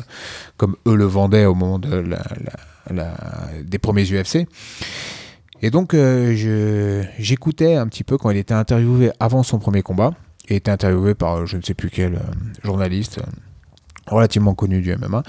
comme 0.57 0.75
eux 0.87 0.97
le 0.97 1.05
vendaient 1.05 1.45
au 1.45 1.55
moment 1.55 1.79
des 1.79 3.79
premiers 3.79 4.05
UFC. 4.05 4.47
Et 5.63 5.71
donc, 5.71 5.95
euh, 5.95 7.05
j'écoutais 7.19 7.75
un 7.77 7.87
petit 7.87 8.05
peu 8.05 8.19
quand 8.19 8.31
il 8.31 8.37
était 8.37 8.55
interviewé 8.55 9.11
avant 9.21 9.43
son 9.43 9.59
premier 9.59 9.83
combat. 9.83 10.13
Il 10.49 10.57
était 10.57 10.71
interviewé 10.71 11.15
par 11.15 11.37
euh, 11.37 11.47
je 11.47 11.57
ne 11.57 11.63
sais 11.63 11.75
plus 11.75 11.91
quel 11.91 12.15
euh, 12.15 12.19
journaliste 12.63 13.21
relativement 14.07 14.55
connu 14.55 14.81
du 14.81 14.95
MMA. 14.97 15.23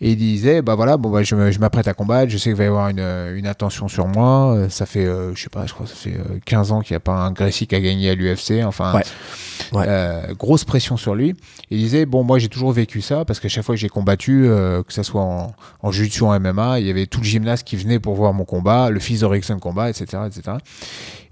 Et 0.00 0.10
il 0.12 0.16
disait 0.16 0.62
Bah 0.62 0.74
voilà, 0.74 0.96
bon, 0.96 1.10
bah, 1.10 1.22
je, 1.22 1.34
m'apprête 1.58 1.88
à 1.88 1.94
combattre, 1.94 2.30
je 2.30 2.36
sais 2.38 2.50
qu'il 2.50 2.56
va 2.56 2.64
y 2.64 2.66
avoir 2.68 2.88
une, 2.88 3.00
euh, 3.00 3.36
une 3.36 3.46
attention 3.46 3.88
sur 3.88 4.06
moi. 4.06 4.54
Euh, 4.54 4.68
Ça 4.68 4.86
fait, 4.86 5.04
euh, 5.04 5.34
je 5.34 5.42
sais 5.42 5.48
pas, 5.50 5.66
je 5.66 5.72
crois 5.74 5.86
que 5.86 5.90
ça 5.92 5.96
fait 5.98 6.14
euh, 6.14 6.38
15 6.44 6.72
ans 6.72 6.80
qu'il 6.80 6.94
n'y 6.94 6.98
a 6.98 7.00
pas 7.00 7.12
un 7.12 7.32
Gracie 7.32 7.66
qui 7.66 7.74
a 7.74 7.80
gagné 7.80 8.10
à 8.10 8.14
l'UFC. 8.14 8.62
Enfin, 8.64 8.94
Ouais. 8.94 9.02
Ouais. 9.72 9.84
euh, 9.86 10.34
grosse 10.34 10.64
pression 10.64 10.96
sur 10.96 11.14
lui. 11.14 11.34
Il 11.70 11.78
disait 11.78 12.06
Bon, 12.06 12.24
moi 12.24 12.38
j'ai 12.38 12.48
toujours 12.48 12.72
vécu 12.72 13.00
ça 13.02 13.24
parce 13.24 13.40
qu'à 13.40 13.48
chaque 13.48 13.64
fois 13.64 13.74
que 13.74 13.80
j'ai 13.80 13.88
combattu, 13.90 14.46
euh, 14.46 14.82
que 14.82 14.92
ce 14.92 15.02
soit 15.02 15.20
en, 15.22 15.52
en 15.82 15.90
jiu-jitsu, 15.92 16.22
en 16.24 16.38
MMA, 16.40 16.80
il 16.80 16.86
y 16.86 16.90
avait 16.90 17.06
tout 17.06 17.20
le 17.20 17.26
gymnase 17.26 17.62
qui 17.62 17.76
venait 17.76 17.98
pour 17.98 18.14
voir 18.14 18.32
mon 18.32 18.44
combat, 18.44 18.90
le 18.90 19.00
fils 19.00 19.22
Rickson 19.22 19.58
combat, 19.58 19.90
etc. 19.90 20.22
etc. 20.26 20.56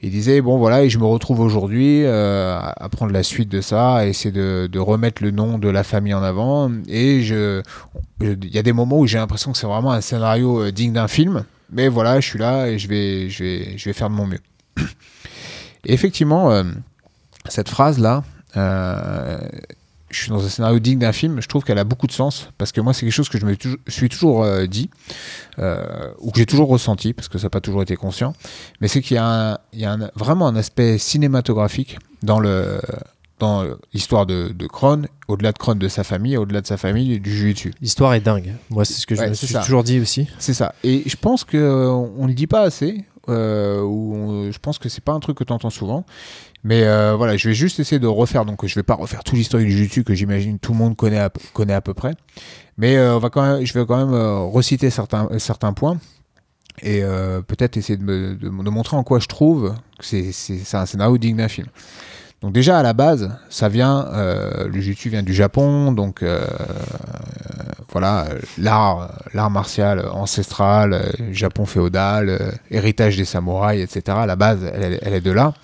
Il 0.01 0.11
disait 0.11 0.41
bon 0.41 0.59
voilà 0.59 0.85
et 0.85 0.91
je 0.91 0.99
me 0.99 1.05
retrouve 1.05 1.41
aujourd'hui 1.41 2.05
euh, 2.05 2.57
à 2.61 2.89
prendre 2.89 3.13
la 3.13 3.25
suite 3.25 3.49
de 3.49 3.61
ça, 3.61 3.97
à 3.97 4.07
essayer 4.07 4.31
de, 4.31 4.79
remettre 4.79 5.23
le 5.25 5.33
nom 5.33 5.59
de 5.59 5.69
la 5.69 5.83
famille 5.83 6.15
en 6.15 6.23
avant 6.23 6.71
et 6.87 7.23
je 7.23 7.63
il 8.21 8.55
y 8.55 8.59
a 8.59 8.63
des 8.63 8.73
moments 8.73 9.01
où 9.01 9.07
j'ai 9.07 9.19
l'impression 9.19 9.51
que 9.51 9.59
c'est 9.59 9.67
vraiment 9.67 9.91
un 9.91 10.01
scénario 10.01 10.63
euh, 10.63 10.73
digne 10.73 10.93
d'un 10.93 11.09
film, 11.09 11.45
mais 11.73 11.89
voilà 11.89 12.21
je 12.21 12.29
suis 12.29 12.39
là 12.39 12.69
et 12.69 12.79
je 12.79 12.87
vais 12.89 13.29
je 13.29 13.43
vais 13.43 13.79
je 13.79 13.85
vais 13.87 13.93
faire 13.93 14.09
de 14.09 14.15
mon 14.15 14.27
mieux. 14.27 14.41
Effectivement 15.85 16.53
euh, 16.53 16.65
cette 17.49 17.69
phrase 17.69 17.99
là. 17.99 18.23
Je 20.11 20.21
suis 20.23 20.31
dans 20.31 20.45
un 20.45 20.49
scénario 20.49 20.79
digne 20.79 20.99
d'un 20.99 21.13
film, 21.13 21.41
je 21.41 21.49
trouve 21.49 21.65
qu'elle 21.65 21.79
a 21.79 21.85
beaucoup 21.85 22.07
de 22.07 22.13
sens 22.13 22.49
parce 22.59 22.73
que 22.73 22.81
moi 22.81 22.93
c'est 22.95 23.01
quelque 23.07 23.13
chose 23.13 23.29
que 23.29 23.39
je 23.39 23.45
me 23.47 23.55
suis 23.89 24.09
toujours 24.09 24.43
euh, 24.43 24.67
dit 24.67 24.89
euh, 25.59 26.11
ou 26.21 26.31
que 26.31 26.39
j'ai 26.39 26.47
toujours 26.47 26.69
ressenti 26.69 27.13
parce 27.13 27.29
que 27.29 27.39
ça 27.39 27.47
n'a 27.47 27.51
pas 27.51 27.61
toujours 27.61 27.83
été 27.83 27.97
conscient 27.97 28.33
mais 28.81 28.89
c'est 28.89 29.01
qu'il 29.03 29.17
y 29.17 29.19
a, 29.19 29.27
un- 29.53 29.59
il 29.73 29.81
y 29.81 29.85
a 29.85 29.93
un- 29.93 30.11
vraiment 30.15 30.47
un 30.49 30.57
aspect 30.57 30.99
cinématographique 30.99 31.99
dans 32.23 32.41
le 32.41 32.81
dans 33.39 33.65
l'histoire 33.95 34.27
de, 34.27 34.49
de 34.49 34.67
Kron, 34.67 35.03
au-delà 35.29 35.53
de 35.53 35.59
Kron 35.59 35.77
de 35.77 35.87
sa 35.87 36.03
famille, 36.03 36.37
au-delà 36.37 36.61
de 36.61 36.67
sa 36.67 36.77
famille 36.77 37.21
du 37.21 37.31
jiu-jitsu. 37.33 37.73
L'histoire 37.81 38.13
est 38.15 38.21
dingue. 38.21 38.55
Moi, 38.69 38.85
c'est 38.85 38.95
ce 38.95 39.07
que 39.07 39.15
je 39.15 39.21
Ouais, 39.21 39.29
me 39.29 39.35
suis 39.35 39.47
ça. 39.47 39.61
toujours 39.63 39.85
dit 39.85 40.01
aussi. 40.01 40.27
C'est 40.41 40.55
ça. 40.55 40.75
Et 40.83 41.05
je 41.07 41.15
pense 41.15 41.45
que 41.45 41.57
euh, 41.57 41.89
on 41.89 42.25
ne 42.25 42.27
le 42.29 42.35
dit 42.35 42.49
pas 42.49 42.63
assez, 42.63 43.05
euh, 43.29 43.81
ou 43.81 44.15
on- 44.17 44.51
je 44.51 44.59
pense 44.59 44.79
que 44.81 44.89
c'est 44.89 45.05
pas 45.05 45.13
un 45.13 45.21
truc 45.21 45.39
que 45.39 45.45
tu 45.45 45.53
entends 45.53 45.71
souvent. 45.71 46.05
Mais 46.65 46.85
euh, 46.85 47.15
voilà, 47.17 47.37
je 47.37 47.49
vais 47.49 47.55
juste 47.55 47.79
essayer 47.81 47.99
de 47.99 48.07
refaire. 48.07 48.45
Donc, 48.45 48.67
je 48.67 48.75
vais 48.75 48.83
pas 48.83 48.95
refaire 48.95 49.23
tout 49.25 49.37
l'historique 49.37 49.69
du 49.69 49.77
jiu-jitsu 49.77 50.05
que 50.05 50.15
j'imagine 50.15 50.59
tout 50.59 50.73
le 50.73 50.79
monde 50.79 50.97
connaît 50.97 51.19
à, 51.19 51.31
connaît 51.53 51.75
à 51.75 51.81
peu 51.81 51.95
près. 51.95 52.15
Mais 52.77 52.97
euh, 52.97 53.17
on 53.17 53.19
va 53.19 53.31
quand 53.31 53.43
même, 53.43 53.65
je 53.65 53.73
vais 53.75 53.85
quand 53.87 53.97
même 53.97 54.15
euh, 54.15 54.41
reciter 54.41 54.91
certains, 54.91 55.29
certains 55.39 55.73
points 55.73 55.99
et 56.81 57.03
peut-être 57.49 57.77
essayer 57.77 57.97
de, 57.97 58.39
de, 58.41 58.49
montrer 58.71 58.97
en 58.97 59.03
quoi 59.03 59.19
je 59.19 59.27
trouve 59.27 59.75
que 59.99 60.05
c'est, 60.05 60.77
un 60.77 60.87
scénario 60.87 61.19
digne 61.19 61.37
d'un 61.37 61.49
film. 61.49 61.67
Donc 62.41 62.53
déjà 62.53 62.79
à 62.79 62.85
la 62.85 62.93
base, 62.93 63.37
ça 63.51 63.69
vient, 63.69 64.07
le 64.15 64.71
jiu-jitsu 64.75 65.09
vient 65.09 65.25
du 65.25 65.35
Japon, 65.35 65.91
donc 65.91 66.25
voilà, 67.91 68.29
l'art, 68.59 69.51
martial 69.51 70.07
ancestral, 70.13 71.17
Japon 71.33 71.67
féodal, 71.67 72.61
héritage 72.71 73.17
des 73.17 73.25
samouraïs, 73.25 73.83
etc. 73.83 74.19
À 74.21 74.27
la 74.27 74.37
base, 74.37 74.61
elle, 74.73 75.01
elle 75.03 75.15
est 75.15 75.21
de 75.21 75.33
là. 75.33 75.55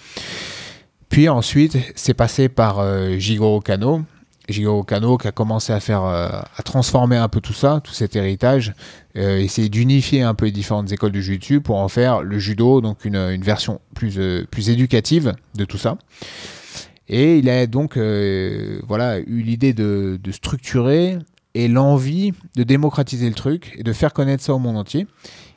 Puis 1.09 1.29
ensuite, 1.29 1.77
c'est 1.95 2.15
passé 2.15 2.49
par 2.49 2.79
euh, 2.81 3.17
Jigoro 3.19 3.61
Kano. 3.61 4.03
Jigoro 4.49 4.83
Kano 4.83 5.17
qui 5.17 5.27
a 5.29 5.33
commencé 5.33 5.73
à 5.73 5.81
faire, 5.81 6.03
euh, 6.05 6.29
à 6.29 6.63
transformer 6.63 7.17
un 7.17 7.29
peu 7.29 7.41
tout 7.41 7.53
ça, 7.55 7.81
tout 7.83 7.95
cet 7.95 8.15
héritage, 8.15 8.75
euh, 9.17 9.39
essayer 9.39 9.69
d'unifier 9.71 10.23
un 10.23 10.35
peu 10.35 10.45
les 10.47 10.51
différentes 10.53 10.93
écoles 10.93 11.13
de 11.13 11.21
jiu-jitsu 11.21 11.61
pour 11.63 11.77
en 11.79 11.89
faire 11.89 12.21
le 12.23 12.39
judo, 12.39 12.81
donc 12.83 13.05
une, 13.07 13.17
une 13.17 13.43
version 13.43 13.81
plus, 13.95 14.19
euh, 14.19 14.45
plus 14.51 14.69
éducative 14.69 15.35
de 15.55 15.65
tout 15.65 15.79
ça. 15.79 15.97
Et 17.09 17.39
il 17.39 17.49
a 17.49 17.67
donc 17.67 17.97
euh, 17.97 18.81
voilà, 18.87 19.19
eu 19.19 19.43
l'idée 19.43 19.73
de, 19.73 20.19
de 20.23 20.33
structurer 20.33 21.19
et 21.55 21.69
l'envie 21.69 22.33
de 22.57 22.65
démocratiser 22.65 23.29
le 23.29 23.35
truc 23.35 23.75
et 23.79 23.83
de 23.83 23.93
faire 23.93 24.13
connaître 24.13 24.43
ça 24.43 24.53
au 24.55 24.59
monde 24.59 24.77
entier. 24.77 25.07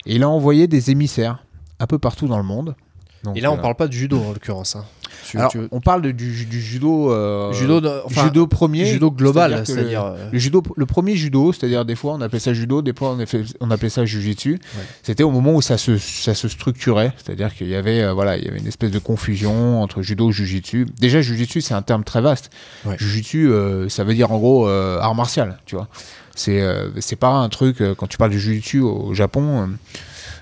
Et 0.05 0.15
il 0.15 0.23
a 0.23 0.29
envoyé 0.29 0.67
des 0.67 0.91
émissaires 0.91 1.43
un 1.79 1.87
peu 1.87 1.99
partout 1.99 2.27
dans 2.27 2.37
le 2.37 2.43
monde. 2.43 2.75
Donc, 3.23 3.35
Et 3.35 3.41
là, 3.41 3.51
on 3.51 3.57
euh, 3.57 3.61
parle 3.61 3.75
pas 3.75 3.87
du 3.87 3.97
judo 3.97 4.19
en 4.21 4.31
l'occurrence. 4.33 4.75
hein. 4.75 4.85
Tu- 5.29 5.37
alors, 5.37 5.51
tu 5.51 5.59
on 5.71 5.79
parle 5.81 6.01
de- 6.01 6.11
du, 6.11 6.45
du 6.45 6.61
judo, 6.61 7.11
euh, 7.11 7.51
judo, 7.53 7.81
de- 7.81 8.01
enfin, 8.05 8.23
judo 8.25 8.47
premier, 8.47 8.85
judo 8.85 9.11
global, 9.11 9.51
le- 9.59 9.65
c'est-à-dire. 9.65 10.03
euh, 10.05 10.29
le 10.31 10.39
judo, 10.39 10.63
le 10.75 10.85
premier 10.85 11.15
judo, 11.15 11.51
c'est-à-dire 11.51 11.83
des 11.85 11.95
fois 11.95 12.13
on 12.13 12.21
appelait 12.21 12.39
ça 12.39 12.53
judo, 12.53 12.81
des 12.81 12.93
fois 12.93 13.11
on 13.11 13.19
appelait, 13.19 13.43
on 13.59 13.71
appelait 13.71 13.89
ça 13.89 14.05
jujitsu. 14.05 14.59
C'était 15.03 15.23
au 15.23 15.31
moment 15.31 15.53
où 15.53 15.61
ça 15.61 15.77
se, 15.77 15.97
ça 15.97 16.33
se 16.33 16.47
structurait, 16.47 17.11
c'est-à-dire 17.17 17.53
qu'il 17.53 17.67
y 17.67 17.75
avait, 17.75 18.01
euh, 18.03 18.13
voilà, 18.13 18.37
il 18.37 18.45
y 18.45 18.47
avait 18.47 18.59
une 18.59 18.67
espèce 18.67 18.91
de 18.91 18.99
confusion 18.99 19.81
entre 19.81 20.01
judo 20.01 20.29
et 20.29 20.33
jujitsu. 20.33 20.85
Déjà, 20.99 21.21
jujitsu 21.21 21.61
c'est 21.61 21.73
un 21.73 21.81
terme 21.81 22.03
très 22.03 22.21
vaste. 22.21 22.49
Ouais. 22.85 22.95
Jujitsu, 22.97 23.51
ça 23.89 24.03
veut 24.03 24.13
dire 24.13 24.31
en 24.31 24.37
gros 24.37 24.67
art 24.67 25.15
martial, 25.15 25.59
tu 25.65 25.75
vois. 25.75 25.87
C'est 26.35 26.63
c'est 26.99 27.15
pas 27.15 27.29
un 27.29 27.49
truc, 27.49 27.77
quand 27.97 28.07
tu 28.07 28.17
parles 28.17 28.31
du 28.31 28.39
jujitsu 28.39 28.79
au 28.81 29.13
Japon, 29.13 29.69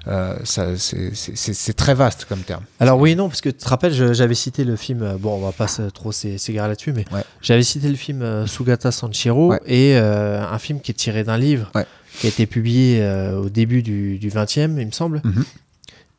euh, 0.08 0.36
c'est- 0.44 1.74
très 1.76 1.94
vaste 1.94 2.26
comme 2.26 2.40
terme. 2.42 2.64
Alors 2.80 3.00
oui 3.00 3.12
et 3.12 3.16
non, 3.16 3.28
parce 3.28 3.42
que 3.42 3.50
tu 3.50 3.58
te 3.58 3.68
rappelles, 3.70 3.94
j'avais 4.14 4.36
cité 4.36 4.64
le 4.64 4.76
film, 4.76 5.02
euh, 5.04 5.18
bon 5.20 5.36
on 5.36 5.40
va 5.46 5.52
pas 5.52 5.68
trop 5.94 6.12
s'é- 6.12 6.38
s'égarer 6.38 6.70
là-dessus, 6.70 6.94
mais 6.94 7.06
Ouais. 7.12 7.24
j'avais 7.42 7.64
cité 7.64 7.90
le 7.90 7.96
film 7.96 8.22
euh, 8.22 8.46
Sugata 8.48 8.92
Sanshiro 8.92 9.50
Ouais. 9.52 9.60
et 9.66 9.96
euh, 9.98 10.44
un 10.46 10.60
film 10.60 10.80
qui 10.82 10.92
est 10.92 10.96
tiré 10.96 11.24
d'un 11.24 11.38
livre 11.38 11.72
Ouais. 11.76 11.86
qui 12.20 12.28
a 12.28 12.30
été 12.30 12.46
publié 12.46 13.00
euh, 13.02 13.40
au 13.40 13.50
début 13.50 13.82
du, 13.84 14.18
du 14.20 14.30
20e, 14.30 14.80
il 14.80 14.86
me 14.88 14.92
semble, 14.92 15.22
Mhm. 15.24 15.44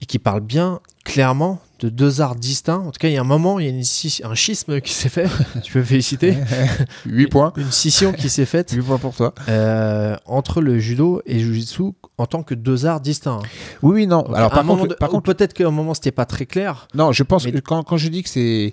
et 0.02 0.06
qui 0.06 0.18
parle 0.18 0.40
bien 0.40 0.80
clairement 1.04 1.60
de 1.80 1.88
deux 1.88 2.20
arts 2.20 2.36
distincts. 2.36 2.78
En 2.86 2.90
tout 2.90 2.98
cas, 2.98 3.08
il 3.08 3.14
y 3.14 3.16
a 3.16 3.20
un 3.20 3.24
moment, 3.24 3.58
il 3.58 3.64
y 3.66 3.68
a 3.68 3.70
une 3.70 3.82
un 4.24 4.34
schisme 4.34 4.80
qui 4.80 4.92
s'est 4.92 5.08
fait, 5.08 5.28
tu 5.62 5.72
peux 5.72 5.80
me 5.80 5.84
féliciter, 5.84 6.36
8 7.06 7.26
points. 7.28 7.52
une 7.56 7.70
scission 7.70 8.12
qui 8.12 8.28
s'est 8.30 8.46
faite 8.46 8.70
8 8.72 8.82
points 8.82 8.98
pour 8.98 9.14
toi. 9.14 9.34
euh, 9.48 10.16
entre 10.26 10.60
le 10.60 10.78
judo 10.78 11.20
et 11.26 11.34
le 11.34 11.40
jujitsu 11.40 11.82
en 12.18 12.26
tant 12.26 12.42
que 12.42 12.54
deux 12.54 12.86
arts 12.86 13.00
distincts. 13.00 13.40
Oui, 13.82 13.92
oui, 13.94 14.06
non. 14.06 14.22
Donc, 14.22 14.34
Alors, 14.36 14.50
par 14.50 14.64
contre, 14.64 14.86
de- 14.88 14.94
par 14.94 15.10
ou 15.10 15.12
contre, 15.12 15.32
peut-être 15.34 15.52
qu'à 15.52 15.66
un 15.66 15.70
moment 15.70 15.92
c'était 15.94 16.12
pas 16.12 16.24
très 16.24 16.46
clair. 16.46 16.88
Non, 16.94 17.12
je 17.12 17.22
pense 17.22 17.44
Mais- 17.44 17.52
que 17.52 17.58
quand, 17.58 17.82
quand 17.82 17.96
je 17.98 18.08
dis 18.08 18.22
que 18.22 18.28
c'est. 18.30 18.72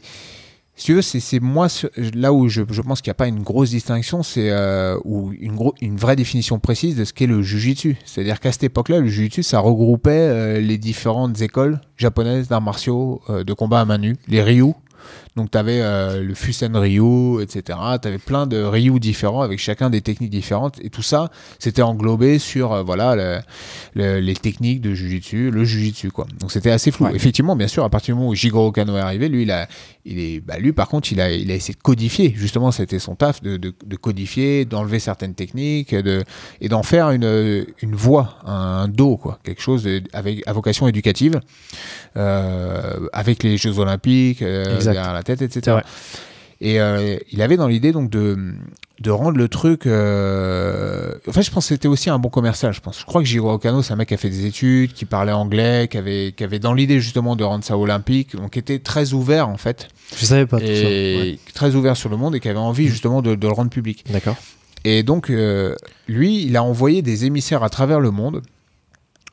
Si 0.76 0.86
tu 0.86 0.94
veux, 0.96 1.02
c'est 1.04 1.40
moi, 1.40 1.68
là 2.16 2.34
où 2.34 2.50
je, 2.50 2.64
je 2.68 2.82
pense 2.82 3.02
qu'il 3.02 3.10
n'y 3.10 3.14
a 3.14 3.16
pas 3.16 3.28
une 3.28 3.44
grosse 3.44 3.70
distinction, 3.70 4.24
c'est 4.24 4.50
euh, 4.50 4.98
ou 5.06 5.32
une, 5.40 5.56
gros, 5.56 5.76
une 5.82 5.98
vraie 5.98 6.16
définition 6.16 6.58
précise 6.60 6.96
de 6.96 7.06
ce 7.06 7.14
qu'est 7.14 7.28
le 7.28 7.44
jujitsu. 7.44 7.96
C'est-à-dire 8.06 8.40
qu'à 8.40 8.52
cette 8.52 8.64
époque-là, 8.64 9.00
le 9.00 9.08
jujitsu, 9.08 9.44
ça 9.44 9.60
regroupait 9.60 10.10
euh, 10.12 10.60
les 10.60 10.80
différentes 10.80 11.40
écoles 11.42 11.80
japonaises 11.96 12.48
d'arts 12.48 12.62
martiaux, 12.62 13.22
euh, 13.30 13.44
de 13.44 13.54
combat 13.54 13.82
à 13.82 13.86
main 13.86 14.00
nue, 14.00 14.16
les 14.28 14.42
ryu. 14.42 14.74
Donc, 15.36 15.52
tu 15.52 15.58
avais 15.58 15.82
le 16.22 16.34
Fusen 16.34 16.78
Ryu, 16.78 17.42
etc. 17.42 17.78
Tu 18.02 18.08
avais 18.08 18.20
plein 18.20 18.48
de 18.48 18.64
Ryu 18.64 19.00
différents 19.02 19.42
avec 19.42 19.60
chacun 19.60 19.90
des 19.90 20.00
techniques 20.00 20.30
différentes. 20.30 20.80
Et 20.82 20.90
tout 20.90 21.02
ça, 21.02 21.30
c'était 21.60 21.82
englobé 21.82 22.40
sur 22.40 22.86
voilà, 22.86 23.16
le- 23.16 23.40
le- 23.96 24.20
les 24.22 24.36
techniques 24.36 24.80
de 24.80 24.94
Jujitsu, 24.94 25.52
le 25.52 25.66
Jujitsu. 25.66 26.10
Quoi. 26.12 26.26
Donc, 26.40 26.52
c'était 26.54 26.72
assez 26.72 26.90
flou. 26.92 27.08
Ouais. 27.08 27.16
Effectivement, 27.16 27.58
bien 27.58 27.68
sûr, 27.68 27.84
à 27.84 27.90
partir 27.90 28.16
du 28.16 28.20
moment 28.20 28.30
où 28.32 28.36
Jigoro 28.36 28.72
Kano 28.72 28.96
est 28.96 29.02
arrivé, 29.02 29.28
lui, 29.28 29.42
il 29.42 29.52
a, 29.52 29.68
il 30.06 30.20
est, 30.20 30.40
bah, 30.42 30.58
lui 30.58 30.74
par 30.74 30.88
contre, 30.90 31.12
il 31.12 31.22
a, 31.22 31.32
il 31.32 31.50
a 31.52 31.56
essayé 31.56 31.74
de 31.76 31.82
codifier. 31.82 32.34
Justement, 32.36 32.72
c'était 32.72 33.00
son 33.00 33.16
taf 33.16 33.42
de, 33.42 33.58
de- 33.58 33.74
de 33.86 33.96
codifier, 33.96 34.66
d'enlever 34.66 35.00
certaines 35.00 35.34
techniques 35.34 35.96
de, 35.96 36.24
et 36.62 36.68
d'en 36.70 36.84
faire 36.84 37.12
une, 37.12 37.66
une 37.82 37.96
voie, 37.96 38.38
un, 38.46 38.88
dos, 38.88 39.18
quoi. 39.18 39.40
quelque 39.44 39.62
chose 39.62 39.88
avec, 40.12 40.44
à 40.48 40.54
vocation 40.54 40.88
éducative, 40.88 41.40
euh, 42.18 43.08
avec 43.14 43.44
les 43.44 43.58
Jeux 43.58 43.80
Olympiques 43.80 44.42
euh, 44.42 44.66
derrière 44.94 45.14
la 45.14 45.24
tête, 45.24 45.42
etc. 45.42 45.78
Et 46.66 46.80
euh, 46.80 47.18
il 47.32 47.42
avait 47.42 47.58
dans 47.58 47.68
l'idée 47.68 47.92
donc 47.92 48.10
de, 48.10 48.56
de 49.02 49.12
rendre 49.12 49.38
le 49.38 49.50
truc. 49.50 49.86
Euh... 49.86 51.14
En 51.28 51.34
fait, 51.34 51.44
je 51.44 51.52
pense 51.52 51.66
que 51.66 51.74
c'était 51.76 51.90
aussi 51.90 52.10
un 52.10 52.20
bon 52.20 52.30
commercial. 52.30 52.74
Je 52.74 52.80
pense. 52.80 53.00
Je 53.02 53.06
crois 53.06 53.22
que 53.22 53.28
Jiro 53.28 53.58
Kano, 53.58 53.82
c'est 53.82 53.92
un 53.92 53.98
mec 53.98 54.08
qui 54.08 54.14
a 54.14 54.18
fait 54.18 54.30
des 54.30 54.46
études, 54.46 54.94
qui 54.94 55.04
parlait 55.04 55.34
anglais, 55.34 55.90
qui 55.92 55.98
avait, 55.98 56.34
qui 56.36 56.42
avait 56.44 56.60
dans 56.60 56.74
l'idée 56.74 57.02
justement 57.02 57.36
de 57.36 57.44
rendre 57.44 57.66
ça 57.66 57.78
olympique, 57.78 58.36
donc 58.38 58.52
qui 58.52 58.60
était 58.60 58.80
très 58.80 59.12
ouvert 59.12 59.50
en 59.50 59.58
fait, 59.58 59.90
Je 60.16 60.26
savais 60.26 60.46
pas 60.46 60.60
tout 60.60 60.66
ça. 60.66 60.72
et 60.72 61.18
Ouais. 61.34 61.40
très 61.54 61.76
ouvert 61.76 61.98
sur 61.98 62.08
le 62.10 62.16
monde 62.16 62.34
et 62.36 62.40
qui 62.40 62.48
avait 62.48 62.58
envie 62.60 62.88
justement 62.88 63.22
de, 63.22 63.36
de 63.36 63.46
le 63.48 63.54
rendre 63.54 63.70
public. 63.70 64.06
D'accord. 64.10 64.38
Et 64.86 65.04
donc, 65.04 65.30
euh, 65.30 65.76
lui, 66.08 66.44
il 66.46 66.56
a 66.56 66.64
envoyé 66.64 67.02
des 67.02 67.26
émissaires 67.26 67.64
à 67.64 67.70
travers 67.70 68.00
le 68.00 68.12
monde 68.12 68.42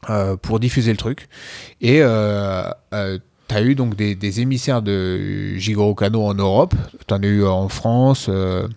euh, 0.08 0.36
pour 0.36 0.58
diffuser 0.60 0.90
le 0.90 0.96
truc. 0.96 1.28
Et 1.80 1.98
euh, 2.02 2.70
tu 3.50 3.56
as 3.56 3.62
eu 3.62 3.74
donc 3.74 3.96
des, 3.96 4.14
des 4.14 4.40
émissaires 4.40 4.80
de 4.80 5.56
Jigoro 5.56 5.96
Kano 5.96 6.22
en 6.22 6.34
Europe. 6.34 6.74
Tu 7.08 7.12
en 7.12 7.20
as 7.20 7.26
eu 7.26 7.44
en 7.44 7.68
France, 7.68 8.26
euh, 8.28 8.68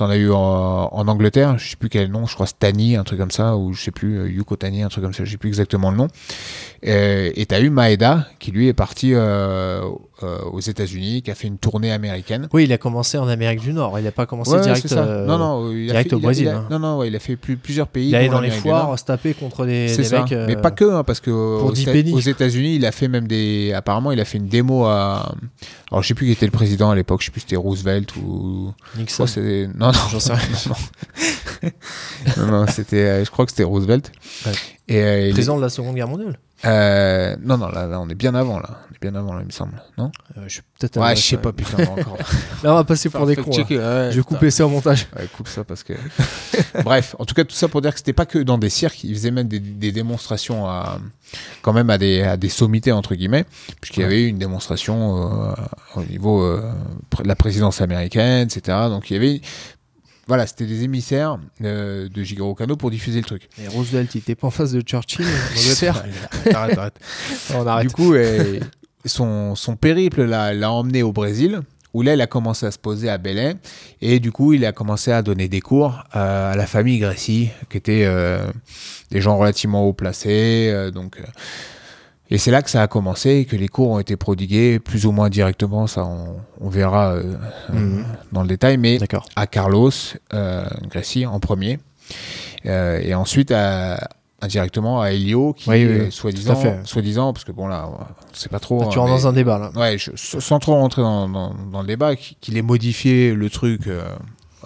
as 0.00 0.16
eu 0.16 0.30
en, 0.32 0.88
en 0.90 1.08
Angleterre, 1.08 1.58
je 1.58 1.70
sais 1.70 1.76
plus 1.76 1.90
quel 1.90 2.10
nom, 2.10 2.26
je 2.26 2.34
crois 2.34 2.46
Stani, 2.46 2.96
un 2.96 3.04
truc 3.04 3.18
comme 3.18 3.30
ça, 3.30 3.56
ou 3.56 3.74
je 3.74 3.82
sais 3.82 3.90
plus, 3.90 4.18
euh, 4.18 4.30
Yuko 4.30 4.56
Tani, 4.56 4.82
un 4.82 4.88
truc 4.88 5.04
comme 5.04 5.12
ça, 5.12 5.24
je 5.24 5.30
sais 5.30 5.36
plus 5.36 5.48
exactement 5.48 5.90
le 5.90 5.98
nom. 5.98 6.08
Et 6.82 7.46
tu 7.46 7.54
as 7.54 7.60
eu 7.60 7.68
Maeda, 7.68 8.26
qui 8.38 8.52
lui 8.52 8.68
est 8.68 8.72
parti 8.72 9.12
euh, 9.12 9.82
euh, 10.24 10.38
aux 10.52 10.60
États-Unis, 10.60 11.22
qui 11.22 11.30
a 11.30 11.34
fait 11.34 11.48
une 11.48 11.58
tournée 11.58 11.92
américaine. 11.92 12.48
Oui, 12.52 12.64
il 12.64 12.72
a 12.72 12.78
commencé 12.78 13.18
en 13.18 13.28
Amérique 13.28 13.60
du 13.60 13.72
Nord. 13.72 13.98
Il 13.98 14.04
n'a 14.04 14.12
pas 14.12 14.26
commencé 14.26 14.52
Ouais, 14.52 14.60
direct. 14.60 14.90
euh, 14.92 15.26
non, 15.26 15.38
non, 15.38 15.70
il 15.72 15.84
a 15.90 15.92
direct 15.92 16.10
fait, 16.10 16.16
au 16.16 16.18
il 16.18 16.22
a- 16.22 16.26
Brésil, 16.26 16.44
il 16.46 16.48
a- 16.48 16.56
hein. 16.58 16.66
non, 16.70 16.78
non, 16.78 16.98
ouais, 16.98 17.08
il 17.08 17.16
a 17.16 17.18
fait 17.18 17.36
plus, 17.36 17.56
plusieurs 17.56 17.88
pays. 17.88 18.08
Il 18.08 18.14
allait 18.16 18.28
dans 18.28 18.40
les 18.40 18.50
foires 18.50 18.98
se 18.98 19.04
taper 19.04 19.34
contre 19.34 19.66
des, 19.66 19.94
mecs. 20.12 20.32
euh, 20.32 20.46
Mais 20.46 20.56
pas 20.56 20.70
que, 20.70 20.84
hein, 20.92 21.04
parce 21.04 21.20
que 21.20 21.30
pour 21.30 21.66
aux, 21.68 21.72
10 21.72 21.86
Éta- 21.86 21.92
pennies. 21.92 22.12
aux 22.12 22.20
États-Unis, 22.20 22.76
il 22.76 22.86
a 22.86 22.92
fait 22.92 23.08
même 23.08 23.26
des. 23.26 23.72
Apparemment, 23.74 24.12
il 24.12 24.20
a 24.20 24.24
fait 24.24 24.38
une 24.38 24.48
démo 24.48 24.84
à. 24.86 25.34
Alors, 25.90 26.02
je 26.02 26.08
sais 26.08 26.14
plus 26.14 26.26
qui 26.26 26.32
était 26.32 26.46
le 26.46 26.52
président 26.52 26.90
à 26.90 26.94
l'époque. 26.94 27.20
Je 27.20 27.26
sais 27.26 27.30
plus 27.32 27.40
si 27.40 27.46
c'était 27.46 27.56
Roosevelt 27.56 28.16
ou. 28.16 28.72
Je 28.94 29.00
Nixon. 29.00 29.24
crois. 29.26 29.42
Non, 29.42 29.86
non, 29.86 29.92
J'en 30.10 30.20
sais 30.20 30.32
rien. 30.32 30.48
non, 32.38 32.46
non, 32.46 32.66
c'était. 32.66 32.96
euh, 33.04 33.24
Je 33.24 33.30
crois 33.30 33.44
que 33.44 33.50
c'était 33.52 33.64
Roosevelt. 33.64 34.10
Ouais. 34.46 34.52
Et 34.88 35.02
euh, 35.02 35.26
il- 35.28 35.32
Président 35.32 35.56
de 35.56 35.62
la 35.62 35.68
Seconde 35.68 35.94
Guerre 35.94 36.08
mondiale. 36.08 36.38
euh, 36.64 37.36
non, 37.44 37.58
non, 37.58 37.68
là, 37.68 37.86
là, 37.86 38.00
on 38.00 38.08
est 38.08 38.14
bien 38.14 38.34
avant, 38.34 38.58
là. 38.58 38.78
Bien 39.02 39.14
avant, 39.16 39.34
là, 39.34 39.40
il 39.42 39.46
me 39.46 39.50
semble. 39.50 39.82
Non? 39.98 40.12
Euh, 40.38 40.42
je 40.46 40.52
suis 40.54 40.62
peut-être. 40.78 40.96
Ouais, 40.98 41.08
un- 41.10 41.14
je 41.16 41.20
sais 41.22 41.36
pas, 41.36 41.52
putain, 41.52 41.82
encore. 41.82 42.16
Là, 42.62 42.72
on 42.72 42.74
va 42.76 42.84
passer 42.84 43.10
pour 43.10 43.26
des 43.26 43.34
cons. 43.34 43.50
Ouais, 43.50 43.66
Je 43.68 44.16
vais 44.16 44.22
couper 44.22 44.50
ça 44.52 44.64
au 44.64 44.68
montage. 44.68 45.08
Ouais, 45.16 45.26
coupe 45.36 45.48
ça 45.48 45.64
parce 45.64 45.82
que. 45.82 45.94
Bref, 46.84 47.16
en 47.18 47.24
tout 47.24 47.34
cas, 47.34 47.42
tout 47.44 47.54
ça 47.56 47.66
pour 47.66 47.82
dire 47.82 47.90
que 47.92 47.98
c'était 47.98 48.12
pas 48.12 48.26
que 48.26 48.38
dans 48.38 48.58
des 48.58 48.70
cirques, 48.70 49.02
ils 49.02 49.12
faisaient 49.14 49.32
même 49.32 49.48
des, 49.48 49.58
des 49.58 49.90
démonstrations 49.90 50.66
à, 50.68 51.00
quand 51.62 51.72
même 51.72 51.90
à 51.90 51.98
des, 51.98 52.22
à 52.22 52.36
des 52.36 52.48
sommités, 52.48 52.92
entre 52.92 53.16
guillemets, 53.16 53.44
puisqu'il 53.80 54.00
y 54.02 54.04
avait 54.04 54.22
eu 54.22 54.28
une 54.28 54.38
démonstration 54.38 55.50
euh, 55.50 55.54
au 55.96 56.04
niveau 56.04 56.40
euh, 56.44 56.72
de 57.22 57.26
la 57.26 57.34
présidence 57.34 57.80
américaine, 57.80 58.46
etc. 58.48 58.78
Donc 58.88 59.10
il 59.10 59.14
y 59.14 59.16
avait. 59.16 59.40
Voilà, 60.28 60.46
c'était 60.46 60.66
des 60.66 60.84
émissaires 60.84 61.36
euh, 61.64 62.08
de 62.08 62.22
Jigoro 62.22 62.54
Kano 62.54 62.76
pour 62.76 62.92
diffuser 62.92 63.18
le 63.18 63.24
truc. 63.26 63.48
Et 63.60 63.66
Roosevelt, 63.66 64.14
il 64.14 64.18
était 64.18 64.36
pas 64.36 64.46
en 64.46 64.50
face 64.52 64.70
de 64.70 64.80
Churchill 64.80 65.26
en 65.56 65.58
Angleterre. 65.60 66.04
Arrête, 66.54 66.78
arrête. 66.78 66.94
on 67.56 67.66
arrête. 67.66 67.88
Du 67.88 67.92
coup, 67.92 68.14
euh, 68.14 68.60
son, 69.04 69.54
son 69.54 69.76
périple 69.76 70.22
l'a 70.24 70.70
emmené 70.72 71.02
au 71.02 71.12
Brésil, 71.12 71.60
où 71.94 72.00
là, 72.02 72.14
il 72.14 72.20
a 72.22 72.26
commencé 72.26 72.64
à 72.64 72.70
se 72.70 72.78
poser 72.78 73.10
à 73.10 73.18
Belém. 73.18 73.58
Et 74.00 74.18
du 74.18 74.32
coup, 74.32 74.54
il 74.54 74.64
a 74.64 74.72
commencé 74.72 75.12
à 75.12 75.20
donner 75.22 75.48
des 75.48 75.60
cours 75.60 76.04
euh, 76.16 76.52
à 76.52 76.56
la 76.56 76.66
famille 76.66 76.98
Grécy, 76.98 77.50
qui 77.68 77.76
étaient 77.76 78.04
euh, 78.06 78.38
des 79.10 79.20
gens 79.20 79.36
relativement 79.36 79.84
haut 79.86 79.92
placés. 79.92 80.70
euh, 80.72 80.90
donc, 80.90 81.18
euh, 81.18 81.24
et 82.30 82.38
c'est 82.38 82.50
là 82.50 82.62
que 82.62 82.70
ça 82.70 82.80
a 82.80 82.86
commencé, 82.86 83.30
et 83.40 83.44
que 83.44 83.56
les 83.56 83.68
cours 83.68 83.90
ont 83.90 83.98
été 83.98 84.16
prodigués 84.16 84.78
plus 84.78 85.04
ou 85.04 85.12
moins 85.12 85.28
directement. 85.28 85.86
Ça, 85.86 86.06
on, 86.06 86.36
on 86.62 86.70
verra 86.70 87.16
Mhm. 87.70 88.06
dans 88.32 88.40
le 88.40 88.48
détail. 88.48 88.78
Mais 88.78 88.98
à 89.36 89.46
Carlos 89.46 89.90
Grécy 90.88 91.26
en 91.26 91.40
premier, 91.40 91.78
et 92.64 93.14
ensuite 93.14 93.50
à, 93.50 94.08
indirectement 94.42 95.00
à 95.00 95.12
Elio, 95.12 95.54
qui 95.54 95.70
Oui, 95.70 95.76
oui, 95.76 95.84
oui, 95.86 95.94
est 95.94 95.98
tout 96.00 96.06
à 96.08 96.10
soi-disant, 96.10 96.62
soi-disant, 96.84 97.32
parce 97.32 97.44
que 97.44 97.52
bon 97.52 97.66
là, 97.68 97.88
on 97.88 98.04
sait 98.34 98.48
pas 98.48 98.58
trop. 98.60 98.80
Là, 98.80 98.86
tu 98.88 98.98
hein, 98.98 99.02
rentres 99.02 99.14
mais- 99.14 99.20
dans 99.22 99.28
un 99.28 99.32
débat 99.32 99.58
là. 99.58 99.70
Ouais, 99.74 99.96
je- 99.98 100.10
sans 100.16 100.58
trop 100.58 100.74
rentrer 100.74 101.00
dans, 101.02 101.28
dans- 101.28 101.54
dans 101.72 101.80
le 101.80 101.86
débat, 101.86 102.16
qui- 102.16 102.36
qu'il 102.40 102.56
ait 102.58 102.62
modifié 102.62 103.32
le 103.34 103.48
truc 103.48 103.86
euh, 103.86 104.02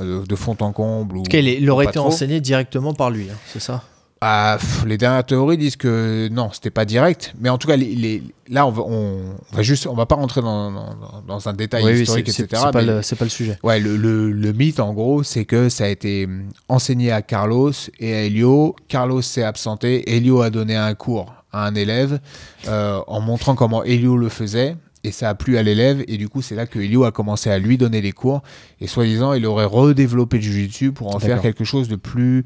de, 0.00 0.24
de 0.26 0.36
fond 0.36 0.56
en 0.60 0.72
comble. 0.72 1.16
Ou, 1.16 1.20
En 1.20 1.22
tout 1.24 1.30
cas, 1.30 1.38
il, 1.38 1.48
est- 1.48 1.58
il 1.60 1.70
aurait 1.70 1.84
été 1.86 1.94
trop. 1.94 2.08
enseigné 2.08 2.40
directement 2.40 2.92
par 2.94 3.10
lui, 3.10 3.28
hein, 3.30 3.36
c'est 3.46 3.60
ça? 3.60 3.82
Ah, 4.22 4.56
pff, 4.58 4.84
les 4.86 4.96
dernières 4.96 5.26
théories 5.26 5.58
disent 5.58 5.76
que 5.76 6.28
non, 6.32 6.48
c'était 6.50 6.70
pas 6.70 6.86
direct. 6.86 7.34
Mais 7.38 7.50
en 7.50 7.58
tout 7.58 7.68
cas, 7.68 7.76
les, 7.76 7.94
les- 7.94 8.22
là, 8.48 8.66
on 8.66 8.70
va, 8.70 8.82
on, 8.82 9.36
va 9.52 9.62
juste, 9.62 9.86
on 9.86 9.94
va 9.94 10.06
pas 10.06 10.14
rentrer 10.14 10.40
dans, 10.40 10.72
dans- 10.72 10.96
dans 11.26 11.48
un 11.48 11.52
détail 11.52 11.84
Oui, 11.84 12.00
historique, 12.00 12.28
etc. 12.30 12.46
c'est 12.50 12.72
pas, 12.72 12.80
le- 12.82 13.00
pas 13.16 13.24
le 13.24 13.30
sujet. 13.30 13.58
Ouais, 13.62 13.78
le, 13.78 13.96
le- 13.98 14.30
le 14.32 14.52
mythe, 14.52 14.80
en 14.80 14.94
gros, 14.94 15.22
c'est 15.22 15.44
que 15.44 15.68
ça 15.68 15.84
a 15.84 15.88
été 15.88 16.24
hum, 16.24 16.44
enseigné 16.68 17.12
à 17.12 17.20
Carlos 17.20 17.72
et 18.00 18.14
à 18.14 18.22
Elio. 18.22 18.74
Carlos 18.88 19.20
s'est 19.20 19.42
absenté. 19.44 20.16
Elio 20.16 20.40
a 20.40 20.48
donné 20.48 20.76
un 20.76 20.94
cours 20.94 21.34
à 21.52 21.66
un 21.66 21.74
élève 21.74 22.18
euh, 22.68 23.00
en 23.06 23.20
montrant 23.20 23.54
comment 23.54 23.84
Elio 23.84 24.16
le 24.16 24.30
faisait. 24.30 24.76
Et 25.06 25.12
ça 25.12 25.28
a 25.28 25.34
plu 25.36 25.56
à 25.56 25.62
l'élève. 25.62 26.02
Et 26.08 26.16
du 26.16 26.28
coup, 26.28 26.42
c'est 26.42 26.56
là 26.56 26.66
que 26.66 26.80
Elio 26.80 27.04
a 27.04 27.12
commencé 27.12 27.48
à 27.48 27.58
lui 27.60 27.78
donner 27.78 28.00
les 28.00 28.10
cours. 28.10 28.42
Et 28.80 28.88
soi-disant, 28.88 29.34
il 29.34 29.46
aurait 29.46 29.64
redéveloppé 29.64 30.38
le 30.38 30.42
jujitsu 30.42 30.90
pour 30.90 31.14
en 31.14 31.18
faire 31.20 31.40
quelque 31.42 31.62
chose 31.64 31.88
de 31.88 31.94
plus, 31.96 32.42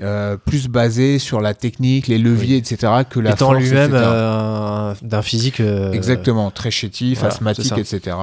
euh, 0.00 0.36
plus 0.36 0.66
basé 0.66 1.18
sur 1.20 1.40
la 1.40 1.54
technique, 1.54 2.08
les 2.08 2.18
leviers, 2.18 2.56
etc. 2.56 2.92
que 3.08 3.20
la 3.20 3.32
Étant 3.32 3.52
lui-même 3.52 3.92
euh, 3.94 4.94
d'un 5.02 5.22
physique. 5.22 5.60
euh, 5.60 5.92
Exactement, 5.92 6.50
très 6.50 6.70
chétif, 6.72 7.20
voilà, 7.20 7.34
asthmatique, 7.34 7.72
etc. 7.78 8.16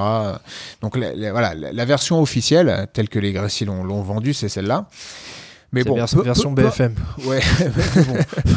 Donc 0.82 0.96
la, 0.98 1.14
la- 1.14 1.32
voilà, 1.32 1.54
la, 1.54 1.72
la 1.72 1.84
version 1.86 2.20
officielle, 2.20 2.86
telle 2.92 3.08
que 3.08 3.18
les 3.18 3.32
Grécy 3.32 3.64
l'ont 3.64 4.02
vendue, 4.02 4.34
c'est 4.34 4.48
celle-là. 4.50 4.88
Mais 5.72 5.84
bon, 5.84 5.94
peu- 5.94 6.22
version 6.22 6.54
peu- 6.54 6.64
BFM. 6.64 6.94
ouais, 7.26 7.40
bon. 8.06 8.16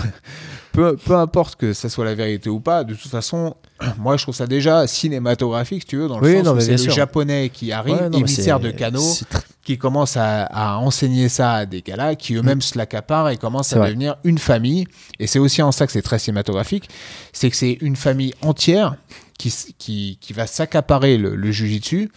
peu, 0.74 0.98
peu 0.98 1.16
importe 1.16 1.56
que 1.56 1.72
ça 1.72 1.88
soit 1.88 2.04
la 2.04 2.16
vérité 2.16 2.50
ou 2.50 2.60
pas, 2.60 2.84
de 2.84 2.94
toute 2.94 3.10
façon, 3.10 3.56
moi 3.98 4.18
je 4.18 4.24
trouve 4.24 4.36
ça 4.36 4.48
déjà 4.48 4.86
cinématographique, 4.88 5.84
si 5.84 5.88
tu 5.88 5.98
veux, 5.98 6.08
dans 6.10 6.20
le 6.20 6.26
Oui, 6.28 6.36
sens 6.38 6.46
non, 6.46 6.56
où 6.56 6.60
c'est 6.60 6.72
le 6.72 6.92
japonais 6.92 7.50
qui 7.54 7.72
arrive, 7.72 7.96
Ouais, 7.96 8.10
non, 8.10 8.18
émissaire 8.20 8.60
de 8.60 8.70
tr- 8.72 9.42
qui 9.64 9.78
commence 9.78 10.18
à, 10.18 10.44
à 10.44 10.78
enseigner 10.78 11.30
ça 11.30 11.54
à 11.54 11.66
des 11.66 11.82
gars-là, 11.82 12.16
qui 12.16 12.34
eux-mêmes 12.36 12.62
se 12.62 12.78
l'accaparent 12.78 13.30
et 13.30 13.38
commencent 13.38 13.72
à 13.74 13.78
vrai. 13.80 13.88
devenir 13.90 14.18
une 14.26 14.38
famille. 14.38 14.86
Et 15.20 15.28
c'est 15.28 15.40
aussi 15.40 15.62
en 15.62 15.72
ça 15.72 15.86
que 15.86 15.94
c'est 15.94 16.02
très 16.02 16.20
cinématographique, 16.20 16.90
c'est 17.32 17.50
que 17.50 17.56
c'est 17.56 17.78
une 17.80 17.96
famille 17.96 18.34
entière 18.42 18.96
qui, 19.40 19.54
qui, 19.78 20.18
qui 20.20 20.34
va 20.34 20.48
s'accaparer 20.48 21.18
le, 21.18 21.36
le 21.36 21.52
jujitsu 21.52 22.10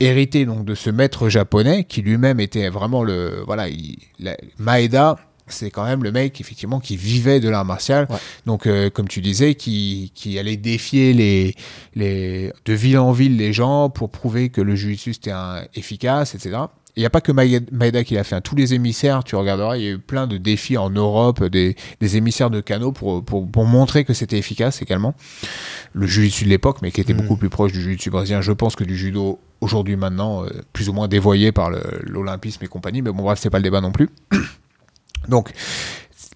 hérité 0.00 0.44
donc 0.46 0.64
de 0.64 0.74
ce 0.74 0.90
maître 0.90 1.28
japonais 1.28 1.84
qui 1.84 2.02
lui-même 2.02 2.40
était 2.40 2.68
vraiment 2.68 3.04
le 3.04 3.42
voilà, 3.46 3.68
il- 3.68 3.98
la- 4.18 4.36
Maeda 4.58 5.16
c'est 5.46 5.70
quand 5.70 5.84
même 5.84 6.02
le 6.04 6.12
mec 6.12 6.40
effectivement 6.40 6.80
qui 6.80 6.96
vivait 6.96 7.40
de 7.40 7.48
l'art 7.48 7.64
martial. 7.64 8.06
Ouais. 8.10 8.16
Donc 8.46 8.66
euh, 8.66 8.90
comme 8.90 9.08
tu 9.08 9.20
disais 9.20 9.54
qui, 9.54 10.12
qui 10.14 10.38
allait 10.38 10.56
défier 10.56 11.12
les 11.12 11.54
les 11.94 12.52
de 12.64 12.72
ville 12.72 12.98
en 12.98 13.12
ville 13.12 13.36
les 13.36 13.52
gens 13.52 13.90
pour 13.90 14.10
prouver 14.10 14.48
que 14.48 14.60
le 14.60 14.74
jujitsu 14.76 15.14
c'était 15.14 15.32
efficace 15.74 16.34
etc. 16.34 16.58
Il 16.94 17.00
n'y 17.00 17.06
a 17.06 17.10
pas 17.10 17.22
que 17.22 17.32
Maeda 17.32 18.04
qui 18.04 18.12
l'a 18.12 18.22
fait, 18.22 18.34
hein. 18.36 18.42
tous 18.42 18.54
les 18.54 18.74
émissaires, 18.74 19.24
tu 19.24 19.34
regarderas, 19.34 19.78
il 19.78 19.82
y 19.82 19.86
a 19.86 19.92
eu 19.92 19.98
plein 19.98 20.26
de 20.26 20.36
défis 20.36 20.76
en 20.76 20.90
Europe, 20.90 21.42
des, 21.42 21.74
des 22.02 22.16
émissaires 22.18 22.50
de 22.50 22.60
canaux 22.60 22.92
pour, 22.92 23.24
pour, 23.24 23.50
pour 23.50 23.64
montrer 23.64 24.04
que 24.04 24.12
c'était 24.12 24.36
efficace 24.36 24.82
également. 24.82 25.14
Le 25.94 26.06
jiu-jitsu 26.06 26.44
de 26.44 26.50
l'époque, 26.50 26.80
mais 26.82 26.90
qui 26.90 27.00
était 27.00 27.14
Mhm. 27.14 27.22
beaucoup 27.22 27.36
plus 27.38 27.48
proche 27.48 27.72
du 27.72 27.80
jiu-jitsu 27.80 28.10
brésilien, 28.10 28.42
je 28.42 28.52
pense 28.52 28.76
que 28.76 28.84
du 28.84 28.94
judo 28.94 29.38
aujourd'hui 29.62 29.96
maintenant, 29.96 30.44
euh, 30.44 30.48
plus 30.74 30.90
ou 30.90 30.92
moins 30.92 31.08
dévoyé 31.08 31.50
par 31.50 31.70
l'olympisme 32.02 32.62
et 32.62 32.68
compagnie, 32.68 33.00
mais 33.00 33.10
bon 33.10 33.22
bref, 33.22 33.38
c'est 33.40 33.48
pas 33.48 33.56
le 33.58 33.64
débat 33.64 33.80
non 33.80 33.90
plus. 33.92 34.10
Donc, 35.28 35.52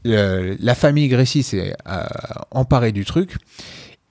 euh, 0.06 0.56
la 0.60 0.74
famille 0.74 1.08
Grécy 1.08 1.42
s'est 1.42 1.74
euh, 1.88 2.04
emparée 2.50 2.92
du 2.92 3.04
truc 3.04 3.36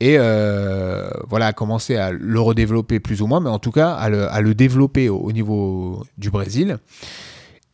et 0.01 0.17
euh, 0.17 1.09
voilà 1.29 1.47
a 1.47 1.53
commencé 1.53 1.95
à 1.95 2.11
le 2.11 2.39
redévelopper 2.39 2.99
plus 2.99 3.21
ou 3.21 3.27
moins, 3.27 3.39
mais 3.39 3.49
en 3.49 3.59
tout 3.59 3.71
cas 3.71 3.91
à 3.91 4.09
le, 4.09 4.29
à 4.29 4.41
le 4.41 4.53
développer 4.53 5.07
au, 5.09 5.17
au 5.17 5.31
niveau 5.31 6.05
du 6.17 6.29
Brésil. 6.29 6.77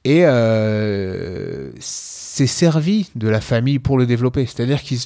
Et 0.04 0.22
s'est 1.80 2.48
servi 2.48 3.12
de 3.16 3.28
la 3.28 3.40
famille 3.40 3.78
pour 3.78 4.00
le 4.00 4.08
développer. 4.08 4.48
C'est-à-dire 4.48 4.82
qu'ils 4.82 5.00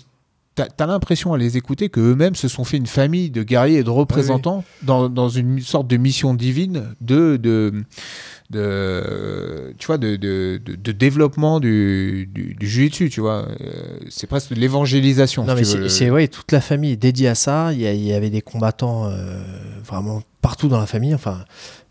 T'as 0.56 0.68
as, 0.80 0.86
l'impression 0.88 1.34
à 1.34 1.38
les 1.38 1.58
écouter 1.58 1.90
qu'eux-mêmes 1.90 2.36
se 2.36 2.48
sont 2.48 2.64
fait 2.64 2.78
une 2.78 2.88
famille 2.88 3.30
de 3.30 3.44
guerriers 3.44 3.80
et 3.80 3.84
de 3.84 3.90
représentants 3.90 4.64
dans, 4.84 5.10
dans, 5.10 5.28
une 5.28 5.60
sorte 5.60 5.88
de 5.88 5.98
mission 5.98 6.34
divine 6.34 6.96
de, 7.02 7.36
de, 7.36 7.84
de 8.50 9.74
tu 9.78 9.88
vois, 9.88 9.98
de, 9.98 10.16
de, 10.16 10.62
de, 10.64 10.76
de 10.76 10.92
développement 10.92 11.60
du, 11.60 12.30
du, 12.32 12.54
du 12.56 12.68
jiu-jitsu, 12.68 13.10
tu 13.10 13.22
vois. 13.22 13.48
Euh, 13.62 13.98
c'est 14.10 14.28
presque 14.28 14.54
de 14.54 14.60
l'évangélisation. 14.60 15.44
Non, 15.46 15.56
si 15.64 15.76
mais 15.76 15.82
le- 15.84 15.90
c'est 15.90 16.10
ouais, 16.10 16.28
toute 16.28 16.52
la 16.52 16.62
famille 16.62 16.92
est 16.92 16.96
dédiée 16.98 17.28
à 17.28 17.36
ça. 17.36 17.74
Il 17.74 17.82
y, 17.82 17.88
a- 17.88 17.94
il 17.94 18.04
y 18.04 18.14
avait 18.14 18.30
des 18.30 18.42
combattants 18.42 19.06
euh, 19.10 19.42
vraiment 19.84 20.22
partout 20.42 20.68
dans 20.68 20.80
la 20.80 20.86
famille. 20.86 21.14
Enfin, 21.16 21.44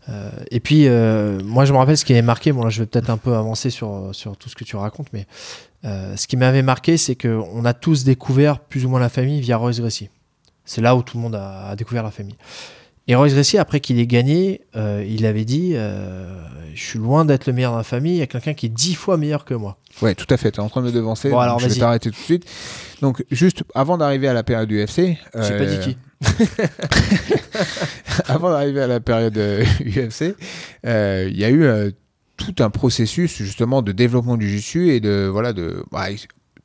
euh, 0.09 0.29
et 0.51 0.59
puis, 0.59 0.87
euh, 0.87 1.39
moi, 1.43 1.65
je 1.65 1.73
me 1.73 1.77
rappelle 1.77 1.97
ce 1.97 2.05
qui 2.05 2.13
avait 2.13 2.21
marqué. 2.21 2.51
Bon, 2.51 2.63
là, 2.63 2.69
je 2.69 2.81
vais 2.81 2.85
peut-être 2.87 3.09
un 3.09 3.17
peu 3.17 3.35
avancer 3.35 3.69
sur, 3.69 4.09
sur 4.13 4.37
tout 4.37 4.49
ce 4.49 4.55
que 4.55 4.63
tu 4.63 4.75
racontes, 4.75 5.07
mais 5.13 5.25
ce 5.83 6.25
qui 6.25 6.35
m'avait 6.37 6.63
marqué, 6.63 6.97
c'est 6.97 7.15
qu'on 7.15 7.63
a 7.65 7.73
tous 7.75 8.05
découvert 8.05 8.59
plus 8.59 8.85
ou 8.85 8.89
moins 8.89 8.99
la 8.99 9.09
famille 9.09 9.39
via 9.41 9.57
Royce 9.57 9.79
Gracie. 9.79 10.09
C'est 10.63 10.81
là 10.81 10.95
où 10.95 11.03
tout 11.03 11.17
le 11.17 11.21
monde 11.21 11.35
a, 11.35 11.67
a 11.69 11.75
découvert 11.75 12.01
la 12.01 12.09
famille. 12.09 12.35
Et 13.07 13.15
Royce 13.15 13.33
Gracie, 13.33 13.57
après 13.57 13.79
qu'il 13.79 13.99
ait 13.99 14.07
gagné, 14.07 14.61
euh, 14.75 15.05
il 15.07 15.25
avait 15.25 15.45
dit 15.45 15.73
euh, 15.75 16.27
Je 16.73 16.81
suis 16.81 16.99
loin 16.99 17.23
d'être 17.23 17.45
le 17.45 17.53
meilleur 17.53 17.71
dans 17.71 17.77
la 17.77 17.83
famille, 17.83 18.13
il 18.13 18.19
y 18.19 18.23
a 18.23 18.27
quelqu'un 18.27 18.53
qui 18.53 18.65
est 18.65 18.69
dix 18.69 18.95
fois 18.95 19.17
meilleur 19.17 19.45
que 19.45 19.53
moi. 19.53 19.77
Ouais, 20.01 20.15
tout 20.15 20.27
à 20.29 20.37
fait. 20.37 20.51
Tu 20.51 20.59
es 20.59 20.63
en 20.63 20.69
train 20.69 20.81
de 20.81 20.87
me 20.87 20.91
devancer. 20.91 21.29
Bon, 21.29 21.39
alors, 21.39 21.59
je 21.59 21.67
vais 21.67 21.75
t'arrêter 21.75 22.09
tout 22.09 22.19
de 22.19 22.25
suite. 22.25 22.45
Donc, 23.01 23.23
juste 23.29 23.63
avant 23.75 23.97
d'arriver 23.97 24.27
à 24.27 24.33
la 24.33 24.43
période 24.43 24.71
UFC. 24.71 25.17
J'ai 25.35 25.57
pas 25.57 25.65
dit 25.65 25.79
qui. 25.79 25.97
avant 28.27 28.49
d'arriver 28.49 28.81
à 28.81 28.87
la 28.87 28.99
période 28.99 29.37
euh, 29.37 29.63
UFC, 29.81 30.35
euh, 30.85 31.27
il 31.29 31.37
y 31.37 31.43
a 31.43 31.49
eu 31.49 31.63
euh, 31.63 31.91
tout 32.37 32.55
un 32.59 32.69
processus 32.69 33.37
justement 33.37 33.81
de 33.81 33.91
développement 33.91 34.37
du 34.37 34.59
jiu 34.59 34.89
et 34.89 34.99
de 34.99 35.27
voilà 35.31 35.53
de 35.53 35.83
bah, 35.91 36.07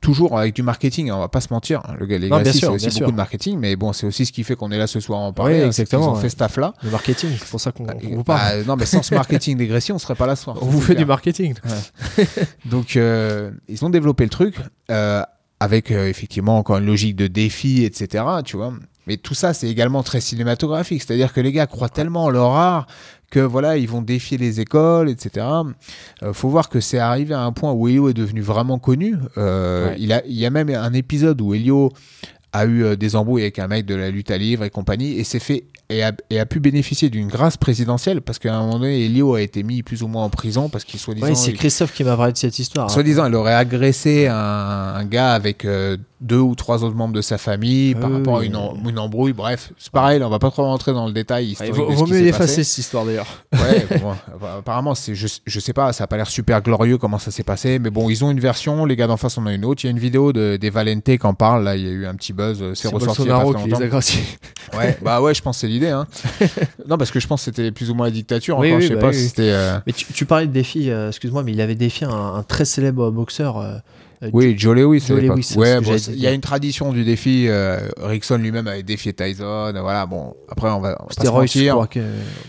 toujours 0.01 0.37
avec 0.37 0.55
du 0.55 0.63
marketing. 0.63 1.11
on 1.11 1.19
va 1.19 1.27
pas 1.29 1.39
se 1.41 1.53
mentir. 1.53 1.81
hein, 1.87 1.93
le 1.97 2.05
gars, 2.07 2.17
les 2.17 2.27
Non, 2.27 2.41
Gracie, 2.41 2.59
c'est 2.59 2.67
aussi 2.67 2.87
beaucoup 2.87 2.97
sûr. 2.97 3.11
de 3.11 3.15
marketing, 3.15 3.57
mais 3.59 3.75
bon, 3.75 3.93
c'est 3.93 4.07
aussi 4.07 4.25
ce 4.25 4.31
qui 4.31 4.43
fait 4.43 4.55
qu'on 4.55 4.71
est 4.71 4.77
là 4.77 4.87
ce 4.87 4.99
soir 4.99 5.19
en 5.19 5.31
parler. 5.31 5.57
Oui, 5.57 5.61
hein, 5.61 5.67
exactement, 5.67 6.11
ont 6.11 6.15
ouais. 6.15 6.21
fait 6.21 6.29
ce 6.29 6.35
taf 6.35 6.57
là. 6.57 6.73
Le 6.83 6.89
marketing, 6.89 7.29
c'est 7.39 7.47
pour 7.47 7.61
ça 7.61 7.71
qu'on 7.71 7.85
qu'on 7.85 8.15
vous 8.15 8.23
parle. 8.23 8.39
Bah, 8.59 8.63
non, 8.65 8.75
mais 8.75 8.85
sans 8.85 9.03
ce 9.03 9.13
marketing 9.21 9.57
des 9.57 9.67
Gracie, 9.67 9.91
on 9.91 9.99
serait 9.99 10.15
pas 10.15 10.25
là 10.27 10.35
ce 10.35 10.43
soir. 10.43 10.57
On 10.61 10.65
vous 10.65 10.81
fait 10.81 10.93
clair. 10.95 11.05
du 11.05 11.07
marketing. 11.07 11.53
Donc, 12.65 12.95
euh, 12.95 13.51
ils 13.69 13.85
ont 13.85 13.89
développé 13.89 14.23
le 14.23 14.29
truc 14.29 14.55
euh, 14.89 15.21
avec 15.59 15.91
euh, 15.91 16.07
effectivement 16.07 16.57
encore 16.57 16.77
une 16.77 16.85
logique 16.85 17.15
de 17.15 17.27
défi, 17.27 17.83
etc. 17.83 18.23
Tu 18.43 18.57
vois. 18.57 18.73
Mais 19.07 19.17
tout 19.17 19.33
ça, 19.33 19.53
c'est 19.53 19.67
également 19.67 20.03
très 20.03 20.21
cinématographique. 20.21 21.03
C'est-à-dire 21.03 21.33
que 21.33 21.41
les 21.41 21.51
gars 21.51 21.67
croient 21.67 21.89
tellement 21.89 22.25
en 22.25 22.29
leur 22.29 22.51
art 22.51 22.87
que 23.31 23.39
voilà, 23.39 23.77
ils 23.77 23.87
vont 23.89 24.01
défier 24.03 24.37
les 24.37 24.59
écoles, 24.59 25.09
etc. 25.09 25.45
Euh, 26.21 26.33
faut 26.33 26.49
voir 26.49 26.69
que 26.69 26.79
c'est 26.79 26.99
arrivé 26.99 27.33
à 27.33 27.41
un 27.41 27.51
point 27.51 27.71
où 27.71 27.87
Elio 27.87 28.09
est 28.09 28.13
devenu 28.13 28.41
vraiment 28.41 28.77
connu. 28.77 29.15
Euh, 29.37 29.87
Ouais. 29.89 29.95
il, 29.99 30.13
a, 30.13 30.21
il 30.27 30.35
y 30.35 30.45
a 30.45 30.49
même 30.51 30.69
un 30.69 30.93
épisode 30.93 31.41
où 31.41 31.53
Elio 31.55 31.91
a 32.53 32.65
eu 32.65 32.83
euh, 32.83 32.95
des 32.95 33.15
embrouilles 33.15 33.43
avec 33.43 33.57
un 33.59 33.67
mec 33.67 33.85
de 33.85 33.95
la 33.95 34.11
lutte 34.11 34.29
à 34.29 34.37
livre 34.37 34.63
et 34.65 34.69
compagnie 34.69 35.13
et 35.17 35.23
s'est 35.23 35.39
fait 35.39 35.63
et 35.89 36.03
a, 36.03 36.11
et 36.29 36.39
a 36.39 36.45
pu 36.45 36.59
bénéficier 36.61 37.09
d'une 37.09 37.27
grâce 37.27 37.57
présidentielle 37.57 38.21
parce 38.21 38.39
qu'à 38.39 38.55
un 38.55 38.59
moment 38.61 38.79
donné, 38.79 39.05
Elio 39.05 39.35
a 39.35 39.41
été 39.41 39.61
mis 39.63 39.81
plus 39.83 40.03
ou 40.03 40.07
moins 40.07 40.23
en 40.25 40.29
prison 40.29 40.69
parce 40.69 40.83
qu'il 40.85 40.99
soi-disant 40.99 41.27
Oui, 41.27 41.35
c'est 41.35 41.51
il- 41.51 41.57
Christophe 41.57 41.93
qui 41.93 42.03
m'a 42.03 42.15
parlé 42.15 42.31
de 42.33 42.37
cette 42.37 42.59
histoire. 42.59 42.85
hein. 42.85 42.89
Soi-disant, 42.89 43.25
elle 43.25 43.35
aurait 43.35 43.53
agressé 43.53 44.27
un, 44.27 44.35
un 44.35 45.05
gars 45.05 45.33
avec 45.33 45.65
euh, 45.65 45.97
deux 46.21 46.37
ou 46.37 46.53
trois 46.55 46.83
autres 46.83 46.95
membres 46.95 47.13
de 47.15 47.21
sa 47.21 47.37
famille 47.37 47.95
par 47.95 48.09
Oui, 48.09 48.17
rapport 48.17 48.37
à 48.39 48.45
une, 48.45 48.55
en- 48.55 48.75
une 48.87 48.99
embrouille. 48.99 49.33
Bref, 49.33 49.71
c'est 49.77 49.91
pareil, 49.91 50.19
là, 50.19 50.27
on 50.27 50.29
va 50.29 50.39
pas 50.39 50.51
trop 50.51 50.63
rentrer 50.63 50.93
dans 50.93 51.07
le 51.07 51.13
détail. 51.13 51.55
Il 51.65 51.73
vaut, 51.73 51.89
mieux 52.07 52.31
passé. 52.31 52.63
cette 52.63 52.77
histoire 52.77 53.05
d'ailleurs. 53.05 53.27
Ouais, 53.53 53.87
bon, 54.01 54.13
bah, 54.39 54.57
apparemment, 54.59 54.93
c'est, 54.95 55.15
je, 55.15 55.27
je 55.45 55.59
sais 55.59 55.73
pas, 55.73 55.91
ça 55.93 56.03
a 56.03 56.07
pas 56.07 56.17
l'air 56.17 56.29
super 56.29 56.61
glorieux 56.61 56.97
comment 56.97 57.17
ça 57.17 57.31
s'est 57.31 57.43
passé, 57.43 57.79
mais 57.79 57.89
bon, 57.89 58.09
ils 58.09 58.23
ont 58.23 58.29
une 58.31 58.39
version, 58.39 58.85
les 58.85 58.95
gars 58.95 59.07
d'en 59.07 59.17
face 59.17 59.37
en 59.37 59.45
ont 59.45 59.49
une 59.49 59.65
autre. 59.65 59.83
Il 59.83 59.87
y 59.87 59.89
a 59.89 59.91
une 59.91 59.99
vidéo 59.99 60.31
de, 60.31 60.57
des 60.57 60.69
Valente 60.69 61.03
qui 61.03 61.19
en 61.25 61.33
parle, 61.33 61.63
là, 61.63 61.75
il 61.75 61.83
y 61.83 61.87
a 61.87 61.91
eu 61.91 62.05
un 62.05 62.13
petit 62.15 62.33
buzz, 62.33 62.59
euh, 62.61 62.75
c'est, 62.75 62.87
ressorti 62.87 63.23
Bolsonaro 63.23 63.53
qui 63.55 63.69
les 63.69 63.81
a 63.81 63.87
graciés. 63.87 64.23
Ouais, 64.77 64.97
bah 65.01 65.21
ouais, 65.21 65.33
je 65.33 65.41
pense 65.41 65.57
que 65.57 65.61
c'est 65.61 65.67
l'idée. 65.67 65.89
Hein. 65.89 66.07
non, 66.87 66.97
parce 66.97 67.11
que 67.11 67.19
je 67.19 67.27
pense 67.27 67.41
que 67.41 67.45
c'était 67.45 67.71
plus 67.71 67.89
ou 67.89 67.93
moins 67.93 68.05
la 68.05 68.11
dictature 68.11 68.57
Oui, 68.57 68.67
encore, 68.69 68.77
oui, 68.77 68.83
je 68.83 68.87
sais 68.89 68.95
bah 68.95 69.01
pas 69.01 69.07
oui, 69.09 69.13
si 69.15 69.21
oui. 69.23 69.27
c'était. 69.27 69.49
euh, 69.51 69.77
Mais 69.85 69.91
tu, 69.91 70.05
tu 70.13 70.25
parlais 70.25 70.47
de 70.47 70.53
défi, 70.53 70.89
euh, 70.89 71.09
excuse-moi, 71.09 71.43
mais 71.43 71.51
il 71.51 71.59
avait 71.59 71.75
défié 71.75 72.07
un, 72.07 72.35
un 72.35 72.43
très 72.43 72.63
célèbre 72.63 73.11
boxeur. 73.11 73.57
Euh, 74.23 74.29
Oui, 74.33 74.55
Joe 74.57 74.75
Lewis. 74.75 75.03
Joe. 75.07 75.19
Lewis, 75.21 75.53
ouais, 75.57 75.81
bon, 75.81 75.95
il 76.09 76.19
y 76.19 76.27
a 76.27 76.31
une 76.31 76.41
tradition 76.41 76.91
du 76.93 77.03
défi. 77.03 77.45
Euh, 77.47 77.79
Rickson 78.01 78.37
lui-même 78.37 78.67
avait 78.67 78.83
défié 78.83 79.13
Tyson. 79.13 79.71
Voilà, 79.81 80.05
bon, 80.05 80.33
après, 80.49 80.69
on 80.69 80.79
va, 80.79 80.97
je 81.09 81.69
crois 81.69 81.87
que. 81.87 81.99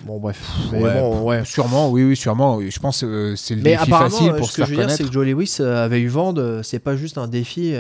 Bon, 0.07 0.19
bref. 0.19 0.41
Mais 0.73 0.83
Ouais, 0.83 0.95
bon, 1.01 1.23
ouais. 1.23 1.45
Sûrement, 1.45 1.91
oui, 1.91 2.05
oui, 2.05 2.17
sûrement. 2.17 2.61
Je 2.61 2.79
pense 2.79 3.01
que 3.01 3.07
euh, 3.07 3.37
c'est 3.37 3.55
le 3.55 3.63
Mais 3.63 3.77
défi 3.77 3.91
facile 3.91 4.33
pour 4.35 4.47
ce 4.47 4.53
se 4.53 4.57
que 4.57 4.63
faire 4.63 4.67
je 4.67 4.71
veux 4.81 4.87
dire, 4.87 4.91
c'est 4.97 5.05
que 5.05 5.13
Joe 5.13 5.27
Lewis 5.27 5.57
avait 5.61 6.01
eu 6.01 6.09
vent 6.09 6.33
de. 6.33 6.61
C'est 6.63 6.79
pas 6.79 6.97
juste 6.97 7.19
un 7.19 7.29
défi 7.29 7.75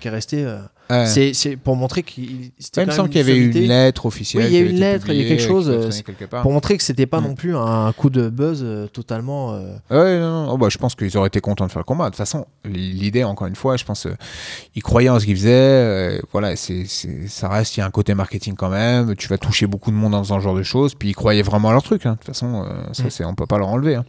qui 0.00 0.08
est 0.08 0.10
resté. 0.10 0.46
Ouais. 0.88 1.06
c'est- 1.06 1.56
pour 1.56 1.74
montrer 1.74 2.04
qu'il. 2.04 2.52
c'était 2.60 2.82
il 2.82 2.86
me 2.86 2.92
semble 2.92 3.08
qu'il 3.08 3.18
y 3.18 3.20
avait 3.20 3.36
une 3.36 3.52
sommité. 3.52 3.66
lettre 3.66 4.06
officielle. 4.06 4.44
Oui, 4.44 4.50
il 4.50 4.54
y 4.54 4.62
a 4.62 4.64
qui 4.64 4.70
une 4.72 4.78
lettre, 4.78 5.06
il 5.08 5.16
y 5.20 5.24
a 5.24 5.28
quelque 5.28 5.42
chose. 5.42 5.68
Pour 6.42 6.52
montrer 6.52 6.76
que 6.76 6.82
c'était 6.84 7.06
pas 7.06 7.20
Mm. 7.20 7.24
non 7.24 7.34
plus 7.34 7.56
un 7.56 7.92
coup 7.92 8.08
de 8.08 8.28
buzz 8.28 8.60
euh, 8.62 8.86
totalement. 8.86 9.52
euh, 9.54 9.74
Ouais, 9.90 10.20
non, 10.20 10.44
non. 10.46 10.52
Oh, 10.52 10.58
bah, 10.58 10.68
je 10.70 10.78
pense 10.78 10.94
qu'ils 10.94 11.16
auraient 11.18 11.26
été 11.26 11.40
contents 11.40 11.66
de 11.66 11.72
faire 11.72 11.80
le 11.80 11.84
combat. 11.84 12.04
De 12.04 12.10
toute 12.10 12.18
façon, 12.18 12.46
l'idée, 12.64 13.24
encore 13.36 13.46
une 13.46 13.54
fois, 13.56 13.76
je 13.76 13.84
pense, 13.84 14.06
euh, 14.06 14.14
ils 14.74 14.82
croyaient 14.82 15.10
en 15.10 15.20
ce 15.20 15.26
qu'ils 15.26 15.36
faisaient. 15.36 15.50
euh, 15.52 16.18
voilà, 16.32 16.56
c'est, 16.56 16.86
ça 17.28 17.48
reste, 17.48 17.76
il 17.76 17.80
y 17.80 17.82
a 17.82 17.86
un 17.86 17.90
côté 17.90 18.14
marketing 18.14 18.54
quand 18.56 18.70
même. 18.70 19.14
Tu 19.16 19.28
vas 19.28 19.36
toucher 19.38 19.66
beaucoup 19.66 19.90
de 19.90 19.96
monde 19.96 20.12
dans 20.12 20.24
ce 20.24 20.38
genre 20.40 20.54
de 20.56 20.62
choses. 20.62 20.94
Puis 20.94 21.10
ils 21.10 21.14
croyaient 21.14 21.42
vraiment 21.42 21.68
à 21.68 21.72
leur 21.72 21.82
truc. 21.82 22.06
hein. 22.06 22.12
De 22.12 22.16
toute 22.16 22.26
façon, 22.26 22.64
euh, 22.64 22.92
ça, 22.92 23.04
Mm. 23.04 23.10
c'est, 23.10 23.24
on 23.24 23.34
peut 23.34 23.46
pas 23.46 23.58
leur 23.58 23.68
enlever. 23.68 23.96
hein. 23.96 24.04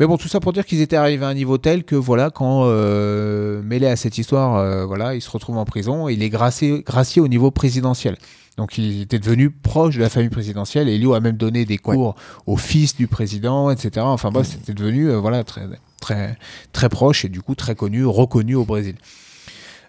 Mais 0.00 0.06
bon, 0.08 0.16
tout 0.16 0.26
ça 0.26 0.40
pour 0.40 0.52
dire 0.52 0.64
qu'ils 0.66 0.80
étaient 0.80 0.96
arrivés 0.96 1.24
à 1.24 1.28
un 1.28 1.34
niveau 1.34 1.58
tel 1.58 1.84
que, 1.84 1.94
voilà, 1.94 2.30
quand 2.30 2.62
euh, 2.64 3.62
mêlé 3.62 3.86
à 3.86 3.94
cette 3.94 4.18
histoire, 4.18 4.56
euh, 4.56 4.84
voilà, 4.84 5.14
il 5.14 5.20
se 5.22 5.30
retrouve 5.30 5.58
en 5.58 5.64
prison 5.64 6.08
et 6.08 6.14
il 6.14 6.22
est 6.22 6.30
gracié, 6.30 6.82
gracié 6.84 7.22
au 7.22 7.28
niveau 7.28 7.50
présidentiel. 7.52 8.16
Donc 8.58 8.76
il 8.76 9.00
était 9.02 9.18
devenu 9.18 9.50
proche 9.50 9.96
de 9.96 10.00
la 10.02 10.10
famille 10.10 10.28
présidentielle 10.28 10.88
et 10.88 10.96
Elio 10.96 11.14
a 11.14 11.20
même 11.20 11.36
donné 11.38 11.64
des 11.64 11.78
cours 11.78 12.16
au 12.46 12.56
fils 12.58 12.94
du 12.96 13.06
président, 13.06 13.70
etc. 13.70 14.04
Enfin 14.04 14.30
bref, 14.30 14.48
c'était 14.50 14.74
devenu 14.74 15.08
euh, 15.08 15.18
voilà 15.18 15.42
très 15.44 15.62
très 16.02 16.36
très 16.72 16.90
proche 16.90 17.24
et 17.24 17.30
du 17.30 17.40
coup 17.40 17.54
très 17.54 17.74
connu, 17.74 18.04
reconnu 18.04 18.54
au 18.54 18.66
Brésil. 18.66 18.96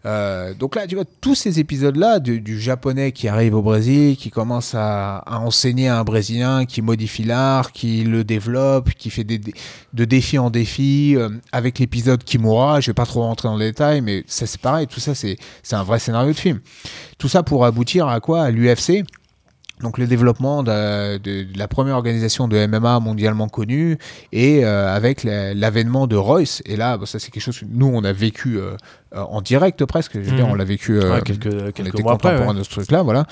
Euh, 0.06 0.54
donc 0.54 0.76
là, 0.76 0.86
tu 0.86 0.96
vois, 0.96 1.06
tous 1.22 1.36
ces 1.36 1.60
épisodes-là 1.60 2.20
du, 2.20 2.42
du 2.42 2.60
japonais 2.60 3.12
qui 3.14 3.28
arrive 3.28 3.56
au 3.56 3.62
Brésil, 3.62 4.18
qui 4.18 4.32
commence 4.32 4.76
à, 4.76 5.24
enseigner 5.28 5.88
à 5.88 6.00
un 6.00 6.04
Brésilien, 6.04 6.66
qui 6.66 6.82
modifie 6.82 7.24
l'art, 7.24 7.72
qui 7.72 8.04
le 8.04 8.24
développe, 8.24 8.90
qui 8.96 9.10
fait 9.10 9.24
des, 9.24 9.40
de 9.94 10.06
défi 10.06 10.38
en 10.38 10.50
défi, 10.50 11.16
euh, 11.16 11.30
avec 11.52 11.80
l'épisode 11.80 12.24
Kimura, 12.24 12.82
je 12.82 12.88
vais 12.88 12.94
pas 12.94 13.06
trop 13.06 13.22
rentrer 13.22 13.48
dans 13.48 13.56
le 13.56 13.66
détail, 13.66 14.02
mais 14.02 14.24
ça 14.28 14.46
c'est 14.46 14.60
pareil, 14.60 14.88
tout 14.88 15.00
ça 15.00 15.16
c'est 15.16 15.38
un 15.72 15.84
vrai 15.84 16.00
scénario 16.00 16.34
de 16.34 16.38
film. 16.38 16.60
Tout 17.18 17.30
ça 17.30 17.44
pour 17.44 17.66
aboutir 17.66 18.08
à 18.08 18.20
quoi? 18.20 18.44
À 18.44 18.52
l'UFC. 18.52 19.06
Donc 19.82 19.98
le 19.98 20.08
développement 20.08 20.64
de, 20.64 21.18
de- 21.18 21.44
de 21.52 21.58
la 21.58 21.68
première 21.68 21.96
organisation 21.96 22.48
de 22.48 22.56
MMA 22.68 23.00
mondialement 23.00 23.50
connue 23.50 23.98
et 24.32 24.64
euh, 24.64 24.94
avec 24.96 25.24
la- 25.24 25.54
l'avènement 25.54 26.08
de 26.08 26.16
Royce. 26.16 26.62
Et 26.66 26.76
là, 26.78 26.98
ça 27.06 27.20
c'est 27.20 27.32
quelque 27.32 27.44
chose 27.44 27.60
que 27.60 27.66
nous 27.68 27.88
on 27.94 28.04
a 28.04 28.14
vécu 28.14 28.58
euh, 28.58 28.78
euh, 29.16 29.22
en 29.24 29.42
direct 29.42 29.84
presque. 29.86 30.12
Je 30.14 30.20
veux 30.30 30.36
dire, 30.36 30.46
Mhm. 30.46 30.52
on 30.52 30.56
l'a 30.56 30.64
vécu. 30.64 31.00
euh, 31.00 31.16
ouais, 31.16 31.22
quelques, 31.22 31.48
on 31.48 31.68
était 31.86 32.02
mois 32.04 32.14
après. 32.14 32.30
contemporains 32.32 32.54
ouais. 32.54 32.60
de 32.60 32.64
ce 32.64 32.70
truc-là, 32.70 33.02
voilà. 33.02 33.26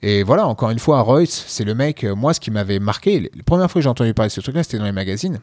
Et 0.00 0.22
voilà, 0.24 0.48
encore 0.48 0.70
une 0.70 0.78
fois, 0.80 1.02
Royce, 1.02 1.44
c'est 1.46 1.64
le 1.64 1.74
mec, 1.74 2.04
moi, 2.04 2.34
ce 2.34 2.40
qui 2.40 2.50
m'avait 2.50 2.80
marqué, 2.80 3.30
la 3.36 3.42
première 3.44 3.70
fois 3.70 3.78
que 3.80 3.84
j'ai 3.84 3.88
entendu 3.90 4.12
parler 4.14 4.28
de 4.30 4.32
ce 4.32 4.40
truc-là, 4.40 4.62
c'était 4.64 4.78
dans 4.78 4.84
les 4.86 4.92
magazines. 4.92 5.40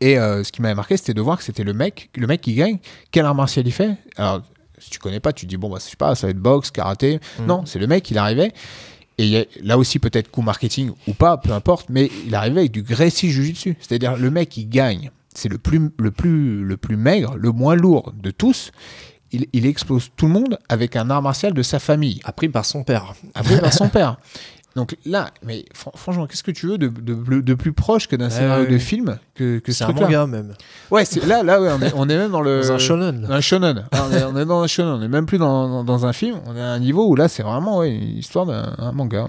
Et 0.00 0.16
ce 0.16 0.50
qui 0.50 0.62
m'avait 0.62 0.74
marqué, 0.74 0.96
c'était 0.96 1.14
de 1.14 1.20
voir 1.20 1.36
que 1.36 1.44
c'était 1.44 1.62
le 1.64 1.74
mec, 1.74 2.08
le 2.16 2.26
mec 2.26 2.40
qui 2.40 2.54
gagne. 2.54 2.78
Quel 3.12 3.26
art 3.26 3.34
martial 3.34 3.66
il 3.66 3.72
fait? 3.72 3.90
Alors, 4.16 4.40
si 4.78 4.88
tu 4.90 4.98
connais 4.98 5.20
pas, 5.20 5.32
tu 5.34 5.44
te 5.44 5.50
dis, 5.50 5.58
bon, 5.58 5.68
bah, 5.68 5.76
je 5.78 5.90
sais 5.90 5.96
pas, 5.96 6.14
ça 6.14 6.26
va 6.26 6.30
être 6.30 6.38
boxe, 6.38 6.70
karaté. 6.70 7.20
Mhm. 7.38 7.46
Non, 7.46 7.62
c'est 7.66 7.78
le 7.78 7.86
mec, 7.86 8.10
il 8.10 8.16
arrivait. 8.18 8.50
Et 9.18 9.24
il 9.24 9.30
y 9.30 9.36
a- 9.38 9.44
là 9.62 9.76
aussi, 9.78 9.98
peut-être 9.98 10.30
coup 10.30 10.42
marketing 10.42 10.90
ou 11.06 11.12
pas, 11.12 11.36
peu 11.36 11.52
importe, 11.52 11.88
mais 11.90 12.10
il 12.26 12.34
arrivait 12.34 12.60
avec 12.60 12.72
du 12.72 12.82
Gracie 12.82 13.30
Jiu-Jitsu. 13.30 13.76
C'est-à-dire, 13.80 14.16
le 14.16 14.30
mec, 14.30 14.56
il 14.56 14.68
gagne. 14.68 15.10
C'est 15.34 15.48
le 15.48 15.58
plus, 15.58 15.90
le, 15.98 16.10
plus, 16.10 16.64
le 16.64 16.76
plus 16.76 16.96
maigre, 16.96 17.36
le 17.36 17.52
moins 17.52 17.74
lourd 17.76 18.12
de 18.20 18.30
tous. 18.30 18.72
Il, 19.32 19.46
il 19.52 19.64
explose 19.66 20.10
tout 20.16 20.26
le 20.26 20.32
monde 20.32 20.58
avec 20.68 20.96
un 20.96 21.08
art 21.08 21.22
martial 21.22 21.52
de 21.54 21.62
sa 21.62 21.78
famille, 21.78 22.20
Appris 22.24 22.48
par 22.48 22.64
son 22.64 22.82
père. 22.82 23.14
appris 23.34 23.60
par 23.60 23.72
son 23.72 23.88
père. 23.88 24.16
Donc 24.76 24.96
là, 25.04 25.30
mais 25.44 25.64
fran- 25.74 25.90
franchement, 25.96 26.26
qu'est-ce 26.26 26.44
que 26.44 26.52
tu 26.52 26.66
veux 26.68 26.78
de, 26.78 26.86
de- 26.88 27.40
de 27.40 27.54
plus 27.54 27.72
proche 27.72 28.06
que 28.06 28.14
d'un 28.14 28.26
Ouais, 28.26 28.30
scénario 28.30 28.64
ouais, 28.66 28.70
de 28.70 28.78
film 28.78 29.18
que, 29.34 29.58
que 29.58 29.72
ce 29.72 29.78
C'est 29.78 29.84
un 29.84 29.88
truc-là 29.88 30.04
manga 30.06 30.26
même. 30.28 30.54
Ouais, 30.92 31.04
c'est 31.04 31.26
là, 31.26 31.42
là, 31.42 31.60
ouais, 31.60 31.70
on 31.76 31.82
est, 31.82 31.92
on 31.96 32.08
est 32.08 32.16
même 32.16 32.30
dans 32.30 32.40
le 32.40 32.60
Dans 32.62 32.72
un 32.72 32.78
shonen. 32.78 33.20
dans 33.22 33.32
un 33.32 33.40
shonen. 33.40 33.86
Ah, 33.90 34.06
on, 34.08 34.14
est, 34.16 34.24
on 34.24 34.36
est 34.36 34.44
dans 34.44 34.62
un 34.62 34.66
shonen. 34.68 34.92
On 34.92 35.02
est 35.02 35.08
même 35.08 35.26
plus 35.26 35.38
dans, 35.38 35.68
dans, 35.68 35.84
dans 35.84 36.06
un 36.06 36.12
film. 36.12 36.38
On 36.46 36.54
est 36.56 36.60
à 36.60 36.68
un 36.70 36.78
niveau 36.78 37.06
où 37.08 37.16
là, 37.16 37.26
c'est 37.28 37.42
vraiment 37.42 37.78
ouais, 37.78 37.90
une 37.90 38.18
histoire 38.18 38.46
d'un 38.46 38.74
un 38.78 38.92
manga. 38.92 39.28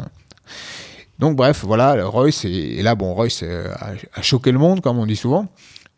Donc 1.19 1.35
bref, 1.35 1.63
voilà, 1.65 2.03
Royce 2.05 2.45
et, 2.45 2.49
et 2.49 2.81
là, 2.84 2.95
bon, 2.95 3.13
Royce 3.13 3.41
euh, 3.43 3.68
a, 3.80 3.91
a 4.13 4.22
choqué 4.22 4.51
le 4.51 4.57
monde, 4.59 4.81
comme 4.81 4.97
on 4.97 5.05
dit 5.05 5.15
souvent. 5.15 5.47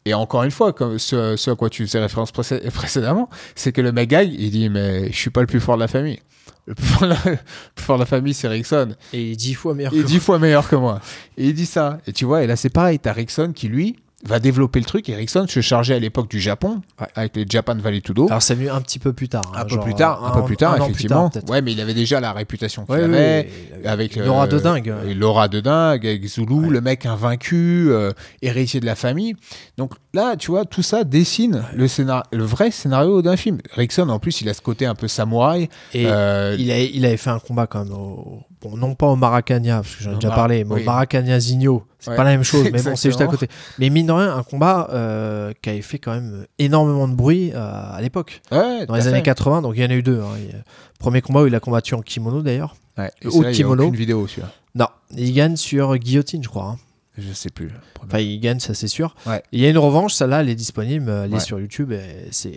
Et 0.06 0.14
encore 0.14 0.44
une 0.44 0.52
fois, 0.52 0.74
comme 0.74 0.99
ce, 0.99 1.38
ce 1.38 1.52
à 1.52 1.56
quoi 1.56 1.70
tu 1.70 1.86
faisais 1.88 1.99
référence 1.99 2.32
précé- 2.34 2.60
précédemment, 2.72 3.30
c'est 3.56 3.72
que 3.72 3.80
le 3.80 3.94
mec 3.94 4.14
il 4.22 4.52
dit 4.52 4.70
mais 4.70 5.10
je 5.11 5.18
suis 5.18 5.30
pas 5.30 5.40
le 5.40 5.48
plus 5.48 5.61
fort 5.61 5.76
de 5.76 5.82
la 5.82 5.88
famille. 5.88 6.20
Le 6.65 6.76
plus 6.76 6.85
fort 6.85 7.02
de 7.02 7.07
la, 7.07 7.15
plus 7.18 7.84
fort 7.84 7.98
de 7.98 8.02
la 8.02 8.06
famille, 8.06 8.34
c'est 8.34 8.48
Rickson. 8.48 8.95
Et 9.11 9.22
il 9.22 9.31
est 9.34 9.35
dix 9.35 9.53
fois 9.53 9.73
meilleur 9.73 9.94
Il 9.94 9.99
est 9.99 10.03
que 10.03 10.07
dix 10.07 10.19
fois 10.19 10.40
meilleur 10.40 10.68
que 10.69 10.76
moi. 10.76 11.02
Et 11.38 11.48
il 11.48 11.53
dit 11.53 11.65
ça. 11.65 11.99
Et 12.07 12.14
tu 12.14 12.26
vois, 12.26 12.44
et 12.44 12.48
là 12.48 12.56
c'est 12.56 12.69
pareil, 12.69 12.99
t'as 12.99 13.14
Rickson 13.14 13.52
qui 13.53 13.68
lui 13.68 13.98
va 14.26 14.40
développer 14.40 14.80
le 14.80 14.86
truc. 14.86 15.10
Et 15.10 15.16
Rickson 15.16 15.45
se 15.48 15.60
chargeait 15.62 15.95
à 15.95 16.00
l'époque 16.00 16.30
du 16.30 16.40
Japon, 16.40 16.82
Ouais. 17.00 17.08
avec 17.16 17.36
les 17.36 17.45
Japan 17.50 17.76
Valley 17.76 18.02
Tudo. 18.02 18.28
Alors 18.30 18.41
c'est 18.41 18.56
venu 18.56 18.70
un 18.70 18.82
petit 18.82 19.00
peu 19.00 19.14
plus 19.14 19.30
tard. 19.30 19.41
hein, 19.56 19.60
un 19.62 19.66
peu 19.66 19.80
plus 19.80 19.94
tard, 19.95 20.24
un, 20.26 20.32
peu 20.40 20.44
plus 20.45 20.58
tard, 20.58 20.78
effectivement. 20.78 21.30
peut-être. 21.30 21.50
ouais, 21.50 21.62
mais 21.62 21.74
il 21.74 21.82
avait 21.82 21.94
déjà 21.94 22.20
la 22.20 22.32
réputation 22.34 22.86
qu'il 22.86 22.95
Ouais, 22.95 23.04
avait. 23.04 23.50
Avec 23.86 24.16
une 24.16 24.28
aura 24.28 24.45
euh, 24.45 24.48
de 24.48 24.60
dingue. 24.60 24.94
et 25.08 25.14
L'aura 25.14 25.48
de 25.48 25.60
dingue, 25.60 26.06
avec 26.08 26.26
Zulu, 26.26 26.54
Ouais. 26.56 26.70
le 26.70 26.82
mec 26.82 27.06
invaincu, 27.06 27.88
euh, 27.90 28.12
héritier 28.41 28.80
de 28.80 28.86
la 28.86 28.95
famille. 28.95 29.36
Donc 29.78 29.94
là, 30.14 30.36
tu 30.38 30.52
vois, 30.52 30.66
tout 30.66 30.84
ça 30.84 31.04
dessine 31.04 31.64
le, 31.74 31.88
scénar 31.88 32.24
le 32.32 32.44
vrai 32.44 32.72
scénario 32.72 33.22
d'un 33.22 33.36
film. 33.38 33.58
Rickson, 33.76 34.08
en 34.10 34.20
plus, 34.20 34.41
il 34.41 34.50
a 34.50 34.54
ce 34.54 34.62
côté 34.62 34.86
un 34.86 34.95
peu 34.95 35.08
samouraï. 35.08 35.70
Et 35.94 36.06
Euh, 36.08 36.56
il, 36.60 36.72
a- 36.72 36.80
il 36.80 37.06
avait 37.06 37.18
fait 37.18 37.30
un 37.30 37.40
combat 37.40 37.68
quand 37.68 37.84
même, 37.84 37.94
au- 37.94 38.41
bon, 38.64 38.77
non 38.77 38.95
pas 38.95 39.07
au 39.07 39.15
Maracana, 39.15 39.77
parce 39.81 39.95
que 39.95 40.03
j'en 40.03 40.11
ai 40.11 40.15
déjà 40.15 40.30
parlé, 40.31 40.64
mais 40.64 40.76
oui. 40.76 40.81
au 40.81 40.85
Maracana 40.85 41.40
Zigno, 41.40 41.85
c'est 41.99 42.11
Ouais. 42.11 42.15
pas 42.15 42.23
la 42.23 42.31
même 42.31 42.44
chose, 42.44 42.64
mais 42.72 42.81
bon, 42.81 42.95
c'est 42.95 43.10
juste 43.10 43.22
à 43.22 43.27
côté. 43.27 43.48
Mais 43.80 43.90
mine 43.90 44.07
de 44.07 44.11
rien, 44.11 44.35
un 44.35 44.44
combat 44.44 44.88
euh, 44.91 45.52
qui 45.61 45.69
avait 45.69 45.81
fait 45.81 45.99
quand 45.99 46.14
même 46.14 46.45
énormément 46.60 47.07
de 47.07 47.14
bruit 47.15 47.52
euh, 47.53 47.57
à 47.95 47.99
l'époque, 48.02 48.41
ouais, 48.52 48.85
dans 48.85 48.95
les 48.95 49.07
années 49.07 49.18
fait. 49.18 49.23
80, 49.23 49.61
donc 49.61 49.73
il 49.76 49.84
y 49.84 49.85
en 49.85 49.90
a 49.90 49.94
eu 49.94 50.03
deux. 50.03 50.19
hein. 50.22 50.35
Il 50.40 50.64
Premier 50.99 51.22
combat 51.22 51.41
où 51.44 51.48
il 51.48 51.56
a 51.56 51.60
combattu 51.60 51.95
en 51.95 52.02
kimono 52.02 52.41
d'ailleurs. 52.41 52.76
Ouais, 52.98 53.11
et 53.22 53.27
il 53.27 53.41
y 53.41 53.45
a 53.45 53.52
kimono. 53.52 53.84
aucune 53.84 53.95
vidéo, 53.98 54.26
celui-là. 54.27 54.52
Non, 54.76 54.88
il 55.18 55.34
gagne 55.34 55.56
sur 55.57 55.98
guillotine, 55.98 56.41
je 56.44 56.48
crois. 56.49 56.65
hein. 56.65 56.77
Je 57.18 57.31
sais 57.34 57.49
plus. 57.52 57.69
Enfin, 58.03 58.19
il 58.19 58.40
gagne, 58.40 58.60
ça 58.60 58.73
c'est 58.73 58.88
sûr. 58.88 59.14
Ouais. 59.27 59.44
Il 59.52 59.60
y 59.60 59.65
a 59.65 59.69
une 59.69 59.77
revanche, 59.77 60.14
celle-là, 60.14 60.41
elle 60.41 60.49
est 60.49 60.56
disponible, 60.56 61.10
elle 61.10 61.30
est 61.31 61.35
Ouais. 61.35 61.40
sur 61.40 61.60
YouTube. 61.60 61.94
c'est 62.31 62.53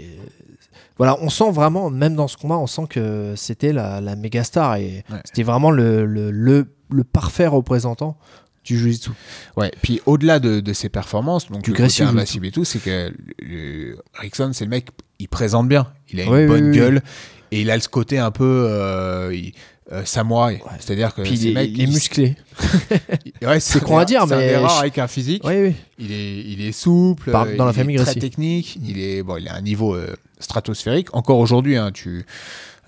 voilà, 0.99 1.17
on 1.21 1.29
sent 1.31 1.51
vraiment, 1.51 1.91
même 1.91 2.15
dans 2.15 2.29
ce 2.29 2.37
combat, 2.37 2.57
on 2.59 2.67
sent 2.67 2.83
que 2.89 3.35
c'était 3.37 3.73
la, 3.73 4.01
la 4.01 4.17
méga 4.17 4.45
star 4.45 4.77
et 4.77 5.05
Ouais. 5.11 5.19
c'était 5.25 5.43
vraiment 5.43 5.71
le, 5.71 6.07
le, 6.07 6.31
le, 6.31 6.67
le 6.91 7.05
parfait 7.05 7.47
représentant 7.47 8.17
du 8.65 8.79
jiu-jitsu. 8.79 9.11
Ouais, 9.57 9.71
puis 9.83 10.01
au-delà 10.07 10.39
de, 10.41 10.61
de 10.61 10.73
ses 10.73 10.89
performances, 10.89 11.51
donc 11.51 11.63
Du 11.63 11.71
le 11.73 11.77
côté 11.77 12.03
invincible 12.03 12.47
et 12.47 12.51
tout, 12.51 12.65
c'est 12.65 12.81
que 12.81 13.13
Rickson, 14.15 14.51
c'est 14.53 14.65
le 14.65 14.71
mec, 14.71 14.89
il 15.19 15.29
présente 15.29 15.69
bien, 15.69 15.87
il 16.11 16.21
a 16.21 16.25
une 16.25 16.33
oui, 16.33 16.47
bonne 16.47 16.71
oui, 16.71 16.77
gueule 16.77 17.03
et 17.53 17.61
il 17.61 17.71
a 17.71 17.79
ce 17.79 17.89
côté 17.89 18.19
un 18.19 18.31
peu 18.31 18.67
euh, 18.69 19.33
il- 19.35 19.53
euh, 19.93 20.05
samouraï, 20.05 20.61
c'est-à-dire 20.81 21.15
que 21.15 21.23
Puis 21.23 21.37
ces 21.37 21.45
il, 21.45 21.51
est- 21.51 21.55
mecs, 21.55 21.71
il 21.73 21.81
est 21.81 21.85
ils- 21.85 21.93
musclé. 21.93 22.35
Ouais, 23.43 23.61
C'est 23.61 23.79
un 23.79 23.87
con 23.87 23.99
à 23.99 24.05
dire, 24.05 24.23
un 24.23 24.27
mais 24.27 24.57
rares 24.57 24.71
je- 24.77 24.81
avec 24.81 24.99
un 24.99 25.07
physique. 25.07 25.43
Oui, 25.45 25.55
oui. 25.63 25.75
Il 26.01 26.11
est, 26.11 26.39
il 26.41 26.61
est 26.67 26.73
souple, 26.73 27.31
Par- 27.31 27.47
dans 27.57 27.67
la 27.67 27.71
il 27.71 27.75
famille 27.75 27.95
est 27.95 27.99
très 27.99 28.07
Gracie. 28.07 28.19
technique, 28.19 28.79
il 28.85 28.99
est 28.99 29.23
bon, 29.23 29.37
il 29.37 29.47
a 29.47 29.55
un 29.55 29.61
niveau 29.61 29.95
euh, 29.95 30.17
stratosphérique. 30.39 31.15
Encore 31.15 31.39
aujourd'hui, 31.39 31.77
hein, 31.77 31.91
tu 31.93 32.25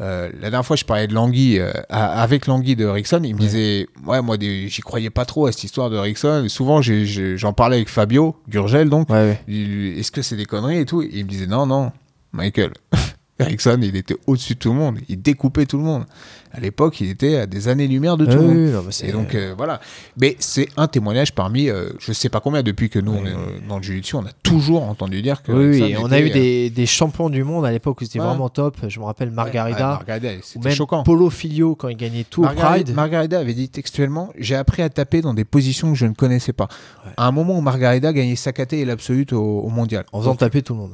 euh, 0.01 0.27
la 0.35 0.43
dernière 0.51 0.65
fois, 0.65 0.77
je 0.77 0.85
parlais 0.85 1.09
de 1.09 1.15
Langui 1.15 1.59
euh, 1.59 1.73
avec 1.89 2.47
Langui 2.47 2.77
de 2.77 2.85
Rickson. 2.87 3.21
Il 3.25 3.35
me 3.35 3.41
Ouais. 3.41 3.47
disait, 3.47 3.87
ouais, 4.07 4.23
moi, 4.23 4.37
des- 4.37 4.69
j'y 4.69 4.81
croyais 4.81 5.11
pas 5.11 5.25
trop 5.25 5.47
à 5.47 5.53
cette 5.53 5.65
histoire 5.65 5.91
de 5.91 5.97
Rickson. 5.97 6.45
Et 6.45 6.49
souvent, 6.49 6.81
j'en 6.83 7.53
parlais 7.53 7.77
avec 7.79 7.89
Fabio 7.89 8.37
Gurgel, 8.49 8.89
donc. 8.91 9.11
Ouais, 9.11 9.17
ouais. 9.17 9.41
Il- 9.49 9.99
Est-ce 9.99 10.13
que 10.13 10.23
c'est 10.23 10.37
des 10.37 10.45
conneries 10.45 10.79
et 10.79 10.85
tout? 10.87 11.03
Et 11.03 11.11
il 11.13 11.25
me 11.25 11.29
disait, 11.29 11.49
non, 11.49 11.67
non, 11.67 11.91
Michael. 12.33 12.71
Rickson, 13.41 13.79
il 13.83 13.97
était 13.97 14.17
au-dessus 14.29 14.55
de 14.55 14.59
tout 14.61 14.71
le 14.73 14.79
monde. 14.79 14.99
Il 15.09 15.21
découpait 15.21 15.67
tout 15.67 15.79
le 15.79 15.85
monde. 15.85 16.05
À 16.53 16.61
l'époque, 16.61 17.01
il 17.01 17.11
était 17.11 17.37
à 17.37 17.47
des 17.47 17.69
années-lumière 17.69 18.17
de 18.17 18.25
tout 18.27 18.39
monde. 18.41 18.57
oui, 18.57 18.71
non, 18.71 18.83
mais 18.87 18.93
c'est- 18.93 19.09
Et 19.09 19.13
donc 19.13 19.35
euh, 19.35 19.55
voilà. 19.57 19.81
Mais 20.21 20.37
c'est 20.39 20.69
un 20.77 20.87
témoignage 20.89 21.35
parmi, 21.35 21.69
euh, 21.69 21.91
je 21.99 22.13
sais 22.13 22.29
pas 22.29 22.41
combien, 22.41 22.63
depuis 22.63 22.89
que 22.89 22.99
nous 22.99 23.13
on 23.13 23.25
est 23.27 23.35
dans 23.69 23.77
le 23.77 23.83
jiu-jitsu, 23.83 24.17
on 24.17 24.25
a 24.25 24.33
toujours 24.43 24.83
entendu 24.85 25.21
dire 25.23 25.43
que. 25.43 25.53
oui, 25.53 25.83
oui, 25.83 25.97
on 25.99 26.11
a 26.11 26.19
eu 26.19 26.31
euh, 26.31 26.33
des, 26.33 26.71
des 26.71 26.87
champions 26.87 27.29
du 27.31 27.45
monde 27.45 27.67
à 27.67 27.71
l'époque 27.71 28.01
où 28.01 28.05
c'était 28.05 28.19
Ouais. 28.21 28.27
vraiment 28.27 28.49
top. 28.49 28.77
Je 28.89 28.99
me 28.99 29.05
rappelle 29.05 29.31
Margarida, 29.31 29.77
ouais, 29.91 29.95
Margarida, 29.97 30.29
ou 30.57 30.61
même 30.61 30.73
choquant. 30.73 31.03
Polo 31.03 31.31
Filio 31.31 31.75
quand 31.75 31.89
il 31.89 31.97
gagnait 31.97 32.25
tout 32.25 32.41
au 32.41 32.45
Margarida, 32.45 32.85
Pride. 32.85 32.95
Margarida 32.95 33.39
avait 33.41 33.55
dit 33.55 33.69
textuellement 33.69 34.31
J'ai 34.39 34.55
appris 34.57 34.83
à 34.83 34.89
taper 34.89 35.21
dans 35.21 35.35
des 35.35 35.45
positions 35.45 35.93
que 35.93 35.99
je 35.99 36.07
ne 36.07 36.15
connaissais 36.15 36.53
pas. 36.53 36.69
À 37.17 37.27
un 37.27 37.31
moment 37.33 37.59
où 37.59 37.61
Margarida 37.61 38.13
gagnait 38.13 38.37
Sakaté 38.37 38.81
et 38.81 38.85
l'absolute 38.85 39.33
au, 39.33 39.61
au 39.61 39.69
mondial. 39.69 40.05
En 40.13 40.21
faisant 40.21 40.31
Donc, 40.31 40.39
taper 40.41 40.63
tout 40.63 40.73
le 40.75 40.81
monde. 40.81 40.93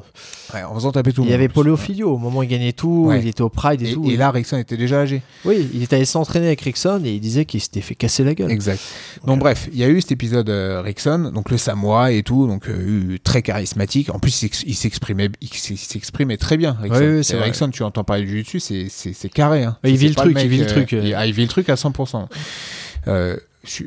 en 0.53 0.75
faisant 0.75 0.93
taper 0.93 1.13
tout 1.13 1.23
le 1.23 1.27
Il 1.29 1.31
y 1.31 1.33
monde. 1.33 1.41
avait 1.41 1.49
Polo 1.49 1.77
Filio 1.77 2.11
au 2.13 2.19
moment 2.19 2.41
où 2.41 2.43
il 2.43 2.49
gagnait 2.49 2.73
tout, 2.73 3.11
il 3.17 3.27
était 3.29 3.43
au 3.43 3.49
Pride 3.49 3.83
et, 3.83 3.91
Et, 3.91 3.95
tout. 3.95 4.05
et 4.11 4.17
là, 4.17 4.31
Rickson 4.31 4.57
était 4.59 4.77
déjà 4.77 5.01
âgé. 5.01 5.23
Oui, 5.45 5.69
il 5.75 5.83
était 5.83 5.97
allé 5.97 6.05
s'entraîner 6.05 6.47
avec 6.47 6.61
Rickson 6.63 7.03
et 7.05 7.11
il 7.15 7.21
disait 7.21 7.45
qu'il 7.45 7.61
s'était 7.61 7.81
fait 7.81 7.95
casser 7.95 8.25
la 8.25 8.35
gueule. 8.35 8.51
Exact. 8.51 8.81
Donc 9.27 9.41
bref, 9.41 9.69
il 9.73 9.79
y 9.79 9.85
a 9.85 9.89
eu 9.89 10.01
cet 10.01 10.13
épisode 10.13 10.49
euh, 10.51 10.81
Rickson, 10.83 11.31
donc 11.35 11.51
le 11.51 11.57
samouraï 11.59 12.19
et 12.19 12.23
tout, 12.23 12.47
donc 12.47 12.69
euh, 12.69 13.19
très 13.25 13.43
charismatique. 13.43 14.11
En 14.15 14.19
plus, 14.19 14.31
il 14.43 14.49
s'ex- 14.49 14.65
il 14.67 14.75
s'exprimait, 14.75 15.31
il 15.41 15.49
s'ex- 15.49 15.71
il 15.71 15.77
s'exprimait 15.79 16.37
très 16.37 16.57
bien. 16.57 16.77
Rickson, 16.81 16.99
vrai. 17.37 17.45
Rickson, 17.45 17.71
tu 17.71 17.83
entends 17.83 18.05
parler 18.05 18.25
du 18.25 18.43
dessus, 18.43 18.61
c'est 18.61 19.29
carré. 19.33 19.65
hein. 19.65 19.77
Ouais, 19.85 19.91
il 19.91 19.97
vit 19.97 20.09
le 20.09 20.15
truc, 20.15 20.35
mec, 20.35 20.45
il 20.45 20.51
vit 20.51 20.59
le 20.59 20.65
euh, 20.65 20.67
truc, 20.69 20.93
euh. 20.93 21.03
il, 21.05 21.15
ah, 21.15 21.27
il 21.27 21.33
vit 21.33 21.43
le 21.43 21.49
truc 21.49 21.69
à 21.69 21.75
100%. 21.75 22.27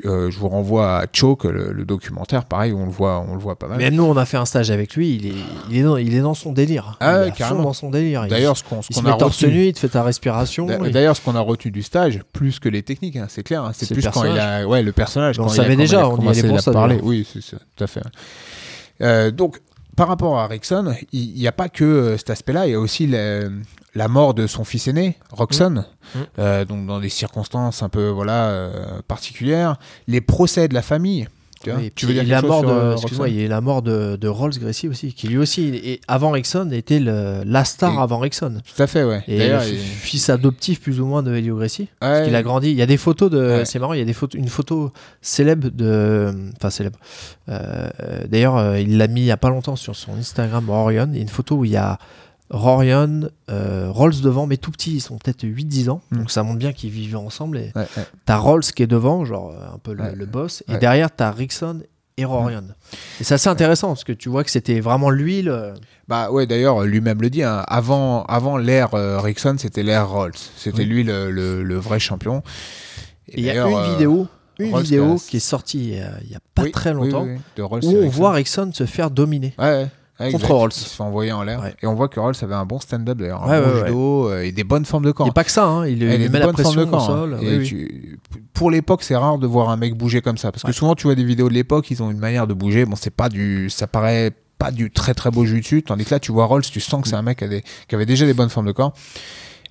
Euh, 0.06 0.32
je, 0.32 0.38
vous 0.40 0.49
renvoie 0.49 0.98
à 0.99 1.06
Choke, 1.12 1.44
le, 1.45 1.72
le 1.72 1.86
documentaire, 1.86 2.45
pareil, 2.45 2.74
on 2.74 2.86
le 2.86 2.91
voit, 2.91 3.24
on 3.28 3.34
le 3.34 3.40
voit 3.40 3.58
pas 3.58 3.68
mal. 3.68 3.78
Même 3.78 3.94
nous, 3.95 4.04
on 4.04 4.18
a 4.18 4.26
fait 4.26 4.38
un 4.38 4.45
stage 4.45 4.72
avec 4.72 4.95
lui, 4.95 5.16
il 5.16 5.28
est, 5.28 5.34
il 5.70 5.78
est, 5.78 5.84
dans, 5.84 5.98
il 5.98 6.14
est 6.16 6.20
dans 6.22 6.34
son 6.34 6.52
délire. 6.54 6.98
Ah 6.99 7.24
il 7.26 7.28
est 7.30 7.32
carrément. 7.32 7.64
dans 7.64 7.74
son 7.74 7.90
délire. 7.90 8.26
Il- 8.26 8.30
D'ailleurs, 8.30 8.58
ce 8.58 8.64
qu'on 8.64 8.82
ce 8.82 8.99
met 9.02 9.10
a 9.10 9.14
retenu, 9.16 9.54
nu, 9.54 9.66
il 9.68 9.74
te 9.74 9.80
fait 9.80 9.90
ta 9.90 10.04
respiration. 10.04 10.66
D'a- 10.66 10.80
il- 10.86 10.91
D'ailleurs, 10.91 11.16
ce 11.16 11.22
qu'on 11.22 11.36
a 11.36 11.40
retenu 11.41 11.72
du 11.72 11.84
stage, 11.84 12.22
plus 12.34 12.60
que 12.60 12.70
les 12.70 12.84
techniques, 12.84 13.16
hein, 13.16 13.28
c'est 13.30 13.44
clair. 13.44 13.64
hein, 13.64 13.72
c'est 13.74 13.90
le 13.90 13.95
plus 13.95 14.08
quand 14.10 14.24
il 14.24 14.38
a, 14.40 14.66
ouais, 14.68 14.82
le 14.84 14.91
personnage. 14.91 15.40
On 15.40 15.44
quand 15.44 15.49
le 15.49 15.54
il 15.54 15.58
savait 15.58 15.74
a 15.74 15.76
déjà, 15.76 16.08
on 16.10 16.18
y 16.22 16.28
allait 16.30 16.48
pour 16.48 16.60
ça, 16.62 16.72
parler. 16.72 16.99
Oui, 17.04 17.28
c'est 17.32 17.41
ça, 17.44 17.58
tout 17.76 17.84
à 17.84 17.88
fait. 17.88 18.02
Euh, 19.02 19.32
donc, 19.32 19.60
par 19.95 20.08
rapport 20.08 20.38
à 20.40 20.48
Rickson, 20.48 20.94
il 21.12 21.34
n'y 21.34 21.48
a 21.48 21.52
pas 21.52 21.70
que 21.70 21.84
euh, 21.84 22.18
cet 22.18 22.30
aspect-là, 22.30 22.68
il 22.68 22.72
y 22.72 22.76
a 22.76 22.80
aussi 22.80 23.08
la, 23.08 23.41
la 23.98 24.07
mort 24.07 24.34
de 24.34 24.48
son 24.48 24.64
fils 24.64 24.88
aîné, 24.88 25.18
Roxon, 25.32 25.84
Mm. 26.15 26.19
euh, 26.40 26.64
donc 26.65 26.86
dans 26.88 26.99
des 27.02 27.10
circonstances 27.10 27.84
un 27.84 27.90
peu 27.90 28.07
voilà 28.07 28.45
euh, 28.45 29.02
particulières, 29.07 29.78
les 30.07 30.22
procès 30.22 30.68
de 30.69 30.74
la 30.74 30.82
famille. 30.82 31.28
Tu, 31.64 31.72
vois. 31.72 31.80
Oui, 31.80 31.91
tu 31.95 32.06
veux 32.06 32.14
dire 32.14 32.24
la 32.28 32.44
mort 32.44 32.61
de, 32.61 32.68
euh, 32.69 32.94
excuse-moi, 32.94 33.30
il 33.30 33.41
y 33.41 33.44
a 33.44 33.48
la 33.49 33.61
mort 33.61 33.82
de, 33.82 34.15
de 34.15 34.28
Rolls 34.28 34.53
Gracie 34.60 34.88
aussi, 34.88 35.11
qui 35.14 35.28
lui 35.28 35.40
aussi, 35.40 35.69
et 35.84 35.99
avant 36.07 36.30
Rickson, 36.30 36.69
était 36.72 36.99
le, 36.99 37.41
la 37.45 37.65
star 37.65 37.94
Et- 37.95 37.98
avant 37.98 38.19
Rickson. 38.19 38.61
Tout 38.64 38.80
à 38.84 38.86
fait, 38.86 39.03
ouais. 39.03 39.24
Et 39.28 39.40
D'ailleurs, 39.40 39.64
le 39.64 39.72
il- 39.72 39.80
fils 39.80 40.30
adoptif 40.30 40.80
plus 40.80 41.02
ou 41.02 41.07
moins 41.07 41.24
de 41.24 41.34
Helio 41.36 41.57
Gracie. 41.57 41.88
ouais, 42.03 42.28
Il 42.28 42.36
a 42.36 42.44
grandi. 42.44 42.69
Il 42.69 42.78
y 42.78 42.82
a 42.84 42.86
des 42.86 42.98
photos 42.98 43.32
de. 43.32 43.40
Ouais. 43.40 43.65
C'est 43.65 43.80
marrant. 43.80 43.94
Il 43.94 43.99
y 43.99 44.03
a 44.03 44.06
des 44.06 44.14
photos, 44.14 44.40
une 44.40 44.49
photo 44.49 44.94
célèbre 45.24 45.69
de. 45.69 46.32
Enfin 46.57 46.69
célèbre. 46.69 46.99
Euh, 47.49 47.90
D'ailleurs, 48.30 48.78
il 48.78 48.98
l'a 48.99 49.07
mis 49.07 49.22
il 49.22 49.26
y 49.26 49.32
a 49.32 49.38
pas 49.38 49.49
longtemps 49.49 49.76
sur 49.76 49.95
son 49.95 50.14
Instagram 50.14 50.69
Rorion. 50.69 51.07
Il 51.11 51.15
y 51.15 51.19
a 51.19 51.24
une 51.24 51.28
photo 51.28 51.56
où 51.56 51.65
il 51.65 51.72
y 51.72 51.78
a 51.78 51.98
Rorion, 52.49 53.30
euh, 53.49 53.90
Rolls 53.91 54.22
devant, 54.22 54.48
mais 54.48 54.57
tout 54.57 54.72
petits. 54.72 54.95
Ils 54.95 55.02
sont 55.02 55.18
peut-être 55.18 55.44
8-10 55.44 55.90
ans. 55.90 56.02
Mm. 56.11 56.18
Donc 56.19 56.32
ça 56.32 56.44
montre 56.44 56.60
bien 56.60 56.74
qu'ils 56.74 56.90
vivaient 56.91 57.15
ensemble. 57.15 57.57
Et 57.57 57.72
ouais, 57.76 57.88
ouais. 57.98 58.06
t'as 58.26 58.38
Rolls 58.38 58.64
qui 58.64 58.84
est 58.84 58.88
devant, 58.88 59.26
genre 59.26 59.52
euh, 59.52 59.76
un 59.76 59.78
peu 59.80 59.94
le, 59.94 60.03
Ouais. 60.03 60.15
le 60.15 60.26
boss. 60.26 60.64
Et 60.69 60.78
derrière, 60.78 61.11
t'as 61.14 61.32
Rickson 61.32 61.82
et 62.18 62.26
Rorion. 62.26 62.64
Et 63.19 63.24
c'est 63.24 63.34
assez 63.36 63.49
intéressant 63.49 63.90
parce 63.90 64.03
que 64.03 64.14
tu 64.14 64.30
vois 64.30 64.44
que 64.44 64.52
c'était 64.52 64.80
vraiment 64.80 65.10
lui 65.10 65.41
le. 65.41 65.74
Bah 66.07 66.32
ouais, 66.32 66.48
d'ailleurs, 66.48 66.84
lui-même 66.84 67.22
le 67.22 67.30
dit. 67.30 67.44
hein, 67.44 67.64
avant, 67.68 68.24
avant 68.26 68.57
l'ère 68.57 68.94
euh, 68.95 69.19
Rickson, 69.19 69.56
c'était 69.57 69.84
l'ère 69.84 70.10
Rolls. 70.10 70.32
C'était 70.56 70.80
Oui. 70.80 70.86
lui 70.86 71.03
le, 71.03 71.30
le- 71.32 71.64
le 71.64 71.76
vrai 71.76 71.99
champion. 71.99 72.44
Et 73.28 73.40
il 73.41 73.45
y 73.45 73.49
a 73.49 73.68
une 73.68 73.76
euh, 73.76 73.91
vidéo. 73.94 74.28
Une 74.60 74.72
Rolls 74.72 74.84
vidéo 74.84 75.18
qui 75.18 75.38
est 75.38 75.40
sortie 75.41 75.80
il 75.90 75.95
y 75.98 75.99
a, 75.99 76.11
il 76.24 76.32
y 76.32 76.36
a 76.36 76.40
pas 76.56 76.64
oui, 76.64 76.72
très 76.72 76.91
longtemps 76.94 77.24
oui, 77.26 77.34
oui, 77.36 77.40
de 77.57 77.61
Rolls 77.61 77.84
où 77.86 77.90
on 77.98 78.07
voit 78.10 78.32
Rickson 78.32 78.72
se 78.74 78.86
faire 78.88 79.11
dominer. 79.11 79.53
Ouais, 79.60 79.65
ouais. 79.65 79.88
Contre. 80.19 80.52
Rolls. 80.52 80.72
Il 80.76 80.80
se 80.84 80.89
fait 80.95 81.03
envoyer 81.03 81.31
en 81.31 81.44
l'air. 81.44 81.61
Ouais. 81.61 81.76
Et 81.81 81.88
on 81.88 81.94
voit 81.94 82.07
que 82.07 82.19
Rolls 82.19 82.35
avait 82.41 82.56
un 82.56 82.65
bon 82.65 82.80
stand-up 82.80 83.18
d'ailleurs. 83.18 83.44
Un 83.44 83.49
Ouais, 83.49 83.61
bon 83.65 83.85
judo 83.85 84.30
euh, 84.30 84.41
et 84.44 84.52
des 84.52 84.64
bonnes 84.64 84.85
formes 84.85 85.06
de 85.06 85.11
corps. 85.11 85.27
Et 85.27 85.31
pas 85.31 85.44
que 85.44 85.52
ça, 85.52 85.65
hein, 85.65 85.85
il, 85.88 86.02
il 86.02 86.07
met 86.07 86.27
de 86.30 86.38
la 86.38 86.48
pression 86.53 86.73
de 86.81 86.85
corps. 86.85 87.07
au 87.10 87.14
hein. 87.14 87.18
sol. 87.18 87.38
Et 87.41 87.48
oui, 87.49 87.57
oui. 87.60 87.68
tu- 87.68 88.19
Pour 88.53 88.72
l'époque, 88.72 89.03
c'est 89.03 89.15
rare 89.15 89.38
de 89.38 89.45
voir 89.48 89.69
un 89.69 89.77
mec 89.77 89.94
bouger 89.95 90.22
comme 90.22 90.38
ça. 90.38 90.52
Parce 90.52 90.64
que 90.64 90.72
souvent, 90.72 90.95
tu 90.95 91.03
vois 91.03 91.15
des 91.15 91.23
vidéos 91.23 91.49
de 91.49 91.53
l'époque, 91.53 91.91
ils 91.91 92.02
ont 92.02 92.10
une 92.11 92.18
manière 92.19 92.48
de 92.48 92.53
bouger. 92.53 92.85
Bon, 92.85 92.95
c'est 92.95 93.11
pas 93.15 93.30
du. 93.30 93.69
Ça 93.69 93.85
paraît 93.88 94.31
pas 94.57 94.72
du 94.72 94.89
très 94.89 95.14
très 95.14 95.30
beau 95.30 95.45
jiu-jitsu. 95.45 95.84
Tandis 95.84 96.03
que 96.06 96.15
là, 96.15 96.19
tu 96.19 96.31
vois 96.31 96.45
Rolls, 96.45 96.64
tu 96.64 96.80
sens 96.80 97.02
que 97.03 97.07
c'est 97.07 97.15
un 97.15 97.22
mec 97.22 97.38
qui, 97.38 97.44
a 97.44 97.48
des- 97.48 97.64
qui 97.88 97.94
avait 97.94 98.07
déjà 98.07 98.26
des 98.26 98.34
bonnes 98.34 98.49
formes 98.49 98.65
de 98.68 98.72
corps. 98.72 98.94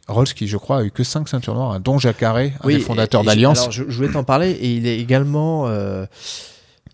Rolls 0.06 0.28
qui, 0.28 0.47
je 0.47 0.56
crois, 0.56 0.78
a 0.78 0.85
eu 0.85 0.93
que 0.93 1.02
5 1.02 1.28
ceintures 1.28 1.55
noires, 1.55 1.73
hein, 1.73 1.81
dont 1.81 1.98
Jacques 1.98 2.18
Carré, 2.18 2.52
un 2.62 2.68
des 2.68 2.78
fondateurs 2.78 3.24
d'Alliance. 3.24 3.66
Je, 3.73 3.82
je 3.89 3.97
voulais 3.97 4.12
t'en 4.12 4.23
parler 4.23 4.52
et 4.52 4.73
il 4.77 4.86
est 4.86 5.01
également, 5.01 5.66
euh, 5.66 6.06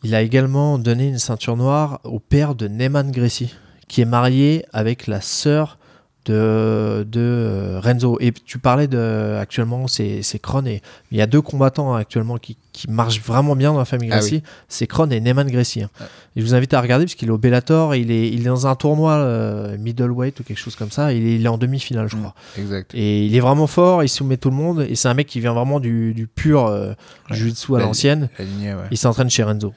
il 0.04 0.14
a 0.14 0.22
également 0.22 0.78
donné 0.78 1.08
une 1.08 1.18
ceinture 1.18 1.56
noire 1.56 2.00
au 2.04 2.18
père 2.18 2.54
de 2.54 2.66
Neyman 2.66 3.10
Gracie, 3.10 3.54
qui 3.88 4.00
est 4.00 4.06
marié 4.06 4.64
avec 4.72 5.06
la 5.06 5.20
sœur 5.20 5.78
de, 6.26 7.06
de 7.10 7.20
euh, 7.20 7.80
Renzo. 7.82 8.16
Et 8.20 8.32
tu 8.32 8.58
parlais 8.58 8.86
de 8.86 9.36
actuellement 9.40 9.86
c'est 9.88 10.22
Kron 10.40 10.64
et 10.66 10.80
il 11.10 11.18
y 11.18 11.22
a 11.22 11.26
deux 11.26 11.40
combattants 11.42 11.94
hein, 11.94 11.98
actuellement 12.00 12.38
qui, 12.38 12.56
qui 12.72 12.88
marchent 12.90 13.20
vraiment 13.22 13.56
bien 13.56 13.72
dans 13.72 13.78
la 13.78 13.84
famille 13.84 14.08
Ah 14.12 14.18
Gracie. 14.18 14.42
C'est 14.68 14.86
Kron 14.86 15.10
et 15.10 15.20
Neyman 15.20 15.50
Gracie. 15.50 15.82
hein. 15.82 15.90
Et 16.36 16.40
je 16.40 16.46
vous 16.46 16.54
invite 16.54 16.72
à 16.74 16.80
regarder 16.80 17.04
parce 17.04 17.14
qu'il 17.14 17.28
est 17.28 17.32
au 17.32 17.38
Bellator, 17.38 17.94
il 17.94 18.10
est 18.10 18.28
il 18.28 18.40
est 18.42 18.44
dans 18.44 18.66
un 18.66 18.74
tournoi 18.76 19.12
euh, 19.14 19.76
middleweight 19.78 20.40
ou 20.40 20.44
quelque 20.44 20.58
chose 20.58 20.76
comme 20.76 20.90
ça. 20.90 21.12
Il 21.12 21.26
est, 21.26 21.34
il 21.36 21.44
est 21.44 21.48
en 21.48 21.58
demi-finale 21.58 22.08
je 22.08 22.16
Mm. 22.16 22.20
crois. 22.20 22.34
Exact. 22.58 22.94
Et 22.94 23.26
il 23.26 23.34
est 23.36 23.40
vraiment 23.40 23.66
fort, 23.66 24.02
il 24.02 24.08
soumet 24.08 24.36
tout 24.36 24.50
le 24.50 24.56
monde. 24.56 24.86
Et 24.88 24.94
c'est 24.94 25.08
un 25.08 25.14
mec 25.14 25.26
qui 25.26 25.40
vient 25.40 25.52
vraiment 25.52 25.80
du, 25.80 26.14
du 26.14 26.26
pur 26.26 26.66
euh, 26.66 26.92
Ouais. 27.30 27.36
à 27.76 27.78
La- 27.78 27.84
l'ancienne. 27.84 28.28
La 28.38 28.44
lignée, 28.44 28.74
ouais. 28.74 28.80
Il 28.90 28.96
s'entraîne 28.98 29.28
chez 29.30 29.42
Renzo. 29.42 29.72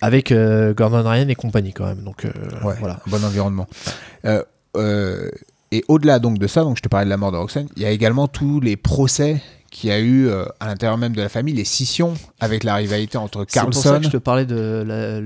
Avec 0.00 0.32
euh, 0.32 0.74
Gordon 0.74 1.02
Ryan 1.08 1.28
et 1.28 1.34
compagnie 1.34 1.72
quand 1.72 1.86
même. 1.86 2.02
Donc 2.02 2.24
euh, 2.26 2.30
Ouais, 2.62 2.74
voilà. 2.78 3.00
un 3.06 3.10
bon 3.10 3.24
environnement. 3.24 3.66
Euh, 4.26 4.42
euh, 4.76 5.28
et 5.72 5.84
au-delà 5.88 6.18
donc 6.18 6.38
de 6.38 6.46
ça, 6.46 6.62
donc 6.62 6.76
je 6.76 6.82
te 6.82 6.88
parlais 6.88 7.04
de 7.06 7.10
la 7.10 7.16
mort 7.16 7.32
de 7.32 7.36
Roxane, 7.36 7.68
il 7.76 7.82
y 7.82 7.86
a 7.86 7.90
également 7.90 8.28
tous 8.28 8.60
les 8.60 8.76
procès 8.76 9.40
qu'il 9.70 9.90
y 9.90 9.92
a 9.92 9.98
eu 9.98 10.28
euh, 10.28 10.44
à 10.60 10.66
l'intérieur 10.68 10.96
même 10.98 11.14
de 11.16 11.20
la 11.20 11.28
famille, 11.28 11.52
les 11.54 11.64
scissions 11.64 12.14
avec 12.38 12.62
la 12.62 12.76
rivalité 12.76 13.18
entre 13.18 13.44
C'est 13.48 13.60
pour 13.60 13.74
ça 13.74 13.82
Carlson. 13.90 13.98
que 14.00 14.06
je 14.06 14.10
te 14.12 14.16
parlais 14.22 14.46
de 14.46 14.84
la- 14.86 15.20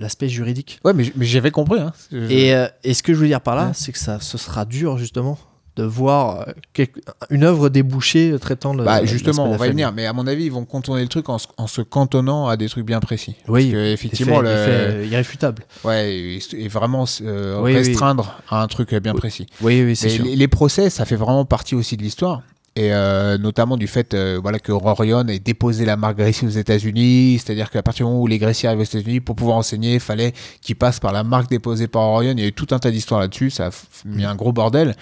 l'aspect 0.00 0.28
juridique. 0.28 0.80
Ouais, 0.84 0.94
mais, 0.94 1.04
j'avais 1.20 1.50
compris. 1.50 1.80
Hein. 1.80 1.92
Et, 2.12 2.54
euh, 2.54 2.66
et 2.82 2.94
ce 2.94 3.02
que 3.02 3.12
je 3.12 3.18
veux 3.18 3.26
dire 3.26 3.42
par 3.42 3.56
là, 3.56 3.66
Ouais. 3.66 3.72
c'est 3.74 3.92
que 3.92 3.98
ça, 3.98 4.20
ce 4.20 4.38
sera 4.38 4.64
dur 4.64 4.96
justement 4.96 5.38
de 5.76 5.82
voir 5.84 6.40
euh, 6.48 6.52
quelque- 6.72 7.00
une 7.30 7.42
œuvre 7.44 7.68
débouchée 7.68 8.34
traitant 8.40 8.74
le. 8.74 8.84
Bah, 8.84 9.04
justement, 9.04 9.44
on 9.50 9.56
va 9.56 9.66
y 9.66 9.70
venir, 9.70 9.92
mais 9.92 10.06
à 10.06 10.12
mon 10.12 10.26
avis, 10.26 10.44
ils 10.44 10.52
vont 10.52 10.64
contourner 10.64 11.02
le 11.02 11.08
truc 11.08 11.28
en, 11.28 11.38
se- 11.38 11.48
en 11.56 11.66
se 11.66 11.82
cantonnant 11.82 12.46
à 12.48 12.56
des 12.56 12.68
trucs 12.68 12.86
bien 12.86 13.00
précis. 13.00 13.36
Oui, 13.48 13.64
Parce 13.70 13.72
que, 13.74 13.92
effectivement, 13.92 14.40
le, 14.40 14.48
euh, 14.50 15.06
irréfutable. 15.10 15.64
ouais, 15.84 16.38
et, 16.52 16.68
vraiment 16.68 17.04
euh, 17.22 17.60
Oui, 17.60 17.72
oui. 17.72 17.76
restreindre 17.76 18.38
à 18.48 18.62
un 18.62 18.66
truc 18.68 18.94
bien 18.94 19.14
précis. 19.14 19.46
Oui, 19.60 19.82
oui, 19.84 19.96
c'est 19.96 20.08
sûr. 20.10 20.24
les, 20.24 20.36
les 20.36 20.48
procès, 20.48 20.90
ça 20.90 21.04
fait 21.04 21.16
vraiment 21.16 21.44
partie 21.44 21.74
aussi 21.74 21.96
de 21.96 22.02
l'histoire. 22.02 22.42
Et 22.76 22.92
euh, 22.92 23.38
notamment 23.38 23.76
du 23.76 23.86
fait 23.86 24.14
euh, 24.14 24.40
voilà, 24.42 24.58
que 24.58 24.72
Rorion 24.72 25.28
ait 25.28 25.38
déposé 25.38 25.84
la 25.84 25.96
marque 25.96 26.18
Gracie 26.18 26.44
aux 26.44 26.48
États-Unis. 26.48 27.38
C'est-à-dire 27.40 27.70
qu'à 27.70 27.84
partir 27.84 28.04
du 28.04 28.10
moment 28.10 28.20
où 28.22 28.26
les 28.26 28.38
Gracie 28.38 28.66
arrivent 28.66 28.80
aux 28.80 28.82
États-Unis, 28.82 29.20
pour 29.20 29.36
pouvoir 29.36 29.58
enseigner, 29.58 29.94
il 29.94 30.00
fallait 30.00 30.32
qu'ils 30.60 30.74
passent 30.74 30.98
par 30.98 31.12
la 31.12 31.22
marque 31.22 31.48
déposée 31.48 31.86
par 31.86 32.02
Rorion. 32.02 32.32
Il 32.36 32.40
y 32.40 32.44
a 32.44 32.48
eu 32.48 32.52
tout 32.52 32.66
un 32.72 32.80
tas 32.80 32.90
d'histoires 32.90 33.20
là-dessus. 33.20 33.50
Ça 33.50 33.66
a 33.66 33.70
mis 34.04 34.24
un 34.24 34.34
gros 34.34 34.52
bordel. 34.52 34.96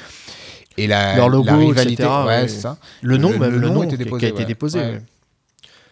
Et 0.78 0.86
la, 0.86 1.16
Leur 1.16 1.28
logo, 1.28 1.44
la 1.46 1.56
rivalité, 1.56 2.02
etc., 2.02 2.08
ouais, 2.08 2.26
ouais. 2.26 2.48
c'est 2.48 2.60
ça. 2.60 2.78
Le 3.02 3.16
nom, 3.18 3.30
le- 3.30 3.38
même 3.38 3.50
le 3.50 3.58
le 3.58 3.68
nom 3.68 3.74
nom 3.74 3.82
était 3.84 3.96
qui- 3.96 4.04
déposé, 4.04 4.20
qui 4.20 4.26
a 4.26 4.28
été 4.34 4.44
déposé. 4.44 4.78
Ouais. 4.78 5.02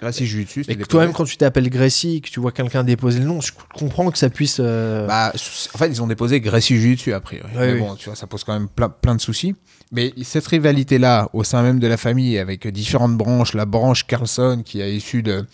Gracie 0.00 0.26
Jiu-Jitsu, 0.26 0.64
Et 0.68 0.76
toi-même, 0.76 1.12
quand 1.12 1.24
tu 1.24 1.36
t'appelles 1.36 1.68
Gracie, 1.68 2.22
que 2.22 2.30
tu 2.30 2.40
vois 2.40 2.52
quelqu'un 2.52 2.82
déposer 2.84 3.18
le 3.18 3.26
nom, 3.26 3.40
je 3.42 3.52
comprends 3.74 4.10
que 4.10 4.16
ça 4.16 4.30
puisse. 4.30 4.56
euh, 4.58 5.06
Bah, 5.06 5.30
en 5.74 5.78
fait, 5.78 5.88
ils 5.88 6.00
ont 6.02 6.06
déposé 6.06 6.40
Gracie 6.40 6.74
Jiu-Jitsu 6.80 7.12
a 7.12 7.20
priori. 7.20 7.48
Ouais, 7.54 7.66
mais 7.66 7.72
oui. 7.74 7.80
bon, 7.80 7.94
tu 7.96 8.06
vois, 8.06 8.16
ça 8.16 8.26
pose 8.26 8.42
quand 8.44 8.54
même 8.54 8.68
plein, 8.68 8.88
plein 8.88 9.14
de 9.14 9.20
soucis. 9.20 9.54
Mais 9.92 10.14
cette 10.22 10.46
rivalité-là, 10.46 11.28
au 11.32 11.42
sein 11.44 11.62
même 11.62 11.80
de 11.80 11.86
la 11.88 11.96
famille, 11.96 12.38
avec 12.38 12.66
différentes 12.68 13.16
branches, 13.16 13.54
la 13.54 13.66
branche 13.66 14.06
Carlson 14.06 14.62
qui 14.64 14.80
a 14.80 14.88
issu 14.88 15.22
de 15.22 15.44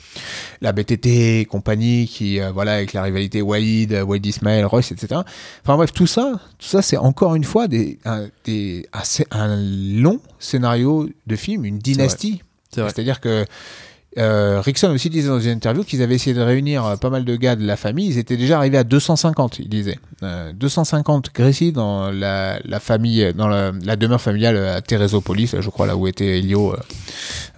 la 0.60 0.72
BTT 0.72 1.40
et 1.40 1.44
compagnie, 1.46 2.06
qui, 2.06 2.38
euh, 2.38 2.52
voilà, 2.52 2.74
avec 2.74 2.92
la 2.92 3.02
rivalité 3.02 3.40
Walid, 3.40 3.94
euh, 3.94 4.02
Walid 4.04 4.26
Ismail, 4.26 4.62
Royce, 4.64 4.92
etc. 4.92 5.22
Enfin 5.64 5.76
bref, 5.76 5.90
tout 5.92 6.06
ça, 6.06 6.32
tout 6.58 6.66
ça, 6.66 6.82
c'est 6.82 6.98
encore 6.98 7.34
une 7.34 7.44
fois 7.44 7.66
des, 7.66 7.98
un, 8.04 8.28
des, 8.44 8.86
un, 8.92 9.00
scé- 9.04 9.26
un 9.30 9.56
long 10.00 10.20
scénario 10.38 11.08
de 11.26 11.34
film, 11.36 11.64
une 11.64 11.78
dynastie. 11.78 12.42
C'est 12.74 12.82
vrai. 12.82 12.90
C'est-à-dire 12.94 13.20
que 13.22 13.46
euh, 14.18 14.60
Rickson 14.60 14.90
aussi 14.90 15.10
disait 15.10 15.28
dans 15.28 15.40
une 15.40 15.50
interview 15.50 15.84
qu'ils 15.84 16.02
avaient 16.02 16.14
essayé 16.14 16.34
de 16.34 16.40
réunir 16.40 16.84
euh, 16.84 16.96
pas 16.96 17.10
mal 17.10 17.24
de 17.24 17.36
gars 17.36 17.56
de 17.56 17.66
la 17.66 17.76
famille. 17.76 18.06
Ils 18.08 18.18
étaient 18.18 18.36
déjà 18.36 18.56
arrivés 18.58 18.78
à 18.78 18.84
250, 18.84 19.58
il 19.58 19.68
disait. 19.68 19.98
Euh, 20.22 20.52
250 20.54 21.30
Gracie 21.34 21.72
dans 21.72 22.10
la, 22.10 22.58
la 22.64 22.80
famille, 22.80 23.32
dans 23.34 23.48
la, 23.48 23.72
la 23.84 23.96
demeure 23.96 24.20
familiale 24.20 24.56
à 24.56 24.80
Thérésopolis, 24.80 25.54
je 25.60 25.70
crois, 25.70 25.86
là 25.86 25.96
où 25.96 26.06
était 26.06 26.38
Elio 26.38 26.72
euh, 26.72 26.76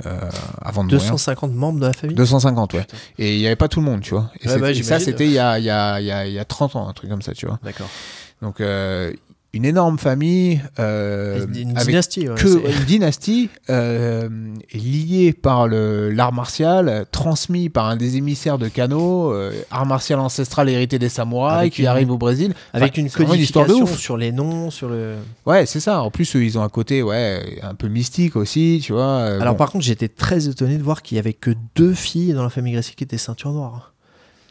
euh, 0.07 0.19
avant 0.61 0.83
de 0.85 0.95
mourir. 0.95 1.11
250 1.13 1.53
membres 1.53 1.81
de 1.81 1.87
la 1.87 1.93
famille? 1.93 2.17
250, 2.17 2.75
ouais. 2.75 2.87
Et 3.19 3.35
il 3.37 3.39
n'y 3.41 3.47
avait 3.47 3.57
pas 3.57 3.69
tout 3.69 3.81
le 3.81 3.87
monde, 3.87 4.01
tu 4.01 4.15
vois. 4.15 4.31
Et, 4.41 4.49
Ouais, 4.49 4.59
bah, 4.59 4.71
et 4.73 4.83
ça, 4.83 4.99
c'était 4.99 5.27
il 5.27 5.33
y 5.33 5.39
a, 5.39 5.59
y, 5.59 5.71
a, 5.71 6.01
il 6.01 6.07
y, 6.07 6.11
a, 6.11 6.27
il 6.27 6.33
y 6.33 6.39
a 6.39 6.45
30 6.45 6.77
ans, 6.77 6.89
un 6.89 6.93
truc 6.93 7.11
comme 7.11 7.23
ça, 7.23 7.33
tu 7.33 7.47
vois. 7.47 7.59
D'accord. 7.63 7.89
Donc, 8.43 8.61
euh, 8.61 9.13
une 9.59 9.65
énorme 9.65 9.99
famille. 9.99 10.61
euh, 10.79 11.45
une 11.55 11.77
avec 11.77 11.89
dynastie, 11.89 12.29
ouais, 12.29 12.35
que 12.37 12.47
une 12.79 12.85
dynastie 12.85 13.51
euh, 13.71 14.29
liée 14.73 15.33
par 15.33 15.67
l'art 15.69 16.33
martial, 16.33 17.05
transmis 17.11 17.69
par 17.69 17.87
un 17.87 17.97
des 17.97 18.17
émissaires 18.17 18.57
de 18.57 18.69
Kano, 18.69 19.33
euh, 19.33 19.53
art 19.71 19.85
martial 19.85 20.21
ancestral 20.21 20.69
hérité 20.69 20.99
des 21.01 21.09
samouraïs, 21.09 21.59
Avec 21.59 21.73
qui 21.75 21.83
une- 21.83 21.89
arrive 21.89 22.11
au 22.13 22.19
Brésil. 22.19 22.55
Avec 22.73 22.93
Enfin, 22.93 23.03
une 23.03 23.09
vraiment 23.09 23.35
une 23.35 23.41
histoire 23.41 23.67
de 23.67 23.71
codification 23.73 23.95
ouf. 23.97 24.01
sur 24.01 24.17
les 24.17 24.31
noms, 24.33 24.71
sur 24.71 24.89
le. 24.89 25.15
Ouais, 25.45 25.67
c'est 25.67 25.81
ça. 25.81 26.03
En 26.03 26.11
plus, 26.11 26.33
ils 26.35 26.57
ont 26.57 26.63
un 26.63 26.69
côté 26.69 27.03
ouais, 27.03 27.59
un 27.63 27.75
peu 27.75 27.89
mystique 27.89 28.37
aussi, 28.37 28.81
tu 28.83 28.93
vois. 28.93 29.03
euh, 29.03 29.41
Alors 29.41 29.55
bon. 29.55 29.59
par 29.59 29.73
contre, 29.73 29.85
j'étais 29.85 30.09
très 30.09 30.47
étonné 30.49 30.79
de 30.79 30.83
voir 30.85 31.03
qu'il 31.03 31.17
y 31.17 31.19
avait 31.19 31.33
que 31.35 31.51
deux 31.75 31.95
filles 31.95 32.33
dans 32.33 32.45
la 32.45 32.51
famille 32.51 32.73
Gracie 32.75 32.95
qui 32.95 33.03
étaient 33.05 33.19
ceinture 33.19 33.51
noire. 33.53 33.93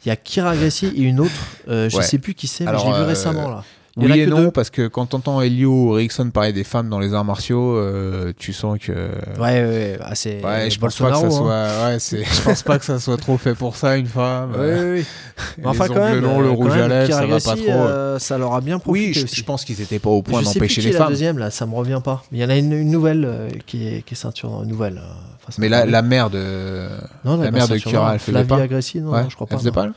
Il 0.05 0.09
y 0.09 0.11
a 0.11 0.15
Kira 0.15 0.55
Gracie 0.55 0.91
et 0.95 1.01
une 1.01 1.19
autre, 1.19 1.31
euh, 1.67 1.89
je 1.89 1.97
Ouais. 1.97 2.03
sais 2.03 2.17
plus 2.19 2.33
qui 2.33 2.47
c'est, 2.47 2.63
mais 2.63 2.69
Alors, 2.69 2.81
je 2.81 2.87
l'ai 2.87 2.93
vu 2.97 3.01
euh, 3.03 3.05
récemment 3.07 3.49
là. 3.49 3.63
Il 3.99 4.11
Oui 4.11 4.19
et 4.19 4.25
non, 4.27 4.37
deux. 4.37 4.51
parce 4.51 4.69
que 4.69 4.87
quand 4.87 5.07
t'entends 5.07 5.41
Elio 5.41 5.71
ou 5.71 5.91
Rickson 5.93 6.29
parler 6.29 6.53
des 6.53 6.63
femmes 6.63 6.87
dans 6.89 6.99
les 6.99 7.13
arts 7.15 7.25
martiaux, 7.25 7.75
euh, 7.77 8.31
tu 8.37 8.53
sens 8.53 8.77
que. 8.79 8.91
Ouais, 9.39 9.65
ouais. 9.65 9.97
Ah, 10.01 10.13
c'est 10.13 10.43
Ouais, 10.45 10.69
je 10.69 10.77
pense 10.79 10.97
pas 10.97 11.09
que 11.11 11.17
ça 11.17 11.25
hein. 11.25 11.31
soit. 11.31 11.67
Ouais. 11.87 11.97
Je 12.37 12.41
pense 12.43 12.63
pas 12.63 12.77
que 12.79 12.85
ça 12.85 12.99
soit 12.99 13.17
trop 13.17 13.37
fait 13.37 13.55
pour 13.55 13.75
ça, 13.75 13.97
une 13.97 14.05
femme. 14.05 14.51
Ouais, 14.51 14.59
ouais. 14.59 14.95
Les 14.97 15.03
Mais 15.57 15.67
enfin, 15.67 15.87
quand 15.87 15.93
ongles 15.95 15.99
même, 16.15 16.23
longs, 16.23 16.41
le 16.41 16.47
euh, 16.47 16.51
rouge 16.51 16.67
quand 16.73 16.81
à 16.81 16.87
lèvres, 16.87 17.13
ça 17.13 17.25
va 17.25 17.39
pas 17.39 17.55
trop. 17.55 17.65
euh, 17.71 18.19
ça 18.19 18.37
leur 18.37 18.53
a 18.53 18.61
bien 18.61 18.77
profité 18.79 19.07
Oui, 19.07 19.13
je, 19.13 19.23
aussi. 19.25 19.35
je 19.35 19.43
pense 19.43 19.65
qu'ils 19.65 19.81
étaient 19.81 19.99
pas 19.99 20.09
au 20.09 20.21
point 20.21 20.41
d'empêcher 20.41 20.81
les 20.81 20.89
est 20.89 20.91
la 20.93 20.99
femmes. 20.99 21.09
deuxième 21.09 21.37
là, 21.39 21.49
ça 21.51 21.65
me 21.65 21.73
revient 21.75 22.01
pas. 22.03 22.23
Il 22.31 22.37
y 22.37 22.45
en 22.45 22.49
a 22.49 22.55
une, 22.55 22.73
une 22.73 22.91
nouvelle 22.91 23.25
euh, 23.25 23.49
qui, 23.65 23.87
est, 23.87 24.01
qui 24.03 24.13
est 24.13 24.17
ceinture 24.17 24.63
nouvelle. 24.65 24.97
euh, 24.97 25.11
enfin, 25.47 25.53
Mais 25.59 25.69
la, 25.69 25.85
la 25.85 26.01
mère 26.01 26.29
de. 26.29 26.87
non, 27.25 27.37
la 27.37 27.51
mère 27.51 27.67
de 27.67 27.77
noire. 27.91 28.13
elle 28.13 28.19
faisait 28.19 28.43
pas 28.43 28.67
Gracie, 28.67 28.99
non, 29.01 29.11
je 29.29 29.35
crois 29.35 29.47
pas. 29.47 29.55
elle 29.55 29.59
faisait 29.59 29.71
pas 29.71 29.87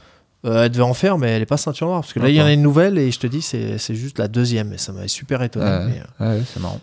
Euh, 0.45 0.65
elle 0.65 0.71
devait 0.71 0.83
en 0.83 0.95
faire, 0.95 1.19
mais 1.19 1.29
elle 1.29 1.43
est 1.43 1.47
pas 1.47 1.57
ceinture 1.57 1.87
noire. 1.87 2.01
Parce 2.01 2.13
que 2.13 2.21
là, 2.21 2.29
il 2.29 2.35
y 2.35 2.43
en 2.43 2.47
a 2.47 2.53
une 2.53 2.63
nouvelle 2.63 2.99
et 2.99 3.11
je 3.11 3.19
te 3.19 3.27
dis, 3.27 3.43
c'est 3.43 3.95
juste 3.95 4.19
la 4.19 4.29
deuxième. 4.29 4.73
Et 4.73 4.79
ça 4.79 4.93
m'avait 4.93 5.09
super 5.09 5.43
étonné. 5.43 5.67
Ouais. 5.67 5.87
mais, 5.87 6.03
euh, 6.27 6.39
Ouais, 6.39 6.43
c'est 6.53 6.61
marrant. 6.61 6.81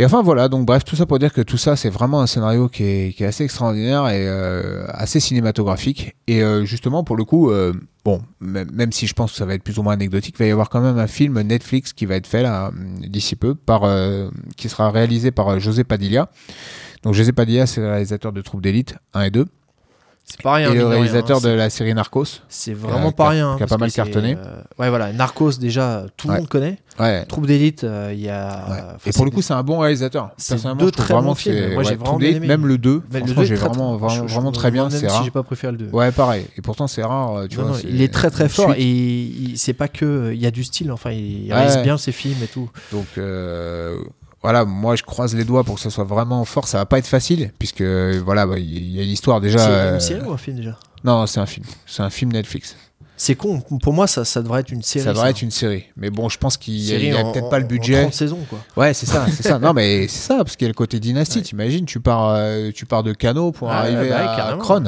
Et 0.00 0.04
enfin 0.04 0.22
voilà, 0.22 0.48
donc 0.48 0.64
bref, 0.64 0.84
tout 0.84 0.94
ça 0.94 1.06
pour 1.06 1.18
dire 1.18 1.32
que 1.32 1.40
tout 1.40 1.56
ça, 1.56 1.74
c'est 1.74 1.90
vraiment 1.90 2.20
un 2.20 2.28
scénario 2.28 2.68
qui 2.68 2.84
est, 2.84 3.16
qui 3.16 3.24
est 3.24 3.26
assez 3.26 3.42
extraordinaire 3.42 4.08
et 4.08 4.28
euh, 4.28 4.84
assez 4.90 5.18
cinématographique. 5.18 6.14
Et 6.28 6.40
euh, 6.40 6.64
justement, 6.64 7.02
pour 7.02 7.16
le 7.16 7.24
coup, 7.24 7.50
euh, 7.50 7.72
bon, 8.04 8.22
même, 8.40 8.92
si 8.92 9.08
je 9.08 9.14
pense 9.14 9.32
que 9.32 9.38
ça 9.38 9.44
va 9.44 9.54
être 9.54 9.64
plus 9.64 9.76
ou 9.80 9.82
moins 9.82 9.94
anecdotique, 9.94 10.36
il 10.38 10.42
va 10.44 10.46
y 10.46 10.52
avoir 10.52 10.68
quand 10.68 10.80
même 10.80 10.98
un 10.98 11.08
film 11.08 11.40
Netflix 11.40 11.92
qui 11.92 12.06
va 12.06 12.14
être 12.14 12.28
fait 12.28 12.42
là 12.42 12.70
d'ici 13.00 13.34
peu, 13.34 13.56
par, 13.56 13.82
qui 14.56 14.68
sera 14.68 14.92
réalisé 14.92 15.32
par 15.32 15.58
José 15.58 15.82
Padilla. 15.82 16.30
Donc 17.02 17.14
José 17.14 17.32
Padilla, 17.32 17.66
c'est 17.66 17.80
le 17.80 17.88
réalisateur 17.88 18.32
de 18.32 18.40
Troupes 18.40 18.62
d'élite 18.62 18.94
1 19.14 19.22
et 19.22 19.30
2, 19.30 19.46
c'est 20.28 20.42
pas 20.42 20.54
rien. 20.54 20.70
et 20.70 20.74
le 20.74 20.80
de 20.80 20.84
rien, 20.84 20.94
réalisateur 20.96 21.38
hein, 21.38 21.40
de 21.40 21.48
la 21.50 21.70
série 21.70 21.94
Narcos. 21.94 22.24
C'est 22.48 22.74
vraiment 22.74 23.12
pas 23.12 23.28
rien. 23.30 23.54
qui 23.56 23.62
a 23.62 23.64
hein, 23.64 23.68
pas 23.68 23.78
mal 23.78 23.90
cartonné. 23.90 24.36
euh, 24.38 24.60
ouais, 24.78 24.88
voilà. 24.88 25.12
Narcos, 25.12 25.52
déjà, 25.58 26.04
tout 26.16 26.28
le 26.28 26.34
Ouais. 26.34 26.38
monde 26.40 26.48
connaît. 26.48 26.78
Ouais. 27.00 27.24
Troupe 27.26 27.46
d'élite, 27.46 27.84
euh, 27.84 28.10
il 28.12 28.20
y 28.20 28.28
a. 28.28 28.64
Ouais. 28.68 28.82
et 29.06 29.12
pour 29.12 29.24
le 29.24 29.30
coup, 29.30 29.40
c'est 29.40 29.54
un 29.54 29.62
bon 29.62 29.78
réalisateur. 29.78 30.30
c'est 30.36 30.54
Personnellement, 30.54 30.82
deux 30.84 30.90
très 30.90 31.14
vraiment 31.14 31.28
bons 31.30 31.34
films. 31.36 31.54
c'est- 31.56 31.74
Moi, 31.74 31.82
j'ai 31.84 31.94
vraiment 31.94 32.16
bien 32.18 32.30
aimé. 32.30 32.46
Même 32.48 32.66
le 32.66 32.76
2, 32.76 33.02
mais 33.12 33.20
le 33.20 33.26
franchement, 33.26 33.34
deux 33.36 33.42
est 33.42 33.46
j'ai 33.46 33.54
vraiment, 33.54 33.96
vraiment, 33.96 34.52
très 34.52 34.70
bien. 34.70 34.82
Même 34.88 34.90
C'est 34.90 34.98
si 34.98 35.06
rare. 35.06 35.24
j'ai 35.24 35.30
pas 35.30 35.42
préféré 35.44 35.72
le 35.72 35.78
2. 35.78 35.88
Ouais, 35.92 36.10
pareil. 36.12 36.44
Et 36.56 36.60
pourtant, 36.60 36.86
c'est 36.88 37.02
rare. 37.04 37.44
Tu 37.48 37.56
vois, 37.56 37.76
il 37.88 38.02
est 38.02 38.12
très 38.12 38.30
très 38.30 38.48
fort 38.48 38.74
et 38.76 39.30
c'est 39.54 39.72
pas 39.74 39.88
que 39.88 40.32
il 40.34 40.40
y 40.40 40.46
a 40.46 40.50
du 40.50 40.64
style 40.64 40.90
enfin 40.92 41.10
il 41.10 41.52
réalise 41.52 41.78
bien 41.78 41.96
ses 41.96 42.12
films 42.12 42.42
et 42.42 42.46
tout 42.48 42.68
Donc 42.92 43.06
euh, 43.16 43.98
voilà, 44.42 44.64
moi 44.64 44.94
je 44.96 45.02
croise 45.02 45.34
les 45.34 45.44
doigts 45.44 45.64
pour 45.64 45.74
que 45.76 45.80
ça 45.80 45.90
soit 45.90 46.04
vraiment 46.04 46.44
fort. 46.44 46.68
Ça 46.68 46.78
va 46.78 46.86
pas 46.86 46.98
être 46.98 47.06
facile 47.06 47.52
puisque 47.58 47.82
voilà, 47.82 48.46
bah, 48.46 48.58
il 48.58 48.90
y 48.96 49.00
a 49.00 49.02
l'histoire 49.02 49.40
déjà. 49.40 49.58
c'est 49.58 49.70
euh, 49.70 49.94
une 49.94 50.00
série 50.00 50.22
ou 50.26 50.32
un 50.32 50.38
film 50.38 50.56
déjà? 50.56 50.76
Non, 51.04 51.26
c'est 51.26 51.40
un 51.40 51.46
film. 51.46 51.66
C'est 51.86 52.02
un 52.02 52.10
film 52.10 52.32
Netflix. 52.32 52.76
c'est 53.16 53.34
con 53.34 53.60
pour 53.82 53.92
moi 53.92 54.06
ça, 54.06 54.24
ça 54.24 54.42
devrait 54.42 54.60
être 54.60 54.70
une 54.70 54.82
série 54.82 55.04
ça 55.04 55.12
devrait 55.12 55.30
être 55.30 55.42
une 55.42 55.50
série. 55.50 55.84
Mais 55.96 56.10
bon, 56.10 56.28
je 56.28 56.38
pense 56.38 56.56
qu'il 56.56 56.74
y 56.78 57.10
a, 57.12 57.18
en- 57.18 57.32
peut-être 57.32 57.46
en- 57.46 57.48
pas 57.48 57.58
le 57.58 57.64
en 57.64 57.68
budget. 57.68 58.00
30 58.02 58.14
saisons 58.14 58.38
quoi 58.48 58.60
Ouais, 58.76 58.94
c'est 58.94 59.06
ça, 59.06 59.26
c'est 59.30 59.42
ça. 59.42 59.58
Non, 59.60 59.72
mais 59.72 60.06
c'est 60.08 60.28
ça 60.28 60.36
parce 60.38 60.54
qu'il 60.56 60.66
y 60.66 60.68
a 60.68 60.70
le 60.70 60.74
côté 60.74 61.00
dynastie. 61.00 61.38
Ouais. 61.38 61.44
T'imagines, 61.44 61.84
tu 61.84 61.98
pars, 62.00 62.28
euh, 62.36 62.70
tu 62.72 62.86
pars 62.86 63.02
de 63.02 63.12
Cano 63.12 63.50
pour 63.52 63.70
arriver 63.72 64.08
bah 64.10 64.16
ouais, 64.16 64.22
à 64.22 64.36
carrément. 64.36 64.62
Kron. 64.62 64.84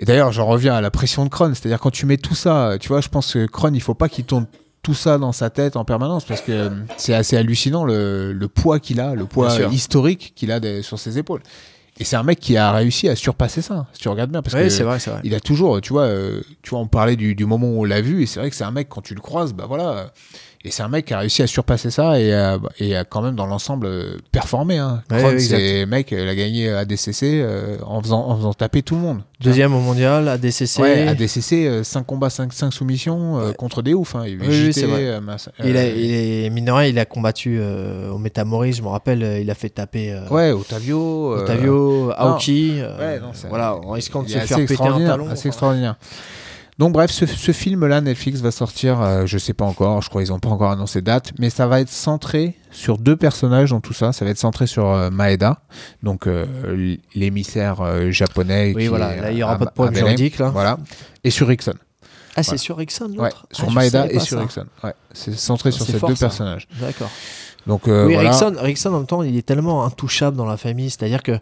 Et 0.00 0.04
d'ailleurs, 0.04 0.30
j'en 0.32 0.46
reviens 0.46 0.74
à 0.74 0.80
la 0.80 0.90
pression 0.90 1.24
de 1.24 1.30
Kron. 1.30 1.52
C'est-à-dire 1.54 1.80
quand 1.80 1.90
tu 1.90 2.06
mets 2.06 2.18
tout 2.18 2.34
ça, 2.34 2.76
tu 2.78 2.88
vois, 2.88 3.00
je 3.00 3.08
pense 3.08 3.32
que 3.32 3.46
Kron, 3.46 3.72
il 3.74 3.80
faut 3.82 3.94
pas 3.94 4.08
qu'il 4.08 4.24
tourne 4.24 4.46
tout 4.82 4.94
ça 4.94 5.18
dans 5.18 5.32
sa 5.32 5.50
tête 5.50 5.76
en 5.76 5.84
permanence 5.84 6.24
parce 6.24 6.40
que 6.40 6.70
c'est 6.96 7.14
assez 7.14 7.36
hallucinant 7.36 7.84
le, 7.84 8.32
le 8.32 8.48
poids 8.48 8.78
qu'il 8.80 9.00
a, 9.00 9.14
le 9.14 9.26
poids 9.26 9.50
historique 9.72 10.32
qu'il 10.36 10.50
a 10.52 10.60
de- 10.60 10.82
sur 10.82 10.98
ses 10.98 11.18
épaules. 11.18 11.42
Et 12.00 12.04
c'est 12.04 12.14
un 12.14 12.22
mec 12.22 12.38
qui 12.38 12.56
a 12.56 12.70
réussi 12.70 13.08
à 13.08 13.16
surpasser 13.16 13.60
ça. 13.60 13.86
Si 13.92 14.00
tu 14.00 14.08
regardes 14.08 14.30
bien, 14.30 14.40
parce 14.40 14.54
que 14.54 14.60
c'est 14.70 14.84
vrai 14.84 15.00
c'est 15.00 15.10
vrai 15.10 15.20
il 15.24 15.34
a 15.34 15.40
toujours, 15.40 15.80
tu 15.80 15.92
vois, 15.92 16.02
euh, 16.04 16.40
tu 16.62 16.70
vois, 16.70 16.78
on 16.78 16.86
parlait 16.86 17.16
du, 17.16 17.34
du 17.34 17.44
moment 17.44 17.66
où 17.66 17.80
on 17.80 17.84
l'a 17.84 18.00
vu, 18.00 18.22
et 18.22 18.26
c'est 18.26 18.38
vrai 18.38 18.50
que 18.50 18.56
c'est 18.56 18.62
un 18.62 18.70
mec 18.70 18.88
quand 18.88 19.00
tu 19.02 19.14
le 19.16 19.20
croises, 19.20 19.52
bah 19.52 19.64
voilà, 19.66 20.12
Et 20.64 20.72
c'est 20.72 20.82
un 20.82 20.88
mec 20.88 21.04
qui 21.06 21.14
a 21.14 21.20
réussi 21.20 21.40
à 21.42 21.46
surpasser 21.46 21.88
ça 21.90 22.18
et 22.18 22.34
a, 22.34 22.58
et 22.80 22.96
a 22.96 23.04
quand 23.04 23.22
même 23.22 23.36
dans 23.36 23.46
l'ensemble 23.46 23.86
euh, 23.86 24.16
performé. 24.32 24.76
Hein. 24.78 25.02
Ouais, 25.10 25.38
c'est 25.38 25.86
mec, 25.86 26.10
il 26.10 26.28
a 26.28 26.34
gagné 26.34 26.68
ADCC 26.68 27.22
euh, 27.24 27.76
en, 27.86 28.02
faisant, 28.02 28.26
en 28.26 28.36
faisant 28.36 28.52
taper 28.52 28.82
tout 28.82 28.96
le 28.96 29.00
monde. 29.00 29.22
Deuxième 29.40 29.72
au 29.72 29.78
mondial, 29.78 30.26
ADCC. 30.28 30.78
Ouais, 30.80 31.06
ADCC, 31.06 31.84
5 31.84 32.04
combats, 32.04 32.28
5, 32.28 32.52
soumissions 32.72 33.38
euh, 33.38 33.48
Ouais. 33.48 33.54
contre 33.54 33.82
des 33.82 33.94
oufs. 33.94 34.16
Hein. 34.16 34.24
Il, 34.26 34.40
Oui, 34.40 34.46
oui, 34.48 34.72
c'est 34.72 34.86
vrai. 34.86 35.04
euh, 35.06 35.20
Il, 35.64 35.76
a, 35.76 35.80
euh, 35.80 35.92
il 35.96 36.12
est 36.46 36.50
mine 36.50 36.64
de 36.64 36.72
rien, 36.72 36.88
il 36.88 36.98
a 36.98 37.04
combattu 37.04 37.58
euh, 37.60 38.10
au 38.10 38.18
Métamoris, 38.18 38.74
je 38.76 38.82
me 38.82 38.88
rappelle, 38.88 39.22
euh, 39.22 39.38
il 39.38 39.48
a 39.52 39.54
fait 39.54 39.68
taper 39.70 40.12
euh, 40.12 40.26
Ouais, 40.28 40.50
Otavio. 40.50 41.34
euh, 41.36 41.42
Otavio, 41.44 42.10
Aoki. 42.16 42.78
euh, 42.80 42.98
Ouais, 42.98 43.20
non, 43.20 43.30
c'est- 43.32 43.46
voilà, 43.48 43.76
en 43.76 43.92
risquant 43.92 44.24
de 44.24 44.28
se 44.28 44.38
faire 44.40 44.58
péter 44.58 44.82
un 44.82 44.98
talon. 45.06 45.28
assez 45.30 45.46
extraordinaire. 45.46 45.94
Donc 46.78 46.92
bref, 46.92 47.10
ce, 47.10 47.26
ce 47.26 47.50
film-là, 47.52 48.00
Netflix 48.00 48.40
va 48.40 48.52
sortir, 48.52 49.00
euh, 49.00 49.26
je 49.26 49.36
sais 49.36 49.52
pas 49.52 49.64
encore, 49.64 50.00
je 50.00 50.08
crois 50.08 50.22
qu'ils 50.22 50.32
ont 50.32 50.38
pas 50.38 50.48
encore 50.48 50.70
annoncé 50.70 51.02
date, 51.02 51.32
mais 51.38 51.50
ça 51.50 51.66
va 51.66 51.80
être 51.80 51.88
centré 51.88 52.54
sur 52.70 52.98
deux 52.98 53.16
personnages 53.16 53.70
dans 53.70 53.80
tout 53.80 53.92
ça. 53.94 54.12
Ça 54.12 54.24
va 54.24 54.30
être 54.30 54.38
centré 54.38 54.68
sur 54.68 54.86
euh, 54.86 55.10
Maeda, 55.10 55.60
donc 56.04 56.28
euh, 56.28 56.46
l'émissaire 57.16 57.80
euh, 57.80 58.12
japonais. 58.12 58.72
Oui, 58.76 58.82
qui 58.82 58.88
voilà, 58.88 59.16
est 59.16 59.20
là, 59.20 59.30
il 59.32 59.36
n'y 59.36 59.42
aura 59.42 59.54
à- 59.54 59.58
pas 59.58 59.64
de 59.64 59.70
problème 59.70 59.96
juridique. 59.96 60.38
Là. 60.38 60.50
Voilà, 60.50 60.78
et 61.24 61.30
sur 61.30 61.48
Rickson. 61.48 61.74
Ah, 62.36 62.44
c'est 62.44 62.58
sur 62.58 62.76
Rickson 62.76 63.06
Ouais, 63.16 63.24
l'autre 63.30 63.46
sur 63.50 63.64
Ah, 63.66 63.70
je 63.70 63.74
Maeda 63.74 64.06
et 64.12 64.20
sur. 64.20 64.38
Rickson. 64.38 64.66
Ouais, 64.84 64.94
c'est 65.12 65.34
centré 65.36 65.70
Ah, 65.70 65.76
sur 65.76 65.84
ces 65.84 65.98
fort, 65.98 66.08
deux 66.10 66.14
ça. 66.14 66.26
personnages. 66.26 66.68
D'accord. 66.80 67.10
Donc 67.66 67.82
oui, 67.88 68.14
voilà. 68.14 68.30
Rickson, 68.30 68.54
Rickson, 68.56 68.90
en 68.94 68.98
même 68.98 69.06
temps, 69.06 69.24
il 69.24 69.36
est 69.36 69.42
tellement 69.42 69.84
intouchable 69.84 70.36
dans 70.36 70.46
la 70.46 70.56
famille. 70.56 70.88
C'est-à-dire 70.90 71.24
que 71.24 71.32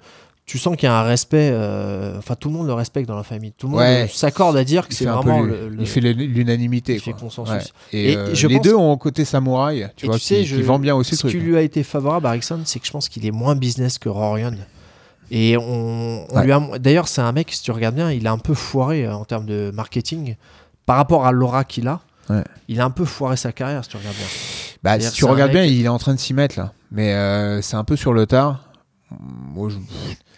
tu 0.46 0.58
sens 0.58 0.76
qu'il 0.76 0.84
y 0.88 0.90
a 0.90 0.96
un 0.98 1.02
respect. 1.02 1.50
euh, 1.52 2.16
Enfin, 2.18 2.36
tout 2.36 2.48
le 2.48 2.54
monde 2.54 2.66
le 2.68 2.72
respecte 2.72 3.08
dans 3.08 3.16
la 3.16 3.24
famille. 3.24 3.52
Tout 3.52 3.66
le 3.66 3.72
monde 3.72 3.80
Ouais. 3.80 4.08
s'accorde 4.12 4.56
à 4.56 4.62
dire 4.64 4.86
que 4.88 4.94
c'est 4.94 5.04
fait 5.04 5.10
vraiment 5.10 5.42
l'u- 5.42 5.50
le, 5.50 5.68
le- 5.70 5.80
il 5.80 5.86
fait 5.88 6.00
l'unanimité. 6.00 6.94
il 6.94 7.00
fait 7.00 7.10
quoi. 7.10 7.20
consensus. 7.22 7.52
Ouais. 7.52 7.62
Et, 7.98 8.12
Et 8.12 8.16
euh, 8.16 8.34
je 8.34 8.46
les 8.46 8.56
pense- 8.56 8.64
deux 8.64 8.74
ont 8.74 8.92
un 8.92 8.96
côté 8.96 9.24
samouraï, 9.24 9.88
tu 9.96 10.06
Et 10.06 10.08
vois, 10.08 10.18
tu 10.18 10.24
sais, 10.24 10.36
qui, 10.42 10.46
je- 10.46 10.56
qui 10.56 10.62
vend 10.62 10.78
bien 10.78 10.94
aussi 10.94 11.16
ce 11.16 11.20
truc. 11.26 11.32
qui 11.32 11.38
lui 11.38 11.56
a 11.56 11.60
été 11.62 11.82
favorable 11.82 12.26
à 12.26 12.30
Rickson, 12.30 12.60
c'est 12.64 12.78
que 12.78 12.86
je 12.86 12.92
pense 12.92 13.08
qu'il 13.08 13.26
est 13.26 13.30
moins 13.32 13.56
business 13.56 13.98
que 13.98 14.08
Rorion. 14.08 14.54
Et 15.32 15.56
on, 15.56 16.26
on 16.30 16.36
Ouais. 16.36 16.44
lui 16.44 16.52
a. 16.52 16.60
D'ailleurs, 16.78 17.08
c'est 17.08 17.20
un 17.20 17.32
mec, 17.32 17.50
si 17.52 17.60
tu 17.62 17.72
regardes 17.72 17.96
bien, 17.96 18.12
il 18.12 18.26
a 18.28 18.32
un 18.32 18.38
peu 18.38 18.54
foiré 18.54 19.04
euh, 19.04 19.14
en 19.16 19.24
termes 19.24 19.46
de 19.46 19.72
marketing 19.74 20.36
par 20.86 20.96
rapport 20.96 21.26
à 21.26 21.32
l'aura 21.32 21.64
qu'il 21.64 21.88
a. 21.88 22.00
Il 22.68 22.80
a 22.80 22.84
un 22.84 22.90
peu 22.90 23.04
foiré 23.04 23.36
sa 23.36 23.50
carrière, 23.52 23.82
si 23.84 23.90
tu 23.90 23.96
regardes 23.96 24.16
bien. 24.16 24.26
Bah, 24.82 25.00
si 25.00 25.12
tu 25.12 25.24
regardes 25.24 25.52
mec- 25.52 25.62
bien, 25.68 25.72
il 25.76 25.84
est 25.84 25.88
en 25.88 25.98
train 25.98 26.14
de 26.14 26.20
s'y 26.20 26.34
mettre 26.34 26.56
là. 26.58 26.72
Mais 26.92 27.12
euh, 27.14 27.60
c'est 27.62 27.76
un 27.76 27.84
peu 27.84 27.96
sur 27.96 28.12
le 28.12 28.26
tard. 28.26 28.62
Moi, 29.54 29.68
je... 29.70 29.76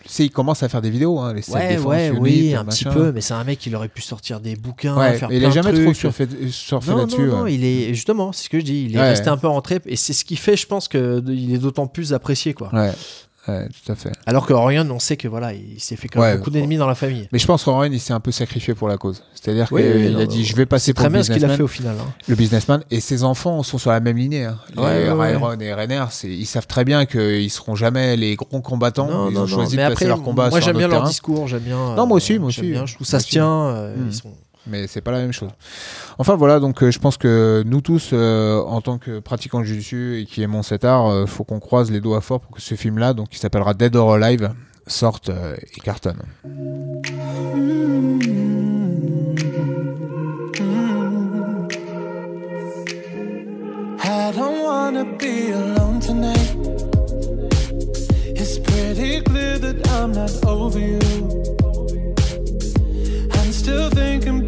Tu 0.09 0.15
sais, 0.15 0.25
il 0.25 0.31
commence 0.31 0.63
à 0.63 0.71
faire 0.71 0.81
des 0.81 0.89
vidéos, 0.89 1.19
hein, 1.21 1.35
les 1.35 1.49
Ouais, 1.51 1.79
ouais, 1.79 2.11
oui, 2.19 2.55
un 2.55 2.65
petit 2.65 2.85
peu, 2.85 3.13
mais 3.13 3.21
c'est 3.21 3.35
un 3.35 3.45
mec, 3.45 3.65
il 3.67 3.77
aurait 3.77 3.89
pu 3.89 4.01
sortir 4.01 4.41
des 4.41 4.57
bouquins, 4.57 4.97
Ouais, 4.97 5.19
faire 5.19 5.29
il 5.31 5.39
plein 5.39 5.49
de 5.51 5.55
jamais 5.55 5.73
trop 5.73 5.83
trucs. 5.85 5.97
surfait, 5.97 6.27
surfé 6.51 6.91
Non, 6.93 6.97
là-dessus. 6.97 7.21
non, 7.27 7.37
non, 7.41 7.47
il 7.47 7.63
est 7.63 7.93
justement, 7.93 8.33
c'est 8.33 8.45
ce 8.45 8.49
que 8.49 8.59
je 8.59 8.65
dis, 8.65 8.85
il 8.89 8.97
est 8.97 9.01
resté 9.03 9.29
un 9.29 9.37
peu 9.37 9.49
rentré 9.49 9.81
et 9.85 9.97
c'est 9.97 10.15
ce 10.15 10.25
qui 10.25 10.37
fait, 10.37 10.57
je 10.57 10.67
pense, 10.67 10.89
que 10.89 11.21
de- 11.21 11.35
il 11.35 11.55
est 11.55 11.59
d'autant 11.59 11.87
plus 11.87 12.15
apprécié, 12.15 12.55
quoi. 12.55 12.71
Ouais, 13.49 13.55
ouais, 13.55 13.69
tout 13.85 13.93
à 13.93 13.95
fait. 13.95 14.13
Alors 14.27 14.47
que 14.47 14.53
Rorion, 14.53 14.87
on 14.91 14.99
sait 14.99 15.17
que 15.17 15.27
voilà, 15.29 15.53
il 15.55 15.81
s'est 15.81 15.97
fait 15.97 16.09
quand 16.09 16.21
même 16.21 16.31
Ouais, 16.33 16.37
beaucoup 16.39 16.51
d'ennemis 16.51 16.77
dans 16.77 16.87
la 16.87 16.95
famille. 16.95 17.29
Mais 17.33 17.39
je 17.39 17.47
pense 17.47 17.65
qu'Oren, 17.65 17.93
il 17.93 18.01
s'est 18.01 18.13
un 18.13 18.21
peu 18.21 18.31
sacrifié 18.33 18.75
pour 18.75 18.89
la 18.89 18.97
cause. 18.99 19.23
C'est-à-dire 19.35 19.69
Oui, 19.71 19.83
qu'il 19.83 19.91
oui, 19.93 20.07
a 20.09 20.11
non, 20.11 20.25
dit 20.27 20.39
non. 20.39 20.45
je 20.45 20.57
vais 20.57 20.67
passer 20.67 20.87
C'est 20.87 20.93
pour 20.95 21.03
très 21.03 21.09
le 21.09 21.15
bien 21.15 21.23
ce 21.23 21.33
qu'il 21.33 21.45
a 21.45 21.49
fait 21.49 21.63
au 21.63 21.69
final. 21.69 21.97
hein. 22.01 22.13
Le 22.29 22.35
businessman 22.35 22.83
et 22.91 23.01
ses 23.01 23.25
enfants 23.25 23.63
sont 23.63 23.79
sur 23.79 23.91
la 23.91 24.01
même 24.01 24.17
lignée. 24.17 24.45
hein. 24.45 24.59
Ouais, 24.77 25.07
et 25.61 25.73
Renner, 25.73 26.05
ils 26.25 26.47
savent 26.47 26.67
très 26.67 26.85
bien 26.85 27.07
qu'ils 27.07 27.51
seront 27.51 27.75
jamais 27.75 28.17
les 28.17 28.37
grands 28.37 28.61
combattants. 28.61 29.09
Non, 29.11 29.31
ils 29.31 29.39
ont 29.39 29.47
choisi 29.47 29.77
de 29.77 29.83
après, 29.83 30.07
leur 30.07 30.23
combat 30.23 30.51
moi 30.51 30.61
sur 30.61 30.67
j'aime 30.67 30.77
bien 30.79 30.89
leur 30.89 30.99
terrain. 30.99 31.09
discours, 31.09 31.49
j'aime 31.49 31.61
bien. 31.61 31.95
Non, 31.95 32.07
moi 32.07 32.15
euh, 32.15 32.17
aussi, 32.19 32.39
moi 32.39 32.49
aussi. 32.49 32.63
bien, 32.63 32.87
je 32.87 32.95
trouve 32.95 33.07
ça 33.07 33.21
se 33.21 33.29
tient. 33.29 33.49
euh, 33.69 33.97
Mm. 33.97 34.13
sont- 34.13 34.33
mais 34.67 34.87
c'est 34.87 35.01
pas 35.01 35.13
la 35.13 35.19
même 35.21 35.33
chose. 35.33 35.49
Enfin 36.21 36.35
voilà, 36.35 36.59
donc 36.59 36.83
euh, 36.83 36.91
je 36.91 36.99
pense 36.99 37.17
que 37.17 37.63
nous 37.65 37.81
tous, 37.81 38.11
euh, 38.13 38.61
en 38.63 38.81
tant 38.81 38.99
que 38.99 39.21
pratiquants 39.21 39.61
de 39.61 39.65
jiu-jitsu 39.65 40.19
et 40.19 40.25
qui 40.25 40.43
aimons 40.43 40.65
cet 40.65 40.85
art, 40.85 41.07
euh, 41.07 41.27
faut 41.27 41.45
qu'on 41.45 41.61
croise 41.61 41.93
les 41.93 42.01
doigts 42.01 42.21
forts 42.21 42.41
pour 42.41 42.51
que 42.51 42.61
ce 42.61 42.75
film-là, 42.75 43.15
donc 43.15 43.29
qui 43.29 43.39
s'appellera 43.39 43.73
Dead 43.73 43.95
or 43.95 44.15
Alive, 44.15 44.51
sorte 44.89 45.31
et 45.31 45.81
cartonne. 45.81 46.19
I 54.03 54.33
don't 54.35 54.65
wanna 54.65 55.05
be 55.05 55.53
alone 55.53 56.01
tonight. 56.01 56.57
It's 58.35 58.59
pretty 58.59 59.21
clear 59.23 59.59
that 59.61 59.87
I'm 60.01 60.11
not 60.11 60.33
over 60.45 60.81
you. 60.81 60.99
I'm 63.35 63.53
still 63.53 63.89
thinking 63.91 64.48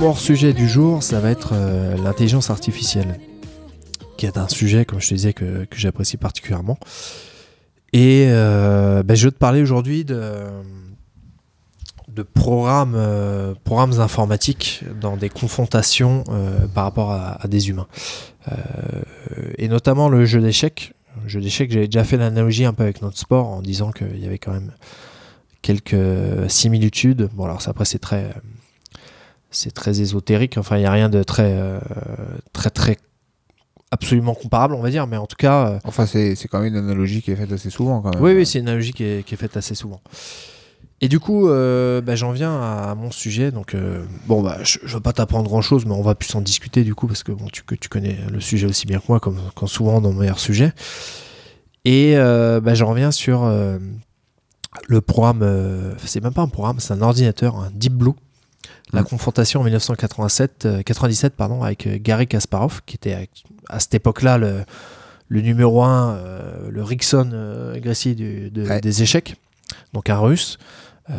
Mon 0.00 0.08
hors-sujet 0.08 0.52
du 0.52 0.68
jour, 0.68 1.02
ça 1.02 1.18
va 1.18 1.30
être 1.30 1.50
euh, 1.52 1.96
l'intelligence 1.96 2.50
artificielle, 2.50 3.18
qui 4.16 4.26
est 4.26 4.36
un 4.36 4.48
sujet, 4.48 4.84
comme 4.84 5.00
je 5.00 5.08
te 5.08 5.14
disais, 5.14 5.32
que, 5.32 5.66
j'apprécie 5.72 6.16
particulièrement. 6.16 6.78
Et 7.92 8.26
euh, 8.28 9.02
ben, 9.02 9.16
je 9.16 9.26
vais 9.26 9.32
te 9.32 9.38
parler 9.38 9.62
aujourd'hui 9.62 10.04
de, 10.04 10.14
euh, 10.16 10.62
programmes 12.34 12.94
informatiques 14.00 14.84
dans 15.00 15.16
des 15.16 15.28
confrontations 15.28 16.24
par 16.74 16.84
rapport 16.84 17.12
à, 17.12 17.46
des 17.48 17.68
humains. 17.68 17.86
Et 19.56 19.68
notamment 19.68 20.08
le 20.08 20.24
jeu 20.24 20.40
d'échecs. 20.40 20.94
Le 21.22 21.28
jeu 21.28 21.40
d'échecs, 21.40 21.70
j'avais 21.70 21.86
déjà 21.86 22.04
fait 22.04 22.16
l'analogie 22.16 22.64
un 22.64 22.72
peu 22.72 22.82
avec 22.82 23.02
notre 23.02 23.18
sport 23.18 23.46
en 23.46 23.62
disant 23.62 23.92
qu'il 23.92 24.18
y 24.18 24.26
avait 24.26 24.38
quand 24.38 24.52
même 24.52 24.72
quelques 25.62 26.50
similitudes. 26.50 27.28
Bon, 27.34 27.44
alors 27.44 27.62
ça, 27.62 27.70
après, 27.70 27.84
c'est 27.84 28.00
très 28.00 28.32
c'est 29.50 29.72
très 29.72 30.00
ésotérique. 30.00 30.58
Enfin, 30.58 30.76
il 30.76 30.80
n'y 30.80 30.86
a 30.86 30.92
rien 30.92 31.08
de 31.08 31.22
très, 31.22 31.52
euh, 31.52 31.78
très, 32.52 32.70
très 32.70 32.98
absolument 33.90 34.34
comparable, 34.34 34.74
on 34.74 34.80
va 34.80 34.90
dire. 34.90 35.06
Mais 35.06 35.16
en 35.16 35.26
tout 35.26 35.36
cas, 35.36 35.68
euh, 35.68 35.78
Enfin, 35.84 36.06
c'est 36.06 36.34
c'est 36.34 36.48
quand 36.48 36.60
même 36.60 36.74
une 36.74 36.78
analogie 36.78 37.22
qui 37.22 37.30
est 37.30 37.36
faite 37.36 37.52
assez 37.52 37.70
souvent 37.70 38.00
quand 38.00 38.14
même. 38.14 38.22
oui, 38.22 38.34
oui, 38.34 38.46
c'est 38.46 38.58
une 38.58 38.68
analogie 38.68 38.92
qui 38.92 39.04
est, 39.04 39.26
qui 39.26 39.34
est 39.34 39.38
faite 39.38 39.56
assez 39.56 39.74
souvent. 39.74 40.00
Et 41.00 41.08
du 41.08 41.20
coup, 41.20 41.48
euh, 41.48 42.00
bah, 42.00 42.16
j'en 42.16 42.32
viens 42.32 42.60
à, 42.60 42.94
mon 42.96 43.12
sujet. 43.12 43.52
Donc, 43.52 43.74
euh, 43.74 44.04
bon, 44.26 44.42
bah, 44.42 44.58
je 44.62 44.80
ne 44.82 44.88
vais 44.94 45.00
pas 45.00 45.12
t'apprendre 45.12 45.48
grand 45.48 45.62
chose, 45.62 45.86
mais 45.86 45.92
on 45.92 46.02
va 46.02 46.16
plus 46.16 46.34
en 46.34 46.40
discuter 46.40 46.82
du 46.82 46.94
coup, 46.94 47.06
parce 47.06 47.22
que 47.22 47.30
bon, 47.30 47.46
tu, 47.52 47.62
que 47.62 47.76
tu 47.76 47.88
connais 47.88 48.18
le 48.30 48.40
sujet 48.40 48.66
aussi 48.66 48.86
bien 48.86 48.98
que 48.98 49.04
moi, 49.08 49.20
comme, 49.20 49.38
comme 49.54 49.68
souvent 49.68 50.00
dans 50.00 50.12
meilleurs 50.12 50.40
sujets. 50.40 50.72
Et 51.84 52.16
bah, 52.16 52.74
j'en 52.74 52.88
reviens 52.88 53.12
sur 53.12 53.48
le 54.88 55.00
programme. 55.00 55.96
c'est 56.04 56.22
même 56.22 56.34
pas 56.34 56.42
un 56.42 56.48
programme, 56.48 56.80
c'est 56.80 56.92
un 56.92 57.00
ordinateur, 57.00 57.56
un 57.56 57.70
Deep 57.72 57.94
Blue. 57.94 58.12
La 58.92 59.02
Mm. 59.02 59.04
confrontation 59.04 59.60
en 59.60 59.64
1987, 59.64 60.66
euh, 60.66 60.82
97, 60.82 61.34
pardon, 61.34 61.62
avec 61.62 61.86
euh, 61.86 61.98
Gary 62.00 62.26
Kasparov, 62.26 62.80
qui 62.86 62.94
était 62.96 63.14
à, 63.14 63.20
à 63.74 63.80
cette 63.80 63.94
époque-là 63.94 64.38
le, 64.38 64.64
le 65.28 65.40
numéro 65.42 65.82
1, 65.82 66.18
le 66.70 66.82
Rickson 66.82 67.30
euh, 67.32 67.78
Gracie 67.80 68.14
du- 68.14 68.50
de- 68.50 68.66
Ouais. 68.66 68.80
des 68.80 69.02
échecs, 69.02 69.36
donc 69.92 70.08
un 70.10 70.18
russe. 70.18 70.58
Euh, 71.10 71.14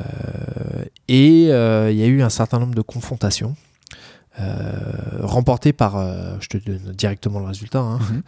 et 1.07 1.47
euh, 1.51 1.91
il 1.91 1.97
y 1.97 2.03
a 2.03 2.07
eu 2.07 2.21
un 2.21 2.29
certain 2.29 2.59
nombre 2.59 2.75
de 2.75 2.81
confrontations. 2.81 3.55
euh, 4.39 5.19
remporté 5.21 5.73
par, 5.73 5.97
euh, 5.97 6.35
je 6.39 6.47
te 6.47 6.57
donne 6.57 6.93
directement 6.93 7.39
le 7.39 7.47
résultat, 7.47 7.79
hein, 7.79 7.99
Mhm. 7.99 8.17
euh, 8.17 8.21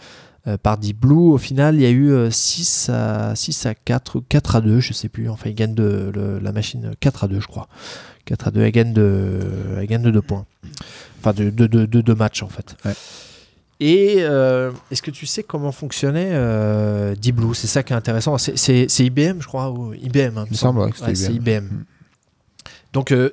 par 0.63 0.77
Deep 0.77 0.99
Blue. 0.99 1.31
Au 1.33 1.37
final, 1.37 1.75
il 1.75 1.81
y 1.81 1.85
a 1.85 1.89
eu 1.89 2.11
euh, 2.11 2.31
6, 2.31 2.89
à, 2.93 3.35
6 3.35 3.65
à 3.67 3.75
4 3.75 4.17
ou 4.17 4.21
4 4.27 4.55
à 4.55 4.61
2, 4.61 4.79
je 4.79 4.93
sais 4.93 5.09
plus. 5.09 5.29
Enfin, 5.29 5.49
il 5.49 5.55
gagne 5.55 5.75
de, 5.75 6.11
le- 6.13 6.39
la 6.39 6.51
machine 6.51 6.91
4 6.99 7.25
à 7.25 7.27
2, 7.27 7.39
je 7.39 7.47
crois. 7.47 7.67
4 8.25 8.47
à 8.47 8.51
2, 8.51 8.61
elle 8.61 8.71
gagne 8.71 8.93
de, 8.93 9.39
elle 9.77 9.87
gagne 9.87 10.01
de 10.03 10.11
2 10.11 10.21
points. 10.21 10.45
Enfin, 11.19 11.33
de 11.33 11.49
2 11.49 11.67
de, 11.67 11.85
de, 11.85 12.01
deux 12.01 12.15
matchs, 12.15 12.41
en 12.43 12.49
fait. 12.49 12.75
Ouais. 12.85 12.93
Et 13.79 14.17
euh, 14.19 14.71
est-ce 14.91 15.01
que 15.01 15.09
tu 15.11 15.25
sais 15.25 15.41
comment 15.43 15.71
fonctionnait 15.71 16.29
euh, 16.33 17.15
Deep 17.15 17.35
Blue? 17.37 17.55
C'est 17.55 17.67
ça 17.67 17.81
qui 17.83 17.93
est 17.93 17.95
intéressant. 17.95 18.37
C'est- 18.37 18.99
IBM, 18.99 19.39
je 19.41 19.47
crois. 19.47 19.71
Ou 19.71 19.93
IBM, 19.95 20.37
hein, 20.37 20.45
Il 20.47 20.51
me 20.51 20.55
semble 20.57 20.79
ouais, 20.81 20.85
Ouais, 21.01 21.15
c'est 21.15 21.33
IBM. 21.33 21.35
IBM. 21.35 21.65
Mm. 21.65 21.85
Donc, 22.93 23.11
euh, 23.11 23.29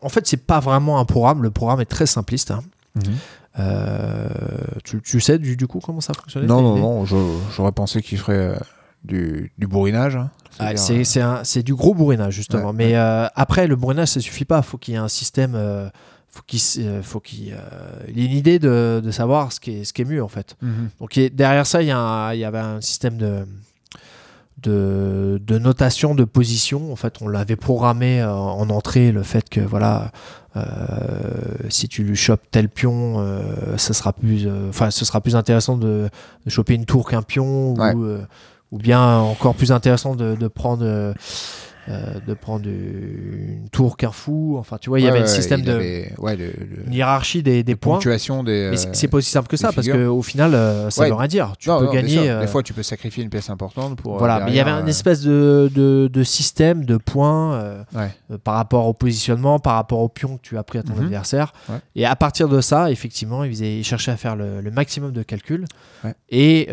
en 0.00 0.08
fait, 0.08 0.26
c'est 0.26 0.44
pas 0.44 0.60
vraiment 0.60 0.98
un 0.98 1.04
programme. 1.04 1.42
Le 1.42 1.50
programme 1.50 1.80
est 1.80 1.84
très 1.84 2.06
simpliste. 2.06 2.50
hein. 2.50 2.62
Mhm. 2.96 3.02
Euh, 3.58 4.28
tu, 4.82 5.00
tu 5.02 5.20
sais 5.20 5.38
du, 5.38 5.56
du 5.56 5.66
coup 5.66 5.80
comment 5.80 6.00
ça 6.00 6.12
fonctionnait 6.14 6.46
Non, 6.46 6.60
non, 6.62 6.76
non, 6.76 7.04
j'aurais 7.04 7.72
pensé 7.72 8.02
qu'il 8.02 8.18
ferait 8.18 8.36
euh, 8.36 8.54
du, 9.04 9.52
du 9.58 9.66
bourrinage. 9.66 10.16
hein. 10.16 10.30
Ah, 10.58 10.76
c'est 10.76 11.20
un- 11.20 11.42
c'est 11.44 11.62
du 11.62 11.74
gros 11.74 11.94
bourrinage 11.94 12.34
justement. 12.34 12.68
Ouais, 12.68 12.72
Mais 12.74 12.96
euh, 12.96 13.26
après, 13.34 13.66
le 13.66 13.76
bourrinage, 13.76 14.08
ça 14.08 14.20
suffit 14.20 14.44
pas. 14.44 14.62
Faut 14.62 14.78
qu'il 14.78 14.94
y 14.94 14.96
ait 14.96 15.00
un 15.00 15.08
système. 15.08 15.54
euh, 15.54 15.88
faut 16.28 16.42
qu'il 16.46 16.60
euh, 16.78 17.02
faut 17.02 17.20
qu'il 17.20 17.56
il 18.08 18.18
y 18.18 18.22
ait 18.22 18.26
une 18.26 18.36
idée 18.36 18.58
de, 18.58 19.00
de 19.04 19.10
savoir 19.12 19.52
ce 19.52 19.60
qui 19.60 19.70
est 19.72 19.84
ce 19.84 19.92
qui 19.92 20.02
est 20.02 20.04
mieux 20.04 20.22
en 20.22 20.28
fait. 20.28 20.56
mhm. 20.62 20.88
Donc 21.00 21.16
il 21.16 21.26
a- 21.26 21.28
derrière 21.28 21.66
ça, 21.66 21.80
il 21.82 21.86
y, 21.88 21.92
a 21.92 21.98
un- 21.98 22.32
il 22.34 22.40
y 22.40 22.44
avait 22.44 22.58
un 22.58 22.80
système 22.80 23.16
de, 23.18 23.46
de, 24.62 25.40
de 25.44 25.58
notation 25.58 26.14
de 26.14 26.24
position. 26.24 26.92
En 26.92 26.96
fait, 26.96 27.16
on 27.20 27.28
l'avait 27.28 27.56
programmé 27.56 28.22
en 28.24 28.68
entrée 28.70 29.12
le 29.12 29.22
fait 29.22 29.48
que 29.48 29.60
voilà, 29.60 30.10
euh, 30.56 30.62
si 31.68 31.88
tu 31.88 32.02
lui 32.04 32.16
chopes 32.16 32.42
tel 32.50 32.68
pion, 32.68 33.16
euh, 33.18 33.76
ça 33.76 33.92
sera 33.92 34.12
plus, 34.12 34.46
euh, 34.46 34.68
enfin, 34.68 34.90
ce 34.90 35.04
sera 35.04 35.20
plus 35.20 35.36
intéressant 35.36 35.76
de, 35.76 36.08
de 36.44 36.50
choper 36.50 36.74
une 36.74 36.84
tour 36.86 37.08
qu'un 37.08 37.22
pion 37.22 37.74
Ouais. 37.74 37.92
ou, 37.94 38.04
euh, 38.04 38.20
ou 38.72 38.78
bien 38.78 39.18
encore 39.18 39.54
plus 39.54 39.72
intéressant 39.72 40.14
de, 40.14 40.34
de 40.36 40.48
prendre. 40.48 41.14
Euh, 41.88 42.14
de 42.26 42.34
prendre 42.34 42.66
une 42.68 43.68
tour 43.70 43.96
fou 44.14 44.56
enfin 44.58 44.78
tu 44.80 44.88
vois 44.88 45.00
il 45.00 45.04
y 45.04 45.08
avait 45.08 45.20
un 45.20 45.26
système 45.26 45.62
de 45.62 45.72
avait- 45.72 46.12
ouais, 46.18 46.36
le- 46.36 46.46
le- 46.46 46.86
une 46.86 46.92
hiérarchie 46.92 47.42
des, 47.42 47.62
des 47.62 47.76
points 47.76 47.98
des. 48.42 48.68
mais 48.70 48.76
c'est- 48.76 48.88
euh, 48.88 48.90
c'est 48.94 49.08
pas 49.08 49.18
aussi 49.18 49.30
simple 49.30 49.48
que 49.48 49.56
ça 49.56 49.72
parce 49.72 49.88
qu'au 49.88 50.22
final 50.22 50.54
euh, 50.54 50.90
ça 50.90 51.06
veut 51.06 51.14
rien 51.14 51.28
dire 51.28 51.52
tu 51.58 51.68
non, 51.68 51.78
peux 51.80 51.86
non, 51.86 51.92
gagner 51.92 52.28
Des 52.40 52.46
fois, 52.46 52.62
tu 52.62 52.72
peux 52.72 52.82
sacrifier 52.82 53.22
une 53.24 53.30
pièce 53.30 53.50
importante 53.50 53.96
pour. 53.96 54.18
voilà, 54.18 54.40
mais 54.44 54.50
il 54.52 54.56
y 54.56 54.60
avait 54.60 54.70
euh, 54.70 54.86
espèce 54.86 55.22
de, 55.22 55.70
de, 55.74 56.08
de 56.12 56.22
système 56.22 56.84
de 56.84 56.96
points 56.96 57.84
Ouais. 57.94 58.10
par 58.42 58.54
rapport 58.54 58.86
au 58.86 58.92
positionnement, 58.92 59.58
par 59.58 59.74
rapport 59.74 60.00
au 60.00 60.08
pion 60.08 60.36
que 60.36 60.42
tu 60.42 60.56
as 60.58 60.62
pris 60.62 60.78
à 60.78 60.82
ton 60.82 60.94
Mhm. 60.94 61.04
adversaire. 61.04 61.52
Ouais. 61.68 61.76
Et 61.96 62.06
à 62.06 62.16
partir 62.16 62.48
de 62.48 62.60
ça, 62.60 62.90
effectivement, 62.90 63.44
ils, 63.44 63.84
cherchaient 63.84 64.10
à 64.12 64.16
faire 64.16 64.36
le, 64.36 64.60
le 64.60 64.70
maximum 64.70 65.12
de 65.12 65.22
calculs. 65.22 65.64
Ouais. 66.04 66.14
Et 66.30 66.68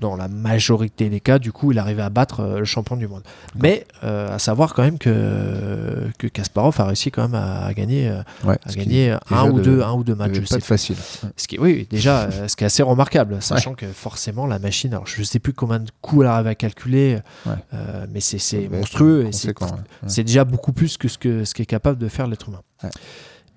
dans 0.00 0.16
la 0.16 0.28
majorité 0.28 1.08
des 1.08 1.20
cas, 1.20 1.38
du 1.38 1.52
coup, 1.52 1.72
il 1.72 1.78
arrivait 1.78 2.02
à 2.02 2.10
battre 2.10 2.56
le 2.58 2.64
champion 2.64 2.96
du 2.96 3.08
monde. 3.08 3.22
Mais 3.54 3.86
euh, 4.06 4.34
à 4.34 4.38
savoir 4.38 4.72
quand 4.72 4.82
même 4.82 4.98
que, 4.98 6.08
que 6.18 6.26
Kasparov 6.28 6.80
a 6.80 6.84
réussi 6.86 7.10
quand 7.10 7.22
même 7.22 7.34
à, 7.34 7.64
à 7.66 7.74
gagner, 7.74 8.08
euh, 8.08 8.22
Ouais, 8.44 8.56
à 8.64 8.72
gagner 8.72 9.10
un, 9.10 9.20
déjà 9.28 9.44
ou 9.44 9.52
de- 9.58 9.62
deux, 9.62 9.82
un 9.82 9.92
ou 9.92 10.04
deux 10.04 10.14
matchs. 10.14 10.48
pas 10.48 10.56
être 10.56 10.64
facile. 10.64 10.96
ce 11.36 11.48
qui, 11.48 11.58
oui, 11.58 11.86
déjà, 11.90 12.22
euh, 12.32 12.48
ce 12.48 12.56
qui 12.56 12.64
est 12.64 12.66
assez 12.68 12.82
remarquable, 12.82 13.42
sachant 13.42 13.74
que 13.74 13.86
forcément 13.86 14.46
la 14.46 14.58
machine, 14.58 14.92
alors 14.92 15.06
je 15.06 15.18
ne 15.20 15.24
sais 15.24 15.38
plus 15.40 15.52
combien 15.52 15.80
de 15.80 15.90
coups 16.02 16.22
elle 16.22 16.28
arrive 16.28 16.46
à 16.46 16.54
calculer, 16.54 17.18
Ouais. 17.44 17.52
euh, 17.74 18.06
mais 18.12 18.20
c'est 18.20 18.38
c'est 18.38 18.68
monstrueux 18.68 19.28
c'est 19.32 19.54
c'est 20.06 20.24
déjà 20.24 20.44
beaucoup 20.44 20.72
plus 20.72 20.96
que 20.96 21.08
ce 21.08 21.18
que 21.18 21.44
ce 21.44 21.54
qu'est 21.54 21.66
capable 21.66 21.98
de 21.98 22.08
faire 22.08 22.26
l'être 22.26 22.48
humain. 22.48 22.62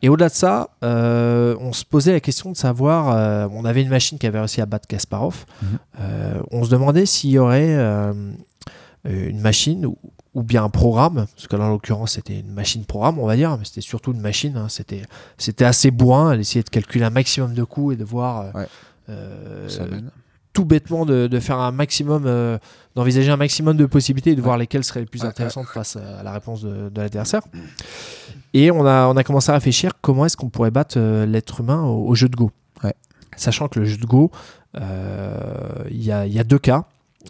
Et 0.02 0.08
au-delà 0.08 0.30
de 0.30 0.34
ça, 0.34 0.70
euh, 0.84 1.56
on 1.60 1.74
se 1.74 1.84
posait 1.84 2.14
la 2.14 2.22
question 2.22 2.52
de 2.52 2.56
savoir, 2.58 3.10
euh, 3.14 3.48
on 3.52 3.66
avait 3.66 3.82
une 3.82 3.90
machine 3.90 4.18
qui 4.18 4.26
avait 4.28 4.40
réussi 4.40 4.62
à 4.62 4.66
battre 4.66 4.88
Kasparov, 4.88 5.46
Mhm. 5.62 5.68
Euh, 6.00 6.40
on 6.52 6.64
se 6.64 6.70
demandait 6.70 7.06
s'il 7.06 7.32
y 7.32 7.38
aurait 7.38 7.76
euh, 7.76 8.14
une 9.04 9.42
machine 9.42 9.88
ou, 10.36 10.44
bien 10.44 10.64
un 10.64 10.70
programme, 10.70 11.26
parce 11.36 11.48
que 11.48 11.56
là 11.56 11.66
en 11.66 11.70
l'occurrence 11.70 12.14
c'était 12.14 12.40
une 12.40 12.52
machine 12.52 12.86
programme 12.86 13.20
on 13.20 13.26
va 13.26 13.36
dire, 13.36 13.58
mais 13.58 13.66
c'était 13.66 13.82
surtout 13.82 14.12
une 14.14 14.22
machine, 14.22 14.56
hein, 14.58 14.68
c'était 14.70 15.02
c'était 15.38 15.66
assez 15.66 15.92
bourrin, 15.92 16.34
elle 16.34 16.40
essayait 16.42 16.64
de 16.64 16.70
calculer 16.70 17.06
un 17.06 17.10
maximum 17.10 17.54
de 17.54 17.64
coups 17.64 17.94
et 17.96 17.98
de 17.98 18.04
voir 18.04 18.42
euh, 18.42 18.52
Ouais. 18.54 18.68
euh, 19.10 19.68
tout 20.54 20.66
bêtement 20.66 21.06
de, 21.06 21.28
de 21.28 21.40
faire 21.40 21.60
un 21.60 21.72
maximum, 21.72 22.24
euh, 22.26 22.58
d'envisager 22.96 23.30
un 23.32 23.38
maximum 23.38 23.78
de 23.78 23.86
possibilités 23.86 24.32
et 24.32 24.36
de 24.36 24.42
Ouais. 24.42 24.46
voir 24.46 24.58
lesquelles 24.58 24.84
seraient 24.84 25.02
les 25.02 25.06
plus 25.06 25.22
Ouais, 25.22 25.28
intéressantes 25.30 25.68
face 25.68 25.96
à 25.96 26.22
la 26.24 26.32
réponse 26.32 26.62
de, 26.64 26.90
de 26.90 27.02
l'adversaire. 27.02 27.42
Et 28.54 28.72
on 28.72 28.86
a, 28.86 29.08
on 29.08 29.16
a 29.16 29.24
commencé 29.24 29.52
à 29.52 29.54
réfléchir 29.54 29.92
comment 30.02 30.26
est-ce 30.26 30.36
qu'on 30.38 30.50
pourrait 30.50 30.72
battre 30.72 31.00
l'être 31.00 31.62
humain 31.62 31.84
au, 31.84 32.08
au 32.08 32.16
jeu 32.16 32.28
de 32.30 32.36
Go. 32.36 32.52
Sachant 33.38 33.68
que 33.70 33.80
le 33.80 33.86
jeu 33.86 33.98
de 33.98 34.06
Go, 34.06 34.32
il 34.76 36.04
y, 36.04 36.12
a, 36.12 36.26
il 36.26 36.34
y 36.34 36.40
a 36.40 36.44
deux 36.44 36.60
cas. 36.60 36.86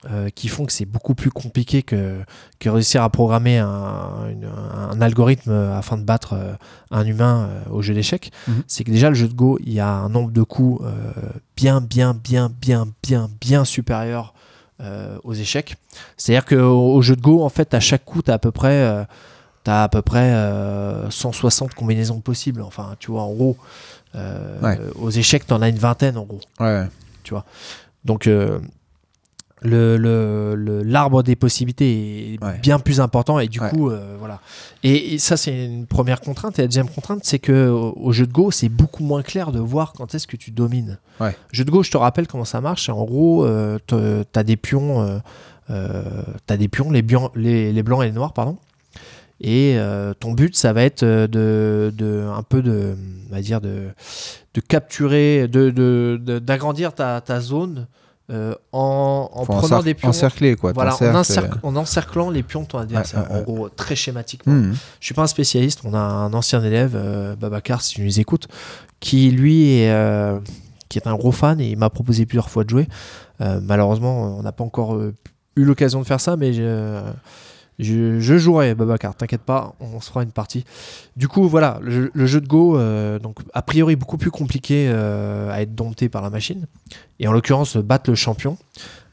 Euh, 0.09 0.30
qui 0.30 0.47
font 0.47 0.65
que 0.65 0.71
c'est 0.71 0.85
beaucoup 0.85 1.13
plus 1.13 1.30
compliqué 1.30 1.84
que, 1.84 2.19
que 2.59 2.69
réussir 2.69 3.03
à 3.03 3.09
programmer 3.09 3.57
un, 3.57 4.27
une- 4.31 4.47
un 4.47 5.01
algorithme 5.01 5.51
afin 5.51 5.97
de 5.97 6.03
battre 6.03 6.34
euh, 6.34 6.53
un 6.91 7.05
humain 7.05 7.49
euh, 7.49 7.69
au 7.71 7.81
jeu 7.81 7.93
d'échecs. 7.93 8.31
Mhm. 8.47 8.63
C'est 8.67 8.84
que 8.85 8.91
déjà 8.91 9.09
le 9.09 9.15
jeu 9.15 9.27
de 9.27 9.34
Go, 9.34 9.57
il 9.61 9.73
y 9.73 9.80
a 9.81 9.89
un 9.89 10.07
nombre 10.09 10.31
de 10.31 10.41
coups 10.43 10.81
bien, 11.57 11.81
bien, 11.81 12.13
bien, 12.13 12.49
bien, 12.61 12.88
bien, 13.03 13.30
bien 13.41 13.65
supérieur 13.65 14.34
aux 15.23 15.34
échecs. 15.34 15.76
C'est-à-dire 16.15 16.45
qu'au 16.45 16.93
au 16.95 17.01
jeu 17.01 17.17
de 17.17 17.21
Go, 17.21 17.43
en 17.43 17.49
fait, 17.49 17.73
à 17.73 17.81
chaque 17.81 18.05
coup, 18.05 18.21
tu 18.21 18.31
as 18.31 18.35
à 18.35 18.39
peu 18.39 18.51
près, 18.51 19.05
t'as 19.65 19.84
à 19.84 19.89
peu 19.89 20.01
près 20.01 20.31
euh, 20.31 21.09
160 21.09 21.73
combinaisons 21.73 22.21
possibles. 22.21 22.61
Enfin, 22.61 22.95
tu 22.99 23.11
vois, 23.11 23.23
en 23.23 23.34
gros, 23.34 23.57
Ouais. 24.15 24.80
aux 24.95 25.09
échecs, 25.09 25.45
tu 25.45 25.53
en 25.53 25.61
as 25.61 25.67
une 25.67 25.77
vingtaine, 25.77 26.17
en 26.17 26.23
gros. 26.23 26.39
Ouais. 26.61 26.85
Donc, 28.05 28.27
le, 29.61 29.98
le- 29.98 30.56
le- 30.56 30.84
l'arbre 30.84 31.22
des 31.23 31.36
possibilités 31.36 32.34
est 32.36 32.44
Ouais. 32.44 32.57
bien 32.61 32.80
plus 32.80 33.02
important 33.02 33.40
et 33.40 33.48
du 33.48 33.60
Ouais. 33.60 33.69
coup, 33.69 33.90
euh, 33.90 34.15
voilà. 34.19 34.40
Et, 34.84 35.14
et 35.15 35.18
ça, 35.18 35.36
c'est 35.38 35.65
une 35.65 35.86
première 35.86 36.22
contrainte. 36.22 36.57
Et 36.60 36.61
la 36.61 36.68
deuxième 36.68 36.90
contrainte, 36.90 37.22
c'est 37.23 37.40
que 37.40 37.68
au, 37.69 37.94
au 37.99 38.11
jeu 38.14 38.26
de 38.26 38.31
Go, 38.31 38.52
c'est 38.52 38.69
beaucoup 38.69 39.03
moins 39.03 39.22
clair 39.22 39.52
de 39.52 39.60
voir 39.60 39.91
quand 39.94 40.15
est-ce 40.15 40.27
que 40.27 40.38
tu 40.38 40.52
domines. 40.52 40.98
Ouais. 41.19 41.36
Jeu 41.52 41.65
de 41.65 41.72
Go, 41.72 41.84
je 41.84 41.91
te 41.91 41.98
rappelle 41.98 42.27
comment 42.27 42.45
ça 42.45 42.61
marche. 42.61 42.88
En 42.90 43.03
gros, 43.03 43.45
euh, 43.45 43.77
t'as 44.31 44.44
des 44.44 44.56
pions, 44.56 45.02
euh, 45.02 45.18
euh, 45.69 46.03
t'as 46.45 46.56
des 46.57 46.68
pions, 46.69 46.90
les, 46.91 47.02
bian- 47.02 47.31
les, 47.36 47.73
les 47.73 47.84
blancs 47.84 48.02
et 48.03 48.06
les 48.07 48.11
noirs, 48.14 48.31
pardon. 48.34 48.57
Et 49.41 49.77
ton 50.19 50.34
but, 50.34 50.53
ça 50.57 50.73
va 50.73 50.84
être 50.84 51.06
de, 51.06 51.94
de 51.98 52.26
un 52.30 52.44
peu 52.44 52.61
de, 52.61 52.94
on 53.30 53.34
va 53.34 53.41
dire 53.41 53.61
de, 53.61 53.88
de 54.53 54.60
capturer, 54.60 55.48
de, 55.48 56.40
d'agrandir 56.40 56.94
ta, 56.94 57.22
ta 57.22 57.40
zone 57.40 57.88
euh, 58.31 58.53
en, 58.72 59.30
prenant 59.45 59.81
des 59.81 59.93
pions. 59.93 60.10
encercler, 60.10 60.56
quoi. 60.56 60.72
Voilà, 60.73 60.93
en, 60.95 60.97
t'encercles, 60.97 61.56
encerc- 61.57 61.60
en 61.64 61.76
encerclant 61.76 62.30
les 62.30 62.43
pions 62.43 62.61
de 62.64 62.68
ton 62.68 62.77
adversaire. 62.77 63.26
En 63.31 63.41
gros, 63.41 63.69
très 63.69 63.95
schématiquement. 63.95 64.53
euh, 64.53 64.56
mhm. 64.57 64.76
Je 64.99 65.06
suis 65.06 65.14
pas 65.15 65.23
un 65.23 65.27
spécialiste. 65.27 65.81
On 65.84 65.93
a 65.93 65.99
un 65.99 66.34
ancien 66.34 66.64
élève, 66.64 66.93
euh, 66.95 67.35
Babacar, 67.35 67.81
si 67.81 67.95
tu 67.95 68.01
nous 68.03 68.19
écoutes, 68.19 68.47
qui 68.99 69.31
lui 69.31 69.80
est, 69.80 69.91
euh, 69.91 70.39
qui 70.89 70.97
est 70.99 71.07
un 71.07 71.15
gros 71.15 71.31
fan 71.31 71.60
et 71.61 71.69
il 71.69 71.77
m'a 71.77 71.89
proposé 71.89 72.26
plusieurs 72.26 72.49
fois 72.49 72.64
de 72.64 72.69
jouer. 72.69 72.88
Euh, 73.41 73.60
malheureusement, 73.64 74.38
on 74.38 74.43
n'a 74.43 74.51
pas 74.51 74.64
encore 74.64 74.95
euh, 74.95 75.15
eu 75.56 75.64
l'occasion 75.64 75.99
de 76.01 76.06
faire 76.06 76.19
ça, 76.19 76.35
mais 76.38 76.51
je, 77.80 78.38
jouerai, 78.38 78.76
Babacar. 78.76 79.15
T'inquiète 79.15 79.41
pas, 79.41 79.73
on 79.80 80.01
se 80.01 80.10
fera 80.10 80.23
une 80.23 80.31
partie. 80.31 80.65
Du 81.15 81.27
coup, 81.27 81.47
voilà, 81.47 81.80
le, 81.81 82.11
jeu- 82.26 82.41
de 82.41 82.47
Go, 82.47 82.77
euh, 82.77 83.19
donc 83.19 83.39
a 83.53 83.61
priori 83.61 83.95
beaucoup 83.95 84.18
plus 84.18 84.31
compliqué 84.31 84.89
euh, 84.89 85.51
à 85.51 85.61
être 85.61 85.73
dompté 85.76 86.10
par 86.10 86.22
la 86.22 86.30
machine. 86.30 86.68
Et 87.19 87.27
en 87.27 87.31
l'occurrence, 87.31 87.77
battre 87.77 88.10
le 88.10 88.15
champion, 88.15 88.57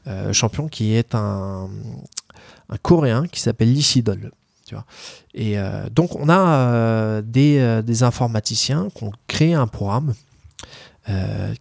euh, 0.07 0.33
champion 0.33 0.67
qui 0.67 0.93
est 0.93 1.15
un, 1.15 1.69
Coréen 2.81 3.27
qui 3.27 3.39
s'appelle 3.39 3.71
Lee. 3.71 4.03
Et 5.33 5.55
donc, 5.95 6.17
on 6.17 6.27
a 6.27 7.21
des, 7.21 8.03
informaticiens 8.03 8.89
qui 8.93 9.05
ont 9.05 9.13
créé 9.27 9.53
un 9.53 9.67
programme 9.67 10.13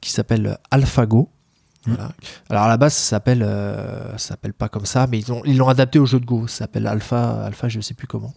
qui 0.01 0.11
s'appelle 0.11 0.59
AlphaGo. 0.73 1.28
Voilà. 1.87 2.11
Alors 2.51 2.65
à 2.65 2.69
la 2.69 2.77
base, 2.77 2.95
ça 2.95 3.11
s'appelle, 3.11 3.43
euh, 3.43 4.13
ça 4.13 4.29
s'appelle 4.29 4.53
pas 4.53 4.69
comme 4.69 4.87
ça, 4.87 5.07
mais 5.07 5.19
ils 5.19 5.29
l'ont 5.29 5.43
ils 5.45 5.57
l'ont 5.57 5.69
adapté 5.69 5.99
au 5.99 6.07
jeu 6.07 6.21
de 6.21 6.25
Go. 6.25 6.47
Ça 6.47 6.59
s'appelle 6.59 6.87
Alpha, 6.87 7.45
Alpha, 7.45 7.69
je 7.69 7.81
sais 7.81 7.95
plus 7.95 8.07
comment. 8.07 8.35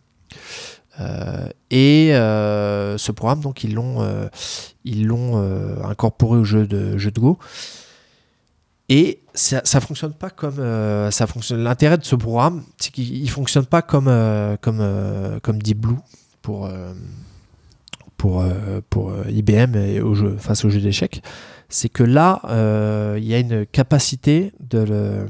Euh, 0.99 1.47
et 1.71 2.13
euh, 2.13 2.97
ce 2.97 3.11
programme, 3.11 3.41
donc 3.41 3.63
ils 3.63 3.73
l'ont, 3.73 4.07
ils 4.83 5.05
l'ont 5.05 5.41
incorporé 5.83 6.37
au 6.37 6.43
jeu 6.43 6.67
de 6.67 6.97
jeu 6.97 7.11
de 7.11 7.19
Go. 7.19 7.39
Et 8.91 9.21
ça, 9.35 9.61
ça 9.65 9.81
fonctionne 9.81 10.13
pas 10.13 10.29
comme 10.29 10.57
ça 11.11 11.27
fonctionne. 11.27 11.63
L'intérêt 11.63 11.97
de 11.97 12.05
ce 12.05 12.15
programme, 12.15 12.63
c'est 12.77 12.91
qu'il 12.91 13.15
il 13.15 13.29
fonctionne 13.29 13.65
pas 13.65 13.81
comme 13.81 14.11
comme 14.61 15.39
comme 15.41 15.61
Deep 15.61 15.79
Blue 15.79 15.99
pour 16.41 16.69
pour 18.17 18.43
pour 18.89 19.13
IBM 19.27 19.75
et 19.75 20.01
au 20.01 20.13
jeu 20.15 20.35
face 20.37 20.65
au 20.65 20.69
jeu 20.69 20.81
d'échecs. 20.81 21.21
C'est 21.69 21.89
que 21.89 22.03
là, 22.03 22.41
euh, 22.49 23.15
il 23.19 23.25
y 23.27 23.33
a 23.35 23.39
une 23.39 23.65
capacité 23.65 24.51
de 24.59 24.79
le 24.79 25.27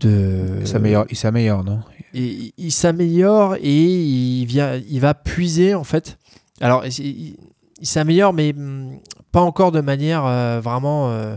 de 0.00 0.58
Il 0.60 1.16
s'améliore, 1.16 1.64
non? 1.64 1.80
Il, 2.12 2.52
il 2.58 2.72
s'améliore 2.72 3.56
et 3.60 3.82
il, 3.84 4.44
vient, 4.46 4.80
il 4.88 5.00
va 5.00 5.14
puiser 5.14 5.74
en 5.74 5.84
fait. 5.84 6.18
Alors, 6.60 6.84
il- 6.86 7.36
s'améliore, 7.82 8.32
mais 8.32 8.54
hum, 8.56 8.98
pas 9.32 9.40
encore 9.42 9.70
de 9.70 9.80
manière 9.82 10.24
euh, 10.24 10.60
vraiment 10.62 11.10
euh, 11.10 11.36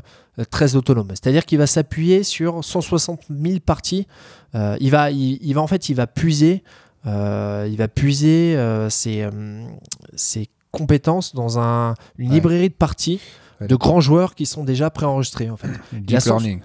très 0.51 0.75
autonome. 0.77 1.09
C'est-à-dire 1.09 1.45
qu'il 1.45 1.57
va 1.57 1.67
s'appuyer 1.67 2.23
sur 2.23 2.63
160 2.63 3.21
000 3.29 3.59
parties. 3.59 4.07
Euh, 4.55 4.77
il 4.79 4.89
va, 4.89 5.11
il, 5.11 5.53
va 5.53 5.61
en 5.61 5.67
fait, 5.67 5.89
il 5.89 5.95
va 5.95 6.07
puiser, 6.07 6.63
il 7.05 7.75
va 7.77 7.87
puiser 7.93 8.57
ses, 8.89 9.25
hum, 9.25 9.67
ses 10.15 10.47
compétences 10.71 11.35
dans 11.35 11.59
un, 11.59 11.95
une 12.17 12.29
Ouais. 12.29 12.35
librairie 12.35 12.69
de 12.69 12.73
parties 12.73 13.19
De 13.67 13.75
grands 13.75 13.99
joueurs 14.01 14.35
qui 14.35 14.45
sont 14.45 14.63
déjà 14.63 14.89
préenregistrés 14.89 15.49
en 15.49 15.57
fait. 15.57 15.67
Deep 15.91 16.19
learning. 16.25 16.61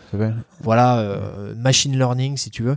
Voilà, 0.62 0.98
euh, 0.98 1.54
machine 1.56 1.96
learning 1.96 2.36
si 2.36 2.50
tu 2.50 2.62
veux. 2.62 2.76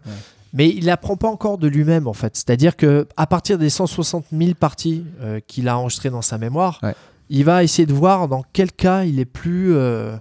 Mais 0.53 0.69
il 0.69 0.85
n'apprend 0.85 1.17
pas 1.17 1.27
encore 1.27 1.57
de 1.57 1.67
lui-même 1.67 2.07
en 2.07 2.13
fait. 2.13 2.35
C'est-à-dire 2.35 2.75
que 2.77 3.07
à 3.17 3.27
partir 3.27 3.57
des 3.57 3.69
160 3.69 4.25
000 4.31 4.53
parties 4.59 5.05
euh, 5.21 5.39
qu'il 5.45 5.67
a 5.67 5.77
enregistrées 5.77 6.09
dans 6.09 6.21
sa 6.21 6.37
mémoire, 6.37 6.79
Ouais. 6.83 6.95
il 7.29 7.43
va 7.43 7.63
essayer 7.63 7.85
de 7.85 7.93
voir 7.93 8.27
dans 8.27 8.43
quel 8.53 8.71
cas 8.71 9.03
il 9.03 9.19
est 9.19 9.25
plus, 9.25 9.75
euh, 9.75 10.15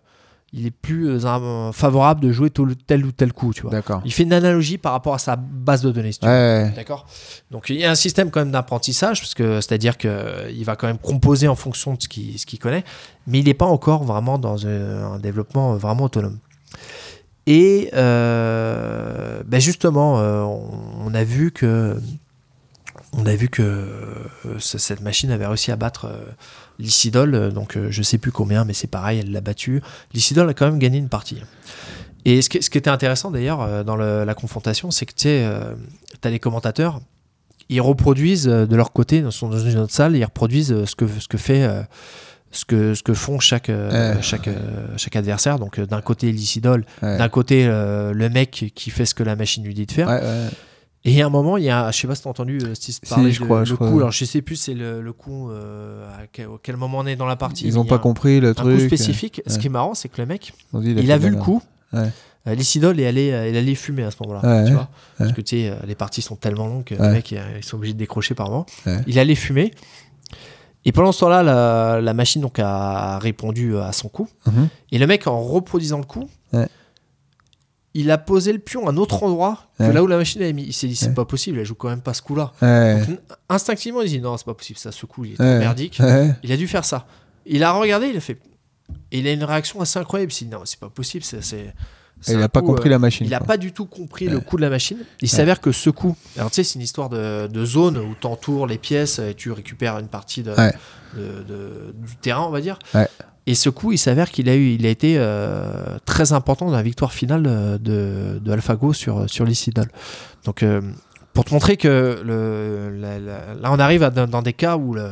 il 0.58 0.66
est 0.66 0.70
plus 0.70 1.08
euh, 1.10 1.70
favorable 1.72 2.20
de 2.22 2.32
jouer 2.32 2.50
tel, 2.50 3.04
ou 3.04 3.12
tel 3.12 3.32
coup. 3.32 3.52
Tu 3.52 3.60
vois. 3.62 3.70
Il 4.04 4.12
fait 4.12 4.22
une 4.22 4.32
analogie 4.32 4.78
par 4.78 4.92
rapport 4.92 5.12
à 5.14 5.18
sa 5.18 5.36
base 5.36 5.82
de 5.82 5.90
données. 5.90 6.12
si. 6.12 6.18
Ouais, 6.22 6.72
D'accord. 6.74 7.06
Donc 7.50 7.66
il 7.68 7.76
y 7.76 7.84
a 7.84 7.90
un 7.90 7.94
système 7.94 8.30
quand 8.30 8.40
même 8.40 8.50
d'apprentissage, 8.52 9.20
parce 9.20 9.34
que 9.34 9.60
c'est-à-dire 9.60 9.98
que 9.98 10.50
il 10.50 10.64
va 10.64 10.74
quand 10.76 10.86
même 10.86 10.98
composer 10.98 11.46
en 11.46 11.56
fonction 11.56 11.94
de 11.94 12.02
ce 12.02 12.08
qu'il 12.08 12.38
ce 12.38 12.46
connaît, 12.56 12.84
mais 13.26 13.40
il 13.40 13.44
n'est 13.44 13.54
pas 13.54 13.66
encore 13.66 14.04
vraiment 14.04 14.38
dans 14.38 14.66
un, 14.66 15.12
un 15.12 15.18
développement 15.18 15.76
vraiment 15.76 16.04
autonome. 16.04 16.38
Et 17.46 17.90
euh, 17.94 19.42
ben 19.46 19.60
justement, 19.60 20.18
euh, 20.20 20.40
on, 20.42 20.70
on 21.06 21.14
a 21.14 21.22
vu 21.22 21.52
que 21.52 21.96
on 23.12 23.24
a 23.26 23.34
vu 23.36 23.48
que 23.48 23.62
euh, 23.62 24.58
ce- 24.58 24.78
cette 24.78 25.00
machine 25.00 25.30
avait 25.30 25.46
réussi 25.46 25.70
à 25.70 25.76
battre 25.76 26.06
l'Isidol, 26.78 27.34
euh, 27.34 27.50
donc 27.50 27.76
euh, 27.76 27.88
je 27.90 28.02
sais 28.02 28.18
plus 28.18 28.32
combien, 28.32 28.64
mais 28.64 28.72
c'est 28.72 28.86
pareil, 28.86 29.20
elle 29.20 29.32
l'a 29.32 29.40
battu. 29.40 29.82
L'Isidol 30.14 30.48
a 30.48 30.54
quand 30.54 30.66
même 30.66 30.78
gagné 30.78 30.98
une 30.98 31.08
partie. 31.08 31.42
Et 32.24 32.42
ce 32.42 32.48
qui, 32.48 32.62
ce 32.62 32.70
qui 32.70 32.78
était 32.78 32.90
intéressant 32.90 33.30
d'ailleurs 33.30 33.62
euh, 33.62 33.84
dans 33.84 33.96
le- 33.96 34.24
la 34.24 34.34
confrontation, 34.34 34.90
c'est 34.90 35.06
que 35.06 35.12
tu 35.14 35.28
t'as 36.20 36.30
les 36.30 36.38
commentateurs, 36.40 37.00
ils 37.68 37.80
reproduisent 37.80 38.44
de 38.46 38.76
leur 38.76 38.92
côté, 38.92 39.18
ils 39.18 39.32
sont 39.32 39.48
dans 39.48 39.58
une 39.58 39.78
autre 39.78 39.92
salle, 39.92 40.16
ils 40.16 40.24
reproduisent 40.24 40.84
ce 40.84 40.94
que, 40.94 41.06
ce 41.08 41.28
que 41.28 41.38
fait. 41.38 41.68
ce 42.52 42.64
que, 42.64 42.94
ce 42.94 43.02
que 43.02 43.12
font 43.12 43.38
chaque, 43.38 43.68
euh, 43.68 44.14
Ouais. 44.14 44.22
chaque, 44.22 44.48
chaque 44.96 45.16
adversaire. 45.16 45.58
Donc, 45.58 45.78
d'un 45.80 46.00
côté, 46.00 46.30
l'Isidol, 46.32 46.86
ouais. 47.02 47.18
d'un 47.18 47.28
côté, 47.28 47.66
le 47.66 48.28
mec 48.30 48.72
qui 48.74 48.90
fait 48.90 49.04
ce 49.04 49.14
que 49.14 49.22
la 49.24 49.36
machine 49.36 49.62
lui 49.64 49.74
dit 49.74 49.84
de 49.84 49.92
faire. 49.92 50.08
Ouais, 50.08 50.20
ouais. 50.22 50.46
Et 51.06 51.10
il 51.12 51.16
y 51.16 51.22
a 51.22 51.26
un 51.26 51.30
moment, 51.30 51.56
il 51.56 51.64
y 51.64 51.70
a, 51.70 51.90
je 51.92 51.96
sais 51.98 52.06
pas 52.08 52.14
si 52.16 52.22
t'as 52.24 52.30
entendu 52.30 52.58
euh, 52.62 52.74
Steve 52.74 52.96
Si, 53.02 53.08
parler 53.08 53.30
je 53.30 53.38
de- 53.40 53.44
crois, 53.44 53.60
le 53.60 53.64
je 53.64 53.74
coup. 53.74 53.84
crois. 53.86 53.96
Alors, 53.96 54.10
je 54.12 54.24
sais 54.24 54.42
plus, 54.42 54.56
c'est 54.56 54.74
le, 54.74 55.00
le 55.00 55.12
coup 55.12 55.50
euh, 55.50 56.06
à 56.10 56.26
quel, 56.32 56.46
à 56.46 56.50
quel 56.62 56.76
moment 56.76 56.98
on 56.98 57.06
est 57.06 57.16
dans 57.16 57.26
la 57.26 57.36
partie. 57.36 57.64
Ils 57.66 57.78
ont 57.78 57.84
pas 57.84 57.94
un- 57.94 57.98
compris 57.98 58.40
le 58.40 58.48
un 58.50 58.54
truc. 58.54 58.76
coup 58.78 58.84
spécifique. 58.86 59.40
Ce 59.46 59.54
ouais. 59.54 59.58
qui 59.60 59.66
est 59.68 59.70
marrant, 59.70 59.94
c'est 59.94 60.08
que 60.08 60.20
le 60.20 60.26
mec, 60.26 60.52
dit, 60.74 60.90
il, 60.98 61.12
a 61.12 61.16
vu 61.18 61.30
le 61.30 61.36
coup. 61.36 61.62
Ouais. 61.92 62.10
Euh, 62.48 62.54
L'Isidol 62.54 62.98
est 63.00 63.06
allé, 63.06 63.30
euh, 63.32 63.48
il 63.48 63.56
allait 63.56 63.74
fumer 63.76 64.02
à 64.04 64.10
ce 64.10 64.16
moment-là. 64.24 64.40
Ouais, 64.48 64.64
tu 64.64 64.70
ouais, 64.70 64.74
vois 64.76 64.88
Parce 65.18 65.32
que 65.32 65.40
tu 65.40 65.56
sais, 65.62 65.68
euh, 65.70 65.74
les 65.86 65.94
parties 65.94 66.22
sont 66.22 66.36
tellement 66.36 66.66
longues 66.66 66.84
que 66.84 66.94
les 66.94 67.08
mecs, 67.08 67.32
euh, 67.32 67.54
ils 67.56 67.64
sont 67.64 67.76
obligés 67.76 67.94
de 67.94 67.98
décrocher 67.98 68.34
par 68.34 68.50
moment. 68.50 68.66
Il 69.06 69.18
allait 69.18 69.34
fumer. 69.36 69.72
Et 70.84 70.92
pendant 70.92 71.10
ce 71.12 71.20
temps-là, 71.20 71.42
la, 71.42 72.00
la 72.00 72.14
machine 72.14 72.42
donc, 72.42 72.58
a 72.60 73.18
répondu 73.18 73.76
à 73.76 73.92
son 73.92 74.08
coup. 74.08 74.28
Mhm. 74.46 74.68
Et 74.92 74.98
le 74.98 75.06
mec, 75.06 75.26
en 75.26 75.40
reproduisant 75.42 75.98
le 75.98 76.04
coup. 76.04 76.28
Il 77.98 78.10
a 78.10 78.18
posé 78.18 78.52
le 78.52 78.58
pion 78.58 78.86
à 78.86 78.90
un 78.92 78.96
autre 78.96 79.22
endroit 79.22 79.70
que 79.78 79.84
Ouais. 79.84 79.92
là 79.92 80.02
où 80.02 80.06
la 80.06 80.16
machine 80.16 80.42
avait 80.42 80.52
mis. 80.52 80.64
Il 80.64 80.72
s'est 80.72 80.86
dit, 80.86 80.96
c'est 80.96 81.08
Ouais. 81.08 81.14
pas 81.14 81.24
possible, 81.24 81.58
elle 81.58 81.64
joue 81.64 81.74
quand 81.74 81.88
même 81.88 82.00
pas 82.02 82.14
ce 82.14 82.22
coup-là. 82.22 82.52
Ouais. 82.62 83.04
Donc, 83.06 83.18
instinctivement, 83.48 84.02
il 84.02 84.08
dit, 84.10 84.20
non, 84.20 84.36
c'est 84.36 84.44
pas 84.46 84.54
possible, 84.54 84.78
ça, 84.78 84.92
ce 84.92 85.06
coup, 85.06 85.24
il 85.24 85.32
est 85.32 85.36
trop 85.36 85.44
merdique. 85.44 86.00
Il 86.42 86.52
a 86.52 86.56
dû 86.56 86.68
faire 86.68 86.84
ça. 86.84 87.06
Il 87.46 87.62
a 87.64 87.72
regardé, 87.72 88.08
il 88.08 88.16
a 88.16 88.20
fait. 88.20 88.38
Et 89.12 89.20
il 89.20 89.26
a 89.26 89.32
une 89.32 89.44
réaction 89.44 89.80
assez 89.80 89.98
incroyable. 89.98 90.30
Il 90.30 90.34
s'est 90.34 90.44
dit, 90.44 90.50
non, 90.50 90.60
c'est 90.64 90.78
pas 90.80 90.90
possible, 90.90 91.24
c'est. 91.24 91.74
Et 92.28 92.32
il 92.32 92.38
un 92.38 92.42
a 92.42 92.48
pas 92.48 92.62
compris 92.62 92.88
euh, 92.88 92.92
la 92.92 92.98
machine. 92.98 93.26
il 93.26 93.30
n'a 93.30 93.40
pas 93.40 93.56
du 93.56 93.72
tout 93.72 93.84
compris 93.86 94.26
le 94.28 94.40
coup 94.40 94.56
de 94.56 94.62
la 94.62 94.70
machine. 94.70 94.98
Il 95.22 95.28
s'avère 95.28 95.60
que 95.60 95.70
ce 95.70 95.90
coup, 95.90 96.16
alors 96.36 96.50
tu 96.50 96.56
sais, 96.56 96.64
c'est 96.64 96.74
une 96.76 96.82
histoire 96.82 97.08
de, 97.08 97.46
de 97.46 97.64
zone 97.64 97.98
où 97.98 98.14
tu 98.20 98.26
entoures 98.26 98.66
les 98.66 98.78
pièces 98.78 99.18
et 99.18 99.34
tu 99.34 99.52
récupères 99.52 99.98
une 99.98 100.08
partie 100.08 100.42
de, 100.42 100.50
Ouais. 100.52 100.72
de- 101.14 101.42
de- 101.42 101.94
du 101.94 102.16
terrain, 102.16 102.42
on 102.46 102.50
va 102.50 102.60
dire. 102.60 102.78
Et 103.48 103.54
ce 103.54 103.68
coup, 103.70 103.92
il 103.92 103.98
s'avère 103.98 104.30
qu'il 104.30 104.48
a 104.48 104.56
eu, 104.56 104.70
il 104.70 104.84
a 104.86 104.88
été 104.88 105.14
euh, 105.18 105.98
très 106.04 106.32
important 106.32 106.66
dans 106.66 106.72
la 106.72 106.82
victoire 106.82 107.12
finale 107.12 107.44
euh, 107.46 107.78
de, 107.78 108.40
AlphaGo 108.50 108.92
sur, 108.92 109.30
sur. 109.30 109.46
Donc, 110.44 110.62
euh, 110.64 110.80
pour 111.32 111.44
te 111.44 111.52
montrer 111.54 111.76
que 111.76 112.22
le, 112.24 112.90
la- 112.98 113.18
la- 113.20 113.54
là, 113.54 113.70
on 113.70 113.78
arrive 113.78 114.02
à- 114.02 114.10
dans, 114.10 114.26
dans 114.26 114.42
des 114.42 114.52
cas 114.54 114.76
où 114.76 114.94
le, 114.94 115.10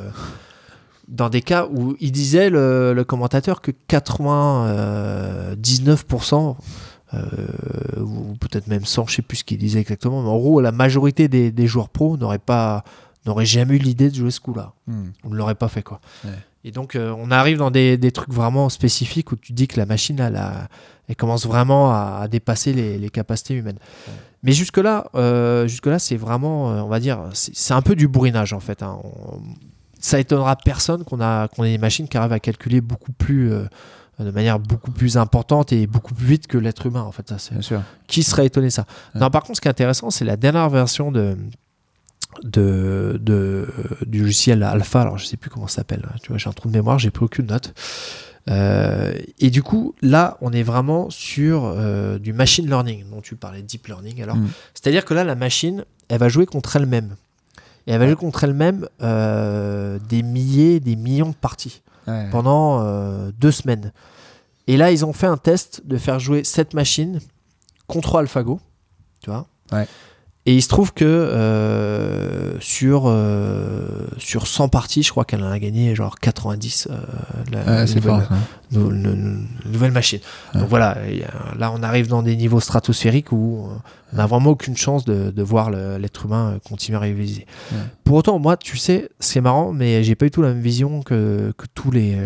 dans 1.06 1.28
des 1.28 1.42
cas 1.42 1.66
où 1.70 1.94
il 2.00 2.10
disait 2.10 2.50
le, 2.50 2.92
le 2.92 3.04
commentateur 3.04 3.60
que 3.60 3.70
99% 3.88 4.66
euh, 4.66 5.54
ou 8.00 8.34
peut-être 8.40 8.66
même 8.66 8.84
100, 8.84 9.06
je 9.06 9.16
sais 9.16 9.22
plus 9.22 9.38
ce 9.38 9.44
qu'il 9.44 9.58
disait 9.58 9.80
exactement, 9.80 10.22
mais 10.22 10.28
en 10.28 10.36
gros, 10.38 10.60
la 10.60 10.72
majorité 10.72 11.28
des, 11.28 11.50
des 11.52 11.66
joueurs 11.66 11.88
pros 11.88 12.16
n'auraient 12.16 12.38
pas 12.38 12.84
n'auraient 13.26 13.46
jamais 13.46 13.76
eu 13.76 13.78
l'idée 13.78 14.10
de 14.10 14.14
jouer 14.14 14.30
ce 14.30 14.40
coup-là. 14.40 14.72
Hmm. 14.86 15.06
On 15.24 15.30
ne 15.30 15.36
l'aurait 15.36 15.54
pas 15.54 15.68
fait, 15.68 15.82
quoi. 15.82 15.98
Ouais. 16.26 16.30
Et 16.62 16.70
donc, 16.72 16.94
euh, 16.94 17.14
on 17.18 17.30
arrive 17.30 17.56
dans 17.56 17.70
des, 17.70 17.96
des 17.96 18.12
trucs 18.12 18.30
vraiment 18.32 18.68
spécifiques 18.68 19.32
où 19.32 19.36
tu 19.36 19.52
dis 19.54 19.66
que 19.66 19.78
la 19.78 19.86
machine, 19.86 20.20
elle, 20.20 20.36
a- 20.36 20.68
elle 21.08 21.16
commence 21.16 21.46
vraiment 21.46 21.90
à, 21.90 22.18
à 22.22 22.28
dépasser 22.28 22.74
les, 22.74 22.98
les 22.98 23.08
capacités 23.10 23.54
humaines. 23.54 23.78
Mais 24.42 24.52
jusque-là, 24.52 25.06
euh, 25.14 25.66
jusque-là, 25.66 25.98
c'est 25.98 26.16
vraiment, 26.16 26.70
euh, 26.72 26.80
on 26.82 26.88
va 26.88 27.00
dire, 27.00 27.18
c'est 27.32 27.54
c'est 27.56 27.72
un 27.72 27.80
peu 27.80 27.94
du 27.96 28.08
bourrinage, 28.08 28.52
en 28.52 28.60
fait. 28.60 28.82
hein. 28.82 28.98
On- 29.04 29.40
ça 30.00 30.20
étonnera 30.20 30.54
personne 30.56 31.02
qu'on 31.04 31.22
a 31.22 31.48
qu'on 31.48 31.64
ait 31.64 31.70
des 31.72 31.78
machines 31.78 32.06
qui 32.08 32.18
arrivent 32.18 32.32
à 32.32 32.40
calculer 32.40 32.82
beaucoup 32.82 33.12
plus, 33.12 33.50
euh, 33.50 33.64
de 34.18 34.30
manière 34.30 34.58
beaucoup 34.58 34.90
plus 34.92 35.16
importante 35.16 35.72
et 35.72 35.86
beaucoup 35.86 36.14
plus 36.14 36.26
vite 36.26 36.46
que 36.46 36.58
l'être 36.58 36.86
humain, 36.86 37.02
en 37.02 37.12
fait. 37.12 37.28
Ça, 37.36 37.36
Bien 37.52 37.62
sûr. 37.62 37.82
qui 38.06 38.22
serait 38.22 38.46
étonné 38.46 38.70
ça 38.70 38.86
Ouais. 39.14 39.20
Non, 39.20 39.30
par 39.30 39.42
contre, 39.42 39.56
ce 39.56 39.60
qui 39.60 39.68
est 39.68 39.70
intéressant, 39.70 40.10
c'est 40.10 40.24
la 40.24 40.36
dernière 40.36 40.68
version 40.70 41.10
de, 41.10 41.36
de, 42.42 43.18
de- 43.22 43.68
du 44.06 44.20
logiciel 44.22 44.62
Alpha. 44.62 45.00
Alors, 45.02 45.18
je 45.18 45.26
sais 45.26 45.36
plus 45.36 45.50
comment 45.50 45.66
ça 45.66 45.76
s'appelle. 45.76 46.02
hein. 46.08 46.16
Tu 46.22 46.28
vois, 46.28 46.38
j'ai 46.38 46.48
un 46.48 46.52
trou 46.52 46.68
de 46.68 46.74
mémoire, 46.74 46.98
j'ai 46.98 47.10
pris 47.10 47.24
aucune 47.24 47.46
note. 47.46 47.74
Euh, 48.50 49.14
et 49.40 49.50
du 49.50 49.62
coup, 49.62 49.94
là, 50.02 50.36
on 50.42 50.52
est 50.52 50.62
vraiment 50.62 51.08
sur 51.10 51.64
euh, 51.64 52.18
du 52.18 52.32
machine 52.32 52.66
learning, 52.66 53.04
dont 53.10 53.20
tu 53.22 53.36
parlais, 53.36 53.62
deep 53.62 53.86
learning. 53.86 54.22
Alors, 54.22 54.36
Mm. 54.36 54.48
c'est-à-dire 54.74 55.04
que 55.04 55.14
là, 55.14 55.24
la 55.24 55.34
machine, 55.34 55.84
elle 56.08 56.18
va 56.18 56.28
jouer 56.28 56.44
contre 56.46 56.76
elle-même. 56.76 57.16
Et 57.86 57.92
elle 57.92 57.98
va 58.00 58.06
jouer 58.06 58.16
contre 58.16 58.44
elle-même 58.44 58.86
euh, 59.02 59.98
des 60.08 60.22
milliers, 60.22 60.80
des 60.80 60.96
millions 60.96 61.30
de 61.30 61.34
parties 61.34 61.82
Ouais. 62.06 62.28
pendant 62.30 62.82
euh, 62.82 63.30
deux 63.38 63.52
semaines. 63.52 63.92
Et 64.66 64.76
là, 64.76 64.90
ils 64.90 65.04
ont 65.04 65.12
fait 65.12 65.26
un 65.26 65.36
test 65.36 65.86
de 65.86 65.96
faire 65.98 66.18
jouer 66.18 66.44
cette 66.44 66.74
machine 66.74 67.20
contre 67.86 68.16
AlphaGo, 68.16 68.60
tu 69.22 69.30
vois. 69.30 69.46
Ouais. 69.72 69.86
Et 70.46 70.54
il 70.54 70.60
se 70.60 70.68
trouve 70.68 70.92
que 70.92 71.04
euh, 71.06 72.60
sur, 72.60 73.04
euh, 73.06 74.06
sur 74.18 74.46
100 74.46 74.68
parties, 74.68 75.02
je 75.02 75.10
crois 75.10 75.24
qu'elle 75.24 75.42
en 75.42 75.50
a 75.50 75.58
gagné 75.58 75.94
genre 75.94 76.18
90. 76.20 76.88
euh, 76.90 76.96
la, 77.50 77.58
Ouais, 77.60 77.86
nouvelle, 77.86 78.02
fort. 78.02 78.20
machine. 79.92 80.18
Ouais. 80.54 80.60
Donc 80.60 80.68
voilà, 80.68 80.98
a- 80.98 81.54
là 81.58 81.72
on 81.72 81.82
arrive 81.82 82.08
dans 82.08 82.22
des 82.22 82.36
niveaux 82.36 82.60
stratosphériques 82.60 83.32
où 83.32 83.68
euh, 83.70 83.74
on 84.12 84.16
n'a 84.16 84.26
vraiment 84.26 84.50
aucune 84.50 84.76
chance 84.76 85.06
de, 85.06 85.30
de 85.30 85.42
voir 85.42 85.70
l'être 85.70 86.26
humain 86.26 86.52
euh, 86.54 86.58
continuer 86.68 86.98
à 86.98 87.00
rivaliser. 87.00 87.46
Ouais. 87.72 87.78
Pour 88.04 88.16
autant, 88.16 88.38
moi, 88.38 88.58
tu 88.58 88.76
sais, 88.76 89.08
c'est 89.20 89.40
marrant, 89.40 89.72
mais 89.72 90.04
j'ai 90.04 90.14
pas 90.14 90.26
du 90.26 90.30
tout 90.30 90.42
la 90.42 90.48
même 90.48 90.60
vision 90.60 91.02
que, 91.02 91.54
que 91.56 91.64
tous 91.74 91.90
les. 91.90 92.16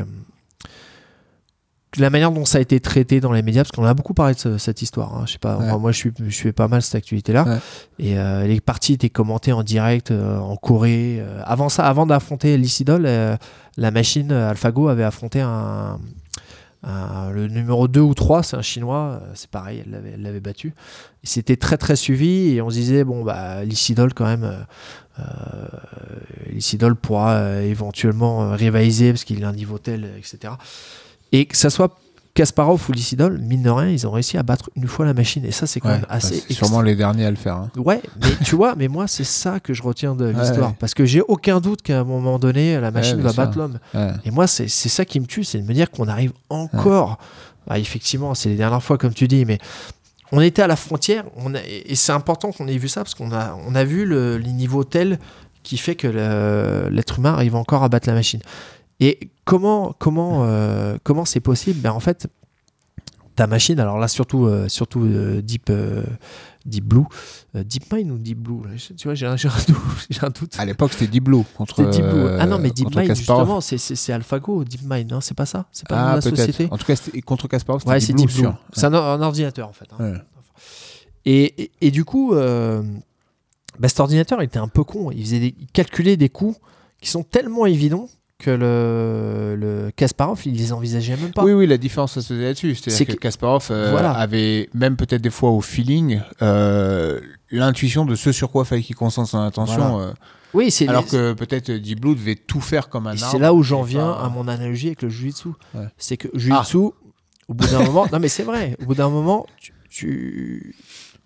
La 1.96 2.10
manière 2.10 2.30
dont 2.30 2.44
ça 2.44 2.58
a 2.58 2.60
été 2.60 2.80
traité 2.80 3.20
dans 3.20 3.32
les 3.32 3.42
médias, 3.42 3.62
parce 3.62 3.72
qu'on 3.72 3.84
a 3.84 3.94
beaucoup 3.94 4.12
parlé 4.14 4.34
de 4.34 4.38
ce- 4.38 4.58
cette 4.58 4.82
histoire. 4.82 5.16
hein. 5.16 5.24
Je 5.26 5.32
sais 5.32 5.38
pas, 5.38 5.56
Ouais. 5.56 5.68
moi, 5.68 5.78
moi, 5.78 5.92
je 5.92 5.96
suis, 5.96 6.12
je 6.18 6.34
suis 6.34 6.52
pas 6.52 6.68
mal 6.68 6.82
cette. 6.82 7.46
Ouais. 7.46 7.58
Et 7.98 8.18
euh, 8.18 8.46
les 8.46 8.60
parties 8.60 8.92
étaient 8.92 9.08
commentées 9.08 9.52
en 9.52 9.62
direct 9.62 10.10
euh, 10.10 10.36
en 10.38 10.56
Corée. 10.56 11.18
Euh, 11.20 11.40
avant 11.44 11.68
ça, 11.70 11.86
avant 11.86 12.04
d'affronter 12.06 12.58
l'Isidol, 12.58 13.04
euh, 13.06 13.36
la 13.78 13.90
machine 13.90 14.32
AlphaGo 14.32 14.88
avait 14.88 15.04
affronté 15.04 15.40
un, 15.40 15.98
un- 16.82 17.30
le 17.30 17.48
numéro 17.48 17.88
2 17.88 18.00
ou 18.00 18.12
3, 18.14 18.42
c'est 18.42 18.56
un 18.56 18.62
chinois, 18.62 19.20
c'est 19.34 19.50
pareil, 19.50 19.82
elle 19.86 20.20
l'avait, 20.22 20.40
battu. 20.40 20.74
C'était 21.24 21.56
très 21.56 21.76
très 21.78 21.96
suivi 21.96 22.54
et 22.54 22.60
on 22.62 22.68
se 22.70 22.74
disait, 22.76 23.02
bon, 23.04 23.24
bah, 23.24 23.64
l'Isidol 23.64 24.12
quand 24.14 24.26
même, 24.26 24.44
euh, 25.18 25.22
l'Isidol 26.50 26.94
pourra 26.96 27.62
éventuellement 27.62 28.50
rivaliser 28.52 29.12
parce 29.12 29.24
qu'il 29.24 29.42
a 29.44 29.48
un 29.48 29.52
niveau 29.52 29.78
tel, 29.78 30.08
etc. 30.18 30.54
Et 31.32 31.46
que 31.46 31.56
ça 31.56 31.70
soit 31.70 31.98
Kasparov 32.34 32.84
ou 32.88 32.92
l'Isidol, 32.92 33.38
mine 33.40 33.62
de 33.62 33.70
rien, 33.70 33.88
ils 33.88 34.06
ont 34.06 34.12
réussi 34.12 34.38
à 34.38 34.42
battre 34.44 34.70
une 34.76 34.86
fois 34.86 35.04
la 35.04 35.12
machine 35.14 35.44
et 35.44 35.50
ça, 35.50 35.66
c'est 35.66 35.80
quand 35.80 35.88
Ouais, 35.88 35.96
même 35.96 36.06
assez 36.08 36.36
bah, 36.36 36.42
c'est 36.48 36.54
sûrement 36.54 36.82
les 36.82 36.94
derniers 36.94 37.24
à 37.24 37.30
le 37.30 37.36
faire. 37.36 37.56
hein. 37.56 37.70
Ouais, 37.76 38.00
mais 38.22 38.28
tu 38.44 38.54
vois, 38.54 38.74
mais 38.76 38.86
moi, 38.86 39.08
c'est 39.08 39.24
ça 39.24 39.58
que 39.58 39.74
je 39.74 39.82
retiens 39.82 40.14
de 40.14 40.26
l'histoire. 40.26 40.68
ouais. 40.70 40.76
Parce 40.78 40.94
que 40.94 41.04
j'ai 41.04 41.20
aucun 41.20 41.58
doute 41.60 41.82
qu'à 41.82 41.98
un 42.00 42.04
moment 42.04 42.38
donné, 42.38 42.78
la 42.80 42.90
machine 42.92 43.20
va 43.20 43.32
battre 43.32 43.58
l'homme. 43.58 43.78
Et 44.24 44.30
moi, 44.30 44.46
c'est 44.46 44.68
ça 44.68 45.04
qui 45.04 45.18
me 45.18 45.26
tue, 45.26 45.42
c'est 45.44 45.58
de 45.58 45.66
me 45.66 45.74
dire 45.74 45.90
qu'on 45.90 46.06
arrive 46.08 46.32
encore. 46.48 47.18
Bah, 47.66 47.78
effectivement, 47.78 48.34
c'est 48.34 48.48
les 48.50 48.56
dernières 48.56 48.82
fois, 48.82 48.96
comme 48.98 49.12
tu 49.12 49.26
dis, 49.28 49.44
mais 49.44 49.58
on 50.30 50.40
était 50.40 50.62
à 50.62 50.66
la 50.68 50.76
frontière. 50.76 51.24
On 51.36 51.54
a- 51.54 51.58
et 51.64 51.94
c'est 51.96 52.12
important 52.12 52.52
qu'on 52.52 52.68
ait 52.68 52.78
vu 52.78 52.88
ça 52.88 53.02
parce 53.02 53.14
qu'on 53.14 53.32
a, 53.32 53.58
on 53.66 53.74
a 53.74 53.82
vu 53.84 54.04
le, 54.06 54.38
les 54.38 54.52
niveaux 54.52 54.84
tels 54.84 55.18
qui 55.64 55.76
fait 55.76 55.96
que 55.96 56.06
l'être 56.90 57.18
humain 57.18 57.32
arrive 57.34 57.56
encore 57.56 57.82
à 57.82 57.88
battre 57.88 58.08
la 58.08 58.14
machine. 58.14 58.40
Et 59.00 59.30
comment 59.44 59.94
comment 59.98 60.44
euh, 60.44 60.96
comment 61.04 61.24
c'est 61.24 61.40
possible? 61.40 61.80
Ben, 61.80 61.92
En 61.92 62.00
fait, 62.00 62.26
ta 63.36 63.46
machine, 63.46 63.78
alors 63.78 63.98
là 63.98 64.08
surtout 64.08 64.46
euh, 64.46 64.68
surtout 64.68 65.02
euh, 65.04 65.40
Deep 65.40 65.70
euh, 65.70 66.02
Deep 66.66 66.84
Blue, 66.84 67.04
euh, 67.54 67.62
Deep 67.62 67.92
Mind 67.92 68.10
ou 68.10 68.18
Deep 68.18 68.38
Blue? 68.38 68.62
Tu 68.96 69.06
vois, 69.06 69.14
j'ai 69.14 69.26
un, 69.26 69.36
j'ai 69.36 69.48
un 69.48 69.52
doute. 69.68 69.76
j'ai 70.10 70.24
un 70.24 70.30
doute. 70.30 70.58
À 70.58 70.64
l'époque, 70.64 70.92
c'était 70.92 71.06
Deep 71.06 71.22
Blue 71.24 71.44
contre. 71.56 71.84
Deep 71.88 72.04
Blue. 72.04 72.26
ah 72.40 72.46
non, 72.46 72.58
mais 72.58 72.70
Deep 72.70 72.86
contre 72.86 72.98
Mind 72.98 73.08
Kasparov. 73.10 73.40
justement, 73.42 73.60
c'est 73.60 73.78
c'est 73.78 74.12
AlphaGo, 74.12 74.64
Deep 74.64 74.80
Mind, 74.84 75.10
non 75.12 75.20
C'est 75.20 75.36
pas 75.36 75.46
ça? 75.46 75.66
C'est 75.70 75.86
pas 75.86 76.10
Ah, 76.10 76.14
la 76.16 76.20
société? 76.20 76.66
En 76.70 76.76
tout 76.76 76.84
cas, 76.84 76.96
c'était- 76.96 77.22
contre 77.22 77.46
Kasparov, 77.46 77.80
c'était 77.82 77.92
Ouais, 77.92 77.98
Deep 78.00 78.16
Blue. 78.16 78.22
Deep 78.26 78.30
Blue. 78.34 78.40
sûr. 78.40 78.58
C'est 78.72 78.86
un, 78.86 78.94
un 78.94 79.22
ordinateur 79.22 79.68
en 79.68 79.72
fait. 79.72 79.86
hein. 79.92 80.04
Ouais. 80.12 80.18
Et, 81.24 81.62
et, 81.62 81.70
et 81.82 81.90
du 81.92 82.04
coup, 82.04 82.34
bah, 82.34 83.88
cet 83.88 84.00
ordinateur 84.00 84.42
il 84.42 84.46
était 84.46 84.58
un 84.58 84.66
peu 84.68 84.82
con. 84.82 85.10
Il, 85.12 85.22
faisait 85.22 85.38
des- 85.40 85.54
il 85.58 85.68
calculait 85.68 86.16
des 86.16 86.28
coûts 86.28 86.56
qui 87.00 87.08
sont 87.08 87.22
tellement 87.22 87.64
évidents 87.66 88.08
que 88.38 88.50
le, 88.50 89.56
le 89.56 89.90
Kasparov, 89.90 90.40
il 90.46 90.54
les 90.56 90.72
envisageait 90.72 91.16
même 91.16 91.32
pas. 91.32 91.42
Oui, 91.42 91.52
oui, 91.52 91.66
la 91.66 91.76
différence, 91.76 92.12
ça 92.12 92.22
se 92.22 92.28
faisait 92.34 92.44
là-dessus. 92.44 92.74
C'est 92.76 92.90
C'est-à-dire 92.90 93.06
que, 93.06 93.12
que- 93.14 93.18
Kasparov 93.22 93.66
euh, 93.72 93.90
Voilà. 93.90 94.12
avait, 94.12 94.68
même 94.74 94.96
peut-être 94.96 95.20
des 95.22 95.30
fois 95.30 95.50
au 95.50 95.60
feeling, 95.60 96.20
euh, 96.40 97.20
l'intuition 97.50 98.04
de 98.04 98.14
ce 98.14 98.30
sur 98.30 98.50
quoi 98.50 98.64
fallait 98.64 98.82
qu'il 98.82 98.94
concentre 98.94 99.28
son 99.30 99.40
attention. 99.40 99.88
Voilà. 99.96 100.04
euh, 100.10 100.12
Oui, 100.54 100.70
c'est 100.70 100.86
alors 100.86 101.04
que 101.06 101.32
peut-être 101.32 101.72
Deep 101.72 102.00
Blue 102.00 102.14
devait 102.14 102.36
tout 102.36 102.60
faire 102.60 102.88
comme 102.88 103.08
un 103.08 103.10
arbre. 103.10 103.28
c'est 103.28 103.40
là 103.40 103.52
où 103.52 103.62
j'en 103.64 103.82
viens 103.82 104.12
pas- 104.12 104.24
à 104.24 104.28
mon 104.28 104.46
analogie 104.46 104.86
avec 104.86 105.02
le 105.02 105.08
Jiu-Jitsu. 105.08 105.48
Ouais. 105.74 105.86
C'est 105.98 106.16
que 106.16 106.28
Jiu-Jitsu, 106.32 106.76
au 106.76 106.94
bout 107.54 107.66
d'un 107.66 107.82
moment, 107.82 108.06
non 108.12 108.20
mais 108.20 108.28
c'est 108.28 108.44
vrai, 108.44 108.76
au 108.80 108.84
bout 108.86 108.94
d'un 108.94 109.08
moment, 109.10 109.46
tu, 109.90 110.76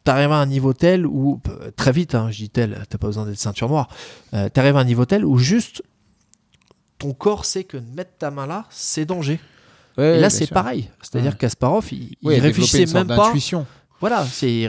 tu 0.05 0.11
arrives 0.11 0.33
à 0.33 0.37
un 0.37 0.47
niveau 0.47 0.73
tel 0.73 1.07
où, 1.07 1.41
très 1.77 1.93
vite, 1.93 2.15
hein, 2.15 2.29
je 2.31 2.39
dis 2.39 2.49
tel, 2.49 2.79
t'as 2.89 2.97
pas 2.97 3.09
besoin 3.09 3.27
d'être 3.27 3.37
ceinture 3.39 3.69
noire, 3.69 3.89
euh, 4.33 4.49
tu 4.53 4.59
arrives 4.61 4.77
à 4.77 4.81
un 4.81 4.85
niveau 4.85 5.05
tel 5.05 5.25
où 5.27 5.37
juste 5.37 5.83
ton 7.03 7.13
corps 7.13 7.45
sait 7.45 7.65
que 7.65 7.77
mettre 7.97 8.13
ta 8.19 8.31
main 8.31 8.47
là, 8.47 8.65
c'est 8.71 9.05
danger. 9.05 9.41
Ouais, 9.99 10.17
Et 10.17 10.21
là, 10.21 10.31
c'est 10.31 10.47
pareil. 10.47 10.89
C'est-à-dire 11.03 11.33
Ouais. 11.33 11.37
que 11.37 11.41
Kasparov, 11.41 11.85
il, 11.93 12.17
Ouais, 12.23 12.39
réfléchissait 12.39 12.83
une 12.83 12.87
sorte 12.87 13.09
même 13.09 13.17
pas. 13.17 13.33
Voilà, 14.01 14.25
c'est 14.25 14.63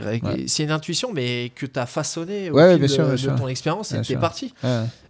une 0.58 0.70
intuition, 0.70 1.12
mais 1.12 1.50
que 1.54 1.66
tu 1.66 1.78
as 1.80 1.86
façonné 1.86 2.50
au 2.50 2.54
Ouais, 2.56 2.72
fil 2.72 2.78
bien 2.80 2.88
sûr, 2.88 3.04
bien 3.04 3.12
de 3.12 3.16
sûr. 3.16 3.34
ton 3.36 3.48
expérience 3.48 3.92
et 3.92 4.02
t'es 4.02 4.16
parti. 4.16 4.52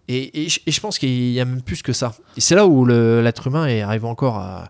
Et, 0.06 0.44
et 0.44 0.48
je- 0.50 0.60
et 0.66 0.70
je 0.70 0.80
pense 0.80 0.98
qu'il 0.98 1.30
y 1.32 1.40
a 1.40 1.44
même 1.46 1.62
plus 1.62 1.80
que 1.82 1.92
ça. 1.94 2.12
Et 2.36 2.40
c'est 2.42 2.54
là 2.54 2.66
où 2.66 2.84
l'être 2.86 3.46
humain 3.46 3.66
est- 3.66 3.80
arrive 3.82 4.04
encore 4.04 4.36
à, 4.38 4.68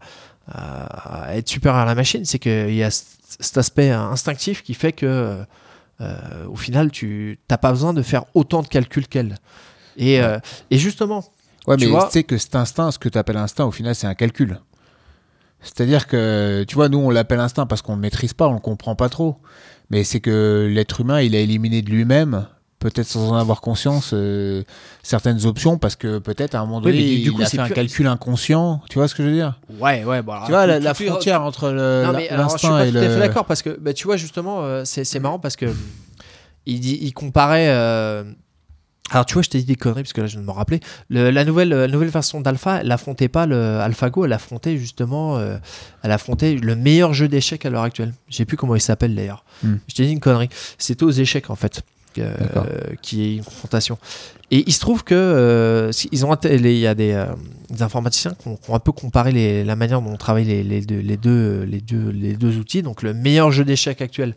être 1.34 1.48
supérieur 1.48 1.80
à 1.80 1.84
la 1.84 1.94
machine, 1.94 2.24
c'est 2.24 2.38
qu'il 2.38 2.74
y 2.74 2.82
a 2.82 2.90
cet 2.90 3.56
aspect 3.58 3.90
instinctif 3.90 4.62
qui 4.62 4.74
fait 4.74 4.92
que, 4.92 5.38
euh, 6.00 6.46
au 6.48 6.56
final, 6.56 6.90
tu 6.90 7.38
n'as 7.50 7.56
pas 7.58 7.70
besoin 7.70 7.92
de 7.92 8.02
faire 8.02 8.24
autant 8.34 8.62
de 8.62 8.68
calculs 8.68 9.08
qu'elle. 9.08 9.36
Et, 9.96 10.20
euh, 10.20 10.38
et 10.70 10.78
justement, 10.78 11.24
Ouais, 11.66 11.76
Tu 11.76 11.86
mais 11.88 11.98
tu 11.98 12.10
sais 12.10 12.24
que 12.24 12.36
cet 12.38 12.54
instinct, 12.56 12.90
ce 12.90 12.98
que 12.98 13.08
tu 13.08 13.16
appelles 13.18 13.36
instinct, 13.38 13.64
au 13.64 13.70
final, 13.72 13.94
c'est 13.94 14.06
un 14.06 14.14
calcul. 14.14 14.60
C'est-à-dire 15.60 16.06
que, 16.06 16.64
tu 16.68 16.74
vois, 16.74 16.88
nous, 16.88 16.98
on 16.98 17.10
l'appelle 17.10 17.40
instinct 17.40 17.66
parce 17.66 17.80
qu'on 17.80 17.92
ne 17.92 17.96
le 17.96 18.02
maîtrise 18.02 18.34
pas, 18.34 18.46
on 18.46 18.50
ne 18.50 18.54
le 18.56 18.60
comprend 18.60 18.94
pas 18.94 19.08
trop. 19.08 19.36
Mais 19.90 20.04
c'est 20.04 20.20
que 20.20 20.68
l'être 20.70 21.00
humain, 21.00 21.20
il 21.22 21.34
a 21.34 21.38
éliminé 21.38 21.80
de 21.80 21.88
lui-même, 21.90 22.46
peut-être 22.80 23.06
sans 23.06 23.30
en 23.30 23.36
avoir 23.36 23.62
conscience, 23.62 24.10
euh, 24.12 24.62
certaines 25.02 25.46
options 25.46 25.78
parce 25.78 25.96
que 25.96 26.18
peut-être 26.18 26.54
à 26.54 26.58
un 26.60 26.66
moment 26.66 26.82
donné, 26.82 26.98
du- 26.98 27.04
du 27.04 27.12
il 27.30 27.32
coup, 27.32 27.42
a 27.42 27.46
fait 27.46 27.58
un 27.58 27.64
plus- 27.66 27.74
calcul 27.74 28.06
inconscient. 28.06 28.82
Tu 28.90 28.98
vois 28.98 29.08
ce 29.08 29.14
que 29.14 29.22
je 29.22 29.28
veux 29.28 29.34
dire? 29.34 29.58
Ouais, 29.80 30.04
ouais, 30.04 30.20
bon, 30.20 30.34
Tu 30.44 30.50
vois, 30.52 30.66
la, 30.66 30.80
la 30.80 30.92
frontière 30.92 31.40
entre 31.42 31.70
le- 31.70 32.02
Non, 32.04 32.12
la- 32.12 32.18
mais 32.18 32.28
alors, 32.28 32.50
je 32.50 32.58
suis 32.58 32.68
l'instinct 32.68 32.78
pas 32.82 32.86
et 32.86 32.92
tout 32.92 32.98
à 32.98 33.00
fait 33.00 33.08
le. 33.14 33.20
d'accord 33.20 33.46
parce 33.46 33.62
que 33.62 33.70
bah, 33.80 33.94
tu 33.94 34.04
vois 34.06 34.18
justement 34.18 34.62
euh, 34.64 34.82
c'est 34.84 35.04
c'est 35.04 35.18
marrant 35.20 35.38
parce 35.38 35.56
que 35.56 35.66
il, 36.66 36.80
dit, 36.80 36.98
il 37.00 37.12
comparait 37.12 37.68
euh, 37.68 38.24
alors 39.10 39.26
tu 39.26 39.34
vois 39.34 39.42
je 39.42 39.50
t'ai 39.50 39.58
dit 39.58 39.64
des 39.66 39.76
conneries 39.76 40.02
parce 40.02 40.12
que 40.14 40.20
là 40.22 40.26
je 40.26 40.32
viens 40.32 40.40
de 40.40 40.46
me 40.46 40.50
rappeler 40.52 40.80
Le- 41.10 41.30
la 41.30 41.44
nouvelle 41.44 41.68
la 41.68 41.88
nouvelle 41.88 42.08
version 42.08 42.40
d'Alpha 42.40 42.80
elle 42.80 42.90
affrontait 42.90 43.28
pas 43.28 43.46
le 43.46 43.78
AlphaGo 43.80 44.24
elle 44.24 44.32
affrontait 44.32 44.76
justement 44.78 45.36
euh, 45.38 45.56
elle 46.02 46.10
affrontait 46.12 46.54
le 46.54 46.74
meilleur 46.74 47.12
jeu 47.12 47.28
d'échecs 47.28 47.66
à 47.66 47.70
l'heure 47.70 47.82
actuelle 47.82 48.14
je 48.30 48.36
sais 48.36 48.44
plus 48.46 48.56
comment 48.56 48.74
il 48.74 48.80
s'appelle 48.80 49.14
d'ailleurs 49.14 49.44
Hmm. 49.62 49.76
je 49.88 49.94
t'ai 49.94 50.06
dit 50.06 50.12
une 50.12 50.20
connerie 50.20 50.48
c'était 50.78 51.04
aux 51.04 51.10
échecs 51.10 51.48
en 51.50 51.54
fait 51.54 51.82
euh, 52.18 52.32
qui 53.02 53.22
est 53.24 53.36
une 53.36 53.44
confrontation 53.44 53.98
et 54.50 54.62
il 54.66 54.72
se 54.72 54.80
trouve 54.80 55.04
que 55.04 55.14
euh, 55.14 55.90
ils 56.12 56.24
ont 56.24 56.34
il 56.44 56.66
y 56.78 56.86
a 56.86 56.94
des, 56.94 57.12
euh, 57.12 57.26
des 57.70 57.82
informaticiens 57.82 58.34
qui 58.40 58.48
ont, 58.48 58.56
qui 58.56 58.70
ont 58.70 58.74
un 58.74 58.78
peu 58.80 58.92
comparé 58.92 59.32
les- 59.32 59.64
la 59.64 59.74
manière 59.76 60.00
dont 60.00 60.12
on 60.12 60.16
travaille 60.16 60.44
les, 60.44 60.62
les 60.62 60.80
deux, 60.80 60.98
les, 61.00 61.16
deux, 61.16 61.62
les, 61.68 61.80
deux, 61.80 62.10
les 62.10 62.34
deux 62.34 62.56
outils. 62.58 62.82
Donc 62.82 63.02
le 63.02 63.14
meilleur 63.14 63.50
jeu 63.50 63.64
d'échecs 63.64 64.00
actuel, 64.00 64.34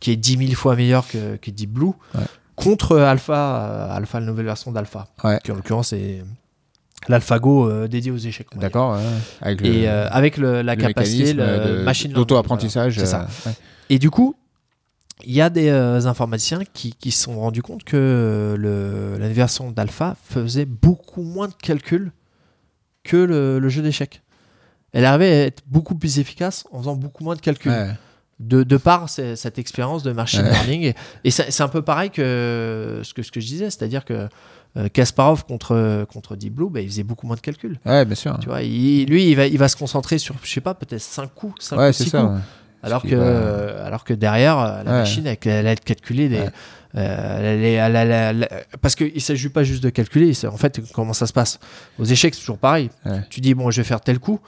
qui 0.00 0.10
est 0.12 0.16
10 0.16 0.38
000 0.38 0.52
fois 0.52 0.74
meilleur 0.76 1.06
que, 1.06 1.36
que 1.36 1.50
Deep 1.50 1.70
Blue, 1.70 1.88
Ouais. 2.14 2.20
Contre 2.58 2.98
Alpha, 2.98 3.34
euh, 3.90 3.96
Alpha, 3.96 4.20
la 4.20 4.26
nouvelle 4.26 4.46
version 4.46 4.72
d'Alpha, 4.72 5.06
Ouais. 5.24 5.38
qui 5.44 5.52
en 5.52 5.56
l'occurrence 5.56 5.92
est 5.92 6.22
l'AlphaGo 7.08 7.68
euh, 7.70 7.88
dédié 7.88 8.10
aux 8.10 8.16
échecs. 8.16 8.48
D'accord, 8.56 8.94
ouais, 8.96 9.02
avec 9.40 9.60
le, 9.60 9.66
Et 9.66 9.88
euh, 9.88 10.08
avec 10.10 10.36
le- 10.36 10.62
la 10.62 10.74
le 10.74 10.80
capacité, 10.82 11.32
le 11.32 11.78
de- 11.78 11.82
machine 11.84 12.12
d'auto-apprentissage. 12.12 12.94
voilà. 12.94 13.06
C'est 13.06 13.10
ça. 13.10 13.22
euh, 13.46 13.50
ouais. 13.50 13.56
Et 13.90 13.98
du 13.98 14.10
coup, 14.10 14.34
il 15.24 15.32
y 15.32 15.40
a 15.40 15.50
des 15.50 15.68
euh, 15.68 16.00
informaticiens 16.06 16.60
qui, 16.74 16.92
qui 16.94 17.10
se 17.10 17.22
sont 17.24 17.38
rendus 17.40 17.62
compte 17.62 17.84
que 17.84 17.96
euh, 17.96 18.56
le, 18.56 19.18
la 19.18 19.28
version 19.28 19.70
d'Alpha 19.70 20.16
faisait 20.24 20.64
beaucoup 20.66 21.22
moins 21.22 21.48
de 21.48 21.54
calculs 21.54 22.12
que 23.04 23.16
le 23.16 23.68
jeu 23.68 23.80
d'échecs. 23.82 24.22
Elle 24.92 25.04
arrivait 25.04 25.30
à 25.42 25.44
être 25.46 25.62
beaucoup 25.66 25.94
plus 25.94 26.18
efficace 26.18 26.64
en 26.72 26.78
faisant 26.80 26.96
beaucoup 26.96 27.22
moins 27.24 27.34
de 27.36 27.40
calculs. 27.40 27.72
De, 28.40 28.62
de 28.62 28.76
par 28.76 29.08
ce- 29.08 29.34
cette 29.34 29.58
expérience 29.58 30.04
de 30.04 30.12
machine 30.12 30.42
Ouais. 30.42 30.50
learning. 30.52 30.82
Et, 30.82 30.94
et 31.24 31.30
c'est 31.32 31.60
un 31.60 31.68
peu 31.68 31.82
pareil 31.82 32.10
que 32.10 33.00
ce 33.02 33.12
que, 33.12 33.22
ce 33.22 33.32
que 33.32 33.40
je 33.40 33.46
disais, 33.46 33.64
c'est-à-dire 33.70 34.04
que 34.04 34.28
euh, 34.76 34.88
Kasparov 34.88 35.44
contre, 35.44 36.04
contre 36.12 36.36
Deep 36.36 36.54
Blue, 36.54 36.70
bah, 36.70 36.80
il 36.80 36.88
faisait 36.88 37.02
beaucoup 37.02 37.26
moins 37.26 37.34
de 37.34 37.40
calculs. 37.40 37.80
Ouais, 37.84 38.04
bien 38.04 38.14
sûr. 38.14 38.38
Tu 38.38 38.46
vois, 38.48 38.62
il- 38.62 39.06
lui, 39.06 39.28
il 39.30 39.34
va, 39.34 39.46
il 39.46 39.58
va 39.58 39.66
se 39.68 39.76
concentrer 39.76 40.18
sur, 40.18 40.36
je 40.44 40.52
sais 40.52 40.60
pas, 40.60 40.74
peut-être 40.74 41.00
5 41.00 41.34
coups, 41.34 41.54
5 41.64 41.78
Ouais, 41.78 41.88
ou 41.88 41.92
c'est 41.92 42.04
6 42.04 42.10
ça. 42.10 42.20
coups. 42.20 42.32
ouais. 42.34 42.40
Alors 42.84 43.02
que, 43.02 43.16
va- 43.16 43.84
alors 43.86 44.04
que 44.04 44.14
derrière, 44.14 44.56
euh, 44.60 44.82
la 44.84 44.90
Ouais. 44.92 44.98
machine, 44.98 45.26
elle, 45.26 45.36
elle 45.44 45.66
a 45.66 45.74
calculé 45.74 46.28
des. 46.28 46.44
Euh, 46.94 47.38
elle 47.56 47.64
est- 47.64 47.72
elle 47.72 47.96
a- 47.96 48.02
elle 48.02 48.12
a- 48.12 48.30
elle 48.30 48.44
a- 48.44 48.76
parce 48.80 48.94
qu'il 48.94 49.12
ne 49.12 49.18
s'agit 49.20 49.48
pas 49.48 49.64
juste 49.64 49.82
de 49.82 49.90
calculer. 49.90 50.32
En 50.46 50.56
fait, 50.56 50.80
comment 50.94 51.12
ça 51.12 51.26
se 51.26 51.32
passe 51.32 51.58
Aux 51.98 52.04
échecs, 52.04 52.34
c'est 52.34 52.40
toujours 52.40 52.58
pareil. 52.58 52.90
Tu 53.30 53.40
dis, 53.40 53.54
bon, 53.54 53.70
je 53.72 53.80
vais 53.80 53.84
faire 53.86 54.00
tel 54.00 54.20
coup. 54.20 54.38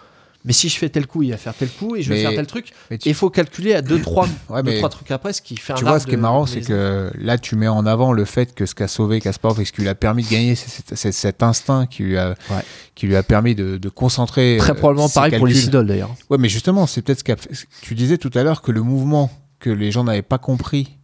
Mais 0.47 0.55
si 0.55 0.71
je 0.71 0.77
fais 0.79 0.89
tel 0.89 1.07
coup, 1.07 1.23
il 1.23 1.33
va 1.33 1.37
faire 1.37 1.53
tel 1.53 1.69
coup 1.69 1.97
et 1.97 2.03
je 2.03 2.09
vais 2.13 2.23
faire 2.23 2.31
tel 2.35 2.47
truc. 2.47 2.73
Et 2.91 2.97
tu- 2.97 3.11
il 3.11 3.15
faut 3.15 3.29
calculer 3.29 3.75
à 3.75 3.83
2-3 3.83 4.27
Ouais, 4.49 4.63
deux, 4.63 4.77
trois 4.79 4.89
trucs 4.89 5.11
après, 5.11 5.35
ce 5.35 5.43
qui 5.43 5.57
fait 5.59 5.75
un 5.75 5.77
Tu 5.77 5.85
vois, 5.85 6.01
ce 6.01 6.07
qui 6.07 6.15
est 6.15 6.17
marrant, 6.17 6.47
c'est 6.47 6.63
que 6.63 7.11
là, 7.19 7.37
tu 7.37 7.57
mets 7.57 7.69
en 7.69 7.85
avant 7.85 8.13
le 8.13 8.25
fait 8.25 8.55
que 8.55 8.65
ce 8.65 8.75
qu'a 8.75 8.89
sauvé 8.89 9.21
Kasparov 9.21 9.61
et 9.61 9.65
ce 9.67 9.73
qui 9.73 9.83
lui 9.83 9.89
a 9.89 9.95
permis 9.95 10.23
de 10.25 10.31
gagner, 10.31 10.55
c'est 10.55 10.71
c'est- 10.71 10.97
c'est 10.97 11.13
cet 11.13 11.43
instinct 11.43 11.85
qui 11.87 12.05
lui 12.05 12.17
a, 12.17 12.31
Ouais. 12.51 12.63
qui 12.95 13.07
lui 13.07 13.17
a 13.17 13.23
permis 13.23 13.55
de, 13.55 13.77
de 13.77 13.89
concentrer. 13.91 14.57
Très 14.59 14.71
euh, 14.73 14.75
probablement 14.75 15.09
ses 15.09 15.15
pareil 15.15 15.37
pour 15.37 15.47
les 15.47 15.53
calculs. 15.53 15.69
idoles 15.69 15.87
d'ailleurs. 15.87 16.15
Ouais, 16.31 16.39
mais 16.39 16.49
justement, 16.49 16.87
c'est 16.87 17.03
peut-être 17.03 17.19
ce 17.19 17.25
qu'a 17.25 17.37
fait- 17.37 17.51
Tu 17.83 17.95
disais 17.95 18.17
tout 18.17 18.31
à 18.35 18.43
l'heure 18.43 18.63
que 18.63 18.73
le 18.73 18.83
mouvement 18.83 19.31
que 19.59 19.69
les 19.69 19.91
gens 19.91 20.05
n'avaient 20.05 20.23
pas 20.23 20.39
compris 20.39 20.97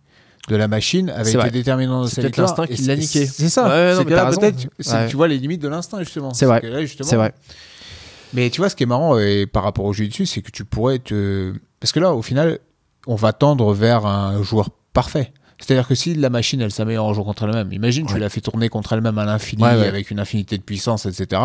de 0.49 0.57
la 0.57 0.67
machine 0.69 1.11
avait 1.11 1.25
C'est 1.25 1.31
été 1.33 1.39
vrai. 1.39 1.51
déterminant 1.51 2.01
dans 2.03 2.07
C'est 2.07 2.23
peut-être 2.23 2.27
victoire. 2.37 2.49
l'instinct 2.49 2.65
Et 2.65 2.77
qui 2.77 2.83
c'est- 2.83 2.89
l'a 2.89 2.97
niqué. 2.97 3.27
C'est 3.27 3.49
ça. 3.51 3.69
Ouais, 3.69 3.95
c'est 3.99 4.05
peut-être, 4.07 4.67
c'est- 4.81 5.09
tu 5.09 5.17
vois 5.17 5.29
les 5.29 5.37
limites 5.39 5.61
de 5.61 5.69
l'instinct, 5.69 5.99
justement. 5.99 6.33
C'est 6.33 6.47
vrai. 6.47 6.63
C'est 7.03 7.17
vrai. 7.17 7.35
Mais 8.37 8.51
tu 8.51 8.61
vois, 8.61 8.69
ce 8.69 8.77
qui 8.77 8.83
est 8.83 8.87
marrant 8.87 9.19
et 9.19 9.47
par 9.47 9.63
rapport 9.63 9.87
au 9.87 9.95
jeu 9.95 10.07
dessus, 10.07 10.27
c'est 10.27 10.43
que 10.43 10.51
tu 10.51 10.67
pourrais 10.67 10.99
te. 10.99 11.55
Parce 11.81 11.91
que 11.91 12.01
là, 12.01 12.13
au 12.13 12.21
final, 12.21 12.59
on 13.07 13.15
va 13.15 13.33
tendre 13.33 13.73
vers 13.73 14.05
un 14.05 14.43
joueur 14.43 14.69
parfait. 14.93 15.33
C'est-à-dire 15.59 15.89
que 15.89 15.95
si 15.95 16.15
la 16.15 16.28
machine, 16.28 16.61
elle 16.61 16.70
s'améliore 16.70 17.07
en 17.07 17.15
jouant 17.15 17.24
contre 17.24 17.45
elle-même, 17.45 17.73
imagine, 17.73 18.07
tu 18.07 18.19
la 18.19 18.28
fais 18.28 18.41
tourner 18.43 18.69
contre 18.69 18.93
elle-même 18.93 19.16
à 19.19 19.24
l'infini, 19.24 19.62
Ouais, 19.62 19.70
ouais. 19.74 19.87
avec 19.89 20.11
une 20.11 20.20
infinité 20.20 20.59
de 20.59 20.62
puissance, 20.62 21.07
etc. 21.07 21.41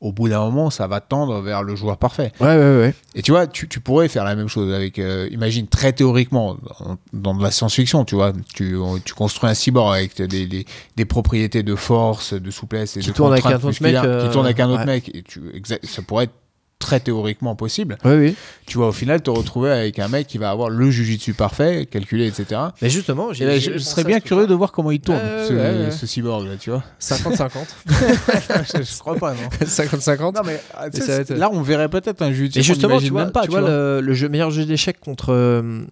Au 0.00 0.12
bout 0.12 0.28
d'un 0.28 0.38
moment, 0.40 0.70
ça 0.70 0.86
va 0.86 1.00
tendre 1.00 1.40
vers 1.40 1.62
le 1.64 1.74
joueur 1.74 1.96
parfait. 1.96 2.32
Ouais, 2.40 2.46
ouais, 2.56 2.78
ouais. 2.78 2.94
Et 3.16 3.22
tu 3.22 3.32
vois, 3.32 3.46
tu, 3.48 3.66
tu 3.66 3.80
pourrais 3.80 4.08
faire 4.08 4.22
la 4.24 4.36
même 4.36 4.48
chose 4.48 4.72
avec, 4.72 4.98
euh, 5.00 5.28
imagine, 5.32 5.66
très 5.66 5.92
théoriquement, 5.92 6.56
dans, 6.80 6.98
dans 7.32 7.34
de 7.34 7.42
la 7.42 7.50
science-fiction, 7.50 8.04
tu 8.04 8.14
vois, 8.14 8.32
tu, 8.54 8.76
on- 8.76 8.98
tu 9.00 9.12
construis 9.14 9.50
un 9.50 9.54
cyborg 9.54 9.92
avec 9.94 10.20
des, 10.22 10.46
des, 10.46 10.64
des 10.96 11.04
propriétés 11.04 11.62
de 11.64 11.74
force, 11.74 12.34
de 12.34 12.50
souplesse 12.52 12.96
et 12.96 13.00
Qui 13.00 13.08
de 13.08 13.12
tourne 13.12 13.32
avec 13.32 13.44
un 13.46 13.56
autre 13.56 13.82
mec, 13.82 13.94
euh, 13.96 14.24
qui 14.26 14.32
tourne 14.32 14.46
avec 14.46 14.60
un 14.60 14.68
autre 14.70 14.84
mec. 14.86 15.10
Et 15.14 15.22
tu, 15.22 15.40
exact- 15.52 15.84
ça 15.84 16.02
pourrait 16.02 16.24
être 16.24 16.32
très 16.78 17.00
théoriquement 17.00 17.56
possible. 17.56 17.98
Oui, 18.04 18.12
oui. 18.14 18.36
Tu 18.66 18.78
vois, 18.78 18.88
au 18.88 18.92
final, 18.92 19.20
te 19.20 19.30
retrouver 19.30 19.70
avec 19.70 19.98
un 19.98 20.08
mec 20.08 20.26
qui 20.26 20.38
va 20.38 20.50
avoir 20.50 20.70
le 20.70 20.90
jujitsu 20.90 21.34
parfait, 21.34 21.86
calculé, 21.86 22.26
etc. 22.26 22.60
Mais 22.80 22.88
justement, 22.88 23.32
j'ai. 23.32 23.44
Et 23.44 23.46
là, 23.46 23.58
j'ai 23.58 23.72
je, 23.74 23.78
serais 23.78 24.04
bien 24.04 24.20
curieux 24.20 24.46
de 24.46 24.54
voir 24.54 24.72
comment 24.72 24.90
il 24.90 25.00
tourne, 25.00 25.18
ce, 25.18 25.52
ouais, 25.52 25.86
ouais. 25.86 25.90
ce 25.90 26.06
cyborg-là, 26.06 26.56
tu 26.56 26.70
vois. 26.70 26.84
50-50. 27.00 27.50
je, 27.86 28.82
je 28.82 28.98
crois 28.98 29.16
pas, 29.16 29.32
non. 29.34 29.48
50-50. 29.66 30.34
Non, 30.34 30.42
mais, 30.44 30.60
ah, 30.74 30.88
tu 30.88 31.00
sais, 31.00 31.22
être- 31.22 31.34
là, 31.34 31.50
on 31.52 31.62
verrait 31.62 31.88
peut-être 31.88 32.22
un 32.22 32.32
jujitsu 32.32 32.60
Et 32.60 32.62
justement, 32.62 32.98
tu 32.98 33.10
vois, 33.10 33.24
même 33.24 33.32
pas, 33.32 33.42
tu 33.44 33.50
vois, 33.50 33.60
Le, 33.60 34.00
le 34.00 34.14
jeu, 34.14 34.28
meilleur 34.28 34.50
jeu 34.50 34.64
d'échecs 34.64 35.00
contre, 35.00 35.32
euh, 35.32 35.82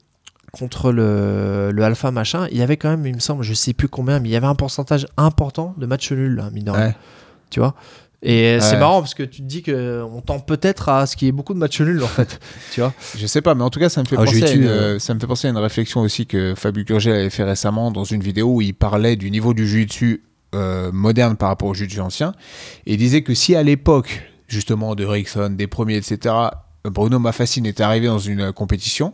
contre 0.52 0.92
le, 0.92 1.72
le 1.72 1.82
alpha 1.82 2.10
machin, 2.12 2.46
il 2.52 2.58
y 2.58 2.62
avait 2.62 2.76
quand 2.76 2.90
même, 2.90 3.04
il 3.06 3.14
me 3.14 3.20
semble, 3.20 3.42
je 3.42 3.54
sais 3.54 3.72
plus 3.72 3.88
combien, 3.88 4.20
mais 4.20 4.28
il 4.28 4.32
y 4.32 4.36
avait 4.36 4.46
un 4.46 4.54
pourcentage 4.54 5.06
important 5.16 5.74
de 5.78 5.86
matchs 5.86 6.12
nuls, 6.12 6.40
hein, 6.40 6.50
mine. 6.52 6.70
Ouais. 6.70 6.94
Tu 7.50 7.60
vois 7.60 7.74
Et 8.28 8.58
c'est 8.60 8.76
marrant 8.76 9.00
parce 9.00 9.14
que 9.14 9.22
tu 9.22 9.40
te 9.40 9.46
dis 9.46 9.62
qu'on 9.62 10.20
tend 10.24 10.40
peut-être 10.40 10.88
à 10.88 11.06
ce 11.06 11.16
qu'il 11.16 11.26
y 11.26 11.28
ait 11.28 11.32
beaucoup 11.32 11.54
de 11.54 11.58
matchs 11.60 11.80
nuls 11.80 12.02
en 12.02 12.08
fait. 12.08 12.40
tu 12.72 12.80
vois 12.80 12.92
Je 13.16 13.24
sais 13.26 13.40
pas, 13.40 13.54
mais 13.54 13.62
en 13.62 13.70
tout 13.70 13.78
cas, 13.78 13.88
ça 13.88 14.02
me 14.02 14.06
fait, 14.06 14.16
Ah, 14.18 14.24
penser, 14.24 14.38
j'ai 14.38 14.44
à 14.44 14.52
une, 14.52 14.64
euh. 14.64 14.98
ça 14.98 15.14
me 15.14 15.20
fait 15.20 15.28
penser 15.28 15.46
à 15.46 15.50
une 15.50 15.56
réflexion 15.58 16.00
aussi 16.00 16.26
que 16.26 16.54
Fabio 16.56 16.82
Gurgel 16.82 17.14
avait 17.14 17.30
fait 17.30 17.44
récemment 17.44 17.92
dans 17.92 18.02
une 18.02 18.20
vidéo 18.20 18.54
où 18.54 18.60
il 18.60 18.74
parlait 18.74 19.14
du 19.14 19.30
niveau 19.30 19.54
du 19.54 19.64
jiu-jitsu 19.66 20.24
euh, 20.56 20.90
moderne 20.92 21.36
par 21.36 21.50
rapport 21.50 21.68
au 21.68 21.74
jiu-jitsu 21.74 22.00
ancien. 22.00 22.32
Et 22.86 22.94
il 22.94 22.98
disait 22.98 23.22
que 23.22 23.32
si 23.32 23.54
à 23.54 23.62
l'époque, 23.62 24.22
justement 24.48 24.96
de 24.96 25.04
Rickson, 25.04 25.50
des 25.50 25.68
premiers, 25.68 25.96
etc., 25.96 26.34
Bruno 26.84 27.20
Mafassine 27.20 27.66
est 27.66 27.80
arrivé 27.80 28.08
dans 28.08 28.18
une 28.18 28.52
compétition, 28.52 29.12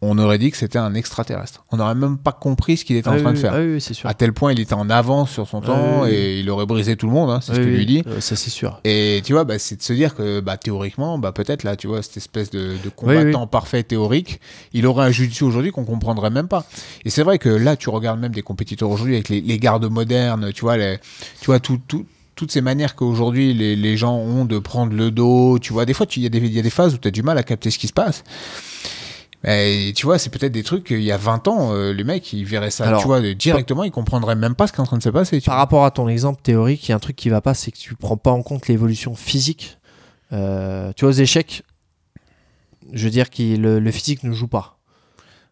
on 0.00 0.16
aurait 0.18 0.38
dit 0.38 0.52
que 0.52 0.56
c'était 0.56 0.78
un 0.78 0.94
extraterrestre. 0.94 1.64
On 1.72 1.78
n'aurait 1.78 1.96
même 1.96 2.18
pas 2.18 2.30
compris 2.32 2.76
ce 2.76 2.84
qu'il 2.84 2.94
était 2.96 3.08
Ah 3.08 3.12
en 3.12 3.16
oui, 3.16 3.22
train 3.22 3.32
de 3.32 3.38
faire. 3.38 3.52
ah 3.54 3.58
oui, 3.58 3.72
oui, 3.74 3.80
c'est 3.80 3.94
sûr. 3.94 4.08
À 4.08 4.14
tel 4.14 4.32
point, 4.32 4.52
il 4.52 4.60
était 4.60 4.74
en 4.74 4.88
avance 4.90 5.32
sur 5.32 5.48
son 5.48 5.58
Ah 5.60 5.66
temps 5.66 6.02
oui, 6.02 6.10
et 6.10 6.38
il 6.40 6.48
aurait 6.50 6.66
brisé 6.66 6.94
tout 6.96 7.06
le 7.06 7.12
monde, 7.12 7.30
hein, 7.30 7.40
c'est 7.42 7.52
ce 7.54 7.58
que 7.58 7.64
lui 7.64 7.84
dit. 7.84 8.04
euh, 8.06 8.20
ça 8.20 8.36
c'est 8.36 8.50
sûr. 8.50 8.80
Et 8.84 9.22
tu 9.24 9.32
vois, 9.32 9.42
bah, 9.44 9.58
c'est 9.58 9.74
de 9.76 9.82
se 9.82 9.92
dire 9.92 10.14
que 10.14 10.38
bah, 10.38 10.56
théoriquement, 10.56 11.18
bah, 11.18 11.32
peut-être 11.32 11.64
là, 11.64 11.74
tu 11.74 11.88
vois, 11.88 12.02
cette 12.02 12.16
espèce 12.16 12.50
de, 12.50 12.74
de 12.82 12.88
combattant 12.94 13.46
parfait 13.48 13.82
théorique, 13.82 14.40
il 14.72 14.86
aurait 14.86 15.06
un 15.06 15.10
jiu-jitsu 15.10 15.42
aujourd'hui 15.42 15.72
qu'on 15.72 15.84
comprendrait 15.84 16.30
même 16.30 16.46
pas. 16.48 16.64
Et 17.04 17.10
c'est 17.10 17.24
vrai 17.24 17.38
que 17.38 17.48
là, 17.48 17.74
tu 17.76 17.90
regardes 17.90 18.20
même 18.20 18.32
des 18.32 18.42
compétiteurs 18.42 18.90
aujourd'hui 18.90 19.14
avec 19.14 19.28
les, 19.28 19.40
les 19.40 19.58
gardes 19.58 19.90
modernes, 19.90 20.52
tu 20.52 20.60
vois, 20.60 20.76
les, 20.76 20.98
tu 21.40 21.46
vois 21.46 21.58
tout, 21.58 21.80
tout- 21.88 22.06
toutes 22.36 22.52
ces 22.52 22.60
manières 22.60 22.94
qu'aujourd'hui 22.94 23.52
les, 23.52 23.74
les 23.74 23.96
gens 23.96 24.14
ont 24.14 24.44
de 24.44 24.60
prendre 24.60 24.92
le 24.94 25.10
dos, 25.10 25.58
tu 25.58 25.72
vois, 25.72 25.84
des 25.84 25.92
fois, 25.92 26.06
il 26.14 26.22
y, 26.22 26.52
y 26.54 26.58
a 26.60 26.62
des 26.62 26.70
phases 26.70 26.94
où 26.94 26.98
tu 26.98 27.08
as 27.08 27.10
du 27.10 27.24
mal 27.24 27.36
à 27.36 27.42
capter 27.42 27.72
ce 27.72 27.78
qui 27.78 27.88
se 27.88 27.92
passe. 27.92 28.22
Et 29.44 29.92
tu 29.94 30.04
vois, 30.06 30.18
c'est 30.18 30.30
peut-être 30.30 30.50
des 30.52 30.64
trucs 30.64 30.82
qu'il 30.84 31.00
y 31.02 31.12
a 31.12 31.16
20 31.16 31.46
ans, 31.46 31.72
euh, 31.72 31.92
les 31.92 32.02
mecs, 32.02 32.32
ils 32.32 32.44
verraient 32.44 32.72
ça, 32.72 32.86
Alors, 32.86 33.00
tu 33.02 33.06
vois, 33.06 33.20
directement, 33.34 33.84
ils 33.84 33.92
comprendraient 33.92 34.34
même 34.34 34.56
pas 34.56 34.66
ce 34.66 34.72
qui 34.72 34.78
est 34.78 34.80
en 34.80 34.86
train 34.86 34.98
de 34.98 35.02
se 35.02 35.08
passer. 35.10 35.40
tu 35.40 35.46
Par 35.46 35.54
vois. 35.54 35.60
rapport 35.60 35.84
à 35.84 35.90
ton 35.92 36.08
exemple 36.08 36.42
théorique, 36.42 36.86
il 36.88 36.90
y 36.90 36.92
a 36.92 36.96
un 36.96 37.00
truc 37.00 37.14
qui 37.14 37.28
va 37.28 37.40
pas, 37.40 37.54
c'est 37.54 37.70
que 37.70 37.78
tu 37.78 37.94
prends 37.94 38.16
pas 38.16 38.32
en 38.32 38.42
compte 38.42 38.66
l'évolution 38.66 39.14
physique. 39.14 39.78
Euh, 40.32 40.92
tu 40.96 41.04
vois, 41.04 41.10
aux 41.10 41.16
échecs, 41.16 41.62
je 42.92 43.04
veux 43.04 43.10
dire 43.10 43.30
que 43.30 43.42
le, 43.56 43.78
le 43.78 43.90
physique 43.92 44.24
ne 44.24 44.32
joue 44.32 44.48
pas. 44.48 44.76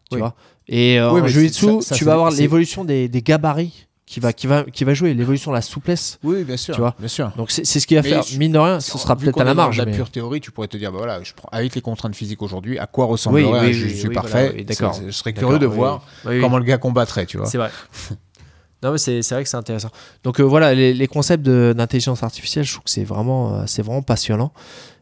Tu 0.09 0.15
Oui. 0.15 0.19
vois? 0.19 0.35
Et 0.67 0.99
euh, 0.99 1.11
Oui, 1.13 1.21
en 1.21 1.23
mais 1.23 1.29
jiu-jitsu, 1.29 1.79
tu 1.95 2.03
vas 2.03 2.13
avoir 2.13 2.31
l'évolution 2.31 2.83
des, 2.83 3.07
des 3.07 3.21
gabarits 3.21 3.86
qui 4.07 4.19
va, 4.21 4.31
qui, 4.33 4.47
va, 4.47 4.63
qui 4.63 4.83
va 4.85 4.93
jouer, 4.95 5.13
l'évolution 5.13 5.51
la 5.51 5.61
souplesse. 5.61 6.17
Oui, 6.23 6.43
bien 6.45 6.55
sûr. 6.57 6.73
Tu 6.73 6.79
vois. 6.81 6.95
bien 6.97 7.09
sûr. 7.09 7.31
Donc 7.37 7.51
c'est 7.51 7.65
ce 7.65 7.85
qui 7.85 7.93
va 7.95 8.01
Mais 8.01 8.09
faire, 8.09 8.23
je- 8.23 8.39
mine 8.39 8.53
de 8.53 8.57
rien, 8.57 8.79
ce 8.79 8.97
sera 8.97 9.15
peut-être 9.17 9.39
à 9.39 9.43
la 9.43 9.53
marge. 9.53 9.77
la 9.77 9.85
mais- 9.85 9.91
pure 9.91 10.09
théorie, 10.09 10.39
tu 10.41 10.49
pourrais 10.51 10.69
te 10.69 10.77
dire, 10.77 10.91
bah 10.93 10.97
voilà, 10.99 11.21
je 11.23 11.33
prends, 11.33 11.49
avec 11.51 11.75
les 11.75 11.81
contraintes 11.81 12.15
physiques 12.15 12.41
aujourd'hui, 12.41 12.79
à 12.79 12.87
quoi 12.87 13.05
ressemblerait 13.05 13.43
Oui, 13.43 13.83
oui, 13.83 14.01
un 14.03 14.07
oui, 14.07 14.13
parfait 14.15 14.47
voilà, 14.49 14.63
d'accord. 14.63 14.99
Je 15.05 15.11
serais 15.11 15.33
curieux 15.33 15.59
de 15.59 15.65
voir 15.67 16.05
comment 16.41 16.57
le 16.57 16.63
gars 16.63 16.77
combattrait, 16.77 17.25
tu 17.25 17.37
vois. 17.37 17.45
C'est 17.47 17.57
vrai. 17.59 17.69
Non, 18.83 18.91
mais 18.91 18.99
c'est 18.99 19.21
vrai 19.31 19.41
que 19.43 19.49
c'est 19.49 19.57
intéressant. 19.57 19.89
Donc 20.23 20.39
euh, 20.39 20.43
voilà, 20.43 20.75
les, 20.75 20.93
les 20.93 21.07
concepts 21.07 21.43
d'intelligence 21.43 22.21
artificielle, 22.21 22.63
je 22.63 22.73
trouve 22.73 22.83
que 22.83 22.91
c'est 22.91 23.03
vraiment, 23.03 23.55
euh, 23.55 23.63
c'est 23.65 23.81
vraiment 23.81 24.03
passionnant. 24.03 24.53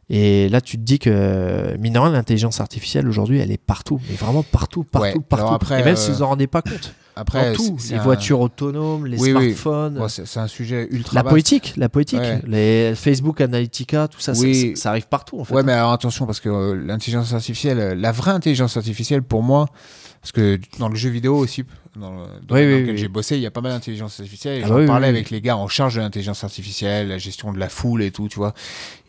Et 0.09 0.47
là, 0.47 0.61
tu 0.61 0.77
te 0.77 0.81
dis 0.83 0.97
que, 0.97 1.75
mine 1.77 1.91
de 1.91 1.99
rien, 1.99 2.11
l'intelligence 2.11 2.61
artificielle 2.61 3.05
aujourd'hui, 3.05 3.39
elle 3.39 3.51
est 3.51 3.61
partout, 3.61 3.99
mais 4.09 4.15
vraiment 4.15 4.43
partout, 4.43 4.85
partout, 4.85 5.17
Ouais, 5.17 5.23
partout. 5.27 5.53
après, 5.55 5.81
Et 5.81 5.83
même 5.83 5.95
euh, 5.95 5.97
si 5.97 6.09
vous 6.11 6.21
en 6.21 6.27
rendez 6.29 6.47
pas 6.47 6.61
compte, 6.61 6.93
Après, 7.17 7.53
tout, 7.53 7.77
les 7.89 7.95
un- 7.95 8.01
voitures 8.03 8.41
autonomes, 8.41 9.05
les 9.05 9.17
Oui, 9.17 9.31
oui. 9.33 9.53
smartphones, 9.53 9.93
Bon, 9.95 10.07
c'est 10.09 10.37
un 10.37 10.47
sujet 10.47 10.87
ultra 10.91 11.15
la 11.15 11.23
vaste. 11.23 11.31
politique, 11.31 11.73
la 11.77 11.87
politique, 11.89 12.19
Ouais. 12.19 12.41
les 12.45 12.93
Facebook 12.95 13.39
Analytica, 13.39 14.07
tout 14.09 14.19
ça, 14.19 14.33
ça- 14.33 14.41
Oui. 14.41 14.73
ça, 14.75 14.81
ça 14.83 14.89
arrive 14.89 15.07
partout 15.07 15.39
en 15.39 15.45
fait. 15.45 15.53
Ouais, 15.55 15.63
mais 15.63 15.71
alors 15.71 15.93
attention, 15.93 16.25
parce 16.25 16.39
que 16.41 16.49
euh, 16.49 16.75
l'intelligence 16.75 17.33
artificielle, 17.33 17.79
euh, 17.79 17.95
la 17.95 18.11
vraie 18.11 18.31
intelligence 18.31 18.75
artificielle, 18.75 19.21
pour 19.23 19.43
moi, 19.43 19.67
parce 20.21 20.31
que 20.33 20.59
dans 20.79 20.89
le 20.89 20.95
jeu 20.95 21.09
vidéo 21.09 21.37
aussi, 21.37 21.63
dans 21.95 22.11
le 22.11 22.17
domaine 22.17 22.27
Oui, 22.49 22.59
oui, 22.65 22.71
dans 22.73 22.79
lequel 22.79 22.95
oui. 22.95 22.97
j'ai 22.97 23.07
bossé, 23.07 23.35
il 23.37 23.41
y 23.41 23.45
a 23.45 23.51
pas 23.51 23.61
mal 23.61 23.71
d'intelligence 23.71 24.19
artificielle. 24.19 24.61
Ah 24.65 24.67
j'en 24.67 24.75
oui, 24.79 24.85
parlais 24.85 25.07
oui, 25.07 25.13
oui. 25.13 25.17
avec 25.19 25.29
les 25.29 25.39
gars 25.39 25.55
en 25.55 25.69
charge 25.69 25.95
de 25.95 26.01
l'intelligence 26.01 26.43
artificielle, 26.43 27.07
la 27.07 27.17
gestion 27.17 27.53
de 27.53 27.59
la 27.59 27.69
foule 27.69 28.03
et 28.03 28.11
tout, 28.11 28.27
tu 28.27 28.35
vois. 28.37 28.53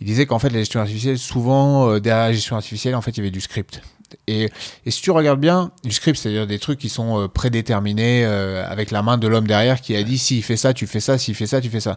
Ils 0.00 0.06
disaient 0.06 0.26
qu'en 0.26 0.38
fait, 0.38 0.50
la 0.50 0.60
gestion 0.60 0.78
artificielle, 0.80 1.18
souvent, 1.18 1.90
euh, 1.90 1.98
derrière 1.98 2.26
la 2.28 2.32
gestion 2.32 2.54
artificielle, 2.54 2.94
en 2.94 3.00
fait, 3.00 3.10
il 3.12 3.16
y 3.16 3.20
avait 3.22 3.30
du 3.32 3.40
script. 3.40 3.80
Et, 4.26 4.50
si 4.86 5.02
tu 5.02 5.10
regardes 5.10 5.40
bien, 5.40 5.70
du 5.84 5.92
script, 5.92 6.18
c'est-à-dire 6.18 6.46
des 6.46 6.58
trucs 6.58 6.78
qui 6.78 6.88
sont 6.88 7.20
euh, 7.20 7.28
prédéterminés 7.28 8.24
euh, 8.24 8.64
avec 8.68 8.90
la 8.90 9.02
main 9.02 9.18
de 9.18 9.26
l'homme 9.26 9.46
derrière 9.46 9.80
qui 9.80 9.96
a 9.96 10.02
dit 10.02 10.18
s'il 10.18 10.42
fait 10.42 10.56
ça, 10.56 10.72
tu 10.72 10.86
fais 10.86 11.00
ça, 11.00 11.18
s'il 11.18 11.34
fait 11.34 11.46
ça, 11.46 11.60
tu 11.60 11.70
fais 11.70 11.80
ça. 11.80 11.96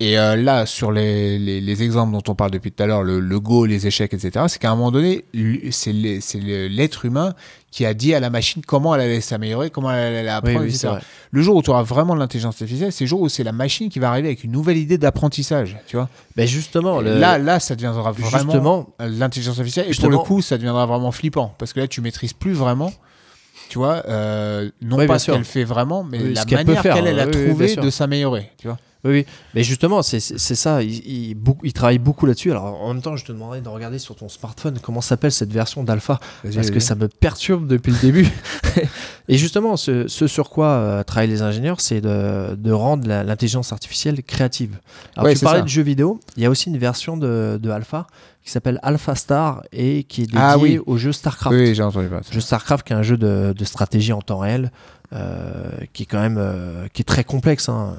Et 0.00 0.18
euh, 0.18 0.34
là, 0.34 0.66
sur 0.66 0.90
les, 0.90 1.38
les, 1.38 1.60
les 1.60 1.82
exemples 1.82 2.12
dont 2.12 2.22
on 2.26 2.34
parle 2.34 2.50
depuis 2.50 2.72
tout 2.72 2.82
à 2.82 2.86
l'heure, 2.86 3.04
le, 3.04 3.20
le 3.20 3.40
go, 3.40 3.64
les 3.64 3.86
échecs, 3.86 4.12
etc., 4.12 4.46
c'est 4.48 4.58
qu'à 4.58 4.70
un 4.70 4.74
moment 4.74 4.90
donné, 4.90 5.24
c'est 5.70 5.92
l'être 5.92 7.04
humain 7.04 7.34
qui 7.74 7.84
a 7.84 7.92
dit 7.92 8.14
à 8.14 8.20
la 8.20 8.30
machine 8.30 8.62
comment 8.64 8.94
elle 8.94 9.00
allait 9.00 9.20
s'améliorer, 9.20 9.68
comment 9.68 9.90
elle 9.90 10.14
allait 10.14 10.28
apprendre, 10.28 10.60
oui, 10.60 10.68
etc. 10.68 10.90
Le 11.32 11.42
jour 11.42 11.56
où 11.56 11.62
tu 11.62 11.70
auras 11.70 11.82
vraiment 11.82 12.14
de 12.14 12.20
l'intelligence 12.20 12.54
artificielle, 12.62 12.92
c'est 12.92 13.02
le 13.02 13.08
jour 13.08 13.20
où 13.20 13.28
c'est 13.28 13.42
la 13.42 13.50
machine 13.50 13.88
qui 13.88 13.98
va 13.98 14.10
arriver 14.10 14.28
avec 14.28 14.44
une 14.44 14.52
nouvelle 14.52 14.76
idée 14.76 14.96
d'apprentissage, 14.96 15.76
tu 15.88 15.96
vois. 15.96 16.08
Ben 16.36 16.46
justement, 16.46 17.00
le- 17.00 17.18
Là, 17.18 17.36
là, 17.36 17.58
ça 17.58 17.74
deviendra 17.74 18.12
vraiment 18.12 18.38
justement, 18.38 18.88
l'intelligence 19.00 19.58
artificielle. 19.58 19.86
Et 19.86 19.88
Justement- 19.88 20.10
pour 20.12 20.20
le 20.22 20.24
coup, 20.24 20.40
ça 20.40 20.56
deviendra 20.56 20.86
vraiment 20.86 21.10
flippant. 21.10 21.52
Parce 21.58 21.72
que 21.72 21.80
là, 21.80 21.88
tu 21.88 22.00
maîtrises 22.00 22.32
plus 22.32 22.52
vraiment, 22.52 22.92
tu 23.68 23.78
vois, 23.78 24.04
euh, 24.08 24.70
non 24.80 24.96
Oui, 24.98 25.08
pas 25.08 25.18
ce 25.18 25.32
qu'elle 25.32 25.44
fait 25.44 25.64
vraiment, 25.64 26.04
mais 26.04 26.18
Oui, 26.22 26.32
la 26.32 26.44
manière 26.44 26.80
qu'elle 26.80 27.08
elle 27.08 27.18
a 27.18 27.26
oui, 27.26 27.32
trouvé 27.48 27.74
de 27.74 27.90
s'améliorer, 27.90 28.52
tu 28.56 28.68
vois. 28.68 28.78
Oui, 29.04 29.10
oui. 29.10 29.26
Mais 29.54 29.62
justement, 29.62 30.02
c'est 30.02 30.20
ça. 30.20 30.82
Il, 30.82 30.92
il, 31.06 31.36
il 31.62 31.72
travaille 31.72 31.98
beaucoup 31.98 32.26
là-dessus. 32.26 32.50
Alors, 32.50 32.64
en 32.82 32.92
même 32.94 33.02
temps, 33.02 33.16
je 33.16 33.24
te 33.24 33.32
demanderais 33.32 33.60
de 33.60 33.68
regarder 33.68 33.98
sur 33.98 34.16
ton 34.16 34.28
smartphone 34.28 34.78
comment 34.82 35.00
s'appelle 35.00 35.32
cette 35.32 35.52
version 35.52 35.84
d'Alpha. 35.84 36.20
Parce 36.54 36.70
que 36.70 36.80
ça 36.80 36.94
me 36.94 37.08
perturbe 37.08 37.66
depuis 37.66 37.92
le 37.92 37.98
début. 37.98 38.28
Et 39.28 39.36
justement, 39.38 39.76
ce, 39.76 40.08
ce 40.08 40.26
sur 40.26 40.50
quoi 40.50 40.68
euh, 40.68 41.02
travaillent 41.02 41.28
les 41.28 41.42
ingénieurs, 41.42 41.80
c'est 41.80 42.00
de, 42.00 42.54
de 42.56 42.72
rendre 42.72 43.06
l'intelligence 43.08 43.72
artificielle 43.72 44.22
créative. 44.22 44.78
Alors, 45.16 45.26
Ouais, 45.26 45.34
tu 45.34 45.44
parlais 45.44 45.60
ça. 45.60 45.64
de 45.64 45.68
jeux 45.68 45.82
vidéo. 45.82 46.20
Il 46.36 46.42
y 46.42 46.46
a 46.46 46.50
aussi 46.50 46.68
une 46.70 46.78
version 46.78 47.16
de, 47.16 47.58
de 47.62 47.70
Alpha 47.70 48.06
qui 48.44 48.50
s'appelle 48.50 48.78
Alpha 48.82 49.14
Star 49.14 49.62
et 49.72 50.04
qui 50.04 50.22
est 50.22 50.28
Ah 50.36 50.58
oui. 50.58 50.78
au 50.86 50.96
jeu 50.98 51.12
StarCraft. 51.12 51.56
Oui, 51.56 51.74
j'ai 51.74 51.82
entendu 51.82 52.08
parler. 52.08 52.24
jeu 52.30 52.40
StarCraft 52.40 52.86
qui 52.86 52.92
est 52.92 52.96
un 52.96 53.02
jeu 53.02 53.16
de, 53.16 53.54
de 53.56 53.64
stratégie 53.64 54.12
en 54.12 54.20
temps 54.20 54.38
réel 54.38 54.70
euh, 55.14 55.70
qui 55.92 56.02
est 56.02 56.06
quand 56.06 56.20
même 56.20 56.36
euh, 56.38 56.86
qui 56.92 57.02
est 57.02 57.04
très 57.04 57.24
complexe. 57.24 57.68
Hein. 57.68 57.96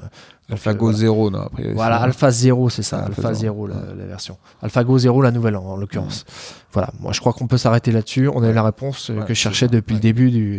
Donc, 0.48 0.50
euh, 0.50 0.52
AlphaGo 0.52 0.84
voilà. 0.86 0.98
0, 0.98 1.30
non, 1.30 1.40
après. 1.40 1.72
Voilà, 1.74 1.96
Alpha 1.96 2.30
0, 2.30 2.68
c'est 2.70 2.82
ça, 2.84 3.00
Ah, 3.02 3.06
Alpha 3.06 3.28
Alpha 3.28 3.34
0, 3.34 3.66
la, 3.66 3.74
ouais. 3.74 3.80
la 3.98 4.04
version. 4.06 4.38
AlphaGo 4.62 4.98
0, 4.98 5.22
la 5.22 5.30
nouvelle 5.32 5.56
en, 5.56 5.64
en 5.64 5.76
l'occurrence. 5.76 6.24
Voilà, 6.72 6.90
moi 7.00 7.12
je 7.12 7.18
crois 7.20 7.32
qu'on 7.32 7.48
peut 7.48 7.58
s'arrêter 7.58 7.90
là-dessus. 7.90 8.28
On 8.28 8.42
a 8.44 8.48
eu 8.50 8.52
la 8.52 8.62
réponse 8.62 9.10
euh, 9.10 9.18
Ouais, 9.18 9.24
que 9.26 9.34
je 9.34 9.40
cherchais 9.40 9.66
depuis 9.66 9.94
le 9.94 10.00
début 10.00 10.30
du, 10.30 10.58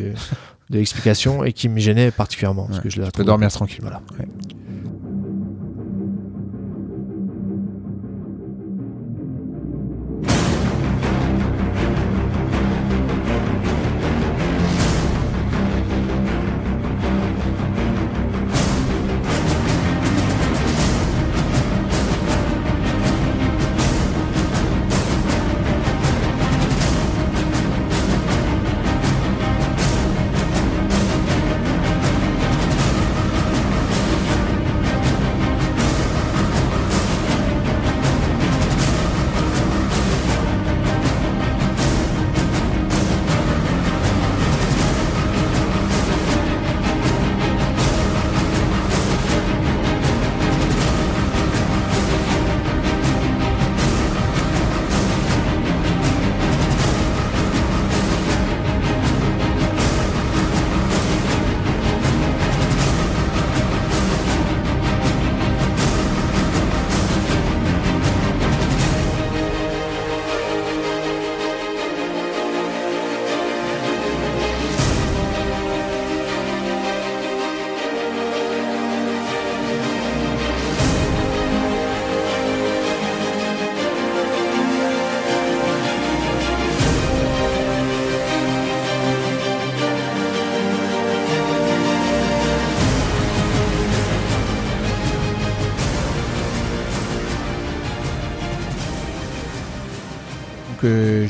de 0.69 0.77
l'explication 0.77 1.45
et 1.45 1.53
qui 1.53 1.69
me 1.69 1.79
gênait 1.79 2.11
particulièrement 2.11 2.65
parce 2.65 2.81
que 2.81 2.89
je 2.89 3.01
Tu 3.01 3.11
peux 3.11 3.23
dormir 3.23 3.49
tranquille. 3.51 3.79
Voilà. 3.81 4.01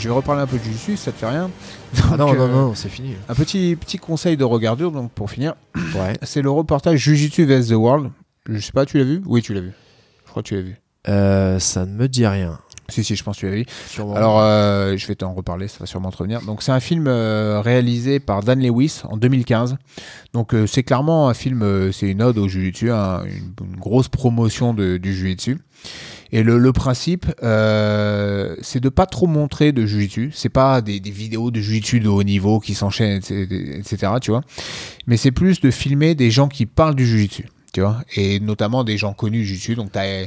Je 0.07 0.11
vais 0.13 0.15
reparler 0.19 0.41
un 0.41 0.47
peu 0.47 0.57
du 0.57 0.71
jiu 0.73 0.95
ça 0.95 1.11
te 1.11 1.17
fait 1.17 1.27
rien 1.27 1.51
Ah 2.09 2.15
non, 2.15 2.27
Donc, 2.27 2.37
non, 2.37 2.43
euh, 2.43 2.47
non, 2.47 2.75
c'est 2.75 2.87
fini. 2.87 3.15
Un 3.27 3.35
petit, 3.35 3.75
petit 3.75 3.97
conseil 3.97 4.37
de 4.37 4.45
regardure, 4.45 4.89
donc 4.93 5.11
pour 5.11 5.29
finir, 5.29 5.55
Ouais. 5.75 6.13
c'est 6.21 6.41
le 6.41 6.49
reportage 6.49 6.97
Jujitsu 6.99 7.43
vs 7.45 7.67
The 7.67 7.71
World. 7.73 8.11
Je 8.47 8.57
sais 8.59 8.71
pas, 8.71 8.85
tu 8.85 8.99
l'as 8.99 9.03
vu? 9.03 9.21
Oui, 9.25 9.41
tu 9.41 9.53
l'as 9.53 9.59
vu. 9.59 9.73
Je 10.25 10.29
crois 10.31 10.43
que 10.43 10.47
tu 10.47 10.55
l'as 10.55 10.61
vu. 10.61 10.77
Euh, 11.09 11.59
ça 11.59 11.85
ne 11.85 11.91
me 11.91 12.07
dit 12.07 12.25
rien. 12.25 12.57
Si, 12.89 13.03
si, 13.03 13.15
je 13.15 13.23
pense 13.23 13.35
que 13.35 13.41
tu 13.41 13.45
l'as 13.49 13.55
vu. 13.55 13.65
Sûrement. 13.87 14.15
Alors, 14.15 14.39
euh, 14.39 14.95
je 14.97 15.07
vais 15.07 15.15
t'en 15.15 15.33
reparler, 15.33 15.67
ça 15.67 15.77
va 15.81 15.85
sûrement 15.85 16.09
te 16.11 16.17
revenir. 16.17 16.41
Donc, 16.41 16.63
c'est 16.63 16.71
un 16.71 16.79
film 16.79 17.05
euh, 17.07 17.59
réalisé 17.61 18.19
par 18.19 18.43
Dan 18.43 18.61
Lewis 18.61 19.01
en 19.03 19.17
2015. 19.17 19.75
Donc, 20.33 20.53
euh, 20.53 20.65
c'est 20.67 20.83
clairement 20.83 21.27
un 21.29 21.33
film, 21.33 21.63
euh, 21.63 21.91
c'est 21.91 22.07
une 22.07 22.21
ode 22.21 22.37
au 22.37 22.47
Jiu-Jitsu, 22.47 22.91
hein, 22.91 23.23
une, 23.25 23.67
une 23.67 23.75
grosse 23.77 24.07
promotion 24.07 24.73
de- 24.73 24.97
du 24.97 25.13
Jiu-Jitsu. 25.13 25.57
Et 26.31 26.43
le, 26.43 26.57
le 26.57 26.73
principe, 26.73 27.25
euh, 27.43 28.55
c'est 28.61 28.79
de 28.81 28.89
pas 28.89 29.05
trop 29.05 29.27
montrer 29.27 29.71
de 29.71 29.85
Jiu-Jitsu. 29.85 30.31
C'est 30.33 30.49
pas 30.49 30.81
des, 30.81 30.99
des 30.99 31.11
vidéos 31.11 31.51
de 31.51 31.59
Jiu-Jitsu 31.61 31.99
de 32.01 32.07
haut 32.09 32.23
niveau 32.23 32.59
qui 32.59 32.73
s'enchaînent, 32.73 33.17
etc., 33.17 33.47
etc., 33.77 34.11
tu 34.21 34.31
vois. 34.31 34.41
Mais 35.07 35.15
c'est 35.17 35.31
plus 35.31 35.61
de 35.61 35.71
filmer 35.71 36.15
des 36.15 36.29
gens 36.31 36.47
qui 36.49 36.65
parlent 36.65 36.95
du 36.95 37.05
Jiu-Jitsu, 37.05 37.45
tu 37.77 37.81
vois. 37.81 37.97
Et 38.15 38.39
notamment 38.39 38.83
des 38.83 38.97
gens 38.97 39.13
connus 39.13 39.41
du 39.41 39.45
Jiu-Jitsu. 39.45 39.75
Donc, 39.75 39.91
t'as 39.91 40.01
un- 40.23 40.25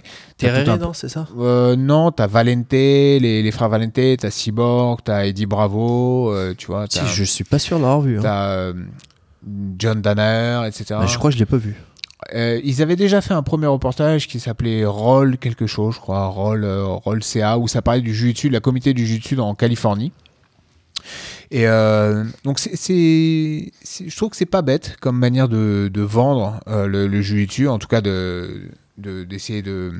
non, 0.78 0.92
c'est 0.92 1.08
ça? 1.08 1.26
Euh, 1.36 1.74
non, 1.74 2.12
t'as 2.12 2.28
Valente, 2.28 2.70
les, 2.70 3.42
les 3.42 3.50
frères 3.50 3.68
Valente, 3.68 3.98
t'as 4.18 4.30
Cyborg, 4.30 5.00
t'as 5.02 5.26
Eddie 5.26 5.46
Bravo, 5.46 6.30
euh, 6.32 6.54
tu 6.56 6.68
vois, 6.68 6.86
Si, 6.88 7.00
t'as 7.00 7.06
Je 7.06 7.24
suis 7.24 7.42
pas 7.42 7.58
sûr 7.58 7.78
de 7.78 7.82
l'avoir 7.82 8.02
vu. 8.02 8.18
hein. 8.18 8.22
t'as, 8.22 8.50
euh, 8.50 8.72
John 9.80 10.00
Danner, 10.00 10.62
etc. 10.68 11.00
Je 11.08 11.18
crois 11.18 11.30
que 11.30 11.34
je 11.34 11.40
l'ai 11.40 11.46
pas 11.46 11.56
vu. 11.56 11.74
Euh, 12.34 12.60
ils 12.62 12.82
avaient 12.82 12.94
déjà 12.94 13.20
fait 13.20 13.34
un 13.34 13.42
premier 13.42 13.66
reportage 13.66 14.28
qui 14.28 14.38
s'appelait 14.38 14.84
Roll 14.84 15.36
quelque 15.38 15.66
chose, 15.66 15.96
je 15.96 16.00
crois, 16.00 16.26
Roll, 16.26 16.62
euh, 16.64 16.84
Roll 16.84 17.24
CA, 17.24 17.58
où 17.58 17.66
ça 17.66 17.82
parlait 17.82 18.02
du 18.02 18.14
jiu-jitsu, 18.14 18.48
de 18.48 18.52
la 18.52 18.60
comité 18.60 18.94
du 18.94 19.06
jiu-jitsu 19.06 19.40
en 19.40 19.56
Californie. 19.56 20.12
Et 21.52 21.66
euh, 21.66 22.24
donc 22.44 22.58
c'est, 22.60 22.76
c'est- 22.76 23.72
c'est- 23.82 24.08
je 24.08 24.16
trouve 24.16 24.30
que 24.30 24.36
c'est 24.36 24.46
pas 24.46 24.62
bête 24.62 24.96
comme 25.00 25.18
manière 25.18 25.48
de, 25.48 25.90
de 25.92 26.00
vendre 26.02 26.60
euh, 26.68 26.86
le, 26.86 27.08
le 27.08 27.20
jiu-jitsu, 27.22 27.66
en 27.68 27.78
tout 27.78 27.88
cas 27.88 28.00
de, 28.00 28.62
de- 28.98 29.24
d'essayer 29.24 29.62
de 29.62 29.92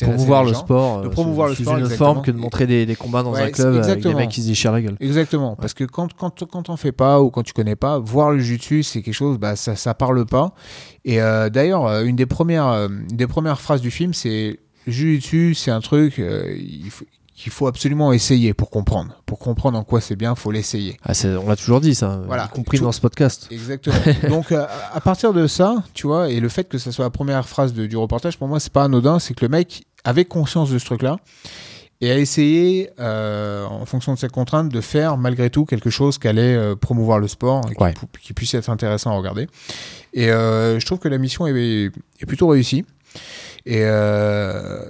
Promouvoir 0.00 0.42
le 0.42 0.52
gens. 0.52 0.58
sport. 0.58 1.02
De 1.02 1.06
euh, 1.06 1.10
promouvoir 1.10 1.48
sous- 1.50 1.60
le 1.60 1.64
sport, 1.64 1.78
une 1.78 1.88
forme 1.88 2.22
que 2.22 2.32
de 2.32 2.36
montrer 2.36 2.66
des, 2.66 2.86
des 2.86 2.96
combats 2.96 3.22
dans 3.22 3.32
Ouais, 3.32 3.42
un 3.42 3.50
club 3.50 3.76
avec 3.76 4.02
des 4.02 4.14
mecs 4.14 4.30
qui 4.30 4.42
se 4.42 4.48
déchirent 4.48 4.72
la 4.72 4.82
gueule. 4.82 4.96
Exactement, 5.00 5.54
parce 5.54 5.74
que 5.74 5.84
quand, 5.84 6.12
quand, 6.12 6.44
quand 6.44 6.64
t'en 6.64 6.76
fais 6.76 6.90
pas 6.92 7.20
ou 7.22 7.30
quand 7.30 7.44
tu 7.44 7.52
connais 7.52 7.76
pas, 7.76 7.98
voir 8.00 8.32
le 8.32 8.40
jiu-jitsu, 8.40 8.82
c'est 8.82 9.00
quelque 9.02 9.14
chose, 9.14 9.38
bah, 9.38 9.54
ça, 9.54 9.76
ça 9.76 9.94
parle 9.94 10.26
pas. 10.26 10.52
Et 11.04 11.22
euh, 11.22 11.50
d'ailleurs, 11.50 11.86
une 12.02 12.16
des 12.16 12.26
premières, 12.26 12.66
une 12.66 13.06
des 13.16 13.28
premières 13.28 13.60
phrases 13.60 13.80
du 13.80 13.92
film, 13.92 14.12
c'est 14.12 14.58
le 14.86 14.92
jiu-jitsu, 14.92 15.54
c'est 15.54 15.70
un 15.70 15.80
truc 15.80 16.18
euh, 16.18 16.52
il 16.58 16.90
faut- 16.90 17.04
qu'il 17.36 17.52
faut 17.52 17.66
absolument 17.66 18.12
essayer 18.14 18.54
pour 18.54 18.70
comprendre. 18.70 19.20
Pour 19.26 19.38
comprendre 19.38 19.78
en 19.78 19.84
quoi 19.84 20.00
c'est 20.00 20.16
bien, 20.16 20.34
faut 20.34 20.50
l'essayer. 20.50 20.96
Ah, 21.04 21.12
on 21.44 21.48
l'a 21.48 21.56
toujours 21.56 21.80
dit, 21.82 21.94
ça, 21.94 22.20
Voilà. 22.26 22.46
y 22.46 22.54
compris 22.54 22.78
Tout- 22.78 22.84
dans 22.84 22.92
ce 22.92 23.00
podcast. 23.02 23.46
Exactement. 23.50 23.94
Donc, 24.28 24.50
euh, 24.52 24.66
à 24.92 25.00
partir 25.02 25.32
de 25.34 25.46
ça, 25.46 25.76
tu 25.92 26.06
vois, 26.06 26.30
et 26.30 26.40
le 26.40 26.48
fait 26.48 26.64
que 26.68 26.78
ça 26.78 26.90
soit 26.92 27.04
la 27.04 27.10
première 27.10 27.46
phrase 27.46 27.74
de- 27.74 27.86
du 27.86 27.96
reportage, 27.96 28.38
pour 28.38 28.48
moi, 28.48 28.58
c'est 28.58 28.72
pas 28.72 28.84
anodin, 28.84 29.18
c'est 29.18 29.34
que 29.34 29.44
le 29.44 29.50
mec 29.50 29.84
avait 30.02 30.24
conscience 30.24 30.70
de 30.70 30.78
ce 30.78 30.86
truc-là 30.86 31.18
et 32.00 32.10
a 32.10 32.18
essayé, 32.18 32.88
euh, 33.00 33.66
en 33.66 33.84
fonction 33.84 34.14
de 34.14 34.18
ses 34.18 34.28
contraintes, 34.28 34.70
de 34.70 34.80
faire 34.80 35.18
malgré 35.18 35.50
tout 35.50 35.66
quelque 35.66 35.90
chose 35.90 36.16
qui 36.18 36.28
allait 36.28 36.54
euh, 36.56 36.74
promouvoir 36.74 37.18
le 37.18 37.28
sport 37.28 37.62
et 37.70 37.74
qui, 37.74 37.82
Ouais. 37.82 37.92
pu- 37.92 38.20
qui 38.22 38.32
puisse 38.32 38.54
être 38.54 38.70
intéressant 38.70 39.10
à 39.10 39.14
regarder. 39.16 39.46
Et 40.14 40.28
je 40.28 40.84
trouve 40.86 40.98
que 41.00 41.08
la 41.08 41.18
mission 41.18 41.46
est, 41.46 41.52
est 41.52 42.26
plutôt 42.26 42.48
réussie. 42.48 42.86
Et 43.66 43.80
euh, 43.84 44.88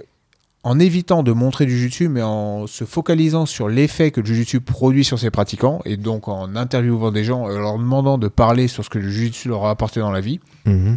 en 0.69 0.81
évitant 0.81 1.23
de 1.23 1.31
montrer 1.31 1.65
du 1.65 1.79
jiu-jitsu, 1.79 2.09
mais 2.09 2.23
en 2.23 2.67
se 2.67 2.85
focalisant 2.85 3.47
sur 3.47 3.69
l'effet 3.69 4.11
que 4.11 4.21
le 4.21 4.27
jiu-jitsu 4.27 4.61
produit 4.61 5.05
sur 5.05 5.17
ses 5.19 5.31
pratiquants, 5.31 5.81
et 5.85 5.97
donc 5.97 6.27
en 6.27 6.57
interviewant 6.57 7.13
des 7.13 7.23
gens, 7.23 7.49
et 7.49 7.55
leur 7.55 7.79
demandant 7.79 8.19
de 8.19 8.27
parler 8.27 8.67
sur 8.67 8.85
ce 8.85 8.91
que 8.91 8.99
le 8.99 9.09
jiu-jitsu 9.09 9.49
leur 9.49 9.65
a 9.65 9.71
apporté 9.71 10.01
dans 10.01 10.11
la 10.11 10.21
vie, 10.21 10.41
Mhm. 10.65 10.97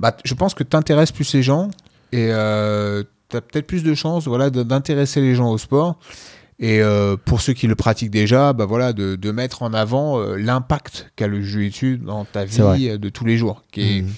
bah, 0.00 0.16
je 0.24 0.32
pense 0.34 0.54
que 0.54 0.64
tu 0.64 0.74
intéresses 0.74 1.12
plus 1.12 1.34
les 1.34 1.42
gens 1.42 1.68
et 2.12 2.28
euh, 2.30 3.02
tu 3.28 3.36
as 3.36 3.42
peut-être 3.42 3.66
plus 3.66 3.82
de 3.82 3.92
chances 3.94 4.26
voilà, 4.26 4.48
d'intéresser 4.48 5.20
les 5.20 5.34
gens 5.34 5.50
au 5.50 5.58
sport. 5.58 5.98
Et 6.60 6.80
euh, 6.82 7.16
pour 7.22 7.40
ceux 7.42 7.52
qui 7.52 7.66
le 7.68 7.74
pratiquent 7.76 8.10
déjà, 8.10 8.52
bah 8.54 8.64
voilà, 8.64 8.92
de, 8.94 9.14
de 9.16 9.30
mettre 9.30 9.62
en 9.62 9.72
avant 9.74 10.18
euh, 10.18 10.36
l'impact 10.36 11.12
qu'a 11.14 11.28
le 11.28 11.42
jiu-jitsu 11.42 11.98
dans 11.98 12.24
ta 12.24 12.44
vie 12.46 12.88
euh, 12.88 12.96
de 12.98 13.08
tous 13.10 13.24
les 13.26 13.36
jours, 13.36 13.62
qui 13.70 13.80
est, 13.82 14.02
Mhm. 14.02 14.08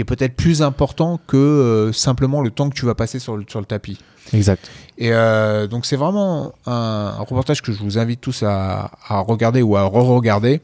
Qui 0.00 0.02
est 0.02 0.16
peut-être 0.16 0.34
plus 0.34 0.62
important 0.62 1.20
que 1.26 1.36
euh, 1.36 1.92
simplement 1.92 2.40
le 2.40 2.50
temps 2.50 2.70
que 2.70 2.74
tu 2.74 2.86
vas 2.86 2.94
passer 2.94 3.18
sur 3.18 3.36
le, 3.36 3.44
sur 3.46 3.60
le 3.60 3.66
tapis. 3.66 3.98
Exact. 4.32 4.70
Et 4.96 5.12
euh, 5.12 5.66
donc 5.66 5.84
c'est 5.84 5.96
vraiment 5.96 6.54
un, 6.66 7.16
un 7.18 7.22
reportage 7.22 7.60
que 7.60 7.70
je 7.70 7.82
vous 7.82 7.98
invite 7.98 8.20
tous 8.20 8.42
à, 8.42 8.92
à 9.06 9.18
regarder 9.20 9.60
ou 9.60 9.76
à 9.76 9.84
re-regarder. 9.84 10.62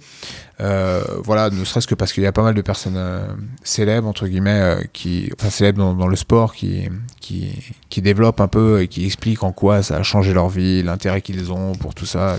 Euh, 0.58 1.02
voilà, 1.22 1.50
ne 1.50 1.64
serait-ce 1.64 1.86
que 1.86 1.94
parce 1.94 2.14
qu'il 2.14 2.22
y 2.22 2.26
a 2.26 2.32
pas 2.32 2.42
mal 2.42 2.54
de 2.54 2.62
personnes 2.62 2.96
euh, 2.96 3.26
célèbres 3.62 4.08
entre 4.08 4.26
guillemets, 4.26 4.60
euh, 4.60 4.82
qui, 4.94 5.30
enfin 5.38 5.50
célèbres 5.50 5.78
dans, 5.78 5.92
dans 5.92 6.06
le 6.06 6.16
sport, 6.16 6.54
qui, 6.54 6.88
qui, 7.20 7.52
qui 7.90 8.00
développent 8.00 8.40
un 8.40 8.48
peu 8.48 8.80
et 8.80 8.88
qui 8.88 9.04
expliquent 9.04 9.42
en 9.42 9.52
quoi 9.52 9.82
ça 9.82 9.96
a 9.96 10.02
changé 10.02 10.32
leur 10.32 10.48
vie, 10.48 10.82
l'intérêt 10.82 11.20
qu'ils 11.20 11.52
ont 11.52 11.72
pour 11.72 11.94
tout 11.94 12.06
ça, 12.06 12.36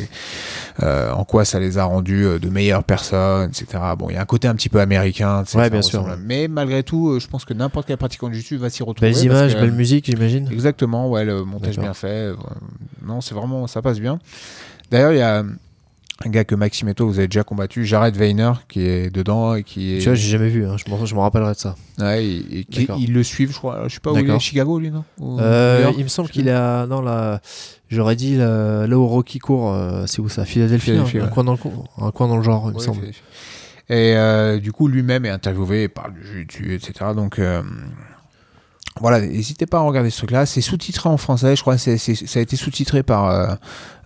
euh, 0.81 1.11
en 1.11 1.25
quoi 1.25 1.45
ça 1.45 1.59
les 1.59 1.77
a 1.77 1.83
rendus 1.83 2.25
de 2.39 2.49
meilleures 2.49 2.83
personnes, 2.83 3.49
etc. 3.49 3.83
Bon, 3.97 4.09
il 4.09 4.15
y 4.15 4.17
a 4.17 4.21
un 4.21 4.25
côté 4.25 4.47
un 4.47 4.55
petit 4.55 4.69
peu 4.69 4.79
américain, 4.79 5.43
sais, 5.45 5.57
Ouais, 5.59 5.69
bien 5.69 5.83
sûr, 5.83 6.01
ressemble. 6.01 6.19
Mais 6.25 6.47
malgré 6.47 6.81
tout, 6.81 7.19
je 7.19 7.27
pense 7.27 7.45
que 7.45 7.53
n'importe 7.53 7.85
quel 7.85 7.97
pratiquant 7.97 8.29
de 8.29 8.33
jiu-jitsu 8.33 8.57
va 8.57 8.71
s'y 8.71 8.81
retrouver. 8.81 9.11
Belles 9.11 9.23
images, 9.25 9.53
que, 9.53 9.59
belle 9.59 9.73
musique, 9.73 10.05
j'imagine. 10.07 10.49
Exactement, 10.51 11.07
ouais, 11.07 11.23
le 11.23 11.43
montage 11.43 11.77
bien 11.77 11.93
fait. 11.93 12.31
Non, 13.05 13.21
c'est 13.21 13.35
vraiment, 13.35 13.67
ça 13.67 13.83
passe 13.83 13.99
bien. 13.99 14.17
D'ailleurs, 14.89 15.11
il 15.11 15.17
y 15.17 15.21
a 15.21 15.43
un 16.25 16.29
gars 16.29 16.43
que 16.43 16.55
Maxime 16.55 16.87
et 16.89 16.93
toi, 16.95 17.05
vous 17.05 17.19
avez 17.19 17.27
déjà 17.27 17.43
combattu, 17.43 17.85
Jared 17.85 18.15
Weiner, 18.17 18.53
qui 18.67 18.81
est 18.81 19.09
dedans 19.13 19.53
et 19.55 19.63
qui 19.63 19.95
est. 19.95 19.99
Tu 19.99 20.05
vois, 20.05 20.15
j'ai 20.15 20.29
jamais 20.29 20.49
vu. 20.49 20.65
hein. 20.65 20.75
Je 20.77 21.13
m'en 21.15 21.21
rappellerai 21.21 21.53
de 21.53 21.57
ça. 21.57 21.75
Ouais, 21.99 22.25
et, 22.25 22.59
et 22.59 22.63
qui- 22.65 22.81
D'accord. 22.81 22.97
ils 22.99 23.13
le 23.13 23.21
suivent, 23.23 23.51
je 23.51 23.57
crois. 23.57 23.83
Je 23.87 23.93
sais 23.95 23.99
pas 23.99 24.11
où 24.11 24.15
il 24.15 24.19
est, 24.19 24.23
D'accord. 24.23 24.41
Chicago, 24.41 24.79
lui, 24.79 24.89
non 24.89 25.03
Ou 25.19 25.39
Euh, 25.39 25.81
York 25.83 25.95
il 25.97 26.03
me 26.03 26.09
semble 26.09 26.29
qu'il 26.29 26.47
est 26.47 26.51
à. 26.51 26.85
Non, 26.89 27.01
là. 27.01 27.39
J'aurais 27.89 28.15
dit 28.15 28.35
là, 28.35 28.85
là 28.87 28.97
où 28.97 29.05
Rocky 29.07 29.39
court. 29.39 29.73
euh, 29.73 30.05
c'est 30.07 30.19
où 30.21 30.27
ça 30.27 30.43
Philadelphie. 30.43 30.91
Philadelphie, 30.91 31.17
hein, 31.19 31.21
un, 31.21 31.25
ouais. 31.27 31.31
coin 31.33 31.43
dans 31.43 31.53
le, 31.53 31.59
un 32.05 32.11
coin 32.11 32.27
dans 32.27 32.37
le 32.37 32.43
genre, 32.43 32.69
il 32.71 32.73
me 32.75 32.79
semble. 32.79 33.05
Et 33.89 34.15
euh, 34.17 34.59
du 34.59 34.71
coup, 34.73 34.87
lui-même 34.89 35.23
est 35.25 35.29
interviewé, 35.29 35.83
il 35.83 35.89
parle 35.89 36.13
du 36.13 36.21
jiu-jitsu, 36.25 36.73
etc. 36.73 37.11
Donc, 37.15 37.39
voilà, 39.01 39.21
n'hésitez 39.21 39.65
pas 39.65 39.77
à 39.77 39.81
regarder 39.81 40.09
ce 40.09 40.17
truc-là. 40.17 40.45
C'est 40.45 40.61
sous-titré 40.61 41.09
en 41.09 41.17
français, 41.17 41.55
je 41.55 41.61
crois. 41.61 41.77
c'est 41.77 41.97
ça 41.97 42.39
a 42.39 42.41
été 42.41 42.55
sous-titré 42.55 43.03
par, 43.03 43.25
euh, 43.29 43.55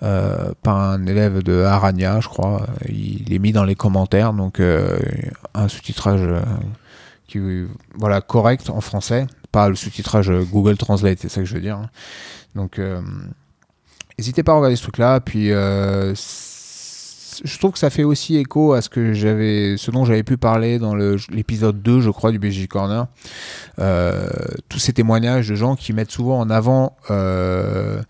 euh, 0.04 0.52
par 0.64 0.78
un 0.78 1.06
élève 1.06 1.44
de 1.44 1.64
Arania, 1.64 2.20
je 2.20 2.28
crois. 2.28 2.66
Il 2.90 3.34
est 3.34 3.40
mis 3.40 3.52
dans 3.52 3.64
les 3.64 3.76
commentaires, 3.76 4.34
donc 4.34 4.60
euh, 4.60 4.98
un 5.54 5.68
sous-titrage 5.68 6.28
qui, 7.28 7.40
voilà, 7.96 8.22
correct 8.22 8.70
en 8.70 8.82
français, 8.82 9.28
pas 9.52 9.70
le 9.70 9.76
sous-titrage 9.76 10.32
Google 10.52 10.78
Translate, 10.78 11.20
c'est 11.20 11.30
ça 11.30 11.42
que 11.42 11.46
je 11.46 11.54
veux 11.56 11.62
dire. 11.62 11.78
hein. 11.78 11.90
Donc, 12.56 12.80
n'hésitez 14.18 14.44
pas 14.44 14.52
à 14.52 14.56
regarder 14.56 14.76
ce 14.76 14.84
truc-là. 14.84 15.22
Puis, 15.22 15.52
je 17.44 17.58
trouve 17.58 17.72
que 17.72 17.80
ça 17.80 17.90
fait 17.90 18.04
aussi 18.04 18.38
écho 18.38 18.74
à 18.74 18.82
ce 18.82 18.90
que 18.90 19.14
j'avais, 19.14 19.76
ce 19.78 19.92
dont 19.92 20.06
j'avais 20.06 20.24
pu 20.24 20.38
parler 20.38 20.80
dans 20.80 20.96
l'épisode 20.96 21.82
2, 21.82 22.02
je 22.02 22.10
crois, 22.10 22.32
du 22.32 22.40
BJ 22.40 22.68
Corner. 22.68 23.08
Euh, 23.80 24.28
tous 24.70 24.80
ces 24.80 24.94
témoignages 24.94 25.48
de 25.50 25.56
gens 25.56 25.76
qui 25.76 25.94
mettent 25.94 26.12
souvent 26.12 26.40
en 26.40 26.50
avant 26.50 26.96
euh, 27.10 28.02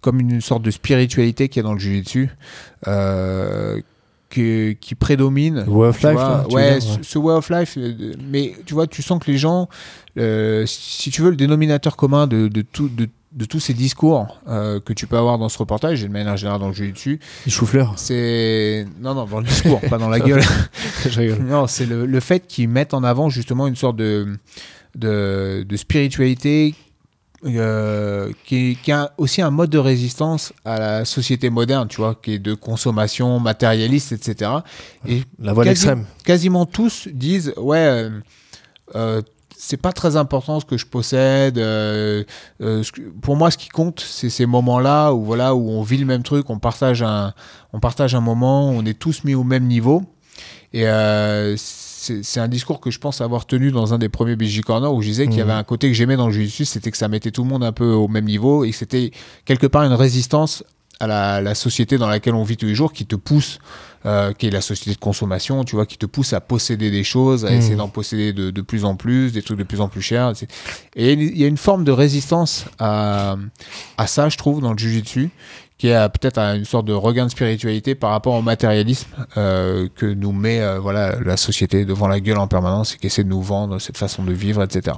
comme 0.00 0.20
une 0.20 0.40
sorte 0.40 0.62
de 0.62 0.70
spiritualité 0.70 1.48
qu'il 1.48 1.62
y 1.62 1.64
a 1.64 1.68
dans 1.68 1.74
le 1.74 1.78
jiu-jitsu. 1.80 2.30
Euh, 2.88 3.80
que- 4.30 4.72
qui 4.72 4.94
prédomine. 4.94 5.62
Way 5.68 5.88
of 5.88 6.02
life, 6.02 6.12
vois. 6.12 6.22
là, 6.22 6.46
ouais, 6.50 6.72
dire, 6.78 6.82
ce- 6.82 6.88
ouais. 6.96 6.98
ce 7.02 7.18
way 7.18 7.34
of 7.34 7.50
life. 7.50 7.74
euh, 7.76 8.14
Mais 8.30 8.54
tu 8.64 8.72
vois, 8.72 8.86
tu 8.86 9.02
sens 9.02 9.22
que 9.22 9.30
les 9.30 9.36
gens, 9.36 9.68
si 10.66 11.10
tu 11.10 11.20
veux, 11.22 11.30
le 11.30 11.36
dénominateur 11.36 11.96
commun 11.96 12.26
de, 12.26 12.48
de, 12.48 12.62
tout, 12.62 12.88
de, 12.88 13.08
de 13.34 13.44
tous 13.46 13.60
ces 13.60 13.72
discours 13.74 14.38
euh, 14.48 14.78
que 14.80 14.92
tu 14.92 15.06
peux 15.06 15.16
avoir 15.16 15.38
dans 15.38 15.48
ce 15.48 15.56
reportage, 15.58 16.02
et 16.04 16.08
de 16.08 16.12
manière 16.12 16.36
générale 16.36 16.60
dans 16.60 16.68
le 16.68 16.74
jiu-jitsu, 16.74 17.18
Les 17.46 17.52
chou-fleurs. 17.52 17.94
c'est. 17.96 18.86
Non, 19.00 19.14
non, 19.14 19.24
dans 19.24 19.40
le 19.40 19.46
discours, 19.46 19.80
pas 19.80 19.98
dans 19.98 20.08
la 20.10 20.20
gueule. 20.20 20.42
Je 21.08 21.18
rigole. 21.20 21.38
Non, 21.42 21.66
c'est 21.66 21.86
le, 21.86 22.04
le 22.06 22.20
fait 22.20 22.46
qu'ils 22.46 22.68
mettent 22.68 22.94
en 22.94 23.02
avant 23.04 23.30
justement 23.30 23.66
une 23.66 23.76
sorte 23.76 23.96
de, 23.96 24.36
de, 24.96 25.64
de 25.66 25.76
spiritualité 25.76 26.74
euh, 27.44 28.30
qui 28.44 28.78
a 28.92 29.12
aussi 29.18 29.42
un 29.42 29.50
mode 29.50 29.70
de 29.70 29.78
résistance 29.78 30.52
à 30.64 30.78
la 30.78 31.04
société 31.04 31.50
moderne, 31.50 31.88
tu 31.88 31.96
vois, 31.96 32.14
qui 32.14 32.34
est 32.34 32.38
de 32.38 32.54
consommation 32.54 33.40
matérialiste, 33.40 34.12
etc. 34.12 34.50
Et 35.08 35.22
La 35.40 35.52
voie 35.52 35.64
Quasi- 35.64 35.70
extrême. 35.72 36.04
quasiment 36.24 36.66
tous 36.66 37.08
disent 37.12 37.52
ouais 37.56 37.78
euh, 37.78 38.10
euh, 38.94 39.22
c'est 39.64 39.76
pas 39.76 39.92
très 39.92 40.16
important 40.16 40.58
ce 40.58 40.64
que 40.64 40.76
je 40.76 40.86
possède 40.86 41.56
euh, 41.56 42.24
euh, 42.60 42.82
ce 42.82 42.90
que- 42.90 43.00
pour 43.20 43.36
moi 43.36 43.50
ce 43.52 43.56
qui 43.56 43.68
compte 43.68 44.00
c'est 44.00 44.28
ces 44.28 44.44
moments 44.44 44.80
là 44.80 45.12
où 45.12 45.22
voilà 45.24 45.54
où 45.54 45.70
on 45.70 45.82
vit 45.82 45.98
le 45.98 46.04
même 46.06 46.24
truc 46.24 46.50
on 46.50 46.58
partage 46.58 47.00
un 47.02 47.32
on 47.72 47.78
partage 47.78 48.14
un 48.16 48.20
moment 48.20 48.68
on 48.70 48.84
est 48.84 48.98
tous 48.98 49.22
mis 49.22 49.34
au 49.36 49.44
même 49.44 49.66
niveau 49.68 50.02
et 50.72 50.88
euh, 50.88 51.54
c'est 51.56 52.40
un 52.40 52.48
discours 52.48 52.80
que 52.80 52.90
je 52.90 52.98
pense 52.98 53.20
avoir 53.20 53.46
tenu 53.46 53.70
dans 53.70 53.94
un 53.94 53.98
des 53.98 54.08
premiers 54.08 54.34
BJ 54.34 54.62
Corner 54.62 54.92
où 54.92 55.00
je 55.00 55.06
disais 55.08 55.26
qu'il 55.28 55.36
y 55.38 55.42
Mhm. 55.42 55.50
avait 55.50 55.58
un 55.60 55.62
côté 55.62 55.86
que 55.88 55.94
j'aimais 55.94 56.16
dans 56.16 56.26
le 56.26 56.32
jiu 56.32 56.64
c'était 56.64 56.90
que 56.90 56.96
ça 56.96 57.06
mettait 57.06 57.30
tout 57.30 57.44
le 57.44 57.48
monde 57.48 57.62
un 57.62 57.70
peu 57.72 57.92
au 57.92 58.08
même 58.08 58.24
niveau 58.24 58.64
et 58.64 58.70
que 58.72 58.76
c'était 58.76 59.12
quelque 59.44 59.68
part 59.68 59.84
une 59.84 59.92
résistance 59.92 60.64
à 60.98 61.06
la, 61.06 61.40
la 61.40 61.54
société 61.54 61.98
dans 61.98 62.08
laquelle 62.08 62.34
on 62.34 62.44
vit 62.44 62.56
tous 62.56 62.66
les 62.66 62.76
jours, 62.76 62.92
qui 62.92 63.06
te 63.06 63.16
pousse, 63.16 63.58
euh, 64.06 64.32
qui 64.32 64.46
est 64.48 64.50
la 64.50 64.60
société 64.60 64.92
de 64.94 65.00
consommation, 65.00 65.64
tu 65.64 65.76
vois, 65.76 65.86
qui 65.86 65.98
te 65.98 66.06
pousse 66.06 66.32
à 66.32 66.40
posséder 66.40 66.90
des 66.90 67.04
choses, 67.04 67.44
à 67.44 67.50
Mhm. 67.50 67.58
essayer 67.58 67.76
d'en 67.76 67.88
posséder 67.88 68.32
de, 68.32 68.50
de 68.50 68.60
plus 68.62 68.84
en 68.84 68.96
plus, 68.96 69.32
des 69.32 69.42
trucs 69.42 69.58
de 69.58 69.64
plus 69.64 69.80
en 69.80 69.88
plus 69.88 70.02
chers. 70.02 70.30
etc. 70.30 70.46
Et 70.96 71.12
il 71.12 71.38
y 71.38 71.44
a 71.44 71.46
une 71.46 71.56
forme 71.56 71.84
de 71.84 71.92
résistance 71.92 72.64
à, 72.78 73.36
à 73.98 74.06
ça, 74.06 74.28
je 74.28 74.36
trouve, 74.36 74.60
dans 74.60 74.72
le 74.72 74.78
jujitsu, 74.78 75.30
qui 75.78 75.88
est 75.88 76.08
peut-être 76.10 76.38
à 76.38 76.54
une 76.54 76.64
sorte 76.64 76.86
de 76.86 76.92
regain 76.92 77.26
de 77.26 77.30
spiritualité 77.30 77.94
par 77.96 78.10
rapport 78.10 78.34
au 78.34 78.42
matérialisme 78.42 79.08
euh, 79.36 79.88
que 79.96 80.06
nous 80.06 80.30
met 80.32 80.60
euh, 80.60 80.78
voilà, 80.78 81.18
la 81.24 81.36
société 81.36 81.84
devant 81.84 82.06
la 82.06 82.20
gueule 82.20 82.38
en 82.38 82.46
permanence 82.46 82.94
et 82.94 82.98
qui 82.98 83.06
essaie 83.08 83.24
de 83.24 83.28
nous 83.28 83.42
vendre 83.42 83.80
cette 83.80 83.98
façon 83.98 84.22
de 84.22 84.32
vivre, 84.32 84.62
etc. 84.62 84.96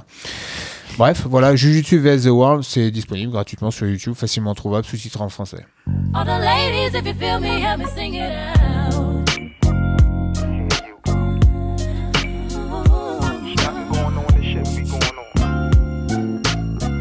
Bref, 0.97 1.27
voilà, 1.29 1.57
Jujutsu 1.57 1.99
vs 1.99 2.23
The 2.23 2.27
World, 2.27 2.63
c'est 2.63 2.89
disponible 2.89 3.31
gratuitement 3.31 3.69
sur 3.69 3.85
YouTube, 3.85 4.13
facilement 4.13 4.55
trouvable, 4.55 4.85
sous-titré 4.85 5.21
en 5.21 5.29
français. 5.29 5.65
All 6.13 6.23
the 6.25 6.39
ladies, 6.39 6.97
if 6.97 7.05
you 7.05 7.13
feel 7.13 7.39
me, 7.41 7.59
help 7.61 7.79
me 7.79 7.85
sing 7.93 8.13
it 8.13 8.31
out. 8.31 9.25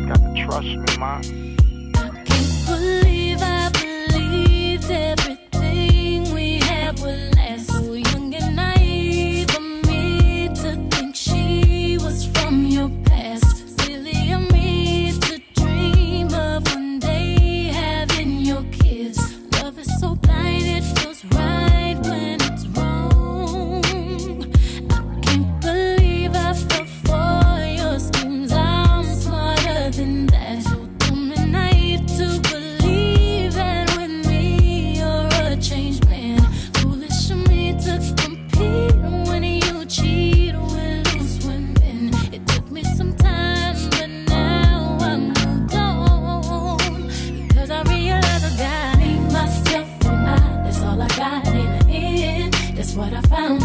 Got 0.08 0.20
me 0.22 0.44
going 0.44 1.43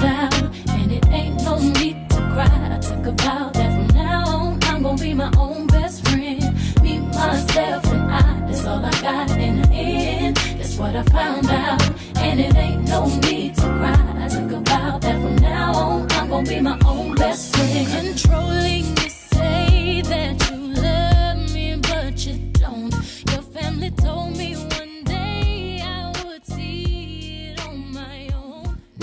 out, 0.03 0.33
and 0.69 0.91
it 0.91 1.07
ain't 1.09 1.43
no 1.43 1.57
need 1.59 2.09
to 2.09 2.17
cry. 2.33 2.75
I 2.75 2.79
took 2.79 3.05
a 3.05 3.11
vow 3.11 3.49
that 3.53 3.71
from 3.73 3.87
now 3.95 4.27
on 4.27 4.59
I'm 4.63 4.83
gonna 4.83 5.01
be 5.01 5.13
my 5.13 5.31
own 5.37 5.67
best 5.67 6.07
friend. 6.07 6.41
Me, 6.81 6.99
myself, 6.99 7.85
and 7.87 8.11
I. 8.11 8.45
That's 8.47 8.65
all 8.65 8.83
I 8.83 8.91
got 9.01 9.31
in 9.31 9.61
the 9.61 9.69
end. 9.69 10.37
That's 10.57 10.77
what 10.77 10.95
I 10.95 11.03
found 11.03 11.47
out, 11.49 11.81
and 12.17 12.39
it 12.39 12.55
ain't 12.55 12.87
no 12.87 13.07
need 13.19 13.55
to 13.55 13.61
cry. 13.61 14.08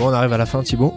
On 0.06 0.12
arrive 0.12 0.32
à 0.32 0.38
la 0.38 0.46
fin, 0.46 0.62
Thibaut. 0.62 0.94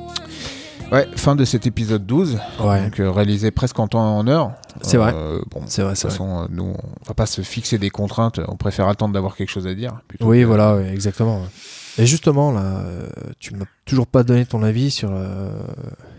Ouais, 0.91 1.07
fin 1.15 1.35
de 1.35 1.45
cet 1.45 1.67
épisode 1.67 2.05
12, 2.07 2.39
Ouais. 2.61 2.81
donc 2.83 2.99
euh, 2.99 3.11
réalisé 3.11 3.51
presque 3.51 3.77
en 3.79 3.87
temps 3.87 4.03
et 4.03 4.19
en 4.19 4.27
heure. 4.27 4.53
C'est 4.81 4.97
vrai. 4.97 5.13
Euh, 5.15 5.39
bon, 5.51 5.61
C'est 5.67 5.83
vrai, 5.83 5.93
de 5.93 5.99
toute 5.99 6.09
façon, 6.09 6.47
nous, 6.49 6.73
on 6.75 7.07
va 7.07 7.13
pas 7.13 7.27
se 7.27 7.41
fixer 7.41 7.77
des 7.77 7.91
contraintes, 7.91 8.39
on 8.47 8.55
préfère 8.55 8.87
attendre 8.87 9.13
d'avoir 9.13 9.35
quelque 9.35 9.49
chose 9.51 9.67
à 9.67 9.75
dire. 9.75 9.93
Oui, 10.21 10.41
que- 10.41 10.45
voilà, 10.45 10.75
ouais, 10.75 10.89
exactement. 10.91 11.41
Et 11.99 12.05
justement, 12.07 12.51
là, 12.51 12.61
euh, 12.61 13.07
tu 13.39 13.53
m'as 13.55 13.65
toujours 13.85 14.07
pas 14.07 14.23
donné 14.23 14.45
ton 14.45 14.63
avis 14.63 14.89
sur 14.89 15.09
euh, 15.11 15.51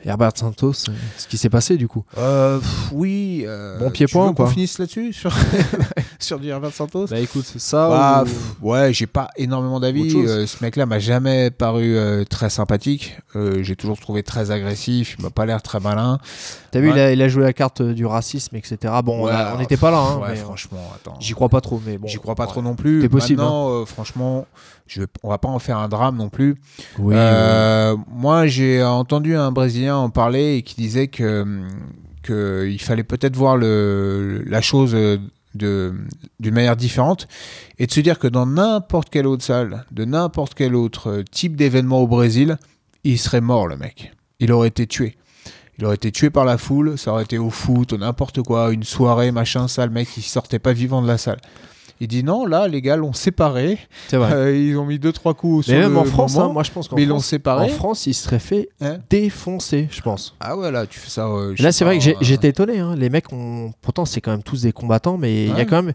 Herbert 0.04 0.32
Santos, 0.36 0.74
ce 0.74 1.26
qui 1.28 1.38
s'est 1.38 1.48
passé 1.48 1.76
du 1.76 1.88
coup. 1.88 2.04
Euh, 2.18 2.58
pff, 2.58 2.90
oui. 2.92 3.44
euh, 3.46 3.78
Bon 3.78 3.90
pied-point, 3.90 4.34
quoi. 4.34 4.48
finisse 4.50 4.78
là-dessus 4.78 5.12
sur, 5.14 5.32
sur 6.20 6.38
du 6.38 6.48
Herbert 6.48 6.72
Santos 6.72 7.06
Bah 7.10 7.18
écoute, 7.18 7.44
ça 7.44 7.88
Bah, 7.88 8.22
ou- 8.22 8.24
pff, 8.26 8.54
ouais, 8.62 8.92
j'ai 8.92 9.06
pas 9.06 9.28
énormément 9.36 9.80
d'avis. 9.80 10.14
Euh, 10.16 10.46
ce 10.46 10.62
mec-là 10.62 10.86
m'a 10.86 10.98
jamais 10.98 11.50
paru 11.50 11.96
euh, 11.96 12.24
très 12.24 12.50
sympathique. 12.50 13.16
Euh, 13.36 13.62
j'ai 13.62 13.76
toujours 13.76 13.98
trouvé 13.98 14.22
très 14.22 14.50
agressif. 14.50 15.16
Il 15.18 15.22
m'a 15.24 15.30
pas 15.30 15.46
l'air 15.46 15.62
très 15.62 15.80
malin. 15.80 16.18
T'as 16.70 16.80
vu, 16.80 16.90
il, 16.90 16.98
a, 16.98 17.12
il 17.12 17.20
a 17.22 17.28
joué 17.28 17.42
la 17.42 17.52
carte 17.52 17.82
du 17.82 18.06
racisme, 18.06 18.54
etc. 18.56 18.78
Bon, 19.04 19.22
on 19.22 19.24
Ouais, 19.26 19.32
a- 19.32 19.54
on 19.54 19.58
n'était 19.58 19.76
pas 19.76 19.90
là, 19.90 19.98
hein, 19.98 20.18
ouais, 20.18 20.28
mais, 20.30 20.36
franchement, 20.36 20.78
attends. 20.94 21.16
J'y 21.20 21.32
crois 21.32 21.48
pas 21.48 21.60
trop, 21.60 21.80
mais 21.84 21.98
bon. 21.98 22.06
J'y 22.06 22.18
crois 22.18 22.34
pas 22.34 22.44
ouais. 22.44 22.50
trop 22.50 22.62
non 22.62 22.74
plus. 22.76 23.02
C'est 23.02 23.08
possible, 23.08 23.40
hein. 23.40 23.44
Maintenant, 23.44 23.70
euh, 23.82 23.84
franchement, 23.86 24.46
je 24.86 25.00
vais- 25.02 25.06
on 25.22 25.28
va 25.30 25.38
pas 25.38 25.48
en 25.48 25.58
faire 25.58 25.78
un 25.78 25.88
drame 25.88 26.16
non 26.16 26.28
plus. 26.28 26.56
Oui, 26.98 27.14
Euh, 27.16 27.96
Moi, 28.08 28.46
j'ai 28.46 28.82
entendu 28.84 29.34
un 29.36 29.50
Brésilien 29.52 29.96
en 29.96 30.10
parler 30.10 30.56
et 30.56 30.62
qui 30.62 30.74
disait 30.76 31.08
que, 31.08 31.62
que 32.22 32.68
il 32.70 32.80
fallait 32.80 33.02
peut-être 33.04 33.34
voir 33.36 33.56
le, 33.56 34.42
la 34.46 34.60
chose 34.60 34.94
d'une 35.54 36.06
manière 36.42 36.76
différente 36.76 37.26
et 37.78 37.86
de 37.86 37.92
se 37.92 38.00
dire 38.00 38.18
que 38.18 38.28
dans 38.28 38.46
n'importe 38.46 39.10
quelle 39.10 39.26
autre 39.26 39.44
salle, 39.44 39.84
de 39.90 40.04
n'importe 40.04 40.54
quel 40.54 40.74
autre 40.74 41.10
euh, 41.10 41.24
type 41.24 41.56
d'événement 41.56 42.00
au 42.00 42.06
Brésil, 42.06 42.56
il 43.04 43.18
serait 43.18 43.40
mort 43.40 43.66
le 43.66 43.76
mec. 43.76 44.12
Il 44.38 44.52
aurait 44.52 44.68
été 44.68 44.86
tué. 44.86 45.16
Il 45.78 45.86
aurait 45.86 45.96
été 45.96 46.12
tué 46.12 46.30
par 46.30 46.44
la 46.44 46.58
foule, 46.58 46.98
ça 46.98 47.12
aurait 47.12 47.24
été 47.24 47.38
au 47.38 47.48
foot, 47.48 47.94
n'importe 47.94 48.42
quoi, 48.42 48.70
une 48.70 48.84
soirée, 48.84 49.32
machin, 49.32 49.66
ça, 49.66 49.86
le 49.86 49.92
mec, 49.92 50.08
il 50.16 50.22
sortait 50.22 50.58
pas 50.58 50.74
vivant 50.74 51.00
de 51.00 51.06
la 51.06 51.16
salle. 51.16 51.40
Il 52.00 52.08
dit 52.08 52.24
non, 52.24 52.46
là, 52.46 52.66
les 52.66 52.80
gars 52.80 52.96
l'ont 52.96 53.12
séparé. 53.12 53.78
c'est 54.08 54.16
vrai. 54.16 54.32
Euh, 54.32 54.56
ils 54.56 54.76
ont 54.78 54.86
mis 54.86 54.98
deux, 54.98 55.12
trois 55.12 55.34
coups 55.34 55.66
sur 55.66 55.74
mais 55.74 55.80
même 55.82 55.92
le 55.92 55.98
en 55.98 56.04
France, 56.04 56.34
moment, 56.34 56.46
hein, 56.50 56.52
moi 56.54 56.62
je 56.62 56.70
pense 56.70 56.88
qu'en 56.88 56.96
mais 56.96 57.02
ils 57.02 57.08
l'ont 57.08 57.16
France, 57.16 57.26
séparé. 57.26 57.64
en 57.66 57.68
France, 57.68 58.06
il 58.06 58.14
serait 58.14 58.38
fait 58.38 58.68
Hein 58.80 58.98
défoncer, 59.10 59.88
je 59.90 60.00
pense. 60.00 60.34
Ah 60.40 60.56
ouais, 60.56 60.70
là, 60.70 60.86
tu 60.86 60.98
fais 60.98 61.10
ça. 61.10 61.26
euh, 61.26 61.54
là, 61.58 61.72
c'est 61.72 61.84
vrai 61.84 61.98
que 61.98 62.08
euh, 62.08 62.14
j'étais 62.22 62.48
étonné. 62.48 62.78
hein. 62.78 62.94
Les 62.96 63.10
mecs, 63.10 63.32
ont... 63.32 63.72
pourtant, 63.82 64.04
c'est 64.06 64.20
quand 64.20 64.30
même 64.30 64.42
tous 64.42 64.62
des 64.62 64.72
combattants, 64.72 65.18
mais 65.18 65.44
il 65.44 65.56
y 65.56 65.60
a 65.60 65.64
quand 65.66 65.82
même, 65.82 65.92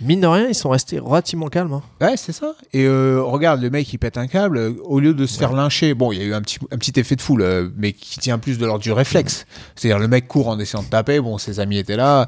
mine 0.00 0.20
de 0.20 0.26
rien, 0.26 0.46
ils 0.48 0.54
sont 0.54 0.68
restés 0.68 0.98
relativement 0.98 1.48
calmes. 1.48 1.72
hein. 1.72 1.82
Ouais, 2.00 2.16
c'est 2.16 2.32
ça. 2.32 2.54
Et 2.74 2.84
euh, 2.84 3.22
regarde, 3.22 3.62
le 3.62 3.70
mec, 3.70 3.90
il 3.92 3.98
pète 3.98 4.18
un 4.18 4.26
câble. 4.26 4.74
Au 4.84 5.00
lieu 5.00 5.14
de 5.14 5.24
se 5.26 5.38
faire 5.38 5.52
lyncher, 5.54 5.94
bon, 5.94 6.12
il 6.12 6.18
y 6.18 6.22
a 6.22 6.24
eu 6.24 6.34
un 6.34 6.42
petit, 6.42 6.58
un 6.70 6.76
petit 6.76 6.92
effet 7.00 7.16
de 7.16 7.22
foule, 7.22 7.72
mais 7.78 7.92
qui 7.92 8.18
tient 8.18 8.38
plus 8.38 8.58
de 8.58 8.66
l'ordre 8.66 8.82
du 8.82 8.92
réflexe. 8.92 9.46
C'est-à-dire, 9.74 9.98
le 9.98 10.08
mec 10.08 10.28
court 10.28 10.48
en 10.48 10.58
essayant 10.58 10.82
de 10.82 10.88
taper. 10.88 11.20
Bon, 11.20 11.38
ses 11.38 11.60
amis 11.60 11.78
étaient 11.78 11.96
là. 11.96 12.26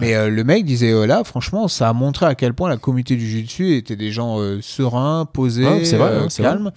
Mais 0.00 0.14
euh, 0.14 0.28
le 0.30 0.44
mec 0.44 0.64
disait, 0.64 0.92
euh, 0.92 1.06
là, 1.06 1.22
franchement, 1.24 1.68
ça 1.68 1.88
a 1.88 1.92
montré 1.92 2.26
à 2.26 2.34
quel 2.34 2.54
point 2.54 2.68
la 2.68 2.76
communauté 2.76 3.16
du 3.16 3.28
jiu-jitsu 3.28 3.76
était 3.76 3.96
des 3.96 4.10
gens 4.12 4.38
euh, 4.40 4.60
sereins, 4.62 5.26
posés, 5.32 5.64
Ouais, 5.66 5.84
c'est 5.84 5.96
vrai, 5.96 6.08
euh, 6.10 6.24
hein, 6.24 6.28
calmes. 6.42 6.72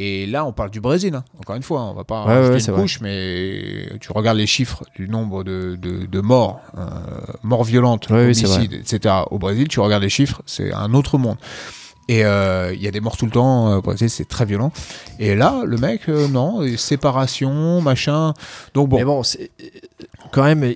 Et 0.00 0.26
là, 0.26 0.44
on 0.44 0.52
parle 0.52 0.70
du 0.70 0.80
Brésil. 0.80 1.14
hein. 1.16 1.24
Encore 1.40 1.56
une 1.56 1.62
fois, 1.62 1.82
on 1.82 1.94
va 1.94 2.04
pas 2.04 2.24
Ouais, 2.24 2.34
ouais, 2.50 2.54
une 2.58 2.76
couche, 2.82 3.00
mais 3.00 3.88
tu 4.00 4.12
regardes 4.12 4.36
les 4.38 4.46
chiffres 4.46 4.84
du 4.94 5.08
nombre 5.08 5.42
de, 5.42 5.76
de- 5.80 6.06
de 6.06 6.20
morts, 6.20 6.60
morts 7.42 7.64
violentes, 7.64 8.08
homicides, 8.26 8.74
etc. 8.74 9.14
Au 9.30 9.38
Brésil, 9.38 9.66
tu 9.66 9.80
regardes 9.80 10.02
les 10.04 10.08
chiffres, 10.10 10.40
c'est 10.46 10.72
un 10.72 10.94
autre 10.94 11.18
monde. 11.18 11.36
Et 12.10 12.24
euh, 12.24 12.72
il 12.74 12.80
y 12.82 12.86
a 12.88 12.90
des 12.90 13.00
morts 13.00 13.16
tout 13.18 13.26
le 13.26 13.32
temps 13.32 13.70
euh, 13.72 13.76
au 13.78 13.82
Brésil, 13.82 14.08
c'est 14.08 14.26
très 14.28 14.46
violent. 14.46 14.72
Et 15.18 15.34
là, 15.34 15.62
le 15.66 15.76
mec, 15.76 16.08
euh, 16.08 16.26
non, 16.28 16.64
séparation, 16.76 17.80
machin. 17.82 18.32
Donc 18.74 18.88
bon, 18.88 18.96
Mais 18.98 19.04
bon, 19.04 19.22
quand 20.32 20.44
même, 20.44 20.72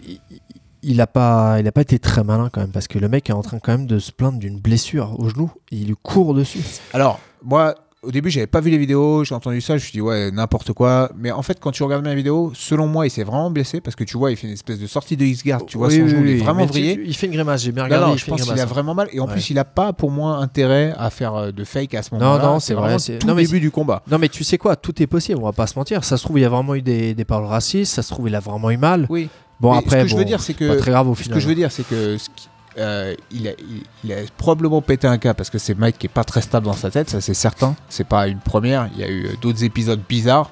il, 0.82 0.92
il 0.92 1.00
a 1.00 1.06
pas, 1.06 1.56
il 1.60 1.66
a 1.68 1.72
pas 1.72 1.82
été 1.82 1.98
très 1.98 2.24
malin 2.24 2.48
quand 2.52 2.60
même, 2.60 2.70
parce 2.70 2.88
que 2.88 2.98
le 2.98 3.08
mec 3.08 3.28
est 3.30 3.32
en 3.32 3.42
train 3.42 3.58
quand 3.58 3.72
même 3.72 3.86
de 3.86 3.98
se 3.98 4.12
plaindre 4.12 4.38
d'une 4.38 4.58
blessure 4.60 5.16
au 5.18 5.28
genou. 5.28 5.50
Et 5.70 5.76
il 5.76 5.86
lui 5.88 5.96
court 6.02 6.34
dessus. 6.34 6.60
alors 6.92 7.20
moi. 7.42 7.74
Au 8.04 8.10
début, 8.10 8.30
j'avais 8.30 8.48
pas 8.48 8.58
vu 8.60 8.68
les 8.70 8.78
vidéos, 8.78 9.22
j'ai 9.22 9.32
entendu 9.32 9.60
ça, 9.60 9.74
je 9.74 9.74
me 9.74 9.78
suis 9.78 9.92
dit 9.92 10.00
ouais, 10.00 10.32
n'importe 10.32 10.72
quoi. 10.72 11.12
Mais 11.16 11.30
en 11.30 11.42
fait, 11.42 11.60
quand 11.60 11.70
tu 11.70 11.84
regardes 11.84 12.02
bien 12.02 12.10
la 12.10 12.16
vidéo, 12.16 12.50
selon 12.52 12.88
moi, 12.88 13.06
il 13.06 13.10
s'est 13.10 13.22
vraiment 13.22 13.48
blessé 13.48 13.80
parce 13.80 13.94
que 13.94 14.02
tu 14.02 14.16
vois, 14.18 14.32
il 14.32 14.36
fait 14.36 14.48
une 14.48 14.54
espèce 14.54 14.80
de 14.80 14.88
sortie 14.88 15.16
de 15.16 15.24
X-Guard, 15.24 15.64
tu 15.66 15.78
vois, 15.78 15.86
Oui, 15.86 15.98
son 15.98 16.02
oui, 16.02 16.08
genou, 16.08 16.24
il 16.24 16.30
est 16.32 16.36
vraiment 16.38 16.62
tu- 16.66 16.70
vrillé. 16.72 17.00
Il 17.06 17.14
fait 17.14 17.26
une 17.28 17.32
grimace, 17.34 17.62
j'ai 17.62 17.70
bien 17.70 17.84
Non, 17.84 17.86
regardé. 17.86 18.06
non, 18.08 18.14
il 18.14 18.18
je 18.18 18.26
pense 18.26 18.42
qu'il 18.42 18.58
a 18.58 18.62
hein. 18.64 18.66
vraiment 18.66 18.96
mal. 18.96 19.06
Et 19.12 19.20
en 19.20 19.26
Ouais. 19.26 19.32
plus, 19.34 19.50
il 19.50 19.58
a 19.60 19.64
pas 19.64 19.92
pour 19.92 20.10
moi 20.10 20.38
intérêt 20.38 20.92
à 20.98 21.10
faire 21.10 21.32
euh, 21.36 21.52
de 21.52 21.62
fake 21.62 21.94
à 21.94 22.02
ce 22.02 22.12
Non, 22.12 22.18
moment-là. 22.22 22.42
non, 22.44 22.58
c'est 22.58 22.74
vrai, 22.74 22.82
vraiment 22.82 22.98
c'est- 22.98 23.18
tout 23.20 23.26
non, 23.28 23.36
mais 23.36 23.44
début 23.44 23.60
du 23.60 23.70
combat. 23.70 24.02
Non, 24.10 24.18
mais 24.18 24.28
tu 24.28 24.42
sais 24.42 24.58
quoi, 24.58 24.74
tout 24.74 25.00
est 25.00 25.06
possible, 25.06 25.38
on 25.40 25.44
va 25.44 25.52
pas 25.52 25.68
se 25.68 25.78
mentir. 25.78 26.02
Ça 26.02 26.16
se 26.16 26.24
trouve, 26.24 26.40
il 26.40 26.42
y 26.42 26.44
a 26.44 26.48
vraiment 26.48 26.74
eu 26.74 26.82
des, 26.82 27.14
des 27.14 27.24
paroles 27.24 27.46
racistes, 27.46 27.94
ça 27.94 28.02
se 28.02 28.10
trouve, 28.12 28.26
il 28.28 28.34
a 28.34 28.40
vraiment 28.40 28.72
eu 28.72 28.78
mal. 28.78 29.06
Oui. 29.10 29.28
Bon, 29.60 29.72
Mais 29.72 29.78
après, 29.78 29.98
ce 29.98 30.02
que 30.04 30.08
je 30.10 30.16
veux 30.16 30.24
dire, 30.24 30.40
c'est 30.40 30.56
c'est 30.58 30.66
pas 30.68 30.74
que 30.74 30.80
très 30.80 30.90
grave 30.90 31.08
au 31.08 31.14
Ce 31.14 31.22
final. 31.22 31.36
que 31.36 31.42
je 31.42 31.48
veux 31.48 31.54
dire, 31.54 31.70
c'est 31.70 31.86
que 31.86 32.18
ce 32.18 32.28
qui- 32.34 32.48
euh, 32.78 33.14
il, 33.30 33.46
a, 33.48 33.50
il, 33.58 33.82
il 34.02 34.12
a 34.12 34.16
probablement 34.38 34.80
pété 34.80 35.06
un 35.06 35.18
cas 35.18 35.34
parce 35.34 35.50
que 35.50 35.58
c'est 35.58 35.74
Mike 35.78 35.98
qui 35.98 36.06
est 36.06 36.08
pas 36.08 36.24
très 36.24 36.40
stable 36.40 36.64
dans 36.66 36.72
sa 36.72 36.90
tête, 36.90 37.10
ça 37.10 37.20
c'est 37.20 37.34
certain. 37.34 37.76
C'est 37.88 38.06
pas 38.06 38.26
une 38.28 38.38
première. 38.38 38.88
Il 38.94 39.00
y 39.00 39.04
a 39.04 39.08
eu 39.08 39.26
euh, 39.26 39.28
d'autres 39.42 39.62
épisodes 39.62 40.00
bizarres. 40.08 40.50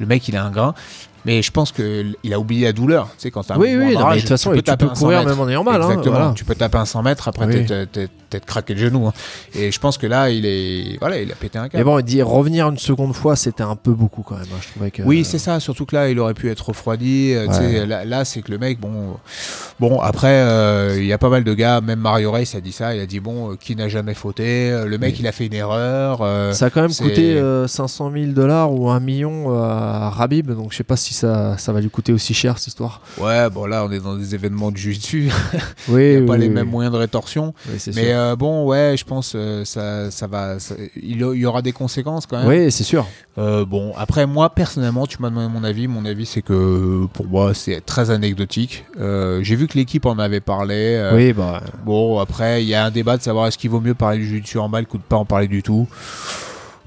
Le 0.00 0.06
mec, 0.06 0.26
il 0.28 0.36
a 0.36 0.44
un 0.44 0.50
grain. 0.50 0.74
Mais 1.24 1.40
je 1.40 1.52
pense 1.52 1.70
qu'il 1.70 2.16
a 2.32 2.38
oublié 2.40 2.64
la 2.64 2.72
douleur. 2.72 3.06
Tu 3.12 3.14
sais, 3.18 3.30
quand 3.30 3.48
un 3.52 3.56
Oui, 3.56 3.76
oui, 3.76 3.94
de 3.94 4.18
toute 4.18 4.28
façon, 4.28 4.50
tu 4.50 4.56
peux 4.56 4.62
tu 4.62 4.64
taper 4.64 4.86
peux 4.86 4.90
un 4.90 4.94
100 4.96 5.00
courir 5.00 5.18
mètres. 5.20 5.30
même 5.30 5.40
en 5.40 5.48
ayant 5.48 5.62
mal. 5.62 5.80
hein, 5.80 5.84
Exactement. 5.90 6.16
voilà. 6.16 6.32
Tu 6.34 6.44
peux 6.44 6.56
taper 6.56 6.78
un 6.78 6.84
100 6.84 7.02
mètres, 7.04 7.28
après 7.28 7.46
Oui. 7.46 7.64
Peut-être 8.32 8.46
craqué 8.46 8.74
le 8.74 8.80
genou. 8.80 9.06
hein. 9.06 9.12
Et 9.54 9.70
je 9.70 9.78
pense 9.78 9.98
que 9.98 10.06
là, 10.06 10.30
il 10.30 10.46
est, 10.46 10.98
voilà, 11.00 11.20
il 11.20 11.30
a 11.30 11.34
pété 11.34 11.58
un 11.58 11.68
câble. 11.68 11.76
Mais 11.78 11.84
bon, 11.84 11.98
il 11.98 12.04
dit 12.04 12.22
revenir 12.22 12.68
une 12.68 12.78
seconde 12.78 13.14
fois, 13.14 13.36
c'était 13.36 13.62
un 13.62 13.76
peu 13.76 13.92
beaucoup 13.92 14.22
quand 14.22 14.36
même. 14.36 14.44
hein, 14.52 14.58
Je 14.60 14.68
trouvais 14.70 14.90
que. 14.90 15.02
Oui, 15.02 15.24
c'est 15.24 15.38
ça. 15.38 15.60
Surtout 15.60 15.84
que 15.86 15.94
là, 15.94 16.08
il 16.08 16.18
aurait 16.18 16.34
pu 16.34 16.50
être 16.50 16.68
refroidi. 16.68 17.32
euh, 17.34 17.46
Ouais. 17.46 17.86
Là, 17.86 18.04
là, 18.04 18.24
c'est 18.24 18.40
que 18.42 18.50
le 18.50 18.58
mec, 18.58 18.80
bon, 18.80 19.16
bon. 19.80 20.00
Après, 20.00 20.28
euh, 20.42 20.96
il 20.98 21.04
y 21.04 21.12
a 21.12 21.18
pas 21.18 21.28
mal 21.28 21.44
de 21.44 21.54
gars. 21.54 21.80
Même 21.80 21.98
Mario 22.00 22.32
Race 22.32 22.54
a 22.54 22.60
dit 22.60 22.72
ça. 22.72 22.94
Il 22.94 23.00
a 23.00 23.06
dit 23.06 23.20
bon, 23.20 23.52
euh, 23.52 23.56
qui 23.60 23.76
n'a 23.76 23.88
jamais 23.88 24.14
fauté. 24.14 24.70
Le 24.86 24.98
mec, 24.98 25.14
Oui. 25.14 25.18
il 25.20 25.26
a 25.26 25.32
fait 25.32 25.46
une 25.46 25.54
erreur. 25.54 26.18
Ça 26.54 26.66
a 26.66 26.70
quand 26.70 26.82
même 26.82 26.94
coûté 26.94 27.36
euh, 27.36 27.66
500 27.66 28.10
000 28.12 28.26
dollars 28.32 28.72
ou 28.72 28.88
1 28.90 29.00
million 29.00 29.52
à 29.54 30.10
Rabib, 30.10 30.50
donc 30.52 30.72
je 30.72 30.76
sais 30.78 30.84
pas 30.84 30.96
si 30.96 31.14
ça, 31.14 31.56
ça 31.58 31.72
va 31.72 31.80
lui 31.80 31.90
coûter 31.90 32.12
aussi 32.12 32.32
cher 32.34 32.58
cette 32.58 32.68
histoire. 32.68 33.00
Ouais, 33.18 33.48
bon 33.50 33.66
là, 33.66 33.84
on 33.84 33.90
est 33.92 34.00
dans 34.00 34.16
des 34.16 34.34
événements 34.34 34.70
de 34.70 34.76
jiu-jitsu. 34.76 35.30
Oui, 35.88 36.02
Il 36.02 36.10
n'y 36.10 36.16
a 36.16 36.20
oui, 36.20 36.26
pas 36.26 36.36
les 36.36 36.48
mêmes 36.48 36.68
moyens 36.68 36.92
de 36.92 36.98
rétorsion. 36.98 37.54
Mais. 37.94 38.12
Euh, 38.22 38.36
bon, 38.36 38.64
ouais, 38.66 38.94
je 38.98 39.04
pense 39.04 39.32
euh, 39.34 39.64
ça, 39.64 40.10
ça 40.10 40.26
va. 40.26 40.58
ça- 40.58 40.74
il 40.96 41.18
y- 41.18 41.46
aura 41.46 41.62
des 41.62 41.72
conséquences 41.72 42.26
quand 42.26 42.38
même. 42.38 42.48
Oui, 42.48 42.70
c'est 42.70 42.84
sûr. 42.84 43.06
Euh, 43.38 43.64
bon, 43.64 43.92
après 43.96 44.26
moi 44.26 44.50
personnellement, 44.50 45.06
tu 45.06 45.20
m'as 45.20 45.30
demandé 45.30 45.52
mon 45.52 45.64
avis. 45.64 45.88
Mon 45.88 46.04
avis, 46.04 46.26
c'est 46.26 46.42
que 46.42 47.06
pour 47.12 47.26
moi, 47.26 47.54
c'est 47.54 47.80
très 47.84 48.10
anecdotique. 48.10 48.84
Euh, 49.00 49.42
J'ai 49.42 49.56
vu 49.56 49.66
que 49.68 49.76
l'équipe 49.78 50.06
en 50.06 50.18
avait 50.18 50.40
parlé. 50.40 50.96
euh, 50.96 51.14
oui, 51.16 51.32
bah. 51.32 51.62
Bon, 51.84 52.18
après, 52.18 52.62
il 52.62 52.68
y 52.68 52.74
a 52.74 52.84
un 52.84 52.90
débat 52.90 53.16
de 53.16 53.22
savoir 53.22 53.46
est-ce 53.46 53.58
qu'il 53.58 53.70
vaut 53.70 53.80
mieux 53.80 53.94
parler 53.94 54.18
du 54.18 54.26
jiu-jitsu 54.26 54.58
en 54.58 54.68
balle 54.68 54.86
ou 54.92 54.98
de 54.98 55.02
pas 55.02 55.16
en 55.16 55.24
parler 55.24 55.48
du 55.48 55.62
tout. 55.62 55.88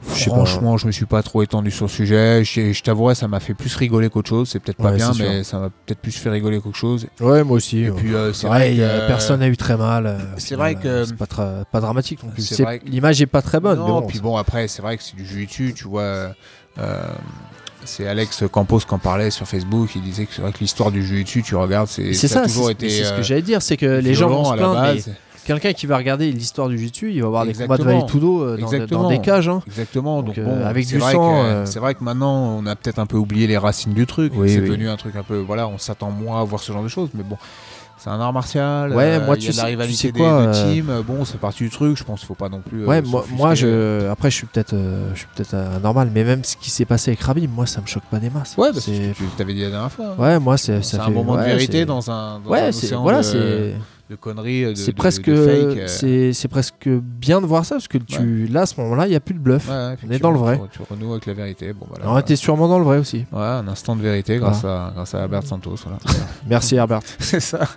Sais 0.07 0.29
pas. 0.29 0.35
Franchement, 0.35 0.77
je 0.77 0.87
me 0.87 0.91
suis 0.91 1.05
pas 1.05 1.21
trop 1.23 1.41
étendu 1.43 1.71
sur 1.71 1.85
le 1.85 1.89
sujet. 1.89 2.43
Je, 2.43 2.71
je 2.73 2.83
t'avouerais, 2.83 3.15
ça 3.15 3.27
m'a 3.27 3.39
fait 3.39 3.53
plus 3.53 3.75
rigoler 3.75 4.09
qu'autre 4.09 4.29
chose. 4.29 4.49
C'est 4.49 4.59
peut-être 4.59 4.77
pas 4.77 4.91
Ouais, 4.91 4.97
bien, 4.97 5.11
mais 5.17 5.43
ça 5.43 5.59
m'a 5.59 5.69
peut-être 5.69 5.99
plus 5.99 6.11
fait 6.15 6.29
rigoler 6.29 6.59
qu'autre 6.61 6.77
chose. 6.77 7.07
Ouais, 7.19 7.43
moi 7.43 7.57
aussi. 7.57 7.79
Et 7.79 7.89
ouais. 7.89 7.95
puis, 7.97 8.13
euh, 8.13 8.31
c'est 8.33 8.47
vrai 8.47 8.79
a- 8.83 9.01
que- 9.01 9.07
personne 9.07 9.39
n'a 9.39 9.47
eu 9.47 9.57
très 9.57 9.77
mal. 9.77 10.05
euh, 10.07 10.17
C'est 10.37 10.55
vrai 10.55 10.75
que- 10.75 10.87
euh, 10.87 11.05
C'est 11.05 11.15
pas, 11.17 11.25
tra- 11.25 11.63
pas 11.71 11.79
dramatique 11.81 12.19
que- 12.21 12.79
L'image 12.89 13.21
est 13.21 13.25
pas 13.25 13.41
très 13.41 13.59
bonne. 13.59 13.79
Non, 13.79 13.85
mais 13.85 13.91
bon, 14.01 14.07
puis 14.07 14.19
bon, 14.19 14.37
après, 14.37 14.67
c'est 14.67 14.81
vrai 14.81 14.97
que 14.97 15.03
c'est 15.03 15.15
du 15.15 15.25
jiu-jitsu, 15.25 15.73
tu 15.75 15.87
vois. 15.87 16.01
euh, 16.01 16.33
c'est 17.83 18.07
Alex 18.07 18.43
Campos 18.51 18.79
qui 18.79 18.93
en 18.93 18.97
parlait 18.99 19.29
sur 19.31 19.47
Facebook. 19.47 19.89
Il 19.95 20.01
disait 20.01 20.25
que 20.25 20.33
c'est 20.33 20.41
vrai 20.41 20.51
que 20.51 20.59
l'histoire 20.59 20.91
du 20.91 21.05
jiu-jitsu, 21.05 21.43
tu 21.43 21.55
regardes, 21.55 21.87
c'est 21.87 22.13
C'est 22.13 22.27
ça 22.27 22.35
ça, 22.35 22.41
a 22.41 22.45
toujours 22.47 22.69
été. 22.71 22.89
c'est 22.89 23.03
ce 23.03 23.13
euh, 23.13 23.17
que 23.17 23.23
j'allais 23.23 23.41
dire, 23.43 23.61
c'est 23.61 23.77
que 23.77 23.85
les 23.85 24.13
gens 24.13 24.27
vont 24.29 24.45
se 24.45 24.55
plaindre, 24.55 24.81
mais. 24.81 25.01
Quelqu'un 25.45 25.73
qui 25.73 25.85
va 25.85 25.97
regarder 25.97 26.31
l'histoire 26.31 26.67
du 26.67 26.77
jiu-jitsu, 26.77 27.11
il 27.13 27.21
va 27.21 27.29
voir 27.29 27.45
des 27.45 27.53
combats 27.53 27.77
de 27.77 27.83
Exactement. 27.83 27.99
Valetudo 27.99 28.43
euh, 28.43 28.57
dans, 28.89 29.01
dans 29.03 29.09
des 29.09 29.19
cages. 29.19 29.47
hein. 29.47 29.61
Exactement. 29.67 30.21
Donc, 30.23 30.35
Donc, 30.35 30.37
euh, 30.39 30.59
bon, 30.59 30.65
avec 30.65 30.85
c'est 30.85 30.93
du 30.95 30.99
vrai 30.99 31.13
sang, 31.13 31.43
euh, 31.45 31.65
C'est 31.65 31.79
vrai 31.79 31.95
que 31.95 32.03
maintenant, 32.03 32.57
on 32.59 32.65
a 32.65 32.75
peut-être 32.75 32.99
un 32.99 33.05
peu 33.05 33.17
oublié 33.17 33.47
les 33.47 33.57
racines 33.57 33.93
du 33.93 34.05
truc. 34.05 34.33
Oui, 34.35 34.49
c'est 34.49 34.59
oui. 34.59 34.67
devenu 34.69 34.89
un 34.89 34.97
truc 34.97 35.15
un 35.15 35.23
peu. 35.23 35.37
Voilà, 35.37 35.67
on 35.67 35.77
s'attend 35.77 36.11
moins 36.11 36.41
à 36.41 36.43
voir 36.43 36.61
ce 36.61 36.71
genre 36.71 36.83
de 36.83 36.87
choses. 36.87 37.09
Mais 37.13 37.23
bon, 37.23 37.37
c'est 37.97 38.09
un 38.09 38.19
art 38.19 38.33
martial. 38.33 38.93
Ouais, 38.93 39.03
euh, 39.19 39.25
moi, 39.25 39.35
y 39.35 39.39
tu 39.39 39.47
a 39.47 39.51
de 39.51 39.55
sais- 39.55 39.61
la 39.61 39.63
tu 39.63 39.69
rivalité 39.71 39.97
sais 39.97 40.11
des 40.11 40.19
quoi, 40.19 40.41
deux 40.47 40.57
euh, 40.57 40.73
teams. 40.73 41.03
Bon, 41.07 41.23
c'est 41.25 41.39
parti 41.39 41.63
du 41.63 41.69
truc. 41.69 41.97
Je 41.97 42.03
pense 42.03 42.19
qu'il 42.19 42.27
faut 42.27 42.33
pas 42.35 42.49
non 42.49 42.61
plus. 42.61 42.83
euh, 42.83 42.87
Ouais, 42.87 43.01
moi, 43.01 43.25
moi 43.31 43.55
je, 43.55 44.09
après, 44.09 44.29
je 44.29 44.35
suis 44.35 44.47
peut-être 44.47 44.73
euh, 44.73 45.09
je 45.13 45.19
suis 45.19 45.27
peut-être 45.35 45.53
anormal, 45.53 46.09
mais 46.13 46.23
même 46.23 46.43
ce 46.43 46.55
qui 46.57 46.69
s'est 46.69 46.85
passé 46.85 47.11
avec 47.11 47.21
Rabib, 47.21 47.49
moi, 47.53 47.65
ça 47.65 47.81
me 47.81 47.87
choque 47.87 48.03
pas 48.11 48.19
des 48.19 48.29
masses. 48.29 48.55
Ouais, 48.57 48.71
parce 48.73 48.85
que 48.85 49.13
tu 49.13 49.23
t'avais 49.37 49.53
dit 49.53 49.61
la 49.61 49.69
dernière 49.69 49.91
fois. 49.91 50.05
hein. 50.17 50.21
Ouais, 50.21 50.39
moi, 50.39 50.57
c'est 50.57 50.73
un 50.75 50.81
fait- 50.81 51.09
moment 51.11 51.35
de 51.37 51.43
vérité 51.43 51.85
dans 51.85 52.09
un. 52.11 52.39
Dans 52.39 52.49
un 52.49 52.51
Ouais, 52.51 52.71
c'est 52.71 52.87
océan 52.87 53.01
voilà, 53.03 53.19
de, 53.19 53.23
c'est 53.23 53.73
de 54.09 54.15
conneries, 54.15 54.65
de, 54.65 54.75
c'est 54.75 54.93
presque 54.93 55.25
de 55.25 55.33
euh. 55.33 55.87
c'est 55.87 56.31
c'est 56.33 56.47
presque 56.47 56.87
bien 56.87 57.41
de 57.41 57.47
voir 57.47 57.65
ça 57.65 57.75
parce 57.75 57.87
que 57.87 57.97
tu 57.97 58.45
là 58.47 58.61
à 58.61 58.65
ce 58.65 58.79
moment-là, 58.81 59.07
il 59.07 59.13
y 59.13 59.15
a 59.15 59.19
plus 59.19 59.33
de 59.33 59.39
bluff. 59.39 59.67
Ouais, 59.67 59.95
On 60.07 60.11
est 60.11 60.19
dans 60.19 60.31
le 60.31 60.37
vrai. 60.37 60.59
Tu, 60.71 60.77
tu 60.77 60.85
renoues 60.87 61.11
avec 61.11 61.25
la 61.25 61.33
vérité. 61.33 61.73
Bon, 61.73 61.87
voilà. 61.89 62.11
On 62.11 62.17
était 62.19 62.35
sûrement 62.35 62.67
dans 62.67 62.77
le 62.77 62.85
vrai 62.85 62.99
aussi. 62.99 63.25
Ouais, 63.31 63.41
un 63.41 63.67
instant 63.67 63.95
de 63.95 64.01
vérité 64.01 64.37
grâce, 64.37 64.63
à, 64.63 64.91
grâce 64.93 65.15
à 65.15 65.23
Albert 65.23 65.43
Santos. 65.43 65.77
Voilà. 65.83 65.97
Merci 66.47 66.75
Herbert. 66.75 67.01
c'est 67.19 67.39
ça. 67.39 67.67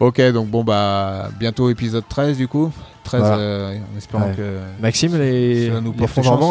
Ok, 0.00 0.20
donc 0.32 0.48
bon, 0.48 0.64
bah, 0.64 1.30
bientôt 1.38 1.70
épisode 1.70 2.04
13 2.08 2.36
du 2.36 2.48
coup. 2.48 2.72
13 3.04 3.20
Voilà. 3.20 3.36
euh, 3.36 3.78
en 3.94 3.98
espérant 3.98 4.26
Ouais. 4.26 4.34
que. 4.36 4.58
Maxime, 4.80 5.16
les 5.16 5.70
Ça 5.70 5.80
nous 5.80 5.94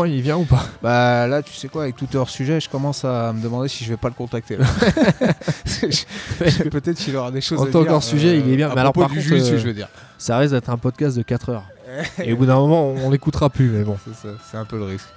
il 0.06 0.22
vient 0.22 0.38
ou 0.38 0.46
pas? 0.46 0.64
Bah 0.82 1.28
là, 1.28 1.42
tu 1.42 1.54
sais 1.54 1.68
quoi, 1.68 1.84
avec 1.84 1.96
tout 1.96 2.08
hors 2.16 2.30
sujet, 2.30 2.60
je 2.60 2.70
commence 2.70 3.04
à 3.04 3.34
me 3.34 3.42
demander 3.42 3.68
si 3.68 3.84
je 3.84 3.90
vais 3.90 3.98
pas 3.98 4.08
le 4.08 4.14
contacter. 4.14 4.58
Peut-être 6.72 6.98
qu'il 6.98 7.16
aura 7.18 7.32
des 7.32 7.42
choses 7.42 7.60
En 7.60 7.66
à 7.66 7.70
tant 7.70 7.82
dire. 7.82 7.90
qu'hors 7.90 8.04
sujet, 8.04 8.40
il 8.40 8.50
est 8.50 8.56
bien. 8.56 8.70
À 8.70 8.76
Mais 8.76 8.82
alors, 8.82 8.94
par 8.94 9.10
du 9.10 9.18
contre, 9.18 9.34
euh, 9.34 9.58
je 9.58 9.68
veux 9.68 9.74
dire. 9.74 9.90
Ça 10.18 10.38
risque 10.38 10.54
d'être 10.54 10.70
un 10.70 10.78
podcast 10.78 11.18
de 11.18 11.24
4 11.24 11.50
heures. 11.50 11.66
Et 12.24 12.34
au 12.34 12.38
bout 12.38 12.46
d'un 12.46 12.56
moment, 12.56 12.88
on, 12.88 13.10
l'écoutera 13.10 13.50
plus, 13.50 13.70
mais 13.70 13.84
bon. 13.84 13.98
C'est 14.50 14.58
un 14.58 14.66
peu 14.66 14.78
le 14.78 14.86
risque. 14.86 15.08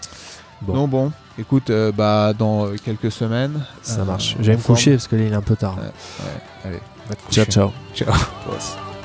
Bon. 0.62 0.74
Non, 0.74 0.88
bon, 0.88 1.12
écoute, 1.38 1.68
euh, 1.68 1.92
bah, 1.92 2.32
dans 2.32 2.66
euh, 2.66 2.76
quelques 2.82 3.12
semaines. 3.12 3.62
Ça 3.82 4.00
euh, 4.00 4.04
marche. 4.04 4.36
en 4.38 4.42
Je 4.42 4.50
vais 4.50 4.56
me 4.56 4.62
coucher 4.62 4.92
parce 4.92 5.06
que 5.06 5.16
là, 5.16 5.22
il 5.22 5.32
est 5.32 5.36
un 5.36 5.42
peu 5.42 5.56
tard. 5.56 5.76
Ouais. 5.76 5.90
Allez, 6.64 6.80
va 7.08 7.14
te 7.14 7.22
coucher. 7.22 7.44
Ciao, 7.44 7.70
ciao. 7.94 8.04
Ciao. 8.06 8.14